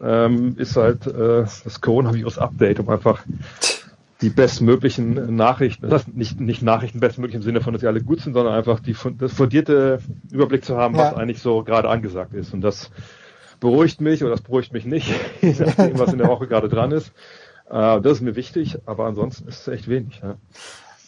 [0.00, 3.24] ähm, ist halt äh, das Coronavirus-Update, um einfach
[4.22, 8.20] die bestmöglichen Nachrichten, das nicht, nicht Nachrichten bestmöglich im Sinne von, dass sie alle gut
[8.20, 9.98] sind, sondern einfach die, das fundierte
[10.30, 11.02] Überblick zu haben, ja.
[11.02, 12.54] was eigentlich so gerade angesagt ist.
[12.54, 12.90] Und das
[13.60, 15.12] beruhigt mich oder das beruhigt mich nicht,
[15.42, 17.12] je nachdem, was in der Woche gerade dran ist.
[17.68, 20.20] Äh, das ist mir wichtig, aber ansonsten ist es echt wenig.
[20.22, 20.36] Ja.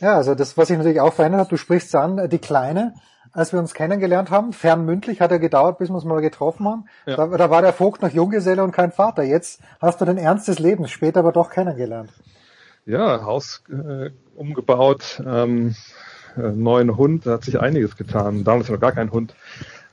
[0.00, 2.94] Ja, also das, was sich natürlich auch verändert hat, du sprichst an, die Kleine,
[3.32, 6.84] als wir uns kennengelernt haben, fernmündlich hat er gedauert, bis wir uns mal getroffen haben.
[7.06, 7.16] Ja.
[7.16, 9.22] Da, da war der Vogt noch Junggeselle und kein Vater.
[9.22, 12.10] Jetzt hast du den Ernst des Lebens, später aber doch kennengelernt
[12.88, 15.76] ja, Haus äh, umgebaut, ähm,
[16.36, 18.44] äh, neuen Hund, da hat sich einiges getan.
[18.44, 19.34] Damals noch gar kein Hund.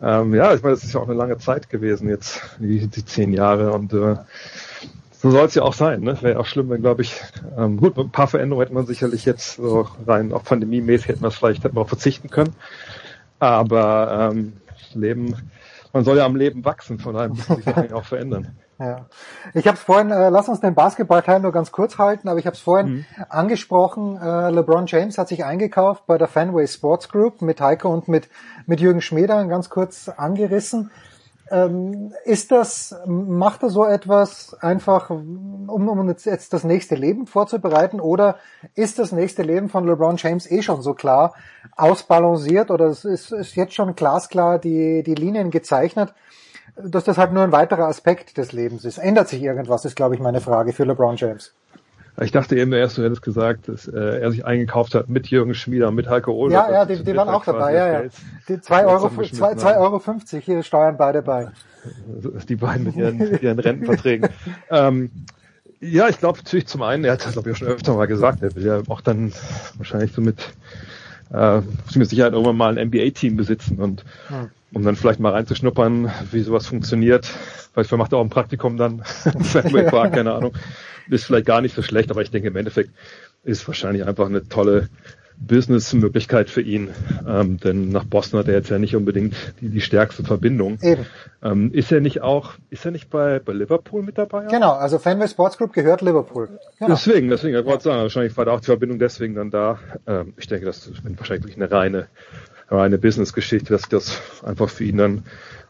[0.01, 3.05] Ähm, ja, ich meine, das ist ja auch eine lange Zeit gewesen jetzt, die, die
[3.05, 4.15] zehn Jahre und äh,
[5.21, 6.01] so soll es ja auch sein.
[6.01, 6.17] Ne?
[6.21, 7.21] Wäre auch schlimm, wenn, glaube ich,
[7.57, 11.29] ähm, gut, ein paar Veränderungen hätte man sicherlich jetzt so rein, auch pandemiemäßig hätten wir
[11.29, 12.55] es vielleicht hätten wir verzichten können.
[13.39, 14.53] Aber ähm,
[14.93, 15.35] Leben,
[15.93, 18.55] man soll ja am Leben wachsen, von daher müssen sich Sachen auch verändern.
[18.77, 19.05] Ja.
[19.53, 22.45] Ich habe es vorhin, äh, lass uns den Basketballteil nur ganz kurz halten, aber ich
[22.45, 23.05] habe es vorhin mhm.
[23.29, 28.09] angesprochen, äh, LeBron James hat sich eingekauft bei der Fanway Sports Group mit Heiko und
[28.09, 28.27] mit,
[28.65, 30.91] mit Jürgen Schmeder ganz kurz angerissen.
[31.51, 37.99] Ähm, ist das, macht er so etwas einfach, um, um jetzt das nächste Leben vorzubereiten
[37.99, 38.37] oder
[38.73, 41.35] ist das nächste Leben von LeBron James eh schon so klar
[41.75, 46.13] ausbalanciert oder ist, ist jetzt schon glasklar die, die Linien gezeichnet?
[46.75, 48.97] dass das halt nur ein weiterer Aspekt des Lebens ist.
[48.97, 51.53] Ändert sich irgendwas, ist, glaube ich, meine Frage für LeBron James.
[52.21, 55.53] Ich dachte eben erst, du hättest gesagt, dass äh, er sich eingekauft hat mit Jürgen
[55.53, 56.51] Schmieder, mit Heiko Ohl.
[56.51, 58.09] Ja, ja, die, die waren auch dabei, ja, ja.
[58.47, 61.49] Die zwei Euro, zwei, zwei Euro fünfzig, hier steuern beide bei.
[62.47, 64.29] Die beiden mit ihren, mit ihren Rentenverträgen.
[64.69, 65.11] ähm,
[65.81, 68.41] ja, ich glaube natürlich zum einen, er hat das glaube ich schon öfter mal gesagt,
[68.41, 69.33] er will ja auch dann
[69.77, 70.53] wahrscheinlich so mit
[71.33, 71.59] äh,
[71.95, 76.41] mit Sicherheit irgendwann mal ein NBA-Team besitzen und hm um dann vielleicht mal reinzuschnuppern, wie
[76.41, 77.31] sowas funktioniert.
[77.73, 79.03] Vielleicht macht er auch ein Praktikum dann
[79.41, 80.53] Fenway Park, keine Ahnung.
[81.09, 82.91] Ist vielleicht gar nicht so schlecht, aber ich denke im Endeffekt
[83.43, 84.89] ist wahrscheinlich einfach eine tolle
[85.37, 86.89] Business-Möglichkeit für ihn.
[87.27, 90.79] Ähm, denn nach Boston hat er jetzt ja nicht unbedingt die, die stärkste Verbindung.
[90.81, 91.05] Eben.
[91.43, 94.45] Ähm, ist er nicht auch, ist er nicht bei, bei Liverpool mit dabei?
[94.45, 96.47] Genau, also Fenway Sports Group gehört Liverpool.
[96.79, 96.89] Genau.
[96.89, 99.79] Deswegen, deswegen, ich wollte sagen, wahrscheinlich war da auch die Verbindung deswegen dann da.
[100.07, 102.07] Ähm, ich denke, das ist wahrscheinlich eine reine
[102.69, 105.23] eine Business-Geschichte, dass das einfach für ihn dann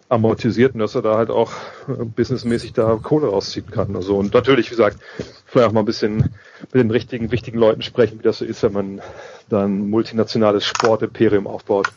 [0.09, 1.51] amortisiert und dass er da halt auch
[1.87, 3.95] äh, businessmäßig da Kohle rausziehen kann.
[3.95, 4.97] Also und natürlich, wie gesagt,
[5.45, 8.61] vielleicht auch mal ein bisschen mit den richtigen, wichtigen Leuten sprechen, wie das so ist,
[8.63, 9.01] wenn man
[9.49, 11.91] dann multinationales Sportimperium aufbaut.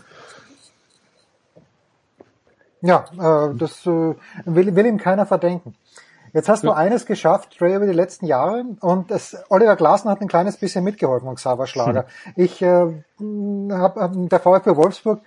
[2.80, 4.14] Ja, äh, das äh,
[4.44, 5.74] will, will ihm keiner verdenken.
[6.32, 10.20] Jetzt hast du eines geschafft, Trey, über die letzten Jahre und das, Oliver Glasner hat
[10.20, 12.06] ein kleines bisschen mitgeholfen und Xaver Schlager.
[12.24, 12.32] Hm.
[12.36, 15.20] Ich äh, habe hab, der VfB Wolfsburg,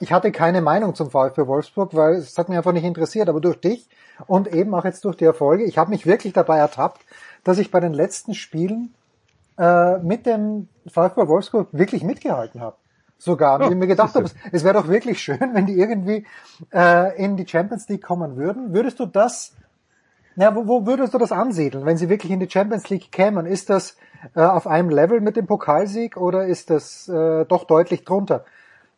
[0.00, 3.40] ich hatte keine Meinung zum VfB Wolfsburg, weil es hat mich einfach nicht interessiert, aber
[3.40, 3.88] durch dich
[4.26, 7.00] und eben auch jetzt durch die Erfolge, ich habe mich wirklich dabei ertappt,
[7.44, 8.94] dass ich bei den letzten Spielen
[9.58, 12.76] äh, mit dem VfB Wolfsburg wirklich mitgehalten habe
[13.18, 13.56] sogar.
[13.56, 16.26] Und ja, ich mir gedacht habe, es wäre doch wirklich schön, wenn die irgendwie
[16.72, 18.74] äh, in die Champions League kommen würden.
[18.74, 19.54] Würdest du das
[20.36, 23.46] ja, wo, wo würdest du das ansiedeln, wenn sie wirklich in die Champions League kämen?
[23.46, 23.96] Ist das
[24.34, 28.44] äh, auf einem Level mit dem Pokalsieg oder ist das äh, doch deutlich drunter?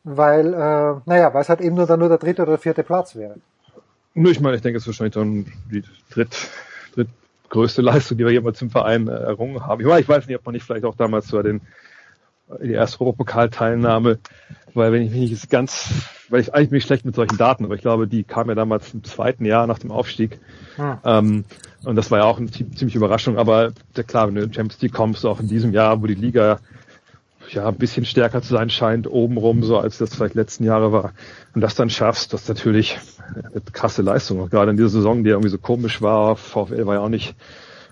[0.09, 3.17] Weil, äh, naja, weil es halt eben nur dann nur der dritte oder vierte Platz
[3.17, 3.35] wäre.
[4.15, 6.49] Nur ich meine, ich denke, es ist wahrscheinlich dann die dritt,
[6.94, 9.81] drittgrößte Leistung, die wir jemals im Verein äh, errungen haben.
[9.81, 11.60] Ich, meine, ich weiß nicht, ob man nicht vielleicht auch damals so den
[12.62, 14.18] die erste Europapokalteilnahme,
[14.75, 15.91] weil wenn ich mich nicht ganz,
[16.28, 18.55] weil ich eigentlich bin ich schlecht mit solchen Daten, aber ich glaube, die kam ja
[18.55, 20.39] damals im zweiten Jahr nach dem Aufstieg.
[20.76, 20.99] Hm.
[21.05, 21.44] Ähm,
[21.85, 24.81] und das war ja auch eine ziemliche Überraschung, aber der, klar, wenn du in Champions
[24.81, 26.60] League kommst, auch in diesem Jahr, wo die Liga
[27.55, 31.12] ja ein bisschen stärker zu sein scheint, obenrum, so als das vielleicht letzten Jahre war,
[31.55, 32.99] und das dann schaffst, das ist natürlich
[33.34, 34.41] eine krasse Leistung.
[34.41, 37.34] Auch gerade in dieser Saison, die irgendwie so komisch war, VfL war ja auch nicht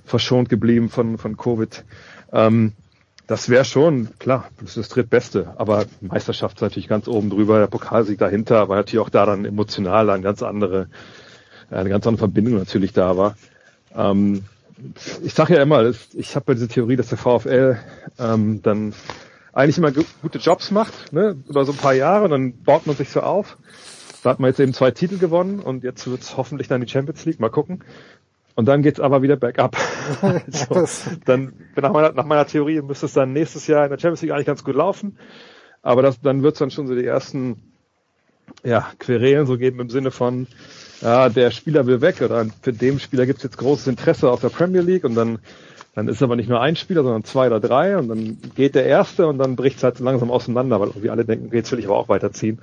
[0.04, 1.84] verschont geblieben von, von Covid.
[2.32, 2.72] Ähm,
[3.26, 7.58] das wäre schon, klar, das ist das drittbeste, aber Meisterschaft ist natürlich ganz oben drüber,
[7.58, 10.88] der Pokalsieg dahinter, aber natürlich auch da dann emotional eine ganz andere,
[11.70, 13.36] eine ganz andere Verbindung natürlich da war.
[13.94, 14.44] Ähm,
[15.22, 17.78] ich sage ja immer, ich habe diese Theorie, dass der VfL
[18.18, 18.92] ähm, dann
[19.54, 22.96] eigentlich immer gute Jobs macht, ne, über so ein paar Jahre und dann baut man
[22.96, 23.56] sich so auf.
[24.22, 27.24] Da hat man jetzt eben zwei Titel gewonnen und jetzt wird's hoffentlich dann die Champions
[27.24, 27.40] League.
[27.40, 27.84] Mal gucken.
[28.56, 29.76] Und dann geht's aber wieder bergab.
[30.22, 30.86] also,
[31.24, 34.32] dann nach meiner, nach meiner Theorie müsste es dann nächstes Jahr in der Champions League
[34.32, 35.18] eigentlich ganz gut laufen.
[35.82, 37.74] Aber das, dann wird's dann schon so die ersten
[38.62, 40.46] ja, Querelen so geben im Sinne von,
[41.00, 44.48] ja, der Spieler will weg oder für den Spieler gibt's jetzt großes Interesse auf der
[44.48, 45.38] Premier League und dann
[45.94, 48.86] dann ist aber nicht nur ein Spieler, sondern zwei oder drei und dann geht der
[48.86, 51.86] erste und dann bricht's halt langsam auseinander, weil irgendwie alle denken, okay, jetzt will ich
[51.86, 52.58] aber auch weiterziehen.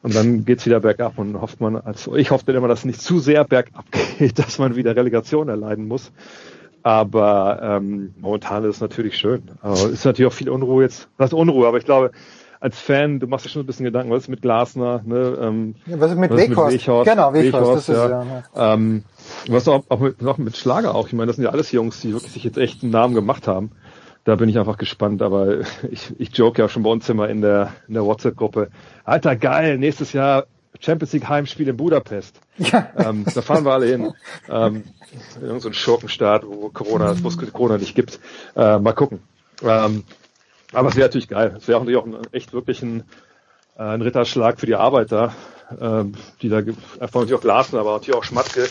[0.00, 3.02] Und dann geht's wieder bergab und hofft man, also ich hoffe immer, dass es nicht
[3.02, 3.84] zu sehr bergab
[4.18, 6.12] geht, dass man wieder Relegation erleiden muss.
[6.84, 9.42] Aber ähm, momentan ist es natürlich schön.
[9.60, 11.08] Aber es ist natürlich auch viel Unruhe jetzt.
[11.18, 12.12] Das ist Unruhe, aber ich glaube,
[12.60, 15.38] als Fan, du machst dir schon ein bisschen Gedanken, was ist mit Glasner, ne?
[15.40, 16.84] Ähm, Ja, was ist mit Weghorst?
[16.84, 18.08] Genau, Weghorst, das ist ja.
[18.08, 18.74] ja, ja.
[18.74, 19.04] Ähm,
[19.48, 21.06] was auch, auch, mit, auch mit Schlager auch.
[21.06, 23.46] Ich meine, das sind ja alles Jungs, die wirklich sich jetzt echt einen Namen gemacht
[23.46, 23.70] haben.
[24.24, 27.40] Da bin ich einfach gespannt, aber ich, ich joke ja schon bei uns immer in
[27.40, 28.70] der, in der WhatsApp-Gruppe.
[29.04, 30.46] Alter, geil, nächstes Jahr
[30.80, 32.40] Champions League Heimspiel in Budapest.
[32.58, 32.88] Ja.
[32.96, 34.12] Ähm, da fahren wir alle hin.
[34.48, 34.84] Ähm,
[35.40, 38.20] irgend so ein Schurkenstaat, wo Corona, wo es Corona nicht gibt.
[38.54, 39.20] Äh, mal gucken.
[39.62, 40.04] Ähm,
[40.72, 41.54] aber es wäre natürlich geil.
[41.56, 43.04] Es wäre natürlich auch ein, echt wirklich ein,
[43.76, 45.32] äh, ein Ritterschlag für die Arbeiter,
[45.80, 48.68] ähm, die da einfach natürlich auch Larsen, aber natürlich auch Schmatke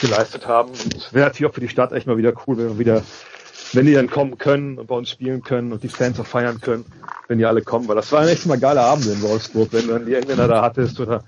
[0.00, 0.70] geleistet haben.
[0.70, 3.02] Und es wäre natürlich auch für die Stadt echt mal wieder cool, wenn wir wieder,
[3.72, 6.60] wenn die dann kommen können und bei uns spielen können und die Fans auch feiern
[6.60, 6.84] können,
[7.28, 9.92] wenn die alle kommen, weil das waren echt mal geile Abende in Wolfsburg, wenn du
[9.94, 11.24] dann die Engländer da hattest oder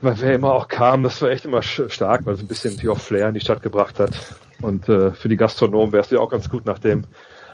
[0.00, 2.96] weil wer immer auch kam, das war echt immer stark, weil es ein bisschen natürlich
[2.96, 4.12] auch Flair in die Stadt gebracht hat.
[4.60, 7.04] Und äh, für die Gastronomen wäre es ja auch ganz gut nach dem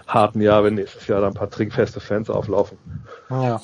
[0.06, 2.78] harten Jahr, wenn nächstes Jahr da ein paar trinkfeste Fans auflaufen.
[3.30, 3.60] Ja.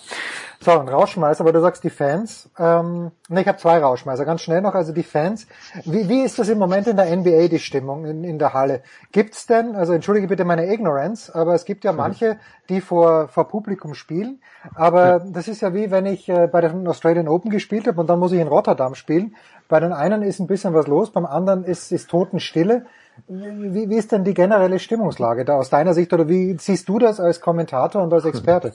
[0.63, 2.51] So, ein Rauschmeißer, aber du sagst die Fans.
[2.59, 4.27] Ähm, ne, ich habe zwei Rauschmeißer.
[4.27, 5.47] Ganz schnell noch, also die Fans.
[5.87, 8.83] Wie, wie ist das im Moment in der NBA, die Stimmung in, in der Halle?
[9.11, 12.39] Gibt's denn, also entschuldige bitte meine Ignorance, aber es gibt ja manche,
[12.69, 14.43] die vor, vor Publikum spielen.
[14.75, 18.11] Aber das ist ja wie wenn ich äh, bei den Australian Open gespielt habe und
[18.11, 19.37] dann muss ich in Rotterdam spielen.
[19.71, 22.85] Bei den einen ist ein bisschen was los, beim anderen ist, ist Totenstille.
[23.29, 26.99] Wie, wie ist denn die generelle Stimmungslage da aus deiner Sicht oder wie siehst du
[26.99, 28.73] das als Kommentator und als Experte?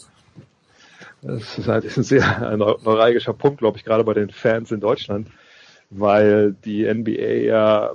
[1.22, 2.24] Das ist halt ein sehr
[2.58, 5.28] neu- neuralgischer Punkt, glaube ich, gerade bei den Fans in Deutschland,
[5.90, 7.92] weil die NBA ja,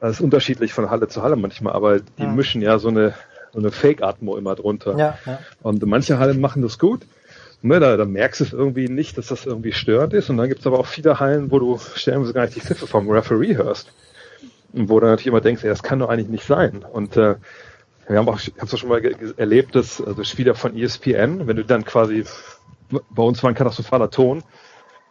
[0.00, 2.28] das ist unterschiedlich von Halle zu Halle manchmal, aber die Ja.
[2.28, 3.14] mischen ja so eine,
[3.52, 4.96] so eine Fake-Atmo immer drunter.
[4.98, 5.38] Ja, ja.
[5.62, 7.06] Und manche Hallen machen das gut.
[7.66, 10.30] Ne, da, da merkst du es irgendwie nicht, dass das irgendwie störend ist.
[10.30, 12.86] Und dann gibt es aber auch viele Hallen, wo du stellenweise gar nicht die Pfiffe
[12.86, 13.92] vom Referee hörst.
[14.72, 16.84] Und wo du natürlich immer denkst, ey, das kann doch eigentlich nicht sein.
[16.84, 17.34] Und äh,
[18.06, 19.02] wir haben auch, ich habe es schon mal
[19.36, 22.24] erlebt, dass also Spieler von ESPN, wenn du dann quasi,
[23.10, 24.44] bei uns war ein katastrophaler Ton,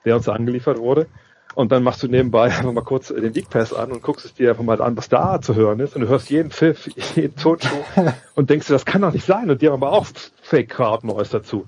[0.06, 1.08] der uns da angeliefert wurde.
[1.56, 4.34] Und dann machst du nebenbei einfach mal kurz den League Pass an und guckst es
[4.34, 5.96] dir einfach mal an, was da zu hören ist.
[5.96, 7.84] Und du hörst jeden Pfiff, jeden Tonschuh
[8.36, 9.52] und denkst dir, das kann doch nicht sein.
[9.52, 10.08] Und die haben aber auch
[10.42, 11.66] Fake Crowd Noise dazu.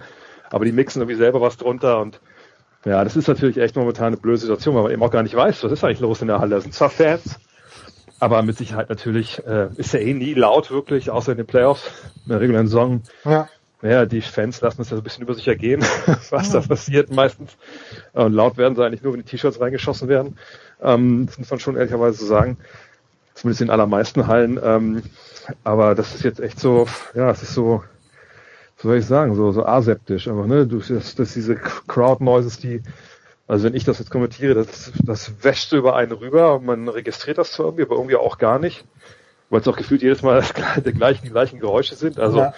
[0.50, 2.20] Aber die mixen irgendwie selber was drunter und
[2.86, 5.36] ja, das ist natürlich echt momentan eine blöde Situation, weil man eben auch gar nicht
[5.36, 6.56] weiß, was ist eigentlich los in der Halle.
[6.56, 7.38] Das sind zwar Fans,
[8.20, 11.90] aber mit Sicherheit natürlich äh, ist ja eh nie laut wirklich, außer in den Playoffs,
[12.26, 13.02] in der regulären Saison.
[13.26, 13.50] Ja.
[13.84, 15.84] Ja, die Fans lassen es ja so ein bisschen über sich ergehen,
[16.32, 17.58] was da passiert meistens.
[18.14, 20.38] Und laut werden sie eigentlich nur, wenn die T-Shirts reingeschossen werden.
[20.82, 22.58] Ähm, das muss man schon ehrlicherweise sagen.
[23.36, 24.60] Zumindest in allermeisten Hallen.
[24.64, 25.04] Ähm,
[25.64, 27.84] aber das ist jetzt echt so, ja, es ist so,
[28.84, 30.28] soll ich sagen, so, so aseptisch.
[30.28, 32.82] Aber ne, du, das, das diese Crowd Noises, die,
[33.48, 37.38] also wenn ich das jetzt kommentiere, das, das wäscht über einen rüber und man registriert
[37.38, 38.86] das zwar irgendwie, aber irgendwie auch gar nicht.
[39.50, 42.20] Weil es auch gefühlt jedes Mal das, die gleichen, die gleichen Geräusche sind.
[42.20, 42.54] Also Ja.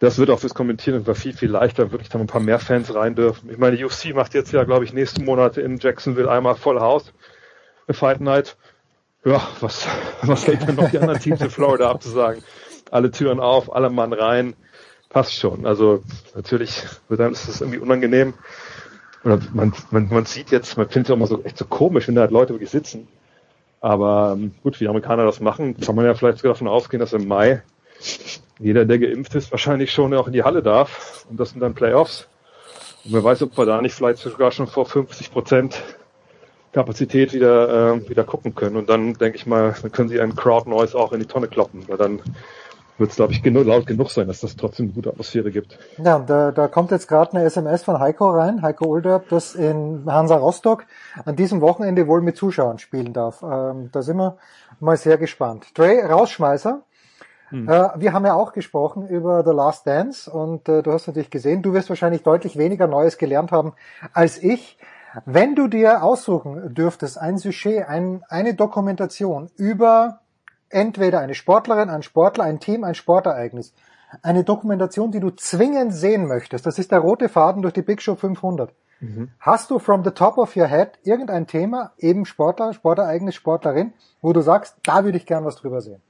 [0.00, 2.92] das wird auch fürs Kommentieren einfach viel, viel leichter, wirklich da ein paar mehr Fans
[2.94, 3.48] rein dürfen.
[3.50, 7.12] Ich meine, UFC macht jetzt ja, glaube ich, nächsten Monat in Jacksonville einmal Voll House,
[7.86, 8.56] eine Fight Night.
[9.24, 9.86] Ja, was,
[10.22, 12.42] was hält denn noch die anderen Teams in Florida abzusagen?
[12.90, 14.54] Alle Türen auf, alle Mann rein,
[15.08, 15.66] passt schon.
[15.66, 16.02] Also
[16.34, 18.34] natürlich wird dann ist das irgendwie unangenehm.
[19.24, 22.08] Oder man, man, man sieht jetzt, man findet es auch immer so echt so komisch,
[22.08, 23.08] wenn da halt Leute wirklich sitzen.
[23.80, 27.00] Aber ähm, gut, wie die Amerikaner das machen, kann man ja vielleicht sogar davon ausgehen,
[27.00, 27.62] dass im Mai
[28.58, 31.26] jeder, der geimpft ist, wahrscheinlich schon auch in die Halle darf.
[31.30, 32.28] Und das sind dann Playoffs.
[33.04, 35.82] Und wer weiß, ob wir da nicht vielleicht sogar schon vor 50 Prozent
[36.72, 38.76] Kapazität wieder, äh, wieder gucken können.
[38.76, 41.48] Und dann denke ich mal, dann können sie einen Crowd Noise auch in die Tonne
[41.48, 41.88] kloppen.
[41.88, 42.20] Weil dann
[42.98, 45.78] wird es, glaube ich, genug, laut genug sein, dass das trotzdem eine gute Atmosphäre gibt.
[46.02, 50.04] Ja, da, da kommt jetzt gerade eine SMS von Heiko rein, Heiko Olderb, dass in
[50.06, 50.84] Hansa Rostock
[51.24, 53.42] an diesem Wochenende wohl mit Zuschauern spielen darf.
[53.42, 54.36] Ähm, da sind wir
[54.80, 55.66] mal sehr gespannt.
[55.74, 56.82] Dre, Rausschmeißer.
[57.50, 61.30] Äh, wir haben ja auch gesprochen über The Last Dance und äh, du hast natürlich
[61.30, 63.72] gesehen, du wirst wahrscheinlich deutlich weniger Neues gelernt haben
[64.12, 64.78] als ich.
[65.24, 70.20] Wenn du dir aussuchen dürftest, ein Sujet, ein, eine Dokumentation über
[70.70, 73.72] entweder eine Sportlerin, ein Sportler, ein Team, ein Sportereignis,
[74.22, 78.00] eine Dokumentation, die du zwingend sehen möchtest, das ist der rote Faden durch die Big
[78.00, 78.72] Show 500.
[79.00, 79.28] Mhm.
[79.38, 84.32] Hast du from the top of your head irgendein Thema, eben Sportler, Sportereignis, Sportlerin, wo
[84.32, 86.00] du sagst, da würde ich gern was drüber sehen?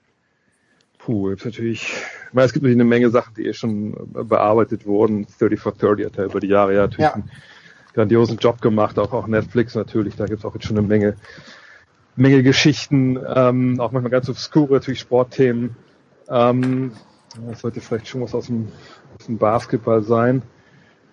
[0.99, 1.83] Puh, jetzt natürlich,
[2.28, 5.27] ich meine, es gibt natürlich eine Menge Sachen, die eh schon bearbeitet wurden.
[5.39, 7.15] 30 for 30 hat er über die Jahre ja natürlich ja.
[7.15, 7.31] einen
[7.95, 11.17] grandiosen Job gemacht, auch, auch Netflix natürlich, da gibt es auch jetzt schon eine Menge,
[12.19, 15.77] Menge Geschichten, ähm, auch manchmal ganz obskure, natürlich Sportthemen.
[16.29, 16.93] Ähm,
[17.49, 18.69] das sollte vielleicht schon was aus dem,
[19.19, 20.43] aus dem Basketball sein.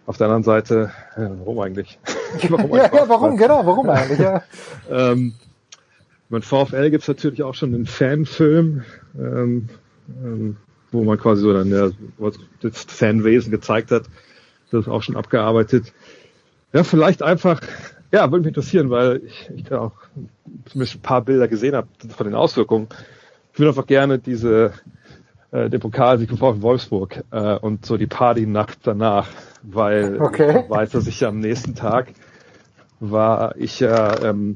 [0.08, 2.00] Auf der anderen Seite, ja, warum eigentlich?
[2.50, 4.44] warum ja, ja, warum, genau, warum eigentlich, ja.
[4.90, 5.34] ähm,
[6.30, 8.84] beim VfL gibt's natürlich auch schon einen Fanfilm,
[9.18, 9.70] ähm,
[10.24, 10.58] ähm,
[10.92, 11.90] wo man quasi so dann ja,
[12.62, 14.06] das Fanwesen gezeigt hat.
[14.72, 15.94] Das ist auch schon abgearbeitet.
[16.74, 17.62] Ja, vielleicht einfach,
[18.16, 19.92] ja, würde mich interessieren, weil ich, ich da auch
[20.66, 22.88] zumindest ein paar Bilder gesehen habe von den Auswirkungen.
[23.52, 24.72] Ich würde einfach gerne diese
[25.52, 29.28] äh, den Pokalsieg von Wolfsburg äh, und so die Partynacht danach,
[29.64, 30.64] weil okay.
[30.64, 32.14] ich weiß, dass ich am nächsten Tag
[33.02, 34.56] war ich ja ähm,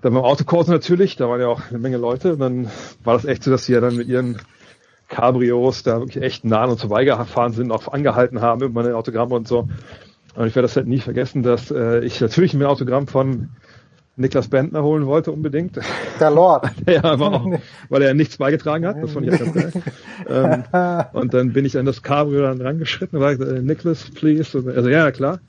[0.00, 2.70] dann beim Autokurs natürlich, da waren ja auch eine Menge Leute und dann
[3.02, 4.40] war das echt so, dass sie ja dann mit ihren
[5.08, 9.34] Cabrios da wirklich echt nah an uns vorbeigefahren sind, auch angehalten haben über meine Autogramme
[9.34, 9.68] und so.
[10.34, 13.50] Und ich werde das halt nie vergessen, dass äh, ich natürlich ein Autogramm von
[14.16, 15.78] Niklas Bentner holen wollte unbedingt.
[16.20, 16.70] Der Lord.
[16.86, 19.02] ja, aber auch, weil er nichts beigetragen hat.
[19.02, 19.72] Das fand ich ganz geil.
[20.28, 20.64] ähm,
[21.20, 24.62] und dann bin ich an das Cabrio dann rangeschritten und sagte, äh, Niklas, please.
[24.74, 25.40] Also ja, klar.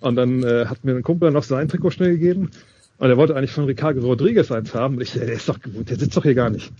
[0.00, 2.50] Und dann äh, hat mir ein Kumpel noch sein Trikot schnell gegeben.
[2.98, 4.96] Und er wollte eigentlich von Ricardo Rodriguez eins haben.
[4.96, 6.72] Und ich, der ist doch, der sitzt doch hier gar nicht.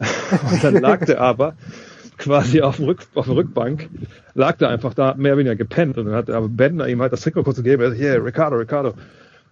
[0.00, 1.54] und dann lag der aber
[2.20, 3.88] quasi auf, dem Rück, auf der Rückbank,
[4.34, 5.98] lag der einfach da mehr oder weniger gepennt.
[5.98, 7.82] Und dann hat aber Bender ihm halt das Trikot kurz gegeben.
[7.82, 8.94] Er sagt, hier, Ricardo, Ricardo.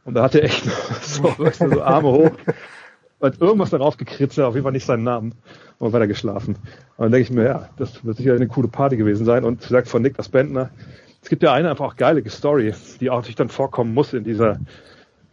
[0.05, 0.65] Und da hat er echt
[1.03, 2.31] so, so Arme hoch
[3.21, 5.35] und irgendwas darauf gekritzelt, auf jeden Fall nicht seinen Namen.
[5.79, 6.57] Und weiter geschlafen.
[6.97, 9.45] Und dann denke ich mir, ja, das wird sicher eine coole Party gewesen sein.
[9.45, 10.71] Und wie gesagt, von Niklas Bentner,
[11.23, 14.25] es gibt ja eine einfach auch geile Story, die auch natürlich dann vorkommen muss in
[14.25, 14.59] dieser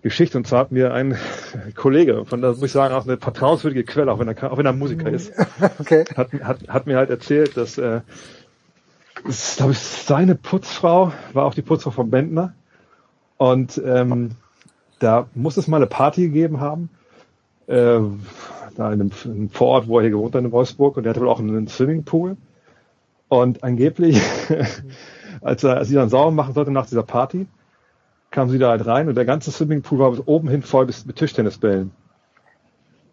[0.06, 0.38] Geschichte.
[0.38, 1.18] Und zwar hat mir ein
[1.76, 4.66] Kollege, von da muss ich sagen, auch eine vertrauenswürdige Quelle, auch wenn er, auch wenn
[4.68, 5.34] er Musiker ist,
[5.80, 6.06] okay.
[6.16, 8.02] hat, hat, hat mir halt erzählt, dass äh,
[9.28, 12.54] ist, glaube ich, seine Putzfrau war auch die Putzfrau von Bentner.
[13.38, 14.32] Und ähm,
[15.00, 16.90] da muss es mal eine Party gegeben haben,
[17.66, 18.00] äh,
[18.76, 21.12] da in einem, in einem Vorort, wo er hier gewohnt hat in Wolfsburg, und der
[21.12, 22.38] hatte wohl auch einen Swimmingpool.
[23.28, 24.22] Und angeblich,
[25.42, 27.48] als er sie dann sauber machen sollte nach dieser Party,
[28.36, 31.06] kam sie da halt rein und der ganze Swimmingpool war bis oben hin voll bis
[31.06, 31.92] mit Tischtennisbällen.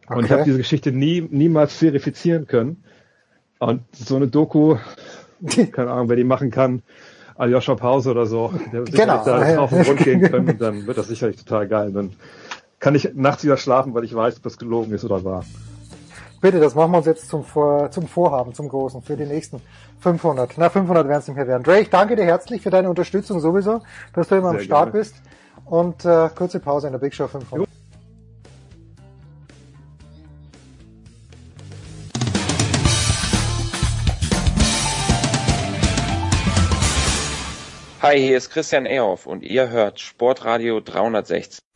[0.05, 0.19] Okay.
[0.19, 2.83] Und ich habe diese Geschichte nie, niemals verifizieren können.
[3.61, 4.79] Und so eine Doku,
[5.73, 6.83] keine Ahnung, wer die machen kann,
[7.37, 9.25] Aljoscha Pause oder so, der wird genau.
[9.25, 11.93] da auf den Grund gehen können und dann wird das sicherlich total geil.
[11.93, 12.11] Dann
[12.81, 15.45] kann ich nachts wieder schlafen, weil ich weiß, ob das gelogen ist oder war.
[16.43, 19.63] Bitte, das machen wir uns jetzt zum, Vor zum Vorhaben, zum Großen, für die nächsten
[20.01, 20.55] 500.
[20.57, 21.63] Na, 500 werden es nicht mehr werden.
[21.63, 23.81] Dre, ich danke dir herzlich für deine Unterstützung sowieso,
[24.13, 25.05] dass du immer Sehr am Start gerne.
[25.05, 25.15] bist.
[25.67, 27.61] Und äh, kurze Pause in der Big Show 500.
[27.61, 27.73] Jo.
[38.03, 41.72] Hi, hier ist Christian Ehoff und ihr hört Sportradio 360.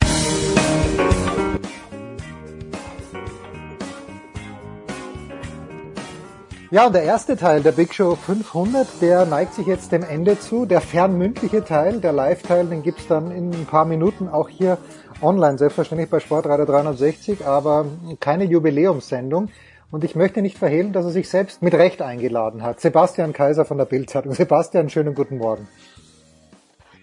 [6.72, 10.36] Ja, und der erste Teil der Big Show 500, der neigt sich jetzt dem Ende
[10.40, 10.66] zu.
[10.66, 14.76] Der fernmündliche Teil, der Live-Teil, den gibt's dann in ein paar Minuten auch hier
[15.22, 17.86] online, selbstverständlich bei Sportradio 360, aber
[18.18, 19.50] keine Jubiläumssendung.
[19.92, 22.80] Und ich möchte nicht verhehlen, dass er sich selbst mit Recht eingeladen hat.
[22.80, 24.32] Sebastian Kaiser von der Bildzeitung.
[24.34, 25.68] Sebastian, schönen guten Morgen.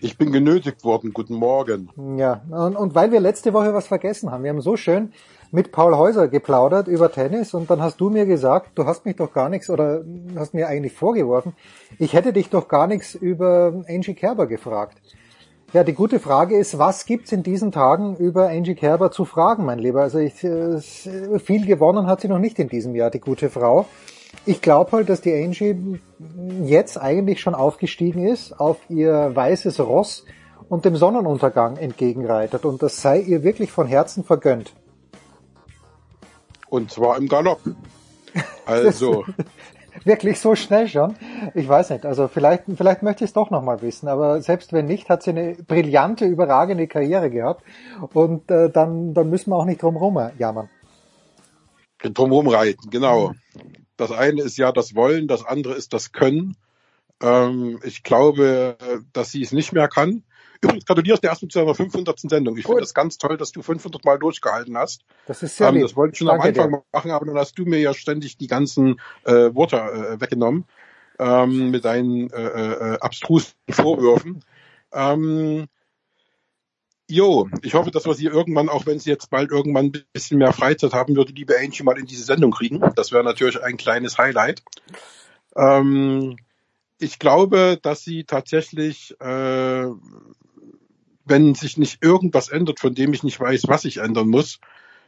[0.01, 1.13] Ich bin genötigt worden.
[1.13, 1.89] Guten Morgen.
[2.17, 4.43] Ja, und, und weil wir letzte Woche was vergessen haben.
[4.43, 5.13] Wir haben so schön
[5.53, 9.15] mit Paul Häuser geplaudert über Tennis und dann hast du mir gesagt, du hast mich
[9.15, 10.03] doch gar nichts oder
[10.35, 11.53] hast mir eigentlich vorgeworfen,
[11.99, 14.97] ich hätte dich doch gar nichts über Angie Kerber gefragt.
[15.71, 19.65] Ja, die gute Frage ist, was gibt's in diesen Tagen über Angie Kerber zu fragen,
[19.65, 20.01] mein Lieber?
[20.01, 20.79] Also ich, äh,
[21.39, 23.85] viel gewonnen hat sie noch nicht in diesem Jahr, die gute Frau
[24.45, 25.99] ich glaube halt, dass die Angie
[26.63, 30.25] jetzt eigentlich schon aufgestiegen ist auf ihr weißes Ross
[30.69, 34.73] und dem Sonnenuntergang entgegenreitet und das sei ihr wirklich von Herzen vergönnt.
[36.73, 37.61] Und zwar im Galopp.
[38.65, 39.25] Also.
[40.05, 41.15] wirklich so schnell schon?
[41.53, 42.03] Ich weiß nicht.
[42.03, 44.07] Also vielleicht, vielleicht möchte ich es doch nochmal wissen.
[44.07, 47.63] Aber selbst wenn nicht, hat sie eine brillante, überragende Karriere gehabt.
[48.13, 50.69] Und äh, dann, dann müssen wir auch nicht drumherum jammern.
[52.01, 53.33] Drumherum reiten, genau.
[53.95, 56.55] Das eine ist ja das Wollen, das andere ist das Können.
[57.21, 58.77] Ähm, ich glaube,
[59.11, 60.23] dass sie es nicht mehr kann.
[60.63, 62.19] Übrigens gratuliere ich dir erstmal zu deiner 500.
[62.19, 62.57] Sendung.
[62.57, 65.03] Ich finde das ganz toll, dass du 500 Mal durchgehalten hast.
[65.25, 66.83] Das ist sehr ähm, Das wollte ich schon Danke am Anfang dir.
[66.91, 70.65] machen, aber dann hast du mir ja ständig die ganzen äh, Worte äh, weggenommen
[71.19, 74.43] ähm, mit deinen äh, äh, abstrusen Vorwürfen.
[74.93, 75.67] Ähm,
[77.09, 80.37] Jo, ich hoffe, dass wir Sie irgendwann, auch wenn Sie jetzt bald irgendwann ein bisschen
[80.37, 82.81] mehr Freizeit haben, würde liebe Angie mal in diese Sendung kriegen.
[82.95, 84.63] Das wäre natürlich ein kleines Highlight.
[85.55, 86.37] Ähm,
[86.99, 89.85] ich glaube, dass sie tatsächlich, äh,
[91.25, 94.59] wenn sich nicht irgendwas ändert, von dem ich nicht weiß, was sich ändern muss,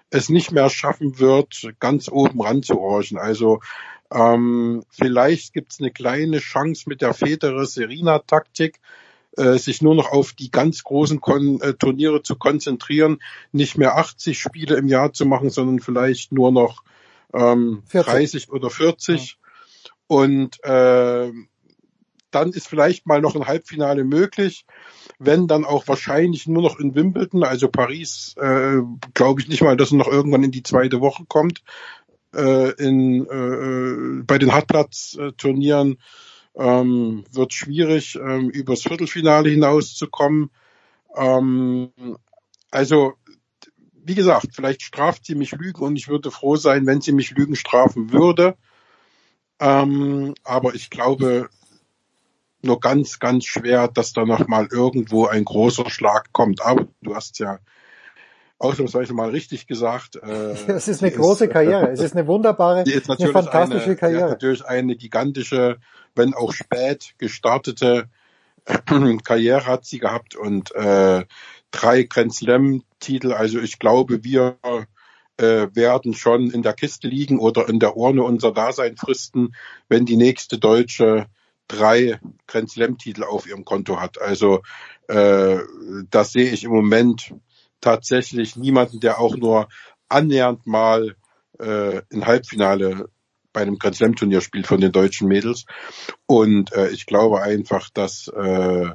[0.10, 3.18] es nicht mehr schaffen wird, ganz oben ranzuhorchen.
[3.18, 3.60] Also
[4.12, 8.80] ähm, vielleicht gibt es eine kleine Chance mit der Federer-Serena-Taktik,
[9.38, 13.20] äh, sich nur noch auf die ganz großen Kon äh, Turniere zu konzentrieren,
[13.52, 16.84] nicht mehr 80 Spiele im Jahr zu machen, sondern vielleicht nur noch
[17.34, 19.32] ähm, 30 oder 40.
[19.32, 19.36] Ja.
[20.08, 21.32] Und äh,
[22.36, 24.66] dann ist vielleicht mal noch ein Halbfinale möglich,
[25.20, 28.78] wenn dann auch wahrscheinlich nur noch in Wimbledon, also Paris, äh,
[29.14, 31.64] glaube ich nicht mal, dass er noch irgendwann in die zweite Woche kommt.
[32.36, 35.98] Äh, in, äh, bei den Hartplatz-Turnieren
[36.56, 40.52] ähm, wird schwierig, ähm, übers Viertelfinale hinauszukommen.
[41.16, 41.90] Ähm,
[42.72, 43.14] also
[44.04, 47.32] wie gesagt, vielleicht straft sie mich Lügen und ich würde froh sein, wenn sie mich
[47.32, 48.56] Lügen strafen würde.
[49.60, 51.50] Ähm, aber ich glaube
[52.66, 56.62] nur ganz, ganz schwer, dass da noch mal irgendwo ein großer Schlag kommt.
[56.62, 57.60] Aber du hast ja
[58.58, 60.16] ausnahmsweise mal richtig gesagt.
[60.18, 60.28] Äh,
[60.68, 61.90] es ist eine große ist, Karriere.
[61.90, 64.30] es ist eine wunderbare, ist eine fantastische eine, Karriere.
[64.30, 65.78] natürlich eine gigantische,
[66.16, 68.10] wenn auch spät gestartete
[69.24, 71.26] Karriere hat sie gehabt und äh,
[71.72, 73.32] drei Grand Slam Titel.
[73.32, 74.58] Also ich glaube, wir
[75.38, 79.56] äh, werden schon in der Kiste liegen oder in der Urne unser Dasein fristen,
[79.88, 81.28] wenn die nächste Deutsche
[81.68, 84.22] drei Grand Slam Titel auf ihrem Konto hat.
[84.22, 84.62] Also
[85.08, 85.58] äh,
[86.10, 87.34] das sehe ich im Moment
[87.82, 89.68] tatsächlich niemanden, der auch nur
[90.10, 91.16] annähernd mal
[91.60, 93.10] äh, ein Halbfinale
[93.54, 95.66] bei einem Grand Slam Turnier spielt von den deutschen Mädels.
[96.26, 98.90] Und äh, ich glaube einfach, dass äh,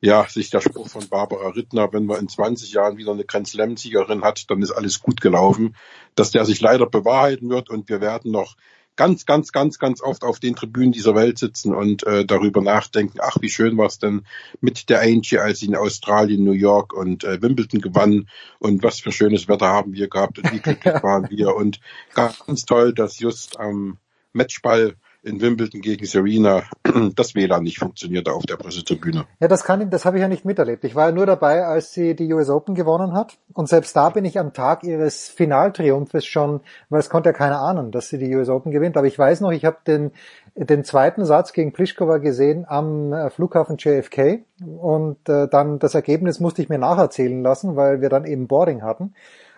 [0.00, 3.48] ja, sich der Spruch von Barbara Rittner, wenn man in 20 Jahren wieder eine Grand
[3.48, 5.76] Slam-Siegerin hat, dann ist alles gut gelaufen,
[6.14, 8.56] dass der sich leider bewahrheiten wird und wir werden noch
[8.96, 13.18] ganz, ganz, ganz, ganz oft auf den Tribünen dieser Welt sitzen und äh, darüber nachdenken,
[13.20, 14.26] ach, wie schön war es denn
[14.60, 19.00] mit der Angie, als sie in Australien, New York und äh, Wimbledon gewann und was
[19.00, 21.80] für schönes Wetter haben wir gehabt und wie glücklich waren wir und
[22.14, 23.98] ganz toll, dass just am
[24.32, 26.62] Matchball in Wimbledon gegen Serena
[27.16, 29.26] das WLAN nicht funktionierte auf der Pressetribüne.
[29.40, 30.84] Ja, das kann, das habe ich ja nicht miterlebt.
[30.84, 33.36] Ich war ja nur dabei, als sie die US Open gewonnen hat.
[33.52, 37.60] Und selbst da bin ich am Tag ihres Finaltriumphes schon, weil es konnte ja keiner
[37.60, 38.96] ahnen, dass sie die US Open gewinnt.
[38.96, 40.12] Aber ich weiß noch, ich habe den,
[40.54, 44.44] den zweiten Satz gegen Pliskova gesehen am äh, Flughafen JFK.
[44.64, 48.82] Und äh, dann das Ergebnis musste ich mir nacherzählen lassen, weil wir dann eben Boarding
[48.82, 49.14] hatten.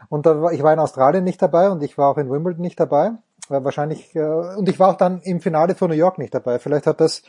[0.08, 2.62] Und da war, ich war in Australien nicht dabei und ich war auch in Wimbledon
[2.62, 3.12] nicht dabei
[3.50, 6.58] wahrscheinlich, äh, und ich war auch dann im Finale von New York nicht dabei.
[6.58, 7.22] Vielleicht hat das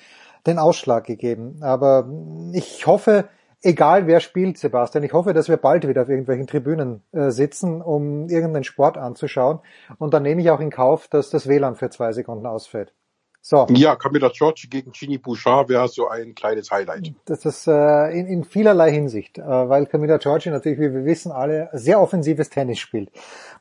[0.47, 1.59] den Ausschlag gegeben.
[1.61, 2.09] Aber
[2.53, 3.29] ich hoffe,
[3.61, 7.81] egal wer spielt, Sebastian, ich hoffe, dass wir bald wieder auf irgendwelchen Tribünen äh, sitzen,
[7.81, 9.59] um irgendeinen Sport anzuschauen.
[9.97, 12.93] Und dann nehme ich auch in Kauf, dass das WLAN für zwei Sekunden ausfällt.
[13.41, 13.67] So.
[13.69, 17.13] Ja, Camilla Giorgi gegen Gini Bouchard wäre so ein kleines Highlight.
[17.25, 21.31] Das ist äh, in, in vielerlei Hinsicht, äh, weil Camilla Giorgi natürlich, wie wir wissen,
[21.31, 23.09] alle sehr offensives Tennis spielt.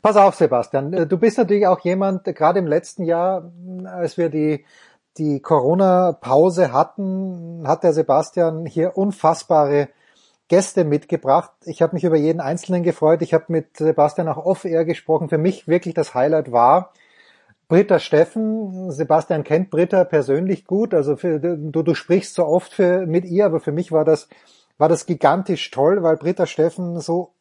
[0.03, 3.53] Pass auf, Sebastian, äh, du bist natürlich auch jemand, gerade im letzten Jahr,
[3.87, 4.65] als wir die
[5.19, 9.89] die Corona-Pause hatten, hat der Sebastian hier unfassbare
[10.49, 11.51] Gäste mitgebracht.
[11.65, 13.21] Ich habe mich über jeden Einzelnen gefreut.
[13.21, 15.29] Ich habe mit Sebastian auch off-air gesprochen.
[15.29, 16.93] Für mich wirklich das Highlight war,
[17.69, 23.07] Britta Steffen, Sebastian kennt Britta persönlich gut, also für, du, du sprichst so oft für,
[23.07, 24.29] mit ihr, aber für mich war das,
[24.79, 27.35] war das gigantisch toll, weil Britta Steffen so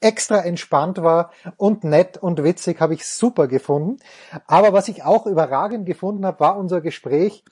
[0.00, 3.98] extra entspannt war und nett und witzig, habe ich super gefunden.
[4.46, 7.44] Aber was ich auch überragend gefunden habe, war unser Gespräch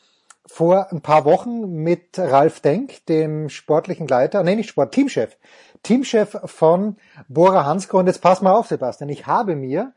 [0.47, 5.37] vor ein paar Wochen mit Ralf Denk, dem sportlichen Leiter, nee, nicht Sport, Teamchef,
[5.83, 6.97] Teamchef von
[7.29, 8.01] Bora Hansgrohe.
[8.01, 9.93] Und jetzt pass mal auf, Sebastian, ich habe mir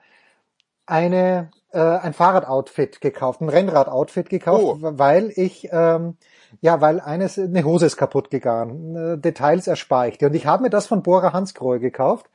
[0.91, 4.77] eine äh, ein Fahrradoutfit gekauft, ein Rennradoutfit gekauft, oh.
[4.81, 6.17] weil ich ähm,
[6.59, 10.27] ja, weil eines eine Hose ist kaputt gegangen, äh, Details erspare ich dir.
[10.27, 12.29] Und ich habe mir das von Bora Hansgrohe gekauft.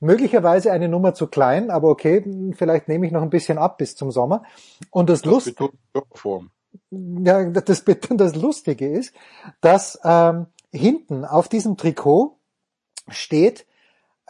[0.00, 2.24] Möglicherweise eine Nummer zu klein, aber okay,
[2.56, 4.42] vielleicht nehme ich noch ein bisschen ab bis zum Sommer.
[4.90, 5.60] Und das, das Lust
[6.90, 9.14] ja, das, das Lustige ist,
[9.60, 12.38] dass ähm, hinten auf diesem Trikot
[13.08, 13.66] steht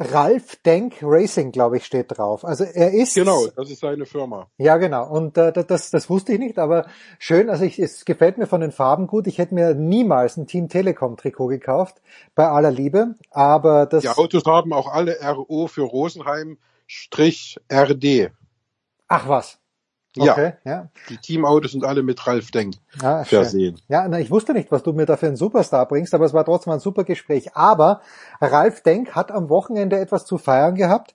[0.01, 2.45] Ralf Denk Racing, glaube ich, steht drauf.
[2.45, 4.49] Also er ist genau, das ist seine Firma.
[4.57, 5.07] Ja, genau.
[5.07, 6.87] Und äh, das, das wusste ich nicht, aber
[7.19, 7.51] schön.
[7.51, 9.27] Also ich, es gefällt mir von den Farben gut.
[9.27, 12.01] Ich hätte mir niemals ein Team Telekom Trikot gekauft,
[12.35, 13.17] bei aller Liebe.
[13.31, 14.03] Aber das.
[14.03, 16.57] Die Autos haben auch alle RO für Rosenheim
[16.87, 18.31] Strich RD.
[19.07, 19.60] Ach was.
[20.19, 20.89] Okay, ja.
[21.09, 23.77] Die Teamautos sind alle mit Ralf Denk Ah, versehen.
[23.77, 23.85] schön.
[23.89, 26.33] Ja, na, ich wusste nicht, was du mir da für einen Superstar bringst, aber es
[26.33, 27.55] war trotzdem ein super Gespräch.
[27.55, 28.01] Aber
[28.41, 31.15] Ralf Denk hat am Wochenende etwas zu feiern gehabt.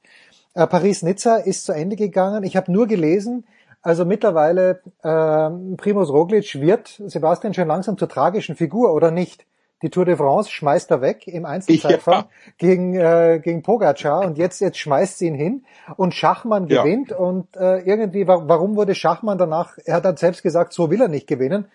[0.53, 2.43] Äh, Paris-Nizza ist zu Ende gegangen.
[2.43, 3.45] Ich habe nur gelesen,
[3.81, 9.45] also mittlerweile ähm, Primoz Roglic wird Sebastian schon langsam zur tragischen Figur oder nicht?
[9.85, 12.25] Die Tour de France schmeißt er weg im Einzelzeitfahren
[12.57, 15.63] gegen, äh, gegen Pogacar und jetzt, jetzt schmeißt sie ihn hin
[15.95, 16.81] und Schachmann Ja.
[16.81, 20.89] gewinnt und äh, irgendwie, wa warum wurde Schachmann danach, er hat dann selbst gesagt, so
[20.89, 21.65] will er nicht gewinnen,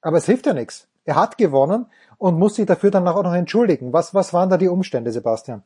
[0.00, 0.88] aber es hilft ja nichts.
[1.04, 1.86] Er hat gewonnen
[2.18, 3.92] und muss sich dafür dann auch noch entschuldigen.
[3.92, 5.62] Was, was waren da die Umstände, Sebastian?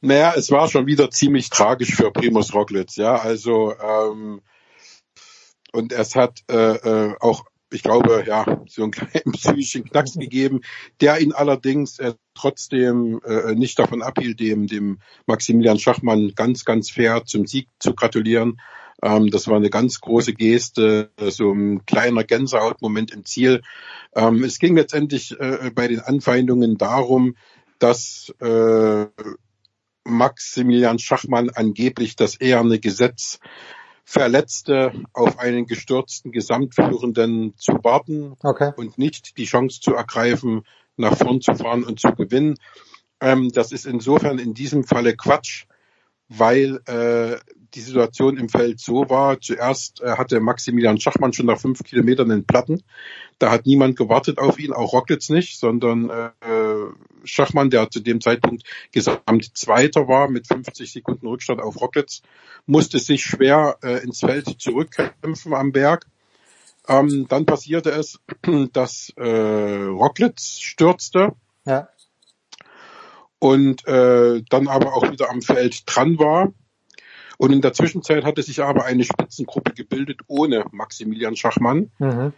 [0.00, 3.14] Naja, es war schon wieder ziemlich tragisch für Primus Roglic, ja.
[3.14, 4.40] Also ähm,
[5.72, 10.60] und es hat äh, äh, auch, ich glaube, ja, so einen kleinen psychischen Knacks gegeben,
[11.00, 16.90] der ihn allerdings äh, trotzdem äh, nicht davon abhielt, dem, dem Maximilian Schachmann ganz, ganz
[16.90, 18.60] fair zum Sieg zu gratulieren.
[19.02, 23.62] Ähm, das war eine ganz große Geste, äh, so ein kleiner Gänsehautmoment im Ziel.
[24.14, 27.36] Ähm, es ging letztendlich äh, bei den Anfeindungen darum,
[27.78, 29.06] dass äh,
[30.04, 33.40] Maximilian Schachmann angeblich das eherne Gesetz
[34.06, 38.72] verletzte, auf einen gestürzten Gesamtführenden zu warten Okay.
[38.76, 40.62] und nicht die Chance zu ergreifen,
[40.96, 42.54] nach vorn zu fahren und zu gewinnen.
[43.20, 45.66] Ähm, das ist insofern in diesem Falle Quatsch,
[46.28, 47.36] weil äh,
[47.74, 49.40] die Situation im Feld so war.
[49.40, 52.82] Zuerst äh, hatte Maximilian Schachmann schon nach fünf Kilometern den Platten.
[53.38, 56.30] Da hat niemand gewartet auf ihn, auch Rockets nicht, sondern äh,
[57.24, 62.22] Schachmann, der zu dem Zeitpunkt gesamt Zweiter war mit 50 Sekunden Rückstand auf Rockets,
[62.64, 66.06] musste sich schwer äh, ins Feld zurückkämpfen am Berg.
[66.88, 68.20] Ähm, dann passierte es,
[68.72, 71.34] dass äh, Rocklitz stürzte
[71.66, 71.88] Ja.
[73.38, 76.52] Und äh, dann aber auch wieder am Feld dran war.
[77.38, 81.90] Und in der Zwischenzeit hatte sich aber eine Spitzengruppe gebildet ohne Maximilian Schachmann.
[81.98, 82.32] Mhm.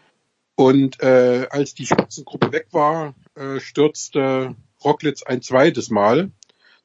[0.56, 6.32] Und äh, als die Spitzengruppe weg war, äh, stürzte Rocklitz ein zweites Mal.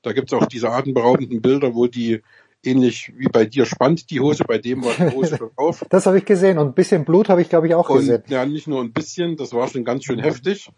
[0.03, 2.21] Da gibt's auch diese atemberaubenden Bilder, wo die
[2.63, 5.83] ähnlich wie bei dir spannt die Hose, bei dem war die Hose schon auf.
[5.89, 8.21] Das habe ich gesehen und ein bisschen Blut habe ich, glaube ich, auch gesehen.
[8.21, 10.69] Und ja, nicht nur ein bisschen, das war schon ganz schön heftig.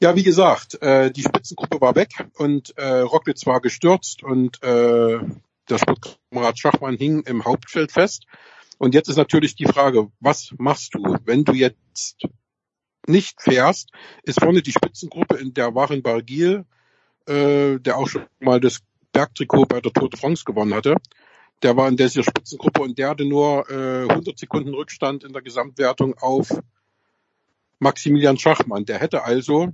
[0.00, 5.18] Ja, wie gesagt, äh, die Spitzengruppe war weg und äh, Rocklitz war gestürzt und äh,
[5.68, 8.24] der Sportkamerad Schachmann hing im Hauptfeld fest.
[8.78, 12.16] Und jetzt ist natürlich die Frage, was machst du, wenn du jetzt
[13.08, 13.90] nicht fährst?
[14.22, 16.64] Ist vorne die Spitzengruppe, in der Warren Barguil,
[17.26, 18.78] äh, der auch schon mal das
[19.12, 20.94] Bergtrikot bei der Tour de France gewonnen hatte,
[21.64, 25.42] der war in dieser Spitzengruppe und der hatte nur äh, 100 Sekunden Rückstand in der
[25.42, 26.56] Gesamtwertung auf
[27.80, 28.84] Maximilian Schachmann.
[28.84, 29.72] Der hätte also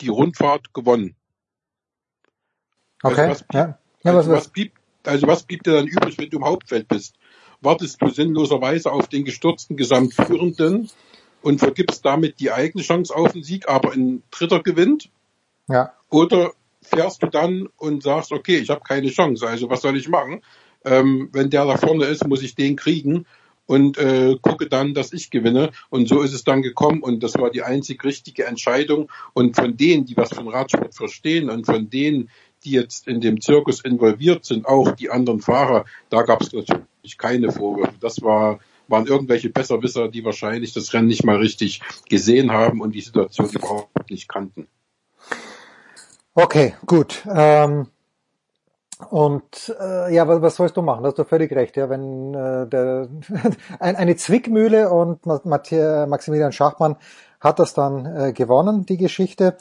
[0.00, 1.16] die Rundfahrt gewonnen.
[3.02, 3.78] Okay, Also was, ja.
[4.02, 4.72] Ja, also was, was blieb,
[5.04, 7.16] also was blieb dir dann übrig, wenn du im Hauptfeld bist?
[7.60, 10.90] Wartest du sinnloserweise auf den gestürzten Gesamtführenden
[11.42, 15.10] und vergibst damit die eigene Chance auf den Sieg, aber ein Dritter gewinnt?
[15.68, 15.92] ja.
[16.08, 16.52] Oder
[16.82, 20.42] fährst du dann und sagst, okay, ich habe keine Chance, also was soll ich machen?
[20.84, 23.26] Ähm, wenn der da vorne ist, muss ich den kriegen
[23.66, 25.70] und äh, gucke dann, dass ich gewinne.
[25.90, 29.10] Und so ist es dann gekommen und das war die einzig richtige Entscheidung.
[29.34, 32.30] Und von denen, die was von Radsport verstehen und von denen,
[32.64, 37.18] die jetzt in dem Zirkus involviert sind, auch die anderen Fahrer, da gab es natürlich
[37.18, 37.94] keine Vorwürfe.
[38.00, 42.92] Das war waren irgendwelche Besserwisser, die wahrscheinlich das Rennen nicht mal richtig gesehen haben und
[42.92, 44.68] die Situation überhaupt nicht kannten.
[46.34, 47.22] Okay, gut.
[47.28, 47.88] Ähm,
[49.10, 51.02] und äh, ja, was, was sollst du machen?
[51.02, 51.76] Da hast du völlig recht.
[51.76, 53.08] Ja, wenn äh, der,
[53.78, 56.96] ein, eine Zwickmühle und Matthias, Maximilian Schachmann
[57.40, 59.56] hat das dann äh, gewonnen, die Geschichte.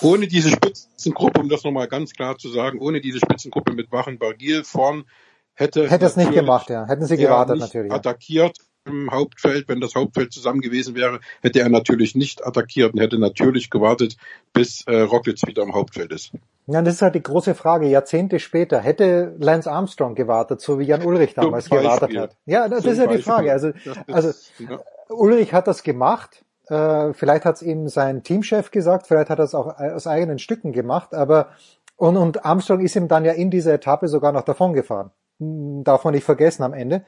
[0.00, 4.18] Ohne diese Spitzengruppe, um das nochmal ganz klar zu sagen, ohne diese Spitzengruppe mit Wachen
[4.18, 5.04] Bargil vorn
[5.54, 6.86] hätte Hätte es nicht gemacht, ja.
[6.86, 7.90] Hätten sie gewartet natürlich.
[7.90, 9.68] Attackiert im Hauptfeld.
[9.68, 14.16] Wenn das Hauptfeld zusammen gewesen wäre, hätte er natürlich nicht attackiert und hätte natürlich gewartet,
[14.52, 16.32] bis äh, Rocklitz wieder im Hauptfeld ist.
[16.70, 17.86] Ja, das ist halt die große Frage.
[17.86, 22.20] Jahrzehnte später hätte Lance Armstrong gewartet, so wie Jan Ulrich Zum damals gewartet Beispiel.
[22.20, 22.36] hat.
[22.44, 23.22] Ja, das Zum ist ja die Beispiel.
[23.32, 23.52] Frage.
[23.52, 24.78] Also, ist- also ja.
[25.08, 26.44] Ulrich hat das gemacht.
[26.68, 30.38] Äh, vielleicht hat es ihm sein Teamchef gesagt, vielleicht hat er es auch aus eigenen
[30.38, 31.48] Stücken gemacht, aber
[31.96, 35.10] und, und Armstrong ist ihm dann ja in dieser Etappe sogar noch davon gefahren.
[35.40, 37.02] Hm, Darf man nicht vergessen am Ende.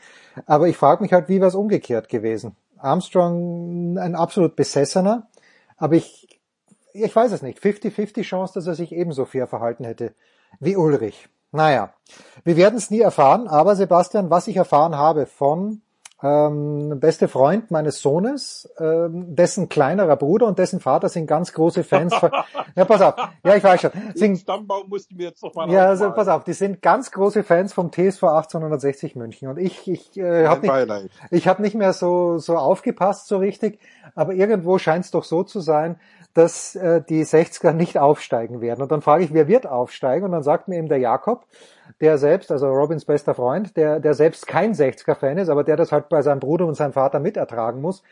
[0.46, 2.56] Aber ich frage mich halt, wie wäre es umgekehrt gewesen?
[2.78, 5.28] Armstrong ein absolut Besessener,
[5.76, 6.39] aber ich,
[6.92, 7.58] ich weiß es nicht.
[7.58, 10.14] 50-50 Chance, dass er sich ebenso fair verhalten hätte
[10.58, 11.28] wie Ulrich.
[11.52, 11.92] Naja,
[12.44, 15.82] wir werden es nie erfahren, aber Sebastian, was ich erfahren habe von
[16.22, 21.82] ähm, beste Freund meines Sohnes, ähm, dessen kleinerer Bruder und dessen Vater sind ganz große
[21.82, 22.30] Fans von,
[22.76, 25.86] ja, pass auf, ja, ich weiß schon, sind, Stammbaum mussten wir jetzt noch mal ja,
[25.86, 29.48] also pass auf, die sind ganz große Fans vom TSV 1860 München.
[29.48, 33.78] Und ich, ich äh, habe nicht, ich habe nicht mehr so so aufgepasst so richtig,
[34.14, 35.98] aber irgendwo scheint es doch so zu sein,
[36.34, 38.82] dass äh, die 60er nicht aufsteigen werden.
[38.82, 40.24] Und dann frage ich, wer wird aufsteigen?
[40.24, 41.46] Und dann sagt mir eben der Jakob,
[42.00, 45.92] der selbst, also Robins bester Freund, der, der selbst kein 60er-Fan ist, aber der das
[45.92, 48.02] halt bei seinem Bruder und seinem Vater mitertragen muss.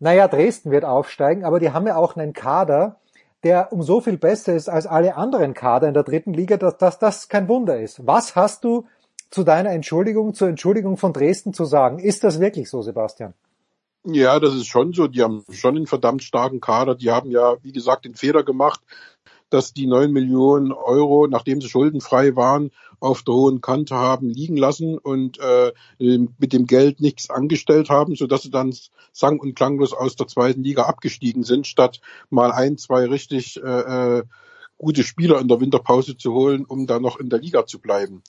[0.00, 2.96] Naja, Dresden wird aufsteigen, aber die haben ja auch einen Kader,
[3.42, 6.76] der um so viel besser ist als alle anderen Kader in der dritten Liga, dass,
[6.78, 8.06] dass das kein Wunder ist.
[8.06, 8.86] Was hast du
[9.30, 11.98] zu deiner Entschuldigung, zur Entschuldigung von Dresden zu sagen?
[11.98, 13.34] Ist das wirklich so, Sebastian?
[14.04, 15.06] Ja, das ist schon so.
[15.06, 16.94] Die haben schon einen verdammt starken Kader.
[16.96, 18.80] Die haben ja, wie gesagt, den Fehler gemacht,
[19.48, 24.56] dass die neun Millionen Euro, nachdem sie schuldenfrei waren, auf der hohen Kante haben liegen
[24.56, 28.74] lassen und äh, mit dem Geld nichts angestellt haben, sodass sie dann
[29.12, 32.00] sang- und klanglos aus der zweiten Liga abgestiegen sind, statt
[32.30, 34.22] mal ein, zwei richtig äh, äh,
[34.78, 38.22] gute Spieler in der Winterpause zu holen, um da noch in der Liga zu bleiben.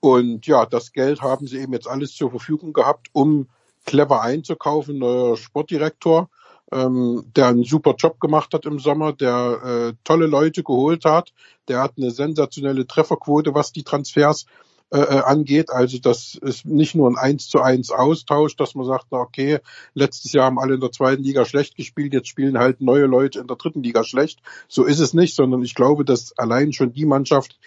[0.00, 3.48] Und ja, das Geld haben sie eben jetzt alles zur Verfügung gehabt, um
[3.84, 6.28] clever einzukaufen, neuer Sportdirektor,
[6.72, 11.32] ähm, der einen super Job gemacht hat im Sommer, der äh, tolle Leute geholt hat,
[11.68, 14.46] der hat eine sensationelle Trefferquote, was die Transfers
[14.92, 15.70] äh, äh angeht.
[15.70, 19.58] Also das ist nicht nur ein 1 zu 1 Austausch, dass man sagt, na okay,
[19.94, 23.40] letztes Jahr haben alle in der zweiten Liga schlecht gespielt, jetzt spielen halt neue Leute
[23.40, 24.40] in der dritten Liga schlecht.
[24.68, 27.58] So ist es nicht, sondern ich glaube, dass allein schon die Mannschaft,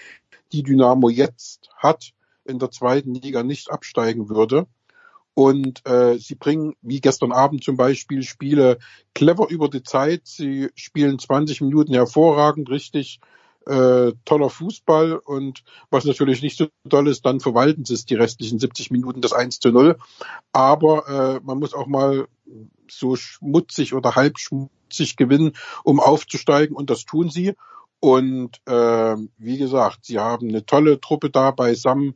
[0.52, 2.14] die Dynamo jetzt hat,
[2.46, 4.68] in der zweiten Liga nicht absteigen würde.
[5.36, 8.78] Und äh, sie bringen, wie gestern Abend zum Beispiel, Spiele
[9.16, 10.22] clever über die Zeit.
[10.26, 13.20] Sie spielen 20 Minuten hervorragend, richtig
[13.66, 15.18] äh, toller Fußball.
[15.18, 19.22] Und was natürlich nicht so toll ist, dann verwalten sie es die restlichen 70 Minuten
[19.22, 19.98] das 1 zu 0.
[20.52, 22.28] Aber äh, man muss auch mal
[22.88, 25.54] so schmutzig oder halb schmutzig gewinnen,
[25.84, 26.76] um aufzusteigen.
[26.76, 27.56] Und das tun sie.
[28.00, 32.16] Und äh, wie gesagt, sie haben eine tolle Truppe da beisammen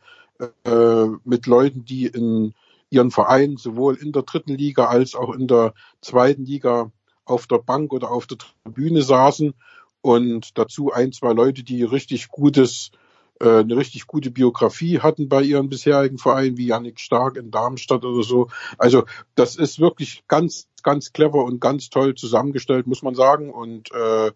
[0.66, 2.54] äh, mit Leuten, die in
[2.90, 6.92] ihren Verein sowohl in der dritten Liga als auch in der zweiten Liga
[7.26, 9.54] auf der Bank oder auf der Tribüne saßen.
[10.02, 12.92] Und dazu ein, zwei Leute, die richtig gutes,
[13.40, 18.24] eine richtig gute Biografie hatten bei ihren bisherigen Vereinen, wie Yannick Stark in Darmstadt oder
[18.24, 18.48] so.
[18.78, 23.52] Also das ist wirklich ganz, ganz clever und ganz toll zusammengestellt, muss man sagen.
[23.52, 24.32] Und äh,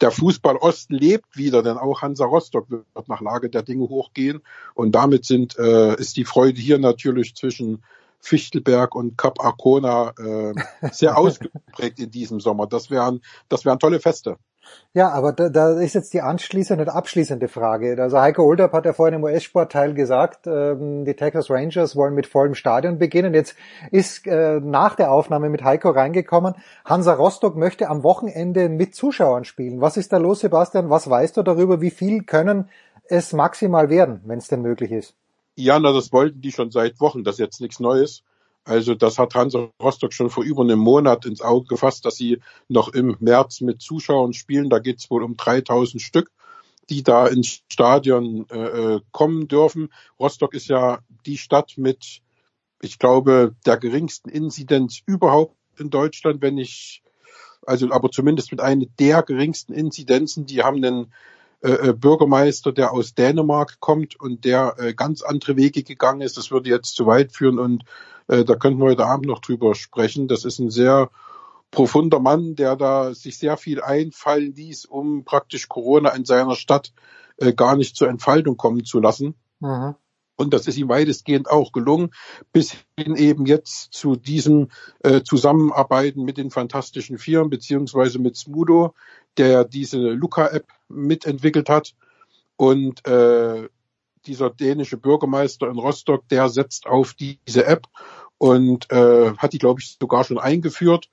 [0.00, 4.42] der Fußball Osten lebt wieder, denn auch Hansa Rostock wird nach Lage der Dinge hochgehen.
[4.74, 7.82] Und damit sind, äh, ist die Freude hier natürlich zwischen
[8.20, 10.54] Fichtelberg und Cap Arcona äh,
[10.90, 12.66] sehr ausgeprägt in diesem Sommer.
[12.66, 14.36] Das wären, das wären tolle Feste.
[14.92, 17.96] Ja, aber da, da ist jetzt die anschließende und abschließende Frage.
[18.00, 22.26] Also Heiko Olderb hat ja vorhin im US-Sportteil gesagt, ähm, die Texas Rangers wollen mit
[22.26, 23.34] vollem Stadion beginnen.
[23.34, 23.56] Jetzt
[23.90, 26.54] ist äh, nach der Aufnahme mit Heiko reingekommen,
[26.84, 29.80] Hansa Rostock möchte am Wochenende mit Zuschauern spielen.
[29.80, 30.88] Was ist da los, Sebastian?
[30.88, 31.80] Was weißt du darüber?
[31.80, 32.70] Wie viel können
[33.08, 35.14] es maximal werden, wenn es denn möglich ist?
[35.56, 37.24] Ja, na, das wollten die schon seit Wochen.
[37.24, 38.22] Das ist jetzt nichts Neues.
[38.66, 42.40] Also das hat Hansa Rostock schon vor über einem Monat ins Auge gefasst, dass sie
[42.68, 44.70] noch im März mit Zuschauern spielen.
[44.70, 46.32] Da geht es wohl um 3000 Stück,
[46.90, 49.92] die da ins Stadion äh, kommen dürfen.
[50.18, 52.22] Rostock ist ja die Stadt mit,
[52.82, 57.04] ich glaube, der geringsten Inzidenz überhaupt in Deutschland, wenn ich,
[57.64, 60.44] also aber zumindest mit einer der geringsten Inzidenzen.
[60.46, 61.12] Die haben einen
[61.66, 66.36] äh, Bürgermeister, der aus Dänemark kommt und der äh, ganz andere Wege gegangen ist.
[66.36, 67.84] Das würde jetzt zu weit führen und
[68.28, 70.28] äh, da könnten wir heute Abend noch drüber sprechen.
[70.28, 71.10] Das ist ein sehr
[71.70, 76.92] profunder Mann, der da sich sehr viel einfallen ließ, um praktisch Corona in seiner Stadt
[77.38, 79.34] äh, gar nicht zur Entfaltung kommen zu lassen.
[79.60, 79.94] Mhm.
[80.36, 82.10] Und das ist ihm weitestgehend auch gelungen,
[82.52, 84.68] bis hin eben jetzt zu diesem
[85.02, 88.94] äh, Zusammenarbeiten mit den Fantastischen Vieren, beziehungsweise mit Smudo,
[89.38, 91.94] der diese Luca-App mitentwickelt hat.
[92.56, 93.68] Und äh,
[94.26, 97.86] dieser dänische Bürgermeister in Rostock, der setzt auf diese App
[98.38, 101.08] und äh, hat die, glaube ich, sogar schon eingeführt.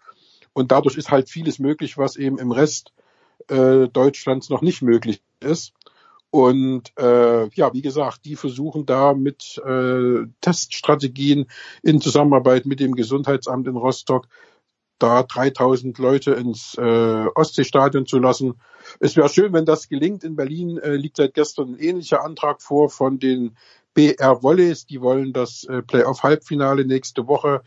[0.54, 2.94] Und dadurch ist halt vieles möglich, was eben im Rest
[3.48, 5.74] äh, Deutschlands noch nicht möglich ist.
[6.34, 11.46] Und äh, ja, wie gesagt, die versuchen da mit äh, Teststrategien
[11.84, 14.28] in Zusammenarbeit mit dem Gesundheitsamt in Rostock
[14.98, 18.56] da 3000 Leute ins äh, Ostseestadion zu lassen.
[19.00, 20.24] Es wäre schön, wenn das gelingt.
[20.24, 23.56] In Berlin äh, liegt seit gestern ein ähnlicher Antrag vor von den
[23.94, 24.88] BR Volleys.
[24.88, 27.62] Die wollen das äh, Playoff-Halbfinale nächste Woche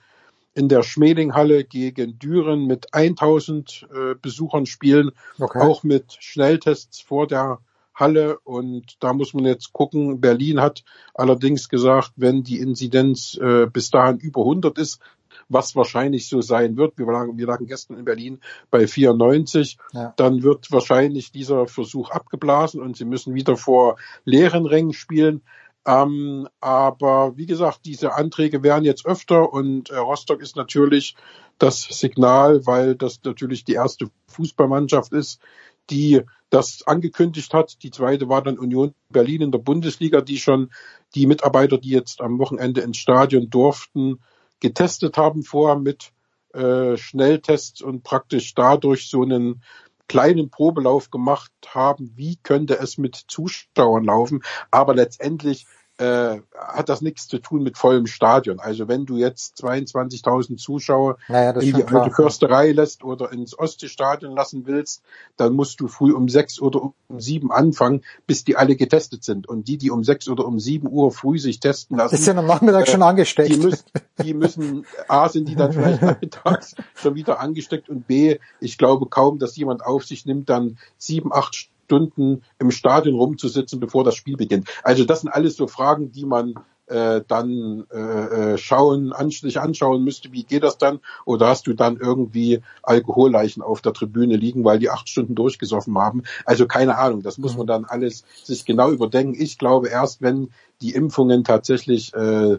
[0.55, 5.61] in der Schmelinghalle gegen Düren mit 1000 äh, Besuchern spielen, Okay.
[5.61, 7.61] auch mit Schnelltests vor der
[7.97, 10.21] Halle und da muss man jetzt gucken.
[10.21, 10.85] Berlin hat
[11.15, 15.01] allerdings gesagt, wenn die Inzidenz äh, bis dahin über 100 ist,
[15.49, 16.99] was wahrscheinlich so sein wird.
[16.99, 19.79] Wir lagen, wir lagen gestern in Berlin bei 94.
[19.93, 20.13] Ja.
[20.17, 25.43] Dann wird wahrscheinlich dieser Versuch abgeblasen und sie müssen wieder vor leeren Rängen spielen.
[25.87, 31.15] Ähm, aber wie gesagt, diese Anträge werden jetzt öfter und äh, Rostock ist natürlich
[31.59, 35.41] das Signal, weil das natürlich die erste Fußballmannschaft ist,
[35.91, 37.83] die das angekündigt hat.
[37.83, 40.71] Die zweite war dann Union Berlin in der Bundesliga, die schon
[41.15, 44.21] die Mitarbeiter, die jetzt am Wochenende ins Stadion durften,
[44.61, 46.13] getestet haben vorher mit
[46.55, 49.63] äh, Schnelltests und praktisch dadurch so einen
[50.09, 54.43] kleinen Probelauf gemacht haben, wie könnte es mit Zuschauern laufen.
[54.71, 55.67] Aber letztendlich
[55.99, 58.61] äh, hat das nichts zu tun mit vollem Stadion.
[58.61, 63.59] Also wenn du jetzt 22.000 Zuschauer Naja, ist in die alte Försterei lässt oder ins
[63.59, 65.03] Ostseestadion lassen willst,
[65.37, 69.49] dann musst du früh um sechs oder um sieben anfangen, bis die alle getestet sind.
[69.49, 72.39] Und die, die um sechs oder um sieben Uhr früh sich testen lassen, Die sind
[72.39, 73.51] am Nachmittag schon angesteckt.
[73.51, 73.85] Die müssen,
[74.23, 79.07] die müssen, A, sind die dann vielleicht nachmittags schon wieder angesteckt und B, ich glaube
[79.07, 84.17] kaum, dass jemand auf sich nimmt, dann sieben, acht Stunden im Stadion rumzusitzen, bevor das
[84.17, 84.69] Spiel beginnt.
[84.83, 86.55] Also das sind alles so Fragen, die man
[86.87, 91.01] äh, dann äh, äh, schauen, an, sich anschauen müsste, wie geht das dann?
[91.25, 95.97] Oder hast du dann irgendwie Alkoholleichen auf der Tribüne liegen, weil die acht Stunden durchgesoffen
[95.99, 96.23] haben?
[96.45, 99.41] Also keine Ahnung, das muss man dann alles sich genau überdenken.
[99.41, 100.51] Ich glaube erst, wenn
[100.81, 102.59] die Impfungen tatsächlich äh,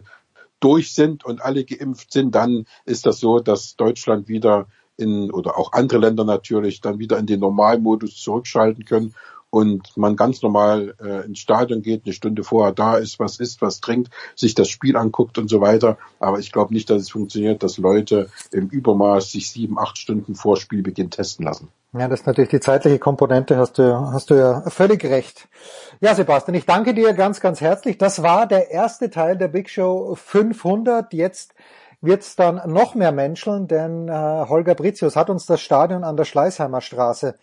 [0.60, 4.66] durch sind und alle geimpft sind, dann ist das so, dass Deutschland wieder
[4.98, 9.14] in oder auch andere Länder natürlich dann wieder in den Normalmodus zurückschalten können
[9.50, 13.62] und man ganz normal äh, ins Stadion geht, eine Stunde vorher da ist, was isst,
[13.62, 15.96] was trinkt, sich das Spiel anguckt und so weiter.
[16.20, 20.34] Aber ich glaube nicht, dass es funktioniert, dass Leute im Übermaß sich sieben, acht Stunden
[20.34, 21.68] vor Spielbeginn testen lassen.
[21.94, 25.48] Ja, das ist natürlich die zeitliche Komponente, hast du, hast du ja völlig recht.
[26.00, 27.96] Ja, Sebastian, ich danke dir ganz, ganz herzlich.
[27.96, 31.14] Das war der erste Teil der Big Show 500.
[31.14, 31.54] Jetzt
[32.00, 36.24] wird's dann noch mehr menscheln, denn äh, Holger Britius hat uns das Stadion an der
[36.24, 37.34] Schleißheimer Straße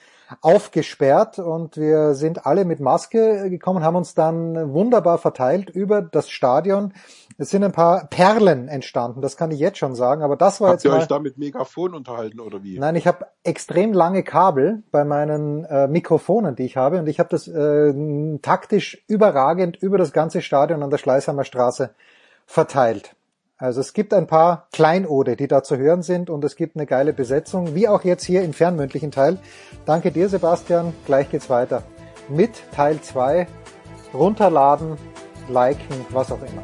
[0.42, 6.30] aufgesperrt und wir sind alle mit Maske gekommen, haben uns dann wunderbar verteilt über das
[6.30, 6.94] Stadion.
[7.38, 10.70] Es sind ein paar Perlen entstanden, das kann ich jetzt schon sagen, aber das war
[10.70, 11.02] Habt jetzt ihr mal...
[11.02, 12.80] euch da mit Megafon unterhalten oder wie?
[12.80, 17.20] Nein, ich habe extrem lange Kabel bei meinen äh, Mikrofonen, die ich habe, und ich
[17.20, 17.94] habe das äh,
[18.42, 21.94] taktisch überragend über das ganze Stadion an der Schleißheimer Straße
[22.46, 23.15] verteilt.
[23.58, 26.86] Also es gibt ein paar Kleinode, die da zu hören sind und es gibt eine
[26.86, 29.38] geile Besetzung, wie auch jetzt hier im fernmündlichen Teil.
[29.86, 30.94] Danke dir, Sebastian.
[31.06, 31.84] Gleich geht's weiter
[32.28, 33.48] mit Teil 2.
[34.14, 34.98] Runterladen,
[35.50, 36.64] liken, was auch immer.